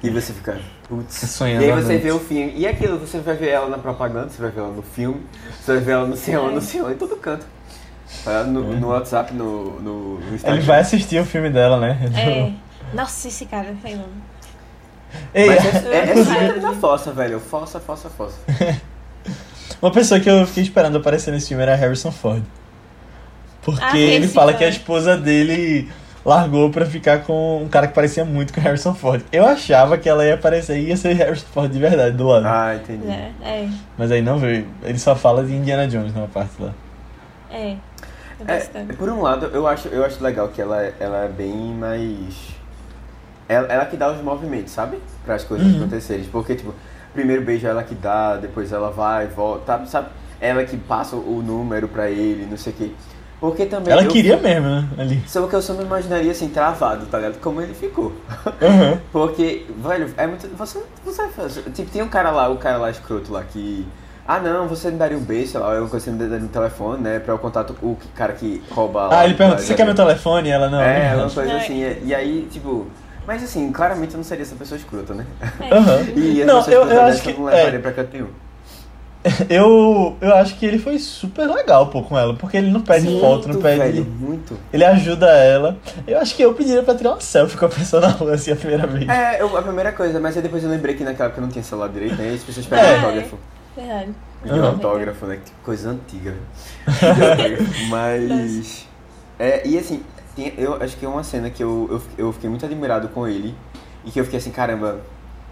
E 0.07 0.11
você 0.11 0.32
fica, 0.32 0.59
putz. 0.88 1.14
Sonhando 1.14 1.62
E 1.62 1.66
aí 1.66 1.72
você 1.72 1.88
noite. 1.92 2.02
vê 2.02 2.12
o 2.12 2.18
filme. 2.20 2.52
E 2.57 2.66
aquilo, 2.66 2.98
você 2.98 3.18
vai 3.20 3.34
ver 3.36 3.48
ela 3.50 3.68
na 3.68 3.78
propaganda, 3.78 4.28
você 4.28 4.40
vai 4.42 4.50
ver 4.50 4.61
ela 4.61 4.70
no 4.70 4.82
filme, 4.82 5.20
você 5.61 5.72
vai 5.74 5.80
ver 5.80 5.92
ela 5.92 6.07
no 6.07 6.16
cinema, 6.16 6.50
no 6.50 6.61
cinema, 6.61 6.92
em 6.92 6.96
todo 6.96 7.16
canto. 7.16 7.46
Tá 8.24 8.44
No, 8.44 8.62
no 8.78 8.88
WhatsApp, 8.88 9.32
no, 9.34 9.80
no, 9.80 10.18
no 10.20 10.34
Instagram. 10.34 10.59
Ele 10.59 10.66
vai 10.66 10.80
assistir 10.80 11.20
o 11.20 11.24
filme 11.24 11.50
dela, 11.50 11.78
né? 11.80 11.98
É. 12.14 12.52
Nossa, 12.94 13.28
esse 13.28 13.46
cara 13.46 13.74
foi 13.80 13.94
louco. 13.94 14.11
Ei, 15.34 15.46
Mas 15.48 15.64
é, 15.64 15.68
é, 15.94 16.11
é 16.11 16.24
sempre 16.24 16.61
da 16.61 16.72
fossa, 16.74 17.12
velho. 17.12 17.40
Fossa, 17.40 17.80
fossa, 17.80 18.11
fossa. 18.11 18.36
uma 19.80 19.90
pessoa 19.90 20.20
que 20.20 20.28
eu 20.28 20.46
fiquei 20.46 20.62
esperando 20.64 20.98
aparecer 20.98 21.30
nesse 21.32 21.48
filme 21.48 21.62
era 21.62 21.74
Harrison 21.74 22.12
Ford. 22.12 22.42
Porque 23.62 23.80
Ah, 23.82 23.96
ele 23.96 24.28
fala 24.28 24.52
cara. 24.52 24.59
que 24.59 24.64
a 24.64 24.68
esposa 24.68 25.16
dele 25.16 25.90
largou 26.24 26.70
pra 26.70 26.86
ficar 26.86 27.20
com 27.24 27.62
um 27.62 27.68
cara 27.68 27.86
que 27.86 27.94
parecia 27.94 28.24
muito 28.24 28.52
com 28.52 28.60
Harrison 28.60 28.94
Ford. 28.94 29.22
Eu 29.32 29.46
achava 29.46 29.98
que 29.98 30.08
ela 30.08 30.24
ia 30.24 30.34
aparecer 30.34 30.78
e 30.78 30.88
ia 30.88 30.96
ser 30.96 31.12
Harrison 31.14 31.46
Ford 31.52 31.70
de 31.70 31.78
verdade 31.78 32.16
do 32.16 32.26
lado. 32.26 32.46
Ah, 32.46 32.74
entendi. 32.74 33.06
É, 33.08 33.30
é, 33.42 33.68
Mas 33.98 34.10
aí 34.10 34.22
não 34.22 34.38
veio. 34.38 34.66
Ele 34.82 34.98
só 34.98 35.14
fala 35.14 35.44
de 35.44 35.52
Indiana 35.54 35.86
Jones 35.86 36.14
numa 36.14 36.28
parte 36.28 36.52
lá. 36.60 36.72
é. 37.50 37.76
Eu 38.40 38.46
É, 38.48 38.58
gostando. 38.58 38.94
por 38.94 39.08
um 39.08 39.22
lado, 39.22 39.46
eu 39.52 39.64
acho, 39.66 39.86
eu 39.88 40.04
acho 40.04 40.22
legal 40.22 40.48
que 40.48 40.60
ela, 40.60 40.82
ela 40.98 41.24
é 41.24 41.28
bem 41.28 41.54
mais. 41.78 42.52
Ela, 43.48 43.68
ela 43.68 43.86
que 43.86 43.96
dá 43.96 44.10
os 44.10 44.20
movimentos, 44.22 44.72
sabe? 44.72 44.98
Para 45.24 45.34
as 45.36 45.44
coisas 45.44 45.66
Uhum. 45.68 45.76
acontecerem. 45.82 46.24
Porque, 46.32 46.54
tipo, 46.56 46.74
primeiro 47.12 47.42
beijo 47.44 47.66
é 47.66 47.70
ela 47.70 47.82
que 47.84 47.94
dá, 47.94 48.36
depois 48.36 48.72
ela 48.72 48.90
vai, 48.90 49.26
volta, 49.28 49.66
sabe? 49.66 49.88
sabe? 49.88 50.08
Ela 50.40 50.64
que 50.64 50.76
passa 50.76 51.14
o 51.14 51.42
número 51.46 51.86
pra 51.86 52.10
ele, 52.10 52.44
não 52.50 52.56
sei 52.56 52.72
o 52.72 52.76
quê. 52.76 52.90
Porque 53.41 53.66
também. 53.66 53.93
Ela 53.93 54.05
eu- 54.05 54.09
queria 54.11 54.37
mesmo, 54.37 54.66
né? 54.68 54.89
Ali. 54.97 55.22
Só 55.26 55.47
que 55.47 55.55
eu 55.55 55.61
só 55.62 55.74
me 55.74 55.82
imaginaria 55.85 56.30
assim, 56.32 56.49
travado, 56.49 57.05
tá 57.07 57.18
ligado? 57.18 57.39
Como 57.41 57.61
ele 57.61 57.74
ficou. 57.74 58.12
Uhum. 58.61 58.99
Porque, 59.12 59.66
velho, 59.82 60.09
é 60.16 60.26
muito. 60.26 60.49
Você, 60.57 60.82
você 61.05 61.28
faz. 61.28 61.61
Tipo, 61.74 61.91
tem 61.91 62.03
um 62.03 62.09
cara 62.09 62.30
lá, 62.30 62.49
o 62.49 62.57
cara 62.57 62.78
lá 62.78 62.91
escroto 62.91 63.32
lá 63.32 63.43
que. 63.43 63.87
Ah 64.26 64.41
não, 64.41 64.66
você 64.66 64.91
me 64.91 64.97
daria 64.97 65.18
um 65.18 65.20
beijo, 65.20 65.51
sei 65.53 65.61
lá, 65.61 65.74
eu 65.74 65.87
você 65.87 66.11
me 66.11 66.16
daria 66.26 66.43
um 66.45 66.49
telefone, 66.49 67.03
né? 67.03 67.18
Pra 67.18 67.35
o 67.35 67.39
contato, 67.39 67.76
o 67.82 67.95
que- 67.97 68.09
cara 68.09 68.32
que 68.32 68.62
rouba 68.70 69.09
lá. 69.09 69.20
Ah, 69.20 69.24
ele 69.26 69.35
pergunta, 69.35 69.59
tá 69.59 69.64
você 69.66 69.74
quer 69.74 69.85
meu 69.85 69.95
telefone? 69.95 70.49
Ela 70.49 70.70
não. 70.70 70.80
É, 70.80 71.11
não. 71.14 71.24
uma 71.24 71.30
coisa 71.30 71.53
É. 71.53 71.57
assim. 71.59 71.85
E 72.05 72.14
aí, 72.14 72.49
tipo. 72.51 72.87
Mas 73.26 73.43
assim, 73.43 73.70
claramente 73.72 74.12
eu 74.12 74.18
não 74.18 74.24
seria 74.24 74.43
essa 74.43 74.55
pessoa 74.55 74.78
escrota, 74.78 75.12
né? 75.14 75.26
Aham. 75.70 75.99
E 76.16 76.41
as 76.41 76.47
Não, 76.47 76.62
pessoas 76.62 76.91
eu, 76.91 76.95
eu 76.97 77.03
acho 77.03 77.22
que. 77.22 77.30
eu 77.30 77.39
não 77.39 77.45
levaria 77.47 77.78
É, 77.78 77.82
pra 77.82 77.93
canto 77.93 78.11
nenhum. 78.14 78.28
eu, 79.48 80.16
eu 80.20 80.34
acho 80.34 80.56
que 80.58 80.66
ele 80.66 80.78
foi 80.78 80.98
super 80.98 81.48
legal, 81.48 81.86
pô, 81.88 82.02
com 82.02 82.18
ela. 82.18 82.34
Porque 82.34 82.56
ele 82.58 82.70
não 82.70 82.82
pede 82.82 83.06
Muito, 83.06 83.20
foto, 83.20 83.48
não 83.48 83.60
pede. 83.60 83.78
velho, 83.78 84.04
muito. 84.04 84.58
Ele 84.72 84.84
ajuda 84.84 85.26
ela. 85.30 85.78
Eu 86.06 86.18
acho 86.18 86.34
que 86.36 86.42
eu 86.42 86.52
pediria 86.54 86.82
pra 86.82 86.94
tirar 86.94 87.12
uma 87.12 87.20
selfie 87.20 87.56
com 87.56 87.64
a 87.64 87.68
pessoa 87.70 88.02
na 88.02 88.08
rua 88.08 88.34
assim 88.34 88.52
a 88.52 88.56
primeira 88.56 88.86
vez. 88.86 89.08
É, 89.08 89.40
eu- 89.40 89.56
a 89.56 89.62
primeira 89.62 89.92
coisa, 89.92 90.20
mas 90.20 90.36
aí 90.36 90.42
depois 90.42 90.62
eu 90.62 90.68
lembrei 90.70 90.94
que 90.94 91.04
naquela 91.04 91.26
época 91.28 91.40
eu 91.40 91.46
não 91.46 91.50
tinha 91.50 91.62
celular 91.64 91.88
direito, 91.88 92.16
né? 92.16 92.32
E 92.32 92.34
as 92.34 92.42
pessoas 92.42 92.66
pedem 92.66 92.84
É. 92.84 92.96
autógrafo. 92.96 93.38
Verdade. 93.76 94.14
Pedir 94.42 94.58
Uhum. 94.60 94.66
autógrafo, 94.66 95.26
né? 95.26 95.38
Que 95.44 95.52
coisa 95.64 95.90
antiga. 95.90 96.34
Mas. 97.88 98.86
É, 99.38 99.66
e 99.66 99.78
assim, 99.78 100.02
tem- 100.36 100.52
eu 100.58 100.74
acho 100.82 100.96
que 100.96 101.04
é 101.04 101.08
uma 101.08 101.24
cena 101.24 101.50
que 101.50 101.62
eu, 101.62 101.88
eu, 101.90 102.26
eu 102.26 102.32
fiquei 102.32 102.48
muito 102.50 102.64
admirado 102.64 103.08
com 103.08 103.26
ele. 103.26 103.54
E 104.04 104.10
que 104.10 104.20
eu 104.20 104.24
fiquei 104.24 104.38
assim, 104.38 104.50
caramba, 104.50 104.98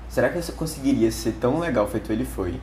será 0.09 0.29
que 0.29 0.37
eu 0.39 0.43
conseguiria 0.57 1.11
ser 1.11 1.33
tão 1.41 1.59
legal 1.59 1.89
feito 1.89 2.13
ele 2.13 2.25
foi? 2.25 2.61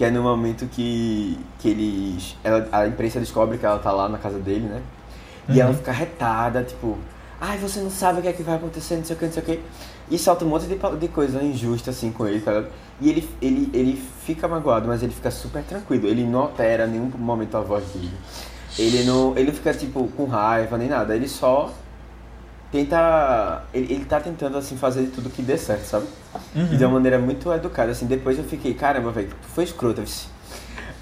Que 0.00 0.06
é 0.06 0.10
no 0.10 0.22
momento 0.22 0.64
que, 0.64 1.38
que 1.58 1.68
eles. 1.68 2.34
Ela, 2.42 2.66
a 2.72 2.86
imprensa 2.86 3.20
descobre 3.20 3.58
que 3.58 3.66
ela 3.66 3.78
tá 3.78 3.92
lá 3.92 4.08
na 4.08 4.16
casa 4.16 4.38
dele, 4.38 4.64
né? 4.64 4.80
E 5.46 5.52
Uhum. 5.52 5.60
ela 5.60 5.74
fica 5.74 5.92
retada, 5.92 6.64
tipo, 6.64 6.96
ai, 7.38 7.58
você 7.58 7.80
não 7.80 7.90
sabe 7.90 8.18
o 8.20 8.22
que 8.22 8.28
é 8.28 8.32
que 8.32 8.42
vai 8.42 8.54
acontecer, 8.54 8.96
não 8.96 9.04
sei 9.04 9.14
o 9.14 9.18
que, 9.18 9.26
não 9.26 9.32
sei 9.34 9.42
o 9.42 9.44
que. 9.44 9.60
E 10.10 10.16
solta 10.16 10.46
um 10.46 10.48
monte 10.48 10.64
de, 10.64 10.78
de 10.98 11.08
coisa 11.08 11.42
injusta 11.42 11.90
assim 11.90 12.10
com 12.12 12.26
ele, 12.26 12.40
tá 12.40 12.50
ligado? 12.50 12.72
E 12.98 13.10
ele, 13.10 13.28
ele, 13.42 13.70
ele 13.74 14.02
fica 14.24 14.48
magoado, 14.48 14.88
mas 14.88 15.02
ele 15.02 15.12
fica 15.12 15.30
super 15.30 15.62
tranquilo. 15.64 16.06
Ele 16.06 16.24
não 16.24 16.40
altera 16.40 16.86
em 16.86 16.92
nenhum 16.92 17.12
momento 17.18 17.58
a 17.58 17.60
voz 17.60 17.84
dele. 17.92 18.10
Ele 18.78 19.02
não, 19.04 19.36
ele 19.36 19.48
não 19.48 19.54
fica, 19.54 19.74
tipo, 19.74 20.08
com 20.16 20.24
raiva 20.24 20.78
nem 20.78 20.88
nada. 20.88 21.14
Ele 21.14 21.28
só 21.28 21.70
tenta. 22.72 23.64
Ele, 23.72 23.92
ele 23.94 24.04
tá 24.04 24.20
tentando, 24.20 24.56
assim, 24.58 24.76
fazer 24.76 25.06
tudo 25.14 25.30
que 25.30 25.42
dê 25.42 25.56
certo, 25.58 25.84
sabe? 25.84 26.06
Uhum. 26.54 26.72
E 26.72 26.76
de 26.76 26.84
uma 26.84 26.94
maneira 26.94 27.18
muito 27.18 27.52
educada, 27.52 27.92
assim. 27.92 28.06
Depois 28.06 28.38
eu 28.38 28.44
fiquei, 28.44 28.74
caramba, 28.74 29.10
velho, 29.10 29.28
tu 29.28 29.48
foi 29.48 29.64
escrota. 29.64 30.04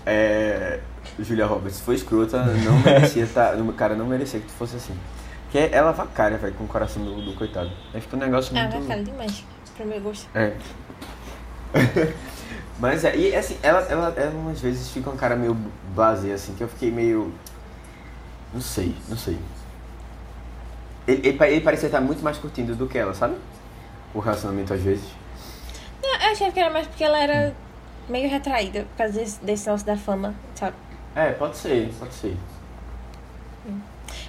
É. 0.07 0.81
Julia 1.19 1.47
Roberts 1.47 1.81
foi 1.81 1.97
escrota, 1.97 2.45
não 2.45 2.79
merecia 2.85 3.27
tá, 3.27 3.53
cara 3.77 3.95
não 3.97 4.07
merecia 4.07 4.39
que 4.39 4.47
tu 4.47 4.53
fosse 4.53 4.77
assim. 4.77 4.95
Que 5.51 5.59
é- 5.59 5.71
ela 5.73 5.91
vacalha, 5.93 6.37
velho, 6.39 6.55
com 6.55 6.65
o 6.65 6.69
coração 6.69 7.03
do, 7.05 7.21
do 7.25 7.35
coitado. 7.35 7.71
É 7.93 7.99
tipo 7.99 8.15
um 8.17 8.21
negócio 8.21 8.57
Ah, 8.57 8.63
muito. 8.63 8.79
vai 8.79 8.87
cara 8.87 9.03
demais. 9.03 9.45
Pro 9.77 9.87
meu 9.87 10.01
gosto. 10.01 10.29
É. 10.35 10.53
Mas 12.79 13.05
é, 13.05 13.17
e 13.17 13.35
assim, 13.35 13.57
ela, 13.63 13.81
ela, 13.89 14.15
ela 14.17 14.31
umas 14.31 14.61
vezes 14.61 14.89
fica 14.91 15.11
uma 15.11 15.17
cara 15.19 15.35
meio 15.35 15.57
blasé, 15.95 16.33
assim, 16.33 16.55
que 16.55 16.63
eu 16.63 16.69
fiquei 16.69 16.93
meio. 16.93 17.33
Não 18.55 18.61
sei, 18.61 18.95
não 19.09 19.17
sei. 19.17 19.37
Ele, 21.09 21.27
ele, 21.27 21.45
ele 21.45 21.61
parecia 21.63 21.87
estar 21.87 22.01
muito 22.01 22.23
mais 22.23 22.37
curtindo 22.37 22.77
do 22.77 22.87
que 22.87 22.99
ela, 22.99 23.15
sabe? 23.15 23.35
O 24.15 24.21
relacionamento 24.21 24.75
às 24.75 24.83
vezes. 24.83 25.05
Não, 26.03 26.15
eu 26.21 26.33
achei 26.33 26.53
que 26.53 26.61
era 26.61 26.71
mais 26.71 26.87
porque 26.87 27.03
ela 27.03 27.19
era 27.21 27.55
meio 28.09 28.29
retraída 28.29 28.83
por 28.83 28.99
causa 28.99 29.15
desse, 29.15 29.43
desse 29.43 29.69
nosso 29.69 29.85
da 29.85 29.97
fama, 29.97 30.35
sabe? 30.55 30.77
É, 31.17 31.33
pode 31.33 31.57
ser, 31.57 31.91
pode 31.99 32.13
ser. 32.13 32.37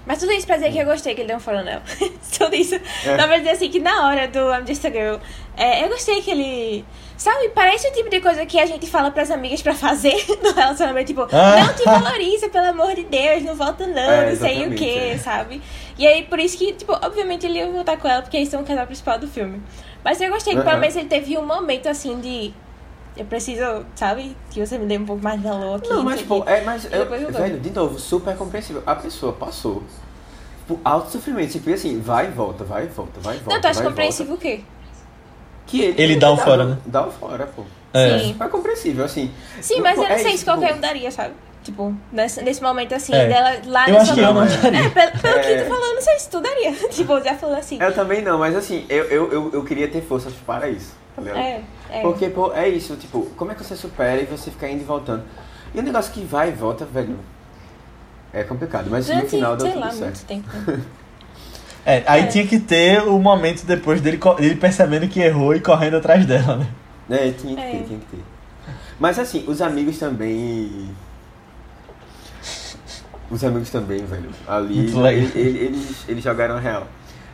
Mas 0.06 0.20
tudo 0.20 0.32
isso 0.32 0.48
pra 0.48 0.56
dizer 0.56 0.72
que 0.72 0.80
eu 0.80 0.86
gostei 0.86 1.14
que 1.14 1.22
ele 1.22 1.28
deu 1.28 1.38
um 1.38 1.40
fora 1.40 1.62
nela. 1.64 1.84
tudo 2.38 2.56
isso. 2.56 2.76
É. 2.76 3.18
Dá 3.18 3.28
pra 3.28 3.38
dizer 3.38 3.52
assim 3.52 3.70
que 3.70 3.80
na 3.80 4.08
hora 4.08 4.28
do 4.28 4.40
I'm 4.52 4.66
Just 4.66 4.86
a 4.86 4.90
Girl, 4.90 5.18
é, 5.56 5.84
eu 5.84 5.90
gostei 5.90 6.22
que 6.22 6.32
ele. 6.32 6.86
Sabe, 7.20 7.50
parece 7.50 7.86
o 7.86 7.92
tipo 7.92 8.10
de 8.10 8.22
coisa 8.22 8.46
que 8.46 8.58
a 8.58 8.66
gente 8.66 8.88
fala 8.90 9.12
pras 9.12 9.30
amigas 9.30 9.62
pra 9.62 9.76
fazer 9.76 10.16
no 10.42 10.54
relacionamento. 10.54 11.08
Tipo, 11.08 11.28
Ah. 11.34 11.66
não 11.66 11.74
te 11.74 11.84
valoriza, 11.84 12.48
pelo 12.48 12.68
amor 12.68 12.96
de 12.96 13.04
Deus, 13.04 13.44
não 13.44 13.56
volta 13.56 13.86
não, 13.86 14.00
É, 14.00 14.30
não 14.30 14.36
sei 14.40 14.66
o 14.66 14.74
que, 14.74 14.98
é. 14.98 15.18
sabe? 15.18 15.62
E 15.98 16.08
aí, 16.08 16.24
por 16.24 16.40
isso 16.40 16.58
que, 16.58 16.72
tipo, 16.72 16.94
obviamente 16.94 17.46
ele 17.46 17.60
ia 17.60 17.70
voltar 17.70 17.98
com 17.98 18.08
ela, 18.08 18.22
porque 18.22 18.38
eles 18.38 18.48
são 18.48 18.62
o 18.62 18.64
casal 18.64 18.86
principal 18.86 19.20
do 19.20 19.28
filme. 19.28 19.62
Mas 20.02 20.22
eu 20.22 20.30
gostei 20.32 20.56
que 20.56 20.62
pelo 20.64 20.80
menos 20.80 20.96
ele 20.96 21.10
teve 21.10 21.38
um 21.38 21.46
momento 21.46 21.88
assim 21.90 22.22
de. 22.22 22.54
Eu 23.18 23.26
preciso, 23.26 23.86
sabe? 23.96 24.34
Que 24.50 24.66
você 24.66 24.78
me 24.78 24.86
dê 24.86 24.98
um 24.98 25.06
pouco 25.06 25.22
mais 25.22 25.42
de 25.42 25.46
valor 25.46 25.76
aqui. 25.76 25.90
Não, 25.90 26.02
mas 26.04 26.20
sei 26.20 26.26
pô, 26.28 26.38
o 26.38 26.42
quê. 26.44 26.52
é, 26.52 26.62
mas, 26.62 26.86
eu, 26.86 27.02
eu 27.16 27.32
velho, 27.34 27.60
de 27.60 27.70
novo, 27.72 28.00
super 28.00 28.34
compreensível. 28.38 28.82
A 28.86 28.96
pessoa 28.96 29.34
passou 29.34 29.84
por 30.66 30.80
alto 30.86 31.12
sofrimento. 31.12 31.52
Tipo 31.52 31.70
assim, 31.74 32.00
vai 32.00 32.28
e 32.28 32.32
volta, 32.32 32.64
vai 32.64 32.86
e 32.86 32.88
volta, 32.88 33.20
vai 33.20 33.36
e 33.36 33.40
volta. 33.40 33.54
Não, 33.56 33.62
tu 33.62 33.68
acha 33.68 33.84
compreensível 33.84 34.36
o 34.36 34.38
quê? 34.38 34.62
Que 35.70 35.82
ele, 35.84 36.02
Ele 36.02 36.16
dá 36.18 36.32
um 36.34 36.38
fora, 36.38 36.66
né? 36.66 36.78
Dá 36.86 37.06
um 37.06 37.12
fora, 37.12 37.46
pô. 37.46 37.64
É. 37.94 38.20
Sim. 38.20 38.36
É 38.40 38.48
compreensível, 38.48 39.06
assim. 39.06 39.32
Sim, 39.62 39.82
mas 39.82 39.96
Pô, 39.96 40.04
eu 40.04 40.10
não 40.10 40.16
é 40.16 40.20
sei 40.20 40.30
isso, 40.30 40.40
se 40.40 40.46
qualquer 40.46 40.68
tipo, 40.68 40.78
um 40.78 40.82
daria, 40.82 41.12
sabe? 41.12 41.34
Tipo, 41.64 41.94
nesse, 42.12 42.42
nesse 42.42 42.62
momento 42.62 42.96
assim, 42.96 43.14
É. 43.14 43.28
dela 43.28 43.58
lá 43.68 43.88
Eu 43.88 43.94
nessa 43.94 44.04
acho 44.06 44.14
que 44.16 44.20
eu 44.22 44.34
não 44.34 44.44
é. 44.44 44.48
daria. 44.48 44.80
É, 44.80 44.90
pelo, 44.90 45.12
pelo 45.22 45.40
que 45.42 45.48
É. 45.48 45.62
tu 45.64 45.70
falou, 45.70 45.86
eu 45.86 45.94
não 45.96 46.02
sei 46.02 46.20
se 46.20 46.30
tu 46.30 46.40
daria. 46.42 46.72
tipo, 46.90 47.22
já 47.22 47.36
falou 47.36 47.56
assim. 47.56 47.78
Eu 47.80 47.94
também 47.94 48.22
não, 48.24 48.40
mas 48.40 48.56
assim, 48.56 48.84
eu, 48.90 49.04
eu, 49.06 49.32
eu, 49.32 49.52
eu 49.54 49.64
queria 49.64 49.88
ter 49.88 50.02
forças 50.02 50.34
para 50.46 50.68
isso, 50.70 50.94
tá 51.16 51.22
ligado? 51.22 51.38
É, 51.40 51.62
é. 51.92 52.02
Porque, 52.02 52.30
pô, 52.30 52.52
é 52.54 52.68
isso, 52.68 52.96
tipo, 52.96 53.28
como 53.38 53.52
é 53.52 53.56
que 53.56 53.64
você 53.64 53.76
supera 53.76 54.20
e 54.22 54.26
você 54.26 54.50
fica 54.50 54.68
indo 54.68 54.82
e 54.82 54.86
voltando? 54.86 55.24
E 55.76 55.80
o 55.80 55.84
negócio 55.84 56.12
que 56.12 56.22
vai 56.24 56.50
e 56.50 56.52
volta, 56.52 56.84
velho, 56.86 57.20
é 58.34 58.44
complicado, 58.44 58.88
mas 58.90 59.08
no 59.08 59.14
Durante, 59.14 59.30
final 59.32 59.56
deu 59.56 59.66
sei 59.68 59.72
tudo 59.76 59.86
lá, 59.86 59.92
certo. 59.92 60.04
muito 60.06 60.26
tempo. 60.26 60.50
É, 61.86 62.04
aí 62.06 62.24
É. 62.24 62.28
tinha 62.28 62.46
que 62.46 62.60
ter 62.60 63.02
o 63.02 63.18
momento 63.20 63.66
depois 63.66 64.02
dele, 64.02 64.20
ele 64.38 64.56
percebendo 64.56 65.08
que 65.08 65.20
errou 65.20 65.56
e 65.56 65.60
correndo 65.60 65.98
atrás 65.98 66.26
dela, 66.26 66.58
né? 66.58 66.68
É, 67.10 67.32
tinha 67.32 67.56
que 67.56 67.62
É. 67.62 67.72
ter, 67.72 67.84
tinha 67.86 68.00
que 68.00 68.06
ter. 68.18 68.24
Mas 69.00 69.18
assim, 69.18 69.44
os 69.48 69.62
amigos 69.62 69.98
também. 69.98 70.90
Os 73.32 73.44
amigos 73.44 73.70
também, 73.70 74.04
velho. 74.06 74.30
Ali, 74.48 74.76
Muito 74.76 75.00
legal. 75.00 75.12
ele- 75.14 75.32
ele- 75.40 75.60
eles, 75.60 76.06
eles 76.08 76.24
jogaram 76.24 76.58
a 76.58 76.60
real. 76.60 76.88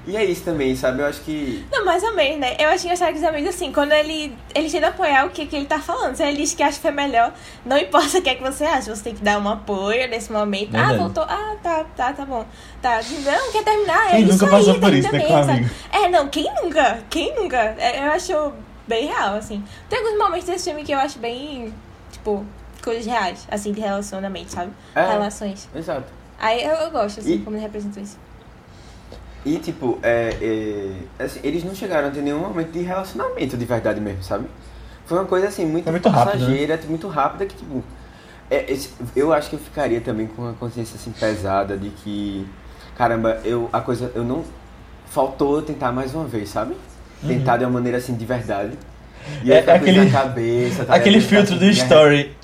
E 0.07 0.15
é 0.15 0.23
isso 0.23 0.43
também, 0.43 0.75
sabe? 0.75 1.01
Eu 1.01 1.07
acho 1.07 1.21
que. 1.21 1.65
Não, 1.71 1.83
mais 1.83 2.03
ou 2.03 2.13
menos, 2.13 2.39
né? 2.39 2.55
Eu 2.59 2.69
acho 2.69 2.83
engraçado 2.85 3.11
que 3.11 3.17
os 3.17 3.23
amigos, 3.23 3.49
assim, 3.49 3.71
quando 3.71 3.91
ele, 3.91 4.35
ele 4.53 4.69
tenta 4.69 4.87
apoiar 4.89 5.25
o 5.25 5.29
que, 5.31 5.45
que 5.47 5.55
ele 5.55 5.65
tá 5.65 5.79
falando. 5.79 6.15
Se 6.15 6.23
ele 6.23 6.37
diz 6.37 6.53
que 6.53 6.61
acha 6.61 6.75
que 6.75 6.81
foi 6.83 6.91
melhor, 6.91 7.33
não 7.65 7.77
importa 7.77 8.19
o 8.19 8.21
que 8.21 8.29
é 8.29 8.35
que 8.35 8.43
você 8.43 8.65
acha, 8.65 8.95
você 8.95 9.03
tem 9.03 9.15
que 9.15 9.23
dar 9.23 9.39
um 9.39 9.49
apoio 9.49 10.07
nesse 10.07 10.31
momento. 10.31 10.71
Verdade. 10.71 10.93
Ah, 10.93 10.97
voltou. 10.97 11.23
Ah, 11.23 11.55
tá, 11.63 11.85
tá, 11.95 12.13
tá 12.13 12.25
bom. 12.25 12.45
Tá, 12.81 12.99
não, 13.23 13.51
quer 13.51 13.63
terminar? 13.63 14.09
Quem 14.11 14.17
é 14.17 14.21
nunca 14.21 14.33
isso 14.35 14.47
passou 14.47 14.73
aí, 14.73 14.79
por 14.79 14.93
isso, 14.93 15.11
né, 15.11 15.25
amigo? 15.33 15.69
É, 15.91 16.07
não, 16.09 16.27
quem 16.27 16.53
nunca? 16.61 16.99
Quem 17.09 17.35
nunca? 17.35 17.57
É, 17.77 18.05
eu 18.07 18.11
acho 18.11 18.53
bem 18.87 19.07
real, 19.07 19.35
assim. 19.35 19.63
Tem 19.89 19.97
alguns 19.99 20.17
momentos 20.19 20.45
desse 20.45 20.65
filme 20.69 20.83
que 20.83 20.91
eu 20.91 20.99
acho 20.99 21.17
bem, 21.17 21.73
tipo, 22.11 22.45
coisas 22.83 23.05
reais, 23.07 23.47
assim, 23.49 23.71
de 23.71 23.81
relacionamento, 23.81 24.51
sabe? 24.51 24.71
É. 24.93 25.03
Relações. 25.03 25.67
Exato. 25.75 26.05
Aí 26.37 26.63
eu, 26.63 26.71
eu 26.73 26.91
gosto, 26.91 27.19
assim, 27.21 27.35
E- 27.35 27.39
como 27.39 27.55
ele 27.55 27.63
representou 27.63 28.03
isso. 28.03 28.19
E, 29.45 29.59
tipo, 29.59 29.99
é, 30.01 30.35
é, 31.19 31.23
assim, 31.23 31.39
eles 31.43 31.63
não 31.63 31.75
chegaram 31.75 32.07
a 32.07 32.11
ter 32.11 32.21
nenhum 32.21 32.39
momento 32.39 32.71
de 32.71 32.79
relacionamento 32.81 33.55
de 33.55 33.65
verdade 33.65 34.01
mesmo, 34.01 34.23
sabe? 34.23 34.45
Foi 35.05 35.19
uma 35.19 35.25
coisa, 35.25 35.47
assim, 35.47 35.65
muito, 35.67 35.83
Foi 35.83 35.91
muito 35.91 36.09
rápido, 36.09 36.25
né? 36.33 36.39
passageira, 36.45 36.79
muito 36.89 37.07
rápida, 37.07 37.45
que, 37.45 37.55
tipo... 37.55 37.83
é, 38.49 38.71
esse- 38.71 38.89
eu 39.15 39.31
acho 39.31 39.49
que 39.51 39.55
eu 39.55 39.59
ficaria 39.59 40.01
também 40.01 40.25
com 40.25 40.41
uma 40.41 40.53
consciência, 40.53 40.95
assim, 40.95 41.11
pesada 41.11 41.77
de 41.77 41.89
que... 41.89 42.47
Caramba, 42.97 43.39
eu, 43.45 43.69
a 43.71 43.81
coisa... 43.81 44.11
Eu 44.15 44.23
não... 44.23 44.43
Faltou 45.07 45.57
eu 45.57 45.61
tentar 45.61 45.91
mais 45.91 46.15
uma 46.15 46.25
vez, 46.25 46.49
sabe? 46.49 46.75
Tentar 47.25 47.57
de 47.57 47.65
uma 47.65 47.71
maneira, 47.71 47.99
assim, 47.99 48.15
de 48.15 48.25
verdade. 48.25 48.73
E 49.43 49.51
É, 49.51 49.59
isso 49.61 49.69
aquele- 49.71 50.09
cabeça, 50.11 50.85
tá 50.85 50.95
Aquele 50.95 51.21
filtro 51.21 51.57
do 51.57 51.65
story 51.65 52.35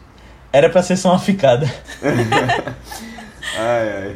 era 0.53 0.69
pra 0.69 0.81
ser 0.83 0.97
só 0.97 1.09
uma 1.09 1.19
ficada. 1.19 1.65
Ai, 3.57 3.89
ai. 4.03 4.15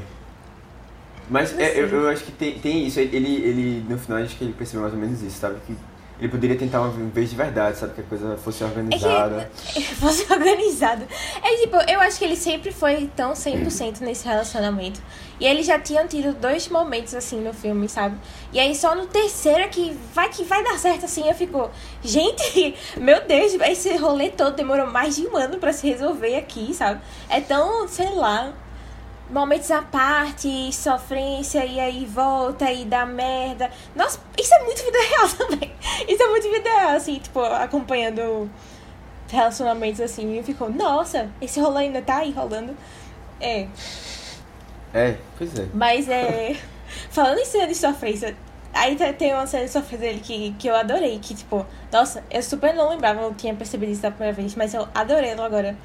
Mas 1.30 1.58
é, 1.58 1.80
eu, 1.80 1.88
eu 1.88 2.10
acho 2.10 2.24
que 2.24 2.32
tem, 2.32 2.60
tem 2.60 2.86
isso. 2.86 3.00
Ele, 3.00 3.18
ele, 3.18 3.86
no 3.90 3.98
final, 3.98 4.20
acho 4.20 4.36
que 4.36 4.44
ele 4.44 4.54
percebeu 4.54 4.82
mais 4.82 4.94
ou 4.94 5.00
menos 5.00 5.22
isso, 5.22 5.38
sabe? 5.38 5.60
Que 5.66 5.76
ele 6.18 6.30
poderia 6.30 6.56
tentar 6.58 6.80
uma 6.80 6.90
vez 7.10 7.30
de 7.30 7.36
verdade, 7.36 7.78
sabe? 7.78 7.94
Que 7.94 8.02
a 8.02 8.04
coisa 8.06 8.38
fosse 8.38 8.64
organizada. 8.64 9.52
fosse 10.00 10.32
organizado. 10.32 11.06
É 11.44 11.56
tipo, 11.58 11.76
eu 11.90 12.00
acho 12.00 12.18
que 12.18 12.24
ele 12.24 12.38
sempre 12.38 12.72
foi 12.72 13.10
tão 13.16 13.34
100% 13.34 14.00
nesse 14.00 14.26
relacionamento. 14.26 15.02
E 15.42 15.46
eles 15.46 15.66
já 15.66 15.78
tinham 15.78 16.08
tido 16.08 16.34
dois 16.34 16.70
momentos 16.70 17.14
assim 17.14 17.42
no 17.42 17.54
filme, 17.54 17.90
sabe? 17.90 18.18
E 18.54 18.60
aí 18.60 18.74
só 18.74 18.96
no 18.96 19.08
terceiro 19.08 19.60
é 19.60 19.68
que 19.68 19.98
vai 20.14 20.30
que 20.30 20.46
vai 20.46 20.64
dar 20.64 20.80
certo 20.80 21.04
assim, 21.04 21.28
eu 21.28 21.36
fico, 21.36 21.70
gente, 22.02 22.74
meu 22.96 23.22
Deus, 23.26 23.54
esse 23.54 23.98
rolê 23.98 24.30
todo 24.30 24.56
demorou 24.56 24.88
mais 24.88 25.18
de 25.18 25.28
um 25.28 25.36
ano 25.36 25.58
pra 25.58 25.74
se 25.74 25.86
resolver 25.86 26.38
aqui, 26.38 26.74
sabe? 26.74 27.02
É 27.28 27.42
tão, 27.42 27.86
sei 27.90 28.12
lá, 28.12 28.54
momentos 29.30 29.70
à 29.72 29.82
parte, 29.82 30.72
sofrência, 30.74 31.66
e 31.66 31.80
aí 31.80 32.06
volta 32.06 32.72
e 32.72 32.86
dá 32.86 33.06
merda. 33.06 33.70
Nossa, 33.96 34.20
isso 34.40 34.54
é 34.54 34.64
muito 34.64 34.84
vida 34.84 34.98
real 35.00 35.30
também. 35.38 35.74
Isso 36.08 36.22
é 36.22 36.28
muito 36.28 36.52
vida 36.52 36.70
real, 36.70 36.96
assim, 36.96 37.20
tipo, 37.20 37.40
acompanhando 37.40 38.50
relacionamentos 39.28 40.02
assim, 40.02 40.38
e 40.38 40.44
ficou, 40.44 40.70
nossa, 40.70 41.30
esse 41.42 41.60
rolê 41.60 41.86
ainda 41.86 42.02
tá 42.02 42.18
aí 42.18 42.32
rolando. 42.32 42.76
É, 43.42 43.68
É, 44.94 45.18
pois 45.38 45.58
é. 45.58 45.68
mas 45.74 46.08
é. 46.08 46.56
Falando 47.10 47.40
em 47.40 47.46
cena 47.46 47.68
de 47.68 47.76
sofrência, 47.76 48.38
aí 48.74 48.96
tem 49.18 49.34
uma 49.34 49.48
cena 49.48 49.66
de 49.66 49.72
sofrência 49.72 50.08
dele 50.08 50.22
que, 50.24 50.54
que 50.54 50.68
eu 50.68 50.76
adorei, 50.76 51.20
que 51.20 51.34
tipo, 51.34 51.66
nossa, 51.92 52.24
eu 52.30 52.42
super 52.42 52.74
não 52.74 52.90
lembrava, 52.90 53.22
eu 53.22 53.34
tinha 53.34 53.54
percebido 53.54 53.92
isso 53.92 54.02
da 54.02 54.12
primeira 54.12 54.34
vez, 54.34 54.56
mas 54.56 54.74
eu 54.74 54.88
adorei 54.94 55.32
agora. 55.32 55.76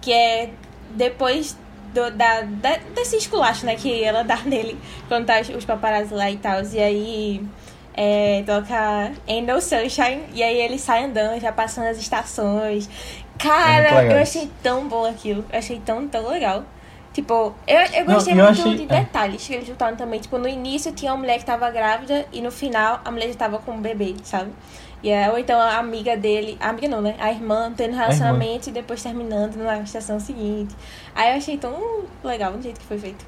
Que 0.00 0.12
é 0.12 0.50
depois 0.90 1.56
do, 1.94 2.10
da, 2.10 2.42
da, 2.42 2.76
desse 2.94 3.16
esculacho, 3.16 3.64
né, 3.66 3.76
que 3.76 4.02
ela 4.02 4.22
dá 4.22 4.36
nele 4.44 4.78
quando 5.08 5.26
tá 5.26 5.40
os, 5.40 5.48
os 5.50 5.64
paparazzi 5.64 6.14
lá 6.14 6.30
e 6.30 6.36
tal. 6.36 6.62
E 6.62 6.78
aí 6.78 7.46
é, 7.94 8.42
toca 8.46 9.12
Ain't 9.28 9.50
No 9.50 9.60
Sunshine, 9.60 10.24
e 10.34 10.42
aí 10.42 10.60
ele 10.60 10.78
sai 10.78 11.04
andando, 11.04 11.40
já 11.40 11.52
passando 11.52 11.86
as 11.86 11.98
estações. 11.98 12.88
Cara, 13.38 14.00
legal 14.00 14.16
eu 14.16 14.22
achei 14.22 14.50
tão 14.62 14.88
bom 14.88 15.04
aquilo, 15.04 15.44
eu 15.52 15.58
achei 15.58 15.80
tão, 15.84 16.06
tão 16.08 16.28
legal. 16.28 16.64
Tipo, 17.12 17.54
eu, 17.66 17.78
eu 17.94 18.04
Não, 18.04 18.14
gostei 18.14 18.34
e 18.34 18.38
eu 18.38 18.44
muito 18.44 18.60
achei- 18.60 18.74
de 18.76 18.82
é. 18.82 18.86
detalhes 19.00 19.46
que 19.46 19.54
eles 19.54 19.68
botaram 19.68 19.96
também. 19.96 20.20
Tipo, 20.20 20.36
no 20.36 20.46
início 20.46 20.92
tinha 20.92 21.12
uma 21.12 21.18
mulher 21.18 21.38
que 21.38 21.46
tava 21.46 21.70
grávida 21.70 22.26
e 22.30 22.42
no 22.42 22.50
final 22.50 23.00
a 23.02 23.10
mulher 23.10 23.28
já 23.28 23.34
tava 23.36 23.58
com 23.58 23.72
um 23.72 23.80
bebê, 23.80 24.14
sabe? 24.22 24.50
E 25.02 25.10
é, 25.10 25.30
ou 25.30 25.38
então 25.38 25.60
a 25.60 25.76
amiga 25.76 26.16
dele, 26.16 26.56
a 26.58 26.70
amiga 26.70 26.88
não, 26.88 27.00
né? 27.00 27.14
A 27.18 27.30
irmã 27.30 27.72
tendo 27.76 27.94
relacionamento 27.94 28.70
e 28.70 28.72
depois 28.72 29.02
terminando 29.02 29.56
na 29.56 29.78
estação 29.80 30.18
seguinte. 30.18 30.74
Aí 31.14 31.30
eu 31.30 31.36
achei 31.36 31.56
tão 31.58 32.04
legal 32.24 32.52
do 32.52 32.62
jeito 32.62 32.80
que 32.80 32.86
foi 32.86 32.98
feito. 32.98 33.24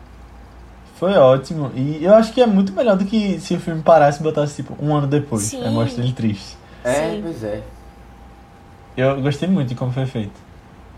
Foi 0.98 1.12
ótimo. 1.12 1.70
E 1.76 2.02
eu 2.02 2.12
acho 2.14 2.32
que 2.32 2.40
é 2.40 2.46
muito 2.46 2.72
melhor 2.72 2.96
do 2.96 3.04
que 3.04 3.38
se 3.38 3.54
o 3.54 3.60
filme 3.60 3.82
parasse 3.82 4.18
e 4.18 4.22
botasse, 4.22 4.56
tipo, 4.56 4.76
um 4.84 4.94
ano 4.96 5.06
depois. 5.06 5.44
Sim. 5.44 5.62
Aí 5.64 5.70
mostra 5.72 6.02
ele 6.02 6.12
triste. 6.12 6.56
É, 6.82 7.10
Sim. 7.10 7.20
pois 7.22 7.44
é. 7.44 7.62
Eu 8.96 9.20
gostei 9.20 9.48
muito 9.48 9.68
de 9.68 9.74
como 9.76 9.92
foi 9.92 10.06
feito. 10.06 10.48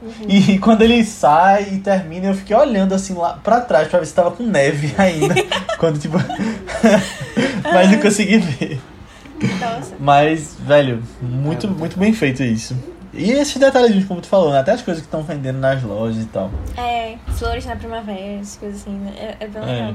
Uhum. 0.01 0.13
E 0.27 0.59
quando 0.61 0.81
ele 0.81 1.05
sai 1.05 1.75
e 1.75 1.81
termina, 1.81 2.29
eu 2.29 2.35
fiquei 2.35 2.57
olhando 2.57 2.95
assim 2.95 3.13
lá 3.13 3.35
pra 3.45 3.61
trás 3.61 3.89
pra 3.89 3.99
ver 3.99 4.07
se 4.07 4.15
tava 4.15 4.31
com 4.31 4.43
neve 4.43 4.95
ainda. 4.97 5.35
quando, 5.79 5.99
tipo. 5.99 6.17
Mas 7.63 7.91
não 7.91 8.01
consegui 8.01 8.39
ver. 8.39 8.81
Nossa. 9.61 9.95
Mas, 9.99 10.57
velho, 10.61 11.03
muito, 11.21 11.69
muito 11.69 11.99
bem 11.99 12.13
feito 12.13 12.43
isso. 12.43 12.77
E 13.13 13.31
esses 13.33 13.57
detalhes, 13.57 14.05
como 14.07 14.21
tu 14.21 14.29
falou, 14.29 14.53
né? 14.53 14.61
Até 14.61 14.73
as 14.73 14.83
coisas 14.83 15.01
que 15.03 15.07
estão 15.09 15.23
vendendo 15.23 15.59
nas 15.59 15.83
lojas 15.83 16.23
e 16.23 16.27
tal. 16.27 16.51
É, 16.77 17.17
flores 17.37 17.67
na 17.67 17.75
primavera, 17.77 18.19
essas 18.41 18.57
coisas 18.57 18.81
assim, 18.83 18.93
né? 18.99 19.13
É, 19.41 19.45
é 19.45 19.49
bem 19.49 19.63
É. 19.63 19.67
legal. 19.67 19.95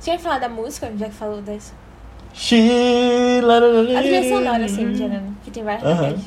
Você 0.00 0.10
ia 0.12 0.18
falar 0.18 0.38
da 0.38 0.48
música, 0.48 0.90
já 0.96 1.06
que 1.08 1.14
falou 1.14 1.42
dessa? 1.42 1.72
Sheila. 2.32 3.58
A 3.98 4.02
trilha 4.02 4.22
sonora, 4.28 4.64
assim, 4.64 4.92
de 4.92 5.04
que 5.44 5.50
tem 5.50 5.64
várias 5.64 5.82
Aham. 5.84 6.02
daqueles. 6.02 6.24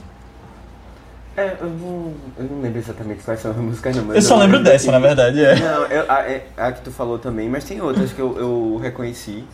É, 1.38 1.56
eu 1.62 1.70
não, 1.70 2.14
eu 2.38 2.44
não 2.52 2.62
lembro 2.62 2.80
exatamente 2.80 3.24
quais 3.24 3.40
são 3.40 3.52
as 3.52 3.58
músicas, 3.58 3.96
não. 3.96 4.04
mas 4.04 4.16
Eu 4.18 4.22
só 4.22 4.36
lembro 4.36 4.58
lembro 4.58 4.72
dessa, 4.72 4.86
que- 4.86 4.92
na 4.92 5.00
verdade, 5.00 5.46
é. 5.46 5.56
Não, 5.56 5.86
eu, 5.86 6.12
a, 6.12 6.20
é- 6.30 6.46
a 6.58 6.72
que 6.74 6.82
tu 6.82 6.92
falou 6.92 7.18
também, 7.18 7.48
mas 7.48 7.64
tem 7.64 7.80
outras 7.80 8.12
que 8.12 8.20
eu, 8.20 8.38
eu 8.38 8.80
reconheci. 8.82 9.46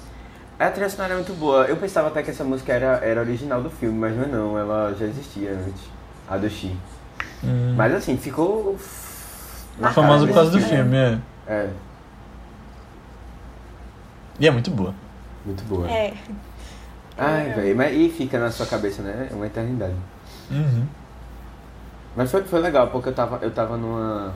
A 0.58 0.70
trilha 0.72 0.90
sonora 0.90 1.14
é 1.14 1.16
muito 1.18 1.34
boa. 1.34 1.66
Eu 1.66 1.76
pensava 1.76 2.08
até 2.08 2.24
que 2.24 2.32
essa 2.32 2.44
música 2.44 2.72
era, 2.72 2.98
era 3.04 3.20
original 3.20 3.62
do 3.62 3.70
filme, 3.70 3.98
mas 3.98 4.16
não 4.16 4.24
é 4.24 4.28
não, 4.28 4.58
ela 4.58 4.94
já 4.98 5.06
existia 5.06 5.52
antes. 5.52 5.84
A 6.30 6.38
do 6.38 6.50
Xi. 6.50 6.76
Hum. 7.44 7.74
Mas 7.76 7.94
assim, 7.94 8.18
ficou. 8.18 8.78
Famosa 9.94 10.26
por 10.26 10.34
causa 10.34 10.52
do 10.52 10.60
filme, 10.60 10.96
é. 10.96 11.20
É, 11.48 11.70
E 14.40 14.48
é 14.48 14.52
muito 14.52 14.72
boa. 14.72 14.94
muito 15.46 15.64
boa. 15.66 15.90
É. 15.90 16.14
Ai, 17.18 17.54
velho, 17.54 17.76
mas 17.76 17.94
e 17.96 18.10
fica 18.10 18.40
na 18.40 18.50
sua 18.52 18.66
cabeça, 18.66 19.02
né? 19.02 19.28
É 19.32 19.36
uma 19.36 19.46
eternidade. 19.48 19.94
Uhum. 20.50 20.86
Mas 22.16 22.32
foi, 22.32 22.44
foi 22.44 22.60
legal, 22.62 22.88
porque 22.88 23.10
eu 23.10 23.14
tava, 23.14 23.40
eu 23.42 23.52
tava 23.52 23.78
numa, 23.78 24.34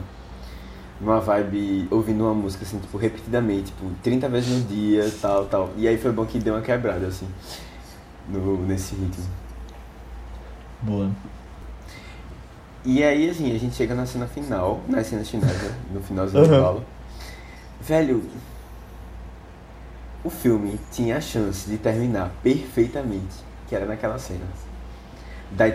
numa 1.00 1.20
vibe 1.20 1.88
ouvindo 1.90 2.24
uma 2.24 2.34
música, 2.34 2.64
assim, 2.64 2.78
tipo, 2.78 2.98
repetidamente, 2.98 3.66
tipo, 3.72 3.90
30 4.02 4.28
vezes 4.28 4.50
no 4.50 4.60
dia, 4.68 5.10
tal, 5.20 5.46
tal. 5.46 5.70
E 5.76 5.88
aí 5.88 5.96
foi 5.96 6.12
bom 6.12 6.26
que 6.26 6.38
deu 6.38 6.54
uma 6.54 6.60
quebrada, 6.62 7.06
assim, 7.06 7.26
no, 8.28 8.66
nesse 8.66 8.94
ritmo. 8.94 9.24
Boa. 10.82 11.10
E 12.84 13.02
aí, 13.02 13.28
assim, 13.28 13.54
a 13.54 13.58
gente 13.58 13.74
chega 13.76 13.94
na 13.94 14.06
cena 14.06 14.26
final, 14.26 14.80
nas 14.88 15.06
cenas 15.06 15.28
finais, 15.28 15.62
né? 15.62 15.74
No 15.92 16.02
finalzinho 16.02 16.42
do 16.46 16.52
Uhum. 16.54 16.62
balo. 16.62 16.84
Velho, 17.80 18.22
o 20.24 20.30
filme 20.30 20.78
tinha 20.92 21.16
a 21.16 21.20
chance 21.20 21.68
de 21.68 21.76
terminar 21.78 22.30
perfeitamente, 22.42 23.36
que 23.68 23.74
era 23.74 23.86
naquela 23.86 24.18
cena. 24.18 24.44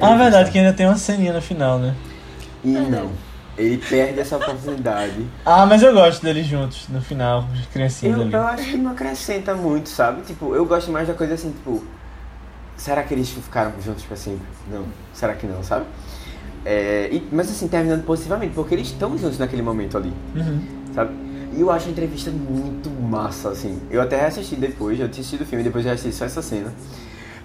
Ah, 0.01 0.15
verdade, 0.15 0.51
que 0.51 0.57
ainda 0.59 0.73
tem 0.73 0.85
uma 0.85 0.97
ceninha 0.97 1.33
no 1.33 1.41
final, 1.41 1.77
né? 1.79 1.95
E 2.63 2.69
não, 2.69 3.11
ele 3.57 3.77
perde 3.77 4.19
essa 4.19 4.37
oportunidade. 4.37 5.25
Ah, 5.45 5.65
mas 5.65 5.81
eu 5.81 5.93
gosto 5.93 6.21
deles 6.23 6.45
juntos, 6.45 6.87
no 6.89 7.01
final, 7.01 7.45
criancinhas 7.71 8.15
Eu, 8.17 8.21
ali. 8.23 8.33
eu 8.33 8.43
acho 8.43 8.65
que 8.65 8.77
não 8.77 8.91
acrescenta 8.91 9.53
muito, 9.55 9.89
sabe? 9.89 10.21
Tipo, 10.23 10.55
eu 10.55 10.65
gosto 10.65 10.91
mais 10.91 11.07
da 11.07 11.13
coisa 11.13 11.33
assim, 11.35 11.51
tipo, 11.51 11.83
será 12.77 13.03
que 13.03 13.13
eles 13.13 13.29
ficaram 13.29 13.73
juntos 13.83 14.03
pra 14.03 14.17
sempre? 14.17 14.45
Não, 14.71 14.85
será 15.13 15.33
que 15.33 15.45
não, 15.47 15.63
sabe? 15.63 15.85
É, 16.65 17.09
e- 17.11 17.27
mas 17.31 17.49
assim, 17.49 17.67
terminando 17.67 18.03
positivamente, 18.05 18.53
porque 18.55 18.73
eles 18.75 18.87
estão 18.87 19.17
juntos 19.17 19.37
naquele 19.37 19.61
momento 19.61 19.97
ali, 19.97 20.11
Uhum. 20.35 20.61
sabe? 20.93 21.13
E 21.55 21.61
eu 21.61 21.71
acho 21.71 21.87
a 21.87 21.91
entrevista 21.91 22.31
muito 22.31 22.89
massa, 22.89 23.49
assim. 23.49 23.79
Eu 23.89 24.01
até 24.01 24.17
reassisti 24.19 24.55
depois, 24.57 24.99
eu 24.99 25.07
tinha 25.07 25.21
assistido 25.21 25.41
o 25.41 25.45
filme, 25.45 25.63
depois 25.63 25.85
já 25.85 25.93
assisti 25.93 26.11
só 26.17 26.25
essa 26.25 26.41
cena. 26.41 26.73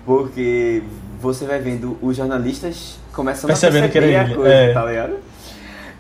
Porque 0.05 0.83
você 1.21 1.45
vai 1.45 1.61
vendo 1.61 1.97
os 2.03 2.17
jornalistas 2.17 2.99
começando 3.13 3.49
Percebendo 3.49 3.85
a 3.85 3.89
que 3.89 3.99
era 3.99 4.07
perceber 4.07 4.33
a 4.33 4.37
coisa, 4.37 4.55
é. 4.55 4.73
tá 4.73 4.85
ligado? 4.87 5.17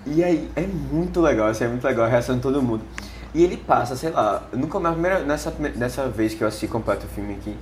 E 0.06 0.24
aí, 0.24 0.50
é 0.56 0.62
muito 0.62 1.20
legal, 1.20 1.48
assim, 1.48 1.64
é 1.64 1.68
muito 1.68 1.84
legal 1.84 2.06
a 2.06 2.08
reação 2.08 2.36
de 2.36 2.42
todo 2.42 2.62
mundo. 2.62 2.82
E 3.34 3.44
ele 3.44 3.56
passa, 3.56 3.94
sei 3.94 4.10
lá, 4.10 4.42
nunca 4.52 4.80
mais, 4.80 4.94
primeira, 4.94 5.20
nessa, 5.20 5.54
nessa 5.76 6.08
vez 6.08 6.34
que 6.34 6.42
eu 6.42 6.48
assisti 6.48 6.66
completo 6.66 7.06
o 7.06 7.08
filme 7.08 7.34
aqui, 7.34 7.56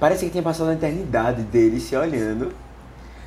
parece 0.00 0.24
que 0.24 0.30
tinha 0.30 0.42
passado 0.42 0.70
a 0.70 0.72
eternidade 0.72 1.42
dele 1.42 1.78
se 1.78 1.94
olhando, 1.94 2.52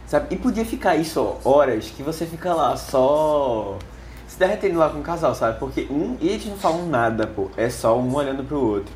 sabe? 0.05 0.33
E 0.33 0.37
podia 0.37 0.65
ficar 0.65 0.95
isso, 0.95 1.21
ó, 1.21 1.49
horas, 1.49 1.89
que 1.95 2.03
você 2.03 2.25
fica 2.25 2.53
lá 2.53 2.75
só 2.75 3.77
se 4.27 4.37
derretendo 4.37 4.79
lá 4.79 4.89
com 4.89 4.99
o 4.99 5.03
casal, 5.03 5.33
sabe? 5.33 5.59
Porque 5.59 5.87
um, 5.89 6.17
e 6.19 6.27
eles 6.27 6.45
não 6.45 6.57
falam 6.57 6.87
nada, 6.87 7.25
pô, 7.25 7.49
é 7.55 7.69
só 7.69 7.97
um 7.97 8.13
olhando 8.13 8.43
pro 8.43 8.59
outro. 8.59 8.93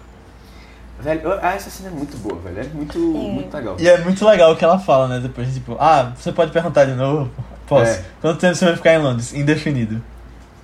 Velho, 1.01 1.39
ah, 1.41 1.55
essa 1.55 1.69
cena 1.69 1.89
é 1.89 1.91
muito 1.91 2.15
boa, 2.17 2.39
velho, 2.41 2.59
é 2.59 2.73
muito, 2.73 2.99
muito 2.99 3.53
legal. 3.55 3.75
E 3.79 3.87
é 3.89 3.97
muito 3.99 4.25
legal 4.25 4.51
o 4.51 4.55
que 4.55 4.63
ela 4.63 4.79
fala, 4.79 5.07
né? 5.07 5.19
Depois, 5.19 5.53
tipo, 5.53 5.75
ah, 5.79 6.13
você 6.15 6.31
pode 6.31 6.51
perguntar 6.51 6.85
de 6.85 6.93
novo? 6.93 7.29
Posso. 7.67 7.91
É. 7.91 8.03
Quanto 8.21 8.39
tempo 8.39 8.55
você 8.55 8.65
vai 8.65 8.75
ficar 8.75 8.93
em 8.93 8.99
Londres? 8.99 9.33
Indefinido. 9.33 10.01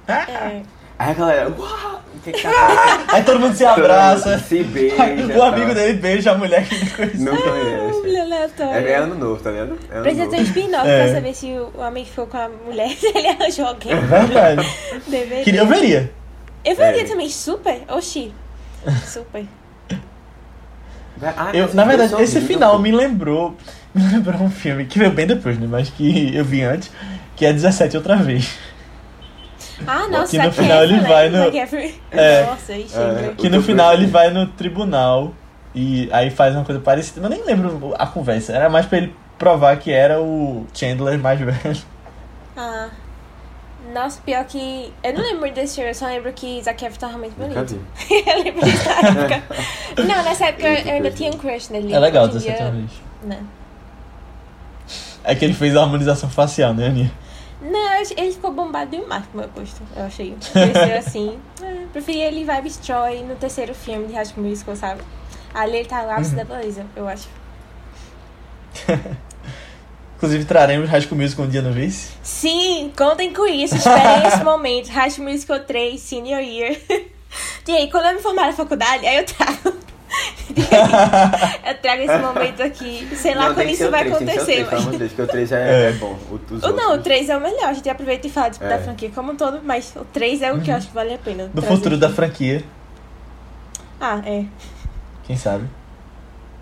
É. 0.07 0.61
Aí 0.99 1.11
a 1.11 1.13
galera, 1.13 1.53
uau! 1.57 1.97
que 2.23 2.31
que 2.31 2.43
tá 2.43 3.05
Aí 3.13 3.23
todo 3.23 3.39
mundo 3.39 3.55
se 3.55 3.65
abraça. 3.65 4.37
Se 4.39 4.63
beija. 4.63 4.95
o 5.37 5.43
amigo 5.43 5.67
tá? 5.67 5.73
dele 5.73 5.93
beija 5.93 6.31
a 6.31 6.37
mulher 6.37 6.67
que 6.67 6.75
não 6.77 6.91
conhece. 6.91 7.17
Não 7.17 7.33
Mulher 7.33 8.49
conhece. 8.57 8.87
É, 8.87 8.91
é 8.91 8.95
ano 8.95 9.15
novo, 9.15 9.41
tá 9.41 9.51
ligado? 9.51 9.77
É 9.89 9.95
ano 9.95 10.03
Precisa 10.03 10.27
ter 10.29 10.37
um 10.37 10.43
spin-off 10.43 10.87
É. 10.87 11.03
pra 11.03 11.13
saber 11.13 11.33
se 11.33 11.47
o, 11.47 11.81
amigo 11.81 12.07
ficou 12.07 12.27
com 12.27 12.37
a 12.37 12.49
mulher, 12.49 12.89
se 12.89 13.07
ele 13.15 13.27
arranjou 13.27 13.65
alguém. 13.65 13.95
Verdade. 13.95 14.67
Deveria. 15.07 15.43
Queria, 15.43 15.61
eu 15.61 15.67
veria. 15.67 16.11
Eu 16.65 16.75
veria 16.75 17.01
É. 17.01 17.05
também, 17.05 17.29
super. 17.29 17.81
Oxi. 17.89 18.33
Super. 19.05 19.45
Ah, 21.21 21.51
Eu, 21.53 21.73
na 21.73 21.83
verdade, 21.85 22.13
esse 22.21 22.35
lindos, 22.35 22.47
final 22.47 22.79
me 22.79 22.91
lembrou. 22.91 23.55
Me 23.95 24.03
lembrou 24.11 24.39
um 24.43 24.51
filme 24.51 24.85
que 24.85 24.99
veio 24.99 25.09
bem 25.11 25.25
depois, 25.25 25.57
né? 25.57 25.65
Mas 25.67 25.89
que 25.89 26.35
eu 26.35 26.45
vi 26.45 26.61
antes, 26.61 26.91
que 27.35 27.43
é 27.43 27.51
17 27.51 27.97
outra 27.97 28.15
vez. 28.17 28.55
Ah, 29.87 30.07
nossa, 30.07 30.31
Que 30.31 30.37
no 30.37 30.43
Zac 30.43 30.55
final 30.55 30.83
ele 30.83 30.99
vai 30.99 31.29
no-. 31.29 31.49
É. 32.11 32.45
Nossa, 32.45 32.73
É. 32.73 33.33
Que 33.35 33.49
no 33.49 33.63
final 33.63 33.93
ele 33.93 34.05
vai 34.05 34.29
no 34.29 34.45
tribunal 34.47 35.33
e 35.73 36.09
aí 36.11 36.29
faz 36.29 36.53
uma 36.55 36.63
coisa 36.63 36.79
parecida. 36.79 37.21
Mas 37.21 37.31
nem 37.31 37.43
lembro 37.43 37.93
a 37.97 38.05
conversa. 38.05 38.53
Era 38.53 38.69
mais 38.69 38.85
pra 38.85 38.99
ele 38.99 39.15
provar 39.39 39.77
que 39.77 39.91
era 39.91 40.21
o 40.21 40.67
Chandler 40.73 41.17
mais 41.17 41.39
velho. 41.41 41.77
Ah. 42.55 42.89
Nossa, 43.97 44.21
pior 44.21 44.43
que. 44.45 44.93
Eu 45.03 45.13
não 45.13 45.21
lembro 45.21 45.51
desse 45.51 45.75
filme, 45.75 45.89
eu 45.89 45.95
só 45.95 46.05
lembro 46.05 46.31
que 46.33 46.61
Zac 46.61 46.85
Efron 46.85 46.99
tava 46.99 47.17
muito 47.17 47.33
bonito. 47.35 47.79
eu 48.11 48.43
lembro 48.43 48.61
dessa 48.63 48.91
época. 49.07 49.43
não, 50.03 50.23
nessa 50.23 50.45
época 50.45 50.67
Eu 50.67 50.73
eu, 50.85 50.93
ainda 50.93 51.11
tinha 51.11 51.31
um 51.31 51.37
crush 51.37 51.69
nele. 51.71 51.93
É 51.93 51.99
legal 51.99 52.27
17 52.27 52.57
dia, 52.57 52.71
vez. 52.71 52.91
Não. 53.23 53.39
É 55.23 55.33
que 55.35 55.43
ele 55.43 55.53
fez 55.53 55.75
a 55.75 55.81
harmonização 55.81 56.29
facial, 56.29 56.73
né, 56.73 56.87
Aninha? 56.87 57.11
Não, 57.59 57.95
ele 58.15 58.31
ficou 58.31 58.51
bombado 58.53 58.91
demais 58.91 59.25
pro 59.25 59.39
meu 59.39 59.49
gosto, 59.49 59.81
eu 59.95 60.03
achei. 60.05 60.37
Cresceu 60.53 60.97
assim. 60.99 61.39
É, 61.61 61.85
preferi 61.91 62.19
ele 62.21 62.45
Vibes 62.45 62.77
Troy 62.77 63.23
no 63.23 63.35
terceiro 63.35 63.73
filme 63.73 64.07
de 64.07 64.13
High 64.13 64.25
School 64.25 64.45
Musical, 64.47 64.75
sabe? 64.75 65.01
Ali 65.53 65.77
ele 65.77 65.87
tá 65.87 66.03
no 66.03 66.11
ápice 66.11 66.31
Uhum. 66.31 66.37
da 66.37 66.43
beleza, 66.45 66.85
eu 66.95 67.07
acho. 67.07 67.27
Inclusive 70.17 70.45
traremos 70.45 70.89
High 70.89 71.01
School 71.01 71.21
Musical 71.21 71.45
um 71.45 71.49
dia 71.49 71.61
no 71.61 71.71
Vice. 71.71 72.09
Sim, 72.23 72.91
contem 72.97 73.31
com 73.31 73.45
isso, 73.47 73.75
esperem 73.75 74.27
esse 74.27 74.43
momento. 74.43 74.89
High 74.89 75.11
School 75.11 75.29
Musical 75.29 75.59
3, 75.61 75.99
Senior 76.01 76.41
Year. 76.41 76.75
E 77.67 77.71
aí, 77.71 77.91
quando 77.91 78.05
eu 78.07 78.13
me 78.15 78.19
formar 78.21 78.47
na 78.47 78.53
faculdade, 78.53 79.05
aí 79.05 79.17
eu 79.17 79.25
trago. 79.25 79.77
eu 81.67 81.77
trago 81.81 82.01
esse 82.01 82.17
momento 82.17 82.63
aqui. 82.63 83.07
Sei 83.15 83.35
lá 83.35 83.49
Não, 83.49 83.55
quando 83.55 83.67
isso 83.69 83.91
vai 83.91 84.07
acontecer. 84.07 84.65
pelo 84.67 84.97
Deus, 84.97 85.11
porque 85.11 85.21
o 85.21 85.27
3 85.27 85.51
é, 85.51 85.55
É. 85.85 85.89
é 85.89 85.91
bom. 85.93 86.17
O, 86.31 86.53
os 86.55 86.63
O, 86.63 86.71
não, 86.71 86.87
o 86.87 86.91
outros- 86.91 87.03
3 87.03 87.29
é 87.29 87.37
o 87.37 87.41
melhor. 87.41 87.65
A 87.65 87.73
gente 87.73 87.89
aproveita 87.89 88.25
e 88.25 88.29
fala 88.29 88.49
tipo, 88.49 88.65
da 88.65 88.75
É. 88.75 88.77
franquia 88.79 89.11
como 89.13 89.33
um 89.33 89.35
todo, 89.35 89.59
mas 89.63 89.93
o 89.95 90.05
3 90.05 90.41
é 90.41 90.51
o 90.53 90.61
que 90.61 90.71
eu 90.71 90.75
acho 90.75 90.87
que 90.87 90.93
vale 90.93 91.13
a 91.13 91.17
pena. 91.17 91.51
Do 91.53 91.61
futuro 91.61 91.95
aqui. 91.95 92.01
da 92.01 92.09
franquia, 92.09 92.63
Ah, 93.99 94.21
é. 94.25 94.45
quem 95.25 95.35
sabe? 95.37 95.65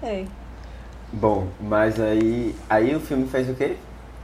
É. 0.03 0.25
Bom, 1.15 1.47
mas 1.61 1.99
aí. 1.99 2.55
Aí 2.69 2.95
o 2.95 2.99
filme 2.99 3.27
fez 3.27 3.49
o 3.49 3.53
quê? 3.53 3.77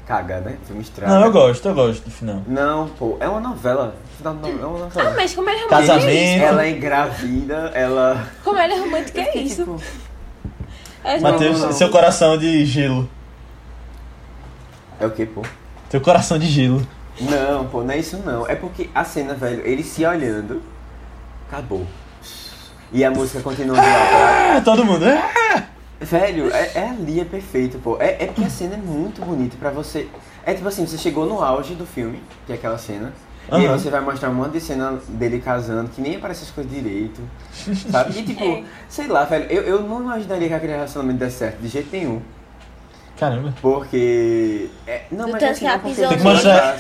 Caga, 0.06 0.40
né? 0.42 0.58
O 0.62 0.66
filme 0.66 0.82
estraga. 0.82 1.14
Não, 1.14 1.26
eu 1.26 1.32
gosto, 1.32 1.68
eu 1.68 1.74
gosto 1.74 2.04
do 2.04 2.12
final. 2.12 2.42
Não, 2.48 2.88
pô, 2.90 3.16
é 3.20 3.28
uma 3.30 3.40
novela. 3.40 3.96
Não, 4.22 4.34
não, 4.34 4.50
é 4.50 4.54
uma 4.66 4.78
Ah, 4.78 4.80
novela. 4.82 5.14
mas 5.16 5.34
como 5.34 5.50
ele 5.50 5.60
é 5.60 5.64
romântico 5.64 5.88
Casamento. 5.88 6.10
é 6.10 6.36
isso? 6.36 6.44
Ela 6.44 6.66
é 6.66 6.70
engravida, 6.72 7.56
ela. 7.74 8.28
Como 8.44 8.60
ele 8.60 8.74
é 8.74 8.78
romântico 8.80 9.18
é 9.20 9.38
isso? 9.38 9.62
Tipo, 9.64 9.82
É, 11.04 11.20
Matheus, 11.20 11.60
não, 11.60 11.68
não. 11.68 11.74
seu 11.74 11.90
coração 11.90 12.38
de 12.38 12.66
gelo. 12.66 13.10
é 15.00 15.06
o 15.06 15.12
quê, 15.12 15.26
pô? 15.26 15.42
Teu 15.90 16.02
coração 16.02 16.38
de 16.38 16.48
gelo. 16.48 16.86
Não, 17.20 17.66
pô, 17.68 17.84
não 17.84 17.92
é 17.94 17.98
isso 17.98 18.18
não. 18.18 18.48
É 18.48 18.56
porque 18.56 18.90
a 18.94 19.04
cena, 19.04 19.34
velho, 19.34 19.66
eles 19.66 19.86
se 19.88 20.06
olhando. 20.06 20.62
Acabou. 21.48 21.86
E 22.92 23.04
a 23.06 23.12
música 23.12 23.40
continua 23.42 23.76
de 23.80 23.82
lá. 23.86 24.58
Ah, 24.58 24.62
todo 24.62 24.84
mundo. 24.84 25.06
Ah! 25.06 25.64
Velho, 26.02 26.52
é, 26.52 26.72
é 26.74 26.90
ali, 26.90 27.20
é 27.20 27.26
perfeito, 27.26 27.78
pô. 27.78 27.98
É, 28.00 28.24
é 28.24 28.26
porque 28.26 28.44
a 28.44 28.50
cena 28.50 28.74
é 28.74 28.78
muito 28.78 29.24
bonita 29.24 29.56
pra 29.60 29.70
você. 29.70 30.08
É 30.44 30.54
tipo 30.54 30.68
assim, 30.68 30.86
você 30.86 30.98
chegou 30.98 31.28
no 31.28 31.44
auge 31.44 31.76
do 31.76 31.86
filme, 31.86 32.22
que 32.48 32.52
é 32.52 32.56
aquela 32.56 32.78
cena. 32.78 33.14
E 33.52 33.56
aí 33.56 33.68
você 33.68 33.90
vai 33.90 34.02
mostrar 34.02 34.30
um 34.30 34.34
monte 34.34 34.54
de 34.54 34.62
cena 34.62 35.00
dele 35.10 35.40
casando, 35.40 35.90
que 35.90 36.02
nem 36.02 36.16
aparece 36.16 36.44
as 36.44 36.52
coisas 36.52 36.72
direito. 36.72 37.22
Sabe? 37.92 38.20
E 38.20 38.24
tipo, 38.24 38.44
É. 38.46 38.64
sei 38.90 39.08
lá, 39.08 39.26
velho, 39.26 39.46
eu, 39.52 39.64
eu 39.64 39.82
não 39.84 40.02
imaginaria 40.02 40.48
que 40.48 40.54
aquele 40.54 40.74
relacionamento 40.74 41.20
desse 41.20 41.38
certo 41.38 41.60
de 41.60 41.68
jeito 41.68 41.90
nenhum. 41.92 42.22
Caramba. 43.20 43.54
Porque. 43.62 44.70
É, 44.88 45.04
não, 45.12 45.26
Do 45.26 45.34
mas 45.34 45.44
assim, 45.44 45.66
não 45.66 45.80
porque 45.80 46.02
Tem 46.02 46.18
que 46.18 46.24
mostrar-. 46.24 46.78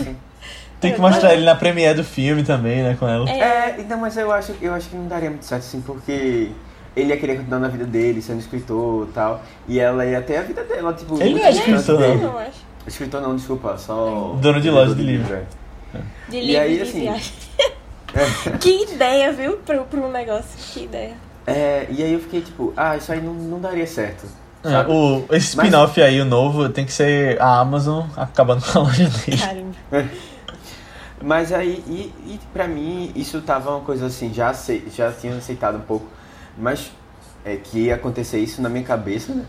Tem 0.79 0.93
que 0.93 0.99
mostrar 0.99 1.33
ele 1.33 1.45
na 1.45 1.53
premiere 1.53 1.95
do 1.95 2.03
filme 2.03 2.43
também, 2.43 2.81
né, 2.81 2.97
com 2.99 3.07
ela. 3.07 3.29
É. 3.29 3.39
É, 3.39 3.75
então, 3.77 3.99
mas 3.99 4.17
eu 4.17 4.31
acho, 4.31 4.55
eu 4.59 4.73
acho 4.73 4.89
que 4.89 4.95
não 4.95 5.07
daria 5.07 5.29
muito 5.29 5.45
certo, 5.45 5.61
assim, 5.61 5.79
porque 5.81 6.49
ele 6.95 7.09
ia 7.09 7.17
querer 7.17 7.37
continuar 7.37 7.59
na 7.59 7.67
vida 7.67 7.85
dele, 7.85 8.21
sendo 8.21 8.39
escritor 8.39 9.07
e 9.07 9.11
tal. 9.11 9.41
E 9.67 9.79
ela 9.79 10.05
ia 10.05 10.21
ter 10.21 10.37
a 10.37 10.41
vida 10.41 10.63
dela, 10.63 10.93
tipo. 10.93 11.21
Ele 11.21 11.35
não 11.35 11.45
é 11.45 11.51
escritor, 11.51 11.99
não. 12.17 12.41
Escritor 12.87 13.21
não, 13.21 13.35
desculpa, 13.35 13.77
só. 13.77 14.35
Dono 14.41 14.59
de 14.59 14.69
loja 14.69 14.95
de 14.95 15.03
livro. 15.03 15.33
é. 15.35 15.43
De 16.29 16.37
E 16.37 16.45
livro 16.45 16.61
aí, 16.61 16.75
de 16.77 16.81
assim, 16.81 17.01
viagem. 17.01 17.33
que 18.59 18.83
ideia, 18.93 19.31
viu? 19.31 19.57
Pro, 19.57 19.83
pro 19.85 20.05
um 20.05 20.11
negócio. 20.11 20.49
Que 20.73 20.83
ideia. 20.85 21.13
É, 21.47 21.87
e 21.89 22.03
aí 22.03 22.13
eu 22.13 22.19
fiquei 22.19 22.41
tipo, 22.41 22.73
ah, 22.77 22.95
isso 22.97 23.11
aí 23.11 23.21
não, 23.21 23.33
não 23.33 23.59
daria 23.59 23.85
certo. 23.87 24.25
É, 24.63 24.79
o, 24.87 25.25
esse 25.31 25.57
Mas- 25.57 25.65
spin-off 25.67 26.01
aí, 26.01 26.21
o 26.21 26.25
novo, 26.25 26.69
tem 26.69 26.85
que 26.85 26.91
ser 26.93 27.41
a 27.41 27.59
Amazon 27.59 28.05
acabando 28.15 28.63
com 28.63 28.79
a 28.79 28.81
loja 28.83 29.09
dele. 29.09 29.37
Caramba. 29.37 29.71
Mas 31.23 31.51
aí, 31.53 31.83
e, 31.87 32.13
e 32.33 32.39
pra 32.51 32.67
mim, 32.67 33.11
isso 33.15 33.41
tava 33.41 33.69
uma 33.71 33.81
coisa 33.81 34.07
assim, 34.07 34.33
já, 34.33 34.53
já 34.95 35.11
tinha 35.11 35.35
aceitado 35.35 35.77
um 35.77 35.81
pouco, 35.81 36.05
mas 36.57 36.91
é 37.43 37.55
que 37.55 37.79
ia 37.79 37.95
acontecer 37.95 38.39
isso 38.39 38.61
na 38.61 38.69
minha 38.69 38.83
cabeça, 38.83 39.33
né? 39.33 39.45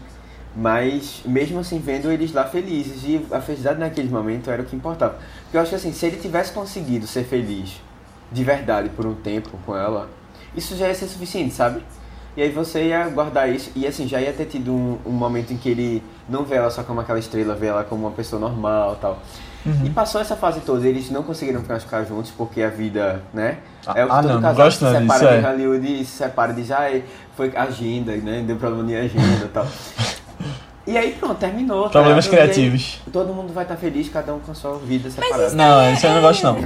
Mas 0.55 1.23
mesmo 1.25 1.59
assim, 1.61 1.79
vendo 1.79 2.11
eles 2.11 2.33
lá 2.33 2.45
felizes, 2.45 3.03
e 3.05 3.27
a 3.31 3.41
felicidade 3.41 3.79
naquele 3.79 4.11
momento 4.11 4.51
era 4.51 4.63
o 4.63 4.65
que 4.65 4.77
importava. 4.77 5.19
Porque 5.45 5.57
eu 5.57 5.61
acho 5.61 5.71
que 5.71 5.77
assim, 5.77 5.93
se 5.93 6.07
ele 6.07 6.17
tivesse 6.17 6.53
conseguido 6.53 7.07
ser 7.07 7.25
feliz 7.25 7.81
de 8.31 8.45
verdade 8.45 8.89
por 8.91 9.07
um 9.07 9.15
tempo 9.15 9.51
com 9.65 9.77
ela, 9.77 10.09
isso 10.55 10.77
já 10.77 10.89
ia 10.89 10.95
ser 10.95 11.07
suficiente, 11.07 11.55
sabe? 11.55 11.83
E 12.37 12.43
aí 12.43 12.51
você 12.51 12.89
ia 12.89 13.09
guardar 13.09 13.51
isso, 13.51 13.71
e 13.77 13.87
assim, 13.87 14.09
já 14.09 14.21
ia 14.21 14.33
ter 14.33 14.47
tido 14.47 14.73
um, 14.73 14.99
um 15.05 15.11
momento 15.11 15.53
em 15.53 15.57
que 15.57 15.69
ele 15.69 16.03
não 16.29 16.45
vê 16.45 16.57
ela 16.57 16.71
só 16.71 16.83
como 16.83 17.01
aquela 17.01 17.19
estrela, 17.19 17.55
vê 17.55 17.67
ela 17.67 17.85
como 17.85 18.07
uma 18.07 18.13
pessoa 18.13 18.41
normal 18.41 18.97
tal. 19.01 19.23
E 19.85 19.91
passou 19.91 20.21
essa 20.21 20.35
fase 20.37 20.61
toda, 20.61 20.87
eles 20.89 21.11
não 21.11 21.23
conseguiram 21.23 21.61
ficar, 21.63 21.79
ficar 21.81 22.05
juntos 22.05 22.33
porque 22.37 22.63
a 22.63 22.69
vida, 22.69 23.23
né? 23.33 23.59
Ah, 23.87 23.93
é 23.97 24.05
o 24.05 24.09
que 24.09 24.13
ah, 24.13 24.17
todo 24.17 24.27
não, 24.29 24.35
não 24.35 24.43
casal 24.43 24.65
gosto 24.67 24.79
se 24.79 24.85
não 24.85 24.93
separa 25.01 25.19
disso, 25.21 25.33
de 25.41 25.47
é. 25.47 25.49
Hollywood 25.51 26.01
e 26.01 26.05
se 26.05 26.11
separa 26.13 26.53
de 26.53 26.65
já 26.65 26.79
"Ai, 26.81 27.05
foi 27.37 27.53
agenda, 27.57 28.13
né? 28.17 28.43
Deu 28.47 28.57
problema 28.57 28.85
de 28.89 28.97
agenda 28.97 29.45
e 29.45 29.49
tal. 29.49 29.67
E 30.85 30.99
aí 30.99 31.13
pronto, 31.13 31.37
terminou. 31.37 31.85
tá 31.85 31.91
Problemas 31.91 32.25
aí 32.25 32.31
criativos. 32.33 33.01
todo 33.13 33.33
mundo 33.33 33.53
vai 33.53 33.63
estar 33.63 33.77
feliz, 33.77 34.09
cada 34.09 34.35
um 34.35 34.41
com 34.41 34.51
a 34.51 34.55
sua 34.55 34.79
vida 34.79 35.09
separada. 35.09 35.47
isso- 35.47 35.55
Não, 35.57 35.93
isso 35.93 36.05
eu 36.07 36.15
não 36.15 36.21
gosto 36.21 36.43
não. 36.43 36.57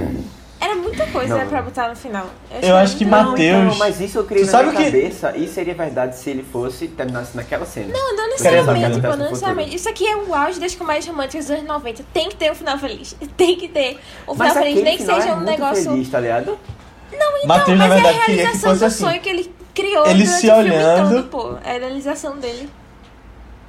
Era 0.59 0.73
muita 0.75 1.05
coisa 1.07 1.29
Não, 1.35 1.37
né, 1.37 1.45
pra 1.47 1.61
botar 1.61 1.87
no 1.89 1.95
final. 1.95 2.25
Eu 2.51 2.57
achava 2.59 2.79
acho 2.81 2.97
que 2.97 3.05
Mateus- 3.05 3.39
então, 3.39 3.75
mas 3.77 4.01
isso 4.01 4.17
eu 4.17 4.23
criei 4.23 4.43
Tu 4.43 4.47
na 4.47 4.51
sabe 4.51 4.69
minha 4.69 4.77
que- 4.79 4.85
cabeça 4.91 5.37
e 5.37 5.47
seria 5.47 5.73
verdade 5.75 6.17
se 6.17 6.29
ele 6.31 6.43
fosse 6.43 6.87
terminasse 6.87 7.37
naquela 7.37 7.65
cena. 7.65 7.93
Não, 7.93 8.15
não 8.15 8.29
necessariamente, 8.29 8.95
Futuro. 8.95 9.17
não 9.17 9.25
necessariamente. 9.29 9.75
Isso 9.75 9.87
aqui 9.89 10.07
é 10.07 10.15
o 10.17 10.33
auge 10.33 10.59
das 10.59 10.73
comédias 10.73 11.05
românticas 11.07 11.45
dos 11.45 11.55
anos 11.55 11.67
90. 11.67 12.03
Tem 12.11 12.29
que 12.29 12.35
ter 12.35 12.51
um 12.51 12.55
final 12.55 12.77
feliz. 12.79 13.15
Tem 13.37 13.55
que 13.55 13.67
ter 13.67 13.99
um 14.27 14.33
final 14.33 14.47
Mas 14.47 14.53
feliz, 14.57 14.83
nem 14.83 14.97
que 14.97 15.03
seja 15.05 15.29
é 15.29 15.33
um 15.35 15.41
negócio. 15.41 15.83
feliz, 15.91 16.09
tá 16.09 16.19
ligado? 16.19 16.57
Não, 17.11 17.37
então, 17.37 17.47
Matheus, 17.47 17.77
na 17.77 17.87
mas 17.87 17.97
é 17.97 17.99
a 17.99 18.03
verdade, 18.03 18.25
queria 18.25 18.35
que 18.35 18.41
realização 18.43 18.77
do 18.77 18.85
assim. 18.85 19.03
sonho 19.05 19.21
que 19.21 19.29
ele 19.29 19.55
criou 19.73 20.05
Ele 20.07 20.23
durante 20.23 20.27
se 20.41 20.49
o 20.49 20.55
filme 20.55 20.69
olhando- 20.71 21.09
todo, 21.15 21.23
pô. 21.29 21.55
É 21.63 21.75
a 21.75 21.79
realização 21.79 22.37
dele. 22.37 22.69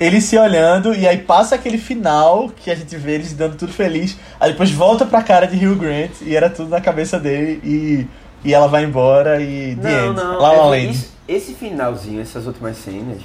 Eles 0.00 0.24
se 0.24 0.38
olhando 0.38 0.94
e 0.94 1.08
aí 1.08 1.18
passa 1.18 1.56
aquele 1.56 1.76
final 1.78 2.48
que 2.50 2.70
a 2.70 2.74
gente 2.74 2.96
vê 2.96 3.12
eles 3.14 3.32
dando 3.32 3.56
tudo 3.56 3.72
feliz. 3.72 4.16
Aí 4.38 4.52
depois 4.52 4.70
volta 4.70 5.04
pra 5.04 5.22
cara 5.22 5.46
de 5.46 5.56
Hugh 5.66 5.76
Grant 5.76 6.12
e 6.22 6.36
era 6.36 6.48
tudo 6.48 6.68
na 6.68 6.80
cabeça 6.80 7.18
dele 7.18 7.60
e, 7.64 8.06
e 8.48 8.54
ela 8.54 8.68
vai 8.68 8.84
embora 8.84 9.40
e 9.42 9.74
the 9.76 9.90
Não, 9.90 10.06
end. 10.10 10.16
não. 10.16 10.38
La 10.38 10.52
La 10.52 10.54
é- 10.54 10.70
Land. 10.84 10.90
isso- 10.90 11.12
esse 11.26 11.52
finalzinho, 11.54 12.20
essas 12.22 12.46
últimas 12.46 12.76
cenas. 12.78 13.18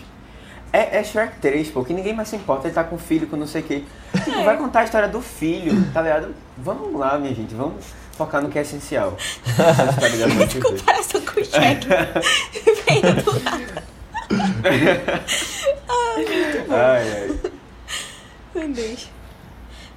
É, 0.74 0.98
é 0.98 1.04
Shrek 1.04 1.34
3, 1.40 1.70
pô, 1.70 1.84
que 1.86 1.94
ninguém 1.94 2.14
mais 2.16 2.28
se 2.30 2.36
importa, 2.36 2.68
ele 2.68 2.74
tá 2.74 2.84
com 2.84 2.98
filho, 2.98 3.28
com 3.28 3.38
não 3.38 3.46
sei 3.46 3.62
o 3.62 3.64
quê. 3.66 3.84
Tipo, 4.24 4.40
É. 4.40 4.44
vai 4.44 4.58
contar 4.58 4.80
a 4.80 4.84
história 4.86 5.08
do 5.08 5.22
filho, 5.22 5.86
tá 5.94 6.02
ligado? 6.02 6.34
Vamos 6.58 7.00
lá, 7.00 7.20
minha 7.20 7.34
gente, 7.36 7.54
vamos 7.54 7.86
focar 8.18 8.42
no 8.42 8.50
que 8.50 8.58
é 8.58 8.64
essencial. 8.64 9.16
Essa. 9.46 10.60
Comparação 10.60 11.22
com 11.22 11.40
o 11.40 11.46
Shrek. 11.46 11.88
Veio 12.88 13.24
do 13.24 13.40
nada. 13.44 13.84
Ai, 16.70 17.12
ai. 17.12 17.40
Meu 18.56 18.70
Deus. 18.70 19.10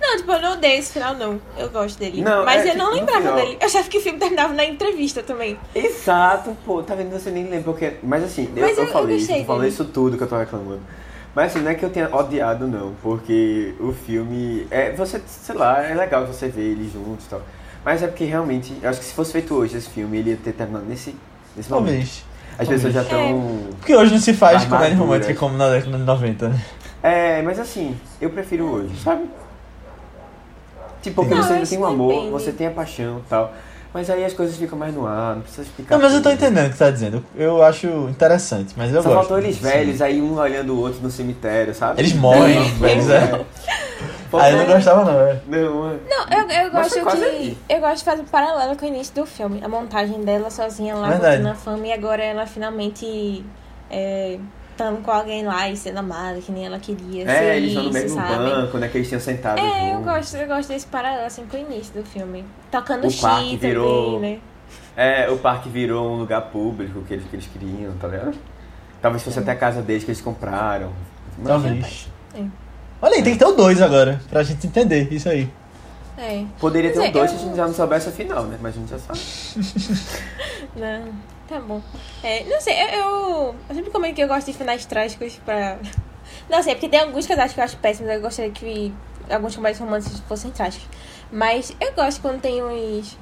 Não, 0.01 0.17
tipo, 0.19 0.31
eu 0.33 0.41
não 0.43 0.53
odeio 0.53 0.79
esse 0.79 0.93
final, 0.93 1.15
não. 1.15 1.41
Eu 1.57 1.71
gosto 1.71 1.99
dele. 1.99 2.21
Não, 2.23 2.45
Mas 2.45 2.65
é, 2.67 2.71
eu 2.73 2.77
não 2.77 2.87
tipo, 2.87 2.99
lembrava 2.99 3.21
final- 3.21 3.35
dele. 3.37 3.57
Eu 3.61 3.67
achava 3.67 3.89
que 3.89 3.99
o 3.99 4.01
filme 4.01 4.19
terminava 4.19 4.53
na 4.53 4.65
entrevista 4.65 5.23
também. 5.23 5.59
Exato, 5.75 6.57
pô, 6.65 6.83
tá 6.83 6.95
vendo? 6.95 7.11
Você 7.13 7.31
nem 7.31 7.45
lembra 7.45 7.63
porque. 7.73 7.95
Mas 8.03 8.23
assim, 8.25 8.51
eu, 8.55 8.63
Mas 8.63 8.77
eu, 8.77 8.85
eu- 8.85 8.87
eu 8.89 8.93
falei 8.93 9.19
falando 9.45 9.63
dele. 9.63 9.73
isso 9.73 9.85
tudo 9.87 10.17
que 10.17 10.23
eu 10.23 10.29
tô 10.29 10.37
reclamando. 10.37 10.81
Mas 11.35 11.51
assim, 11.55 11.63
não 11.65 11.71
é 11.71 11.75
que 11.75 11.85
eu 11.85 11.91
tenha 11.91 12.15
odiado, 12.15 12.67
não, 12.67 12.95
porque 13.03 13.75
o 13.81 13.93
filme. 13.93 14.67
É, 14.71 14.93
você, 14.93 15.21
sei 15.27 15.55
lá, 15.55 15.83
é 15.83 15.95
legal 15.95 16.27
você 16.27 16.49
ver 16.49 16.63
eles 16.73 16.93
juntos 16.93 17.27
e 17.27 17.29
tal. 17.29 17.43
Mas 17.85 18.03
é 18.03 18.07
porque 18.07 18.25
realmente, 18.25 18.75
eu 18.83 18.89
acho 18.91 18.99
que 19.01 19.05
se 19.07 19.15
fosse 19.15 19.33
feito 19.33 19.55
hoje 19.55 19.77
esse 19.77 19.89
filme, 19.89 20.19
ele 20.19 20.31
ia 20.31 20.37
ter 20.37 20.53
terminado 20.53 20.85
nesse 20.87 21.15
Nesse 21.57 21.71
momento. 21.71 22.11
As 22.59 22.67
pessoas 22.69 22.93
já 22.95 23.01
É. 23.01 23.03
estão. 23.03 23.59
Porque 23.79 23.95
hoje 23.95 24.13
não 24.13 24.21
se 24.21 24.33
faz 24.33 24.65
Tá 24.65 24.71
comédia 24.77 24.97
romântica 24.97 25.35
como 25.35 25.57
na 25.57 25.69
década 25.69 25.97
de 25.99 26.05
90, 26.05 26.49
né? 26.49 26.63
É, 27.03 27.43
mas 27.43 27.59
assim, 27.61 27.97
eu 28.21 28.31
prefiro 28.31 28.65
hoje, 28.65 28.97
sabe? 29.03 29.25
Tipo, 31.03 31.23
porque 31.23 31.35
Não, 31.35 31.43
você 31.43 31.61
tem 31.67 31.79
um 31.79 31.87
amor, 31.87 32.13
depende. 32.15 32.31
você 32.31 32.53
tem 32.53 32.67
a 32.67 32.71
paixão 32.71 33.19
e 33.25 33.29
tal. 33.29 33.53
Mas 33.95 34.11
aí 34.11 34.25
as 34.25 34.33
coisas 34.35 34.57
ficam 34.57 34.79
mais 34.79 34.95
no 34.95 35.07
ar, 35.07 35.37
não 35.37 35.43
precisa 35.43 35.63
explicar. 35.63 35.95
Não, 35.97 36.03
mas 36.03 36.13
eu 36.13 36.21
tô 36.23 36.29
tudo. 36.31 36.39
entendendo 36.43 36.67
o 36.67 36.71
que 36.71 36.77
você 36.77 36.85
tá 36.85 36.91
dizendo. 36.91 37.25
Eu 37.35 37.63
acho 37.63 37.87
interessante, 38.11 38.75
mas 38.77 38.93
eu 38.93 39.03
Só 39.03 39.09
gosto. 39.09 39.21
faltou 39.21 39.39
eles 39.39 39.57
Sim. 39.57 39.63
velhos, 39.63 40.03
aí 40.03 40.21
um 40.21 40.37
olhando 40.37 40.75
o 40.75 40.81
outro 40.81 41.01
no 41.03 41.11
cemitério, 41.11 41.75
sabe? 41.75 42.01
Eles 42.01 42.13
morrem, 42.13 42.57
Não, 42.59 42.69
velhos, 42.79 43.09
é. 43.09 43.45
Aí 44.33 44.53
eu 44.53 44.59
não 44.59 44.67
gostava, 44.67 45.05
não, 45.05 45.21
é. 45.21 45.41
Não, 45.47 45.91
é. 45.91 45.97
Não, 46.09 46.39
eu, 46.39 46.49
eu 46.67 46.73
Mas 46.73 46.93
gosto 46.93 47.17
de. 47.19 47.25
ali. 47.25 47.59
Eu 47.69 47.81
gosto 47.81 47.99
de 47.99 48.05
fazer 48.05 48.23
um 48.23 48.27
paralelo 48.27 48.77
com 48.77 48.85
o 48.85 48.89
início 48.89 49.15
do 49.15 49.27
filme. 49.27 49.61
A 49.65 49.69
montagem 49.69 50.21
dela 50.25 50.51
sozinha 50.51 50.95
lá 50.95 51.09
Verdade. 51.09 51.37
voltando 51.43 51.53
a 51.53 51.55
fama 51.55 51.87
e 51.87 51.93
agora 51.93 52.23
ela 52.25 52.47
finalmente 52.47 53.45
é, 53.91 54.39
estando 54.71 55.03
com 55.03 55.11
alguém 55.11 55.45
lá 55.45 55.69
e 55.71 55.77
sendo 55.77 55.99
amada, 55.99 56.41
que 56.41 56.51
nem 56.53 56.67
ela 56.67 56.79
queria. 56.79 57.25
ser 57.27 57.31
É, 57.31 57.57
eles 57.57 57.69
estão 57.69 57.85
no 57.85 57.93
mesmo 57.93 58.17
sabe? 58.21 58.35
banco, 58.51 58.79
né? 58.79 58.89
Que 58.89 58.99
eles 58.99 59.09
tinham 59.09 59.21
sentado 59.21 59.59
É, 59.61 59.95
eu 59.95 60.01
gosto, 60.03 60.37
eu 60.37 60.47
gosto 60.47 60.69
desse 60.69 60.87
paralelo 60.87 61.27
assim 61.27 61.47
com 61.47 61.57
o 61.57 61.61
início 61.61 61.95
do 61.95 62.05
filme. 62.07 62.45
Tocando 62.71 63.07
O 63.07 63.11
X 63.11 63.21
parque 63.21 63.45
também, 63.45 63.59
virou- 63.59 64.21
né? 64.21 64.39
É, 64.97 65.29
o 65.31 65.37
parque 65.39 65.69
virou 65.69 66.11
um 66.11 66.17
lugar 66.19 66.41
público 66.51 67.03
que 67.03 67.15
eles, 67.15 67.27
que 67.29 67.37
eles 67.37 67.47
queriam, 67.47 67.93
tá 68.01 68.09
vendo? 68.09 68.35
Talvez 69.01 69.23
fosse 69.23 69.39
até 69.39 69.53
a 69.53 69.57
casa 69.57 69.83
deles 69.83 70.03
que 70.05 70.11
eles 70.11 70.21
compraram. 70.23 70.91
Talvez. 71.45 72.09
É. 72.35 72.43
Olha 73.07 73.15
aí, 73.19 73.23
tem 73.23 73.35
que 73.35 73.39
ter 73.39 73.45
o 73.45 73.53
2 73.53 73.81
agora, 73.81 74.21
pra 74.29 74.43
gente 74.43 74.67
entender 74.67 75.07
isso 75.13 75.29
aí. 75.29 75.49
É. 76.19 76.45
Poderia 76.59 76.93
ter 76.93 76.99
um 76.99 77.05
é, 77.05 77.11
dois 77.13 77.31
eu- 77.31 77.39
se 77.39 77.45
a 77.45 77.47
gente 77.47 77.57
já 77.57 77.67
não 77.69 77.73
soubesse 77.75 78.09
a 78.09 78.13
final, 78.13 78.43
né? 78.47 78.59
Mas 78.61 78.75
a 78.75 78.81
gente 78.81 78.91
já 78.91 78.99
sabe. 78.99 79.21
Não, 80.75 81.13
tá 81.49 81.61
bom. 81.61 81.81
É, 82.25 82.43
não 82.45 82.61
sei, 82.61 82.75
eu, 82.75 82.89
eu, 82.99 83.55
eu 83.69 83.75
sempre 83.77 83.91
comento 83.93 84.15
que 84.17 84.23
eu 84.23 84.27
gosto 84.27 84.47
de 84.51 84.53
finais 84.59 84.85
trágicos 84.87 85.39
pra. 85.45 85.79
Não 86.51 86.61
sei, 86.65 86.75
porque 86.75 86.89
tem 86.89 86.99
alguns 86.99 87.27
casais 87.29 87.53
que 87.53 87.61
eu 87.61 87.65
acho 87.65 87.77
péssimos, 87.77 88.11
eu 88.13 88.21
gostaria 88.21 88.51
que 88.51 88.93
alguns 89.31 89.55
comédias 89.55 89.79
românticos 89.81 90.21
fossem 90.29 90.51
trágicos. 90.51 90.89
Mas 91.31 91.75
eu 91.81 91.93
gosto 91.95 92.21
quando 92.21 92.41
tem 92.41 92.61
uns, 92.65 93.17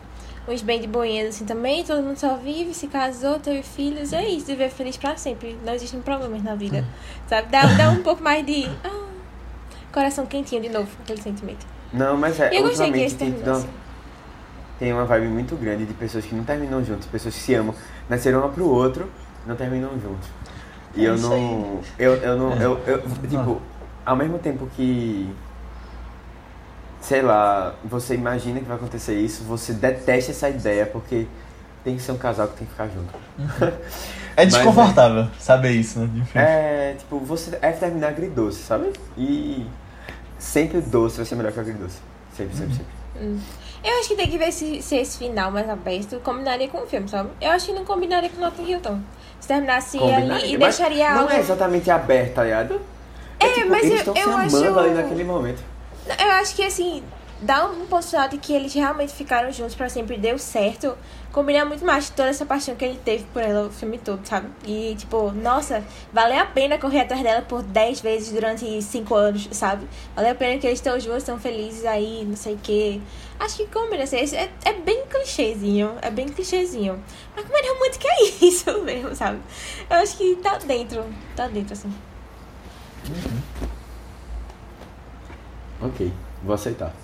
uns 0.49 0.63
bem 0.63 0.81
de 0.81 0.87
boinhas 0.87 1.29
assim 1.35 1.45
também, 1.45 1.85
todo 1.85 2.03
mundo 2.03 2.17
só 2.17 2.37
vive, 2.37 2.73
se 2.73 2.87
casou, 2.89 3.39
teve 3.39 3.63
filhos, 3.63 4.15
é 4.15 4.27
isso, 4.27 4.47
viver 4.47 4.71
feliz 4.71 4.97
pra 4.97 5.17
sempre. 5.19 5.59
Não 5.63 5.75
existem 5.75 6.01
problemas 6.01 6.43
na 6.43 6.55
vida. 6.55 6.85
Sabe? 7.29 7.49
Dá, 7.49 7.67
dá 7.67 7.91
um 7.91 8.03
pouco 8.03 8.23
mais 8.23 8.45
de. 8.47 8.67
ah, 8.83 9.05
coração 9.95 10.27
quentinho 10.27 10.61
de 10.61 10.69
novo, 10.69 10.89
aquele 11.03 11.23
sentimento. 11.23 11.65
Não, 11.93 12.17
mas 12.17 12.39
é, 12.41 12.53
E 12.53 12.57
eu 12.57 12.63
gostei 12.63 12.93
que 12.93 12.99
ultimamente 12.99 13.07
esse 13.07 13.17
tem, 13.17 13.29
assim. 13.29 14.93
uma 14.93 15.05
vibe 15.05 15.29
muito 15.29 15.55
grande 15.57 15.87
de 15.87 15.95
pessoas 15.95 16.25
que 16.25 16.35
não 16.35 16.45
terminam 16.45 16.85
juntos, 16.85 17.07
pessoas 17.07 17.35
que 17.35 17.41
se 17.41 17.55
amam, 17.55 17.75
nasceram 18.09 18.45
um 18.45 18.51
pro 18.51 18.69
outro, 18.69 19.09
não 19.47 19.55
terminam 19.55 19.91
juntos. 19.93 20.29
E 20.97 21.07
É 21.07 21.09
eu 21.09 21.17
não. 21.17 21.81
Eu, 21.99 22.15
eu 22.17 22.37
não. 22.37 22.53
É. 22.53 22.65
Eu, 22.65 22.81
eu, 22.87 23.03
tipo, 23.29 23.63
ao 24.05 24.17
mesmo 24.17 24.39
tempo 24.39 24.69
que. 24.77 25.33
Sei 27.01 27.21
lá, 27.21 27.75
você 27.85 28.15
imagina 28.15 28.61
que 28.61 28.67
vai 28.67 28.77
acontecer 28.77 29.15
isso, 29.15 29.45
você 29.45 29.75
detesta 29.75 30.31
essa 30.31 30.49
ideia, 30.49 30.87
porque 30.87 31.27
tem 31.85 31.97
que 31.97 32.03
ser 32.03 32.13
um 32.13 32.17
casal 32.19 32.49
que 32.49 32.57
tem 32.57 32.67
que 32.67 32.73
ficar 32.73 32.89
junto. 32.89 33.15
É 34.37 34.45
Mas, 34.45 34.55
desconfortável 34.55 35.29
saber 35.39 35.71
isso, 35.71 36.01
né? 36.01 36.11
Enfim. 36.17 36.39
É, 36.41 36.97
tipo, 36.99 37.21
você 37.21 37.57
é 37.63 37.71
terminar 37.71 38.09
agridoce, 38.09 38.65
sabe? 38.65 38.93
E 39.17 39.65
sempre 40.45 40.81
doce 40.81 41.17
vai 41.17 41.27
ser 41.27 41.35
melhor 41.37 41.53
que 41.53 41.61
agridoce. 41.61 41.99
Sempre, 42.37 42.57
sempre, 42.57 42.75
sempre. 42.75 43.41
Eu 43.85 43.99
acho 44.01 44.09
que 44.09 44.17
tem 44.17 44.29
que 44.29 44.39
ver 44.39 44.51
se, 44.53 44.83
se 44.83 44.97
esse 44.97 45.19
final 45.19 45.51
mais 45.51 45.69
aberto 45.69 46.19
combinaria 46.21 46.69
com 46.69 46.83
o 46.83 46.87
filme, 46.87 47.09
sabe? 47.09 47.31
Eu 47.41 47.51
acho 47.51 47.67
que 47.67 47.73
não 47.73 47.85
combinaria 47.85 48.29
com 48.29 48.41
Notting 48.41 48.65
Hilton. 48.65 49.01
Se 49.41 49.49
terminasse 49.49 49.99
ali 49.99 50.55
e 50.55 50.59
deixaria 50.59 51.11
Não 51.15 51.21
algo. 51.23 51.33
é 51.33 51.39
exatamente 51.39 51.91
aberto, 51.91 52.35
tá 52.35 52.45
ligado? 52.45 52.81
É, 53.39 53.49
tipo, 53.51 53.69
mas 53.71 53.85
eles 53.85 54.07
eu- 54.07 54.15
eu 54.15 54.37
acho- 54.37 54.79
ali 54.79 54.95
naquele 54.95 55.25
momento. 55.25 55.63
Eu 56.19 56.31
acho 56.33 56.55
que 56.57 56.63
assim, 56.65 57.03
dá 57.45 57.67
um 57.67 57.87
postulado 57.87 58.37
de 58.37 58.39
que 58.39 58.53
eles 58.53 58.73
realmente 58.73 59.13
ficaram 59.13 59.53
juntos 59.53 59.75
pra 59.75 59.89
sempre, 59.89 60.17
deu 60.17 60.39
certo. 60.39 60.97
Combina 61.31 61.65
muito 61.65 61.85
mais 61.85 62.09
toda 62.09 62.29
essa 62.29 62.47
paixão 62.47 62.75
que 62.75 62.85
ele 62.85 62.99
teve 63.05 63.25
por 63.25 63.43
ela 63.43 63.67
o 63.67 63.71
filme 63.71 63.99
todo, 63.99 64.25
sabe? 64.27 64.49
E 64.65 64.95
tipo, 64.97 65.31
nossa, 65.33 65.85
valeu 66.13 66.39
a 66.39 66.47
pena 66.47 66.79
correr 66.79 67.01
atrás 67.01 67.23
dela 67.23 67.43
por 67.43 67.63
10 67.63 68.01
vezes 68.01 68.33
durante 68.33 68.81
5 68.81 69.15
anos, 69.15 69.49
sabe? 69.51 69.87
Valeu 70.15 70.33
a 70.33 70.35
pena 70.35 70.59
que 70.59 70.67
eles 70.67 70.79
estão 70.79 70.99
juntos, 70.99 71.19
estão 71.19 71.39
felizes 71.39 71.85
aí, 71.85 72.25
não 72.25 72.37
sei 72.37 72.55
o 72.55 72.59
quê. 72.59 73.01
Acho 73.39 73.57
que 73.57 73.67
combina, 73.67 74.05
assim, 74.05 74.17
é, 74.17 74.49
é 74.65 74.73
bem 74.73 75.05
clichêzinho, 75.07 75.97
é 76.01 76.11
bem 76.11 76.29
clichêzinho. 76.29 77.03
Mas 77.37 77.45
comédia 77.45 77.73
romântica 77.75 78.09
é 78.09 78.23
isso 78.47 78.83
mesmo, 78.83 79.15
sabe? 79.15 79.41
Eu 79.91 79.97
acho 79.97 80.17
que 80.17 80.37
tá 80.37 80.57
dentro, 80.59 81.05
tá 81.37 81.49
dentro, 81.49 81.73
assim. 81.73 81.93
Ok, 85.83 86.13
vou 86.43 86.55
aceitar. 86.55 87.04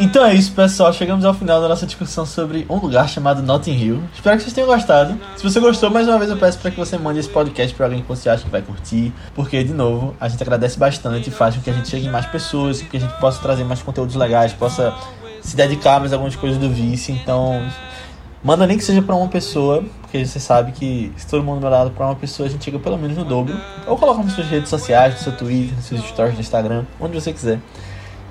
Então 0.00 0.24
é 0.24 0.34
isso, 0.34 0.52
pessoal. 0.52 0.92
Chegamos 0.92 1.24
ao 1.24 1.32
final 1.32 1.60
da 1.60 1.68
nossa 1.68 1.86
discussão 1.86 2.26
sobre 2.26 2.66
um 2.68 2.76
lugar 2.76 3.08
chamado 3.08 3.42
Notting 3.42 3.72
Hill. 3.72 4.02
Espero 4.14 4.36
que 4.36 4.42
vocês 4.42 4.52
tenham 4.52 4.68
gostado. 4.68 5.18
Se 5.36 5.42
você 5.42 5.60
gostou, 5.60 5.90
mais 5.90 6.08
uma 6.08 6.18
vez 6.18 6.30
eu 6.30 6.36
peço 6.36 6.58
para 6.58 6.70
que 6.70 6.76
você 6.76 6.98
mande 6.98 7.20
esse 7.20 7.28
podcast 7.28 7.74
para 7.74 7.86
alguém 7.86 8.02
que 8.02 8.08
você 8.08 8.28
acha 8.28 8.44
que 8.44 8.50
vai 8.50 8.62
curtir. 8.62 9.12
Porque, 9.34 9.62
de 9.62 9.72
novo, 9.72 10.14
a 10.20 10.28
gente 10.28 10.42
agradece 10.42 10.78
bastante 10.78 11.28
e 11.28 11.32
faz 11.32 11.54
com 11.54 11.62
que 11.62 11.70
a 11.70 11.72
gente 11.72 11.88
chegue 11.88 12.06
em 12.06 12.10
mais 12.10 12.26
pessoas, 12.26 12.82
que 12.82 12.96
a 12.96 13.00
gente 13.00 13.14
possa 13.20 13.40
trazer 13.40 13.64
mais 13.64 13.82
conteúdos 13.82 14.14
legais, 14.16 14.52
possa 14.52 14.94
se 15.40 15.56
dedicar 15.56 15.96
a 15.96 16.00
mais 16.00 16.12
algumas 16.12 16.36
coisas 16.36 16.58
do 16.58 16.68
Vice. 16.68 17.12
Então, 17.12 17.64
manda 18.42 18.66
nem 18.66 18.76
que 18.76 18.84
seja 18.84 19.02
para 19.02 19.14
uma 19.14 19.28
pessoa, 19.28 19.84
porque 20.00 20.24
você 20.24 20.40
sabe 20.40 20.72
que 20.72 21.12
se 21.16 21.26
todo 21.26 21.42
mundo 21.42 21.62
mandar 21.62 21.90
para 21.90 22.06
uma 22.06 22.16
pessoa, 22.16 22.48
a 22.48 22.50
gente 22.50 22.64
chega 22.64 22.78
pelo 22.78 22.98
menos 22.98 23.16
no 23.16 23.24
dobro. 23.24 23.54
Ou 23.86 23.96
coloca 23.96 24.22
nas 24.22 24.32
suas 24.32 24.48
redes 24.48 24.68
sociais, 24.68 25.14
no 25.14 25.20
seu 25.20 25.36
Twitter, 25.36 25.76
nos 25.76 25.84
seus 25.84 26.04
stories 26.08 26.34
do 26.34 26.40
Instagram, 26.40 26.84
onde 27.00 27.14
você 27.14 27.32
quiser. 27.32 27.60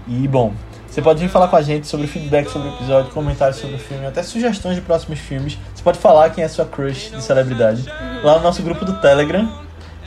E 0.08 0.28
bom, 0.28 0.54
você 0.92 1.02
pode 1.02 1.22
vir 1.22 1.30
falar 1.30 1.48
com 1.48 1.56
a 1.56 1.62
gente 1.62 1.88
sobre 1.88 2.06
feedback 2.06 2.52
sobre 2.52 2.68
o 2.68 2.74
episódio, 2.74 3.12
comentários 3.12 3.58
sobre 3.58 3.78
o 3.78 3.80
filme, 3.80 4.06
até 4.06 4.22
sugestões 4.22 4.76
de 4.76 4.82
próximos 4.82 5.20
filmes. 5.20 5.58
Você 5.74 5.82
pode 5.82 5.98
falar 5.98 6.30
quem 6.32 6.44
é 6.44 6.50
sua 6.50 6.66
crush 6.66 7.12
de 7.12 7.24
celebridade 7.24 7.86
lá 8.22 8.36
no 8.36 8.44
nosso 8.44 8.62
grupo 8.62 8.84
do 8.84 9.00
Telegram. 9.00 9.50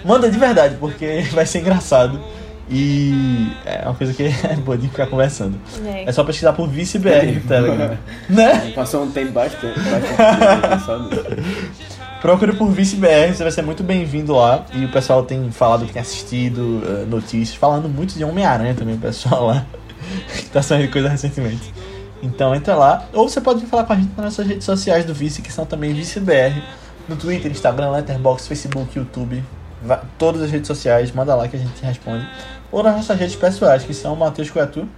Manda 0.05 0.31
de 0.31 0.39
verdade, 0.39 0.77
porque 0.78 1.23
vai 1.32 1.47
ser 1.47 1.61
engraçado. 1.61 2.20
E 2.69 3.51
é 3.65 3.82
uma 3.86 3.94
coisa 3.94 4.12
que 4.12 4.24
é 4.47 4.56
boa 4.56 4.77
de 4.77 4.89
ficar 4.89 5.06
conversando. 5.06 5.59
É. 5.86 6.05
É 6.05 6.12
só 6.12 6.23
pesquisar 6.23 6.52
por 6.52 6.69
ViceBR 6.69 7.32
no 7.32 7.40
Telegram. 7.40 7.97
né? 8.28 8.73
Passou 8.74 9.05
um 9.05 9.11
tempo 9.11 9.32
bastante, 9.32 9.81
bastante. 9.81 11.16
Procure 12.20 12.52
por 12.56 12.69
ViceBR, 12.70 13.35
você 13.35 13.43
vai 13.43 13.52
ser 13.52 13.62
muito 13.62 13.82
bem-vindo 13.82 14.35
lá. 14.35 14.66
E 14.74 14.85
o 14.85 14.93
pessoal 14.93 15.23
tem 15.23 15.51
falado 15.51 15.86
que 15.86 15.94
tem 15.94 16.02
assistido 16.02 16.82
eh, 16.86 17.06
notícias, 17.06 17.56
falando 17.56 17.89
muito 17.89 18.15
de 18.15 18.24
Homem-Aranha 18.24 18.74
também, 18.74 18.97
o 18.97 18.98
pessoal 18.98 19.47
lá. 19.47 19.66
Que 20.36 20.44
tá 20.51 20.62
saindo 20.62 20.90
coisa 20.93 21.09
recentemente. 21.09 21.72
Então 22.22 22.55
entra 22.55 22.74
lá. 22.74 23.06
Ou 23.12 23.28
você 23.28 23.40
pode 23.40 23.60
vir 23.60 23.66
falar 23.66 23.85
com 23.85 23.93
a 23.93 23.97
gente 23.97 24.09
nas 24.16 24.24
nossas 24.26 24.47
redes 24.47 24.64
sociais 24.64 25.05
do 25.05 25.12
Vice, 25.14 25.43
que 25.43 25.52
são 25.52 25.66
também 25.66 25.93
ViceBR. 25.93 26.62
No 27.09 27.16
Twitter, 27.16 27.51
Instagram, 27.51 27.90
Letterboxd, 27.90 28.48
Facebook, 28.48 28.98
YouTube. 28.98 29.44
Va- 29.82 30.02
todas 30.18 30.40
as 30.40 30.51
redes 30.51 30.66
sociais, 30.66 31.12
manda 31.12 31.35
lá 31.35 31.47
que 31.48 31.56
a 31.56 31.59
gente 31.59 31.85
responde. 31.85 32.26
Ou 32.72 32.82
nas 32.82 32.97
nossas 32.97 33.18
redes 33.18 33.36
pessoais, 33.36 33.85
que 33.85 33.93
são 33.93 34.16
Matheus 34.16 34.51
Coiatu, 34.51 34.89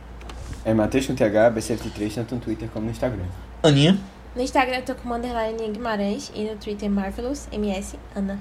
É 0.65 0.73
Matheus 0.73 1.07
com 1.07 1.15
TH, 1.17 1.51
B73, 1.53 2.15
tanto 2.15 2.35
no 2.37 2.41
Twitter 2.41 2.69
como 2.73 2.87
no 2.87 2.93
Instagram. 2.93 3.25
Aninha. 3.63 3.99
No 4.37 4.43
Instagram 4.43 4.77
eu 4.77 4.83
tô 4.83 4.95
com 4.95 5.13
Underline 5.13 5.69
Guimarães 5.73 6.31
e 6.35 6.45
no 6.45 6.55
Twitter 6.57 6.89
Marvelous 6.91 7.49
MS 7.51 7.99
Ana. 8.15 8.39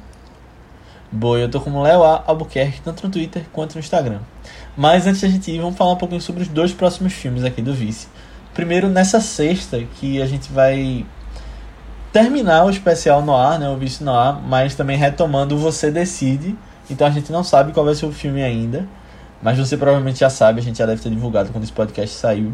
Boa, 1.12 1.40
eu 1.40 1.50
tô 1.50 1.60
como 1.62 1.82
Léo 1.82 2.04
A. 2.04 2.24
Albuquerque, 2.28 2.82
tanto 2.82 3.06
no 3.08 3.12
Twitter 3.14 3.44
quanto 3.54 3.74
no 3.76 3.80
Instagram. 3.80 4.20
Mas 4.76 5.08
antes 5.08 5.22
da 5.22 5.28
gente 5.28 5.50
ir, 5.52 5.60
vamos 5.60 5.78
falar 5.78 5.94
um 5.94 5.98
pouquinho 5.98 6.22
sobre 6.22 6.44
os 6.44 6.48
dois 6.48 6.74
próximos 6.74 7.14
filmes 7.14 7.44
aqui 7.44 7.62
do 7.62 7.74
Vice. 7.74 8.08
Primeiro, 8.54 8.90
nessa 8.90 9.22
sexta, 9.22 9.82
que 10.00 10.22
a 10.22 10.26
gente 10.26 10.52
vai 10.52 11.06
terminar 12.12 12.66
o 12.66 12.70
especial 12.70 13.22
no 13.22 13.36
ar, 13.36 13.60
né, 13.60 13.70
o 13.70 13.78
Vice 13.78 14.04
no 14.04 14.14
ar, 14.14 14.42
mas 14.42 14.76
também 14.76 14.98
retomando 14.98 15.58
Você 15.58 15.92
Decide. 15.92 16.56
Então 16.90 17.08
a 17.08 17.10
gente 17.10 17.32
não 17.32 17.44
sabe 17.44 17.72
qual 17.72 17.86
vai 17.86 17.96
ser 17.96 18.06
o 18.06 18.12
filme 18.12 18.44
ainda, 18.44 18.88
mas 19.42 19.58
você 19.58 19.76
provavelmente 19.76 20.20
já 20.20 20.30
sabe, 20.30 20.60
a 20.60 20.64
gente 20.64 20.78
já 20.78 20.86
deve 20.86 21.02
ter 21.02 21.10
divulgado 21.10 21.52
quando 21.52 21.64
esse 21.64 21.74
podcast 21.74 22.16
saiu. 22.16 22.54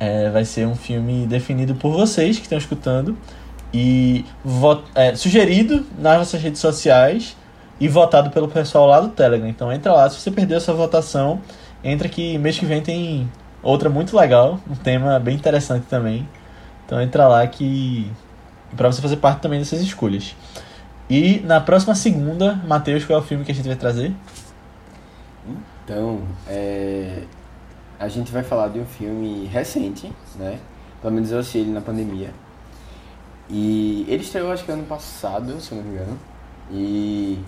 É, 0.00 0.30
vai 0.30 0.44
ser 0.44 0.66
um 0.66 0.74
filme 0.74 1.26
definido 1.26 1.74
por 1.74 1.92
vocês 1.92 2.36
que 2.36 2.42
estão 2.42 2.58
escutando. 2.58 3.16
e 3.72 4.24
é, 4.94 5.14
sugerido 5.14 5.86
nas 5.98 6.18
nossas 6.18 6.42
redes 6.42 6.60
sociais 6.60 7.36
e 7.82 7.88
votado 7.88 8.30
pelo 8.30 8.46
pessoal 8.46 8.86
lá 8.86 9.00
do 9.00 9.08
Telegram. 9.08 9.48
Então 9.48 9.72
entra 9.72 9.92
lá, 9.92 10.08
se 10.08 10.20
você 10.20 10.30
perdeu 10.30 10.56
essa 10.56 10.72
votação, 10.72 11.40
entra 11.82 12.08
que 12.08 12.38
mês 12.38 12.56
que 12.56 12.64
vem 12.64 12.80
tem 12.80 13.28
outra 13.60 13.90
muito 13.90 14.16
legal, 14.16 14.60
um 14.70 14.76
tema 14.76 15.18
bem 15.18 15.34
interessante 15.34 15.86
também. 15.90 16.28
Então 16.86 17.02
entra 17.02 17.26
lá 17.26 17.44
que 17.44 18.08
para 18.76 18.86
você 18.90 19.02
fazer 19.02 19.16
parte 19.16 19.40
também 19.40 19.58
dessas 19.58 19.80
escolhas. 19.80 20.36
E 21.10 21.40
na 21.40 21.60
próxima 21.60 21.92
segunda, 21.96 22.54
Matheus, 22.68 23.04
qual 23.04 23.18
é 23.18 23.20
o 23.20 23.24
filme 23.24 23.44
que 23.44 23.50
a 23.50 23.54
gente 23.54 23.66
vai 23.66 23.76
trazer? 23.76 24.14
Então, 25.84 26.22
é, 26.46 27.24
a 27.98 28.06
gente 28.06 28.30
vai 28.30 28.44
falar 28.44 28.68
de 28.68 28.78
um 28.78 28.86
filme 28.86 29.46
recente, 29.46 30.12
né? 30.36 30.60
Pelo 31.00 31.12
menos 31.12 31.32
eu 31.32 31.40
assisti 31.40 31.58
ele 31.58 31.72
na 31.72 31.80
pandemia. 31.80 32.30
E 33.50 34.06
ele 34.08 34.22
estreou 34.22 34.52
acho 34.52 34.64
que 34.64 34.70
ano 34.70 34.84
passado, 34.84 35.60
se 35.60 35.74
não 35.74 35.82
me 35.82 35.90
engano. 35.90 36.16
E 36.70 37.40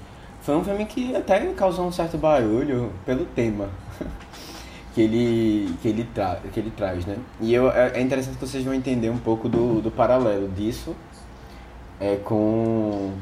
foi 0.44 0.54
um 0.56 0.62
filme 0.62 0.84
que 0.84 1.16
até 1.16 1.40
causou 1.54 1.86
um 1.86 1.92
certo 1.92 2.18
barulho 2.18 2.92
pelo 3.06 3.24
tema 3.24 3.70
que 4.94 5.00
ele, 5.00 5.74
que 5.80 5.88
ele, 5.88 6.04
tra 6.04 6.38
que 6.52 6.60
ele 6.60 6.70
traz, 6.70 7.06
né? 7.06 7.16
E 7.40 7.54
eu, 7.54 7.70
é 7.70 7.92
é 7.94 8.00
interessante 8.02 8.34
que 8.36 8.46
vocês 8.46 8.62
vão 8.62 8.74
entender 8.74 9.08
um 9.08 9.16
pouco 9.16 9.48
do, 9.48 9.80
do 9.80 9.90
paralelo 9.90 10.48
disso 10.48 10.94
é, 11.98 12.16
com, 12.16 13.12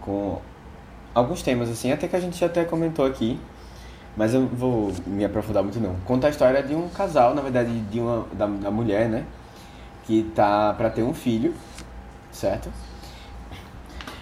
com 0.00 0.40
alguns 1.14 1.40
temas, 1.40 1.70
assim, 1.70 1.92
até 1.92 2.08
que 2.08 2.16
a 2.16 2.20
gente 2.20 2.36
já 2.36 2.46
até 2.46 2.64
comentou 2.64 3.06
aqui, 3.06 3.38
mas 4.16 4.34
eu 4.34 4.44
vou 4.48 4.92
me 5.06 5.24
aprofundar 5.24 5.62
muito 5.62 5.78
não. 5.78 5.94
Conta 6.04 6.26
a 6.26 6.30
história 6.30 6.60
de 6.64 6.74
um 6.74 6.88
casal, 6.88 7.32
na 7.32 7.42
verdade, 7.42 7.70
de 7.82 8.00
uma, 8.00 8.26
da, 8.32 8.46
da 8.46 8.70
mulher, 8.72 9.08
né? 9.08 9.24
Que 10.04 10.24
tá 10.34 10.74
pra 10.74 10.90
ter 10.90 11.04
um 11.04 11.14
filho, 11.14 11.54
certo? 12.32 12.70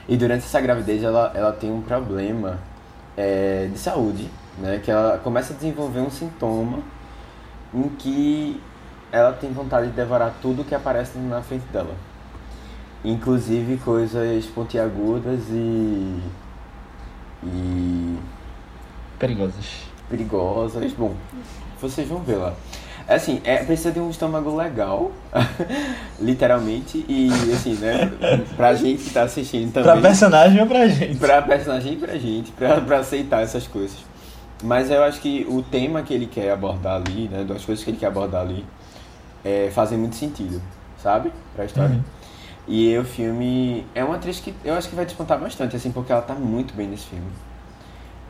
E 0.08 0.16
durante 0.16 0.44
essa 0.44 0.60
gravidez 0.60 1.02
ela, 1.02 1.30
ela 1.34 1.52
tem 1.52 1.70
um 1.70 1.82
problema 1.82 2.58
é, 3.16 3.68
de 3.70 3.78
saúde, 3.78 4.30
né? 4.58 4.80
Que 4.82 4.90
ela 4.90 5.18
começa 5.18 5.52
a 5.52 5.56
desenvolver 5.56 6.00
um 6.00 6.10
sintoma 6.10 6.78
em 7.74 7.88
que 7.90 8.60
ela 9.12 9.32
tem 9.32 9.52
vontade 9.52 9.88
de 9.88 9.92
devorar 9.92 10.34
tudo 10.40 10.64
que 10.64 10.74
aparece 10.74 11.18
na 11.18 11.42
frente 11.42 11.66
dela. 11.66 11.94
Inclusive 13.04 13.76
coisas 13.78 14.46
pontiagudas 14.46 15.40
e. 15.50 16.20
e 17.44 18.18
Perigosas. 19.18 19.88
perigosas. 20.08 20.92
Bom, 20.94 21.14
vocês 21.80 22.08
vão 22.08 22.20
ver 22.20 22.36
lá. 22.36 22.54
É 23.08 23.14
Assim, 23.14 23.40
é, 23.42 23.64
precisa 23.64 23.90
de 23.90 23.98
um 23.98 24.10
estômago 24.10 24.54
legal, 24.54 25.10
literalmente, 26.20 27.04
e 27.08 27.30
assim, 27.54 27.74
né, 27.74 28.10
pra 28.56 28.74
gente 28.74 29.04
que 29.04 29.10
tá 29.10 29.22
assistindo 29.22 29.72
Pra 29.72 29.82
também. 29.82 30.02
personagem 30.02 30.60
ou 30.60 30.66
pra 30.66 30.86
gente? 30.88 31.16
Pra 31.16 31.40
personagem 31.40 31.94
e 31.94 31.96
pra 31.96 32.18
gente, 32.18 32.52
pra, 32.52 32.80
pra 32.82 32.98
aceitar 32.98 33.42
essas 33.42 33.66
coisas. 33.66 33.96
Mas 34.62 34.90
eu 34.90 35.02
acho 35.04 35.20
que 35.20 35.46
o 35.48 35.62
tema 35.62 36.02
que 36.02 36.12
ele 36.12 36.26
quer 36.26 36.50
abordar 36.50 36.96
ali, 36.96 37.28
né, 37.28 37.44
das 37.44 37.64
coisas 37.64 37.82
que 37.82 37.90
ele 37.90 37.96
quer 37.96 38.06
abordar 38.08 38.42
ali, 38.42 38.64
é, 39.44 39.70
fazem 39.72 39.96
muito 39.96 40.16
sentido, 40.16 40.60
sabe? 41.02 41.32
Pra 41.54 41.64
história. 41.64 41.94
Uhum. 41.94 42.02
E 42.66 42.98
o 42.98 43.04
filme 43.04 43.86
é 43.94 44.04
uma 44.04 44.16
atriz 44.16 44.38
que 44.40 44.52
eu 44.62 44.74
acho 44.74 44.88
que 44.90 44.94
vai 44.94 45.06
despontar 45.06 45.38
bastante, 45.38 45.74
assim, 45.74 45.90
porque 45.90 46.12
ela 46.12 46.20
tá 46.20 46.34
muito 46.34 46.74
bem 46.74 46.86
nesse 46.88 47.06
filme. 47.06 47.24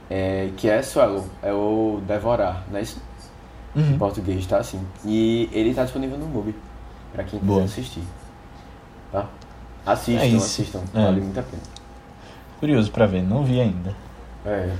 É, 0.09 0.51
que 0.57 0.69
é 0.71 0.81
Swallow, 0.83 1.27
é 1.43 1.53
o 1.53 2.01
Devorar, 2.07 2.63
não 2.71 2.79
é 2.79 2.83
isso? 2.83 3.03
Em 3.79 3.93
Uhum. 3.93 3.99
português 3.99 4.45
tá 4.47 4.59
assim. 4.59 4.81
E 5.05 5.49
ele 5.53 5.73
tá 5.75 5.85
disponível 5.85 6.19
no 6.19 6.27
MUBI, 6.27 6.55
pra 7.13 7.23
quem 7.25 7.39
quiser 7.39 7.63
assistir. 7.63 8.03
Tá? 9.13 9.27
Assistam, 9.87 10.23
É 10.25 10.37
assistam, 10.37 10.81
É. 10.95 11.03
vale 11.05 11.21
muito 11.21 11.39
a 11.39 11.43
pena. 11.43 11.63
Curioso 12.61 12.91
pra 12.91 13.07
ver, 13.07 13.23
não 13.23 13.45
vi 13.45 13.61
ainda. 13.61 13.95
É. 14.45 14.71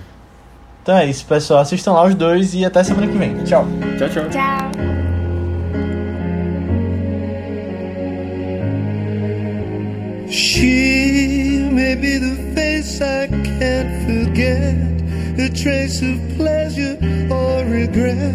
Então 0.83 0.97
é 0.97 1.07
isso, 1.07 1.25
pessoal. 1.27 1.61
Assistam 1.61 1.93
lá 1.93 2.05
os 2.05 2.15
dois 2.15 2.55
e 2.55 2.65
até 2.65 2.83
semana 2.83 3.07
que 3.07 3.17
vem. 3.17 3.37
Tchau. 3.45 3.65
Tchau, 3.99 4.09
tchau. 4.09 4.29
Tchau. 4.31 5.79
She 10.31 11.69
may 11.73 11.95
be 11.95 12.19
the 12.19 12.37
face 12.55 13.01
I 13.01 13.27
can't 13.29 13.91
forget, 14.05 14.77
a 15.41 15.49
trace 15.55 16.03
of 16.03 16.37
pleasure 16.37 16.97
or 17.31 17.65
regret. 17.65 18.35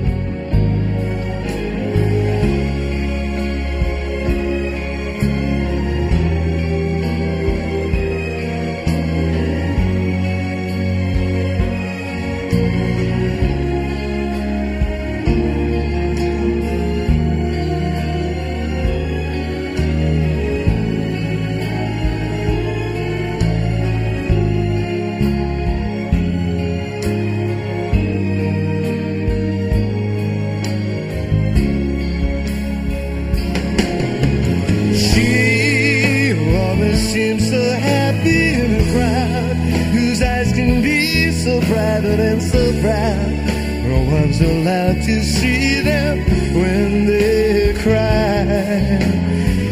Allowed 44.41 45.03
to 45.03 45.21
see 45.21 45.81
them 45.81 46.17
when 46.53 47.05
they 47.05 47.75
cry. 47.83 48.97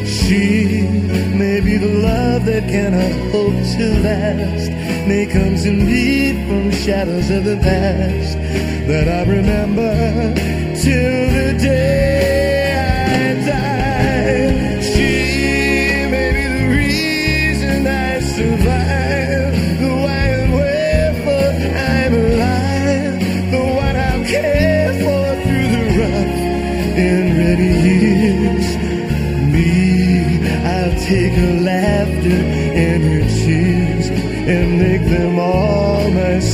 She 0.06 0.84
may 1.36 1.60
be 1.60 1.78
the 1.78 1.88
love 1.88 2.46
that 2.46 2.70
cannot 2.70 3.32
hope 3.32 3.56
to 3.78 4.00
last, 4.02 4.70
may 5.08 5.26
comes 5.26 5.66
in 5.66 5.86
me 5.88 6.46
from 6.48 6.72
shadows 6.72 7.32
of 7.32 7.46
the 7.46 7.58
past 7.58 8.38
that 8.88 9.08
I 9.08 9.30
remember 9.30 10.36
till 10.76 11.30
the 11.34 11.58
day 11.60 12.39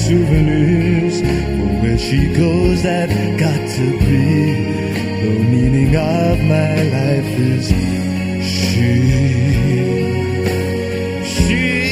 souvenirs 0.05 1.19
for 1.21 1.81
where 1.81 1.97
she 1.97 2.27
goes 2.35 2.83
that 2.83 3.09
got 3.39 3.61
to 3.77 3.85
be 4.05 4.53
the 5.23 5.33
meaning 5.49 5.95
of 5.95 6.37
my 6.53 6.75
life 6.95 7.39
is 7.39 7.67
she 8.45 8.91
she 11.25 11.85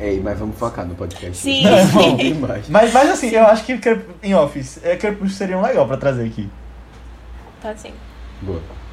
Ei, 0.00 0.20
mas 0.20 0.38
vamos 0.38 0.56
focar 0.58 0.84
no 0.84 0.94
podcast. 0.94 1.36
Sim. 1.36 1.62
Não, 1.64 2.68
mas, 2.68 2.92
mas 2.92 3.10
assim, 3.10 3.30
eu 3.30 3.46
acho 3.46 3.64
que 3.64 3.78
em 4.22 4.34
Office, 4.34 4.80
é, 4.84 4.96
Crepúsculo 4.96 5.30
seria 5.30 5.58
um 5.58 5.62
legal 5.62 5.86
pra 5.86 5.96
trazer 5.96 6.26
aqui. 6.26 6.48
Tá. 7.60 7.74
Boa. 7.74 8.11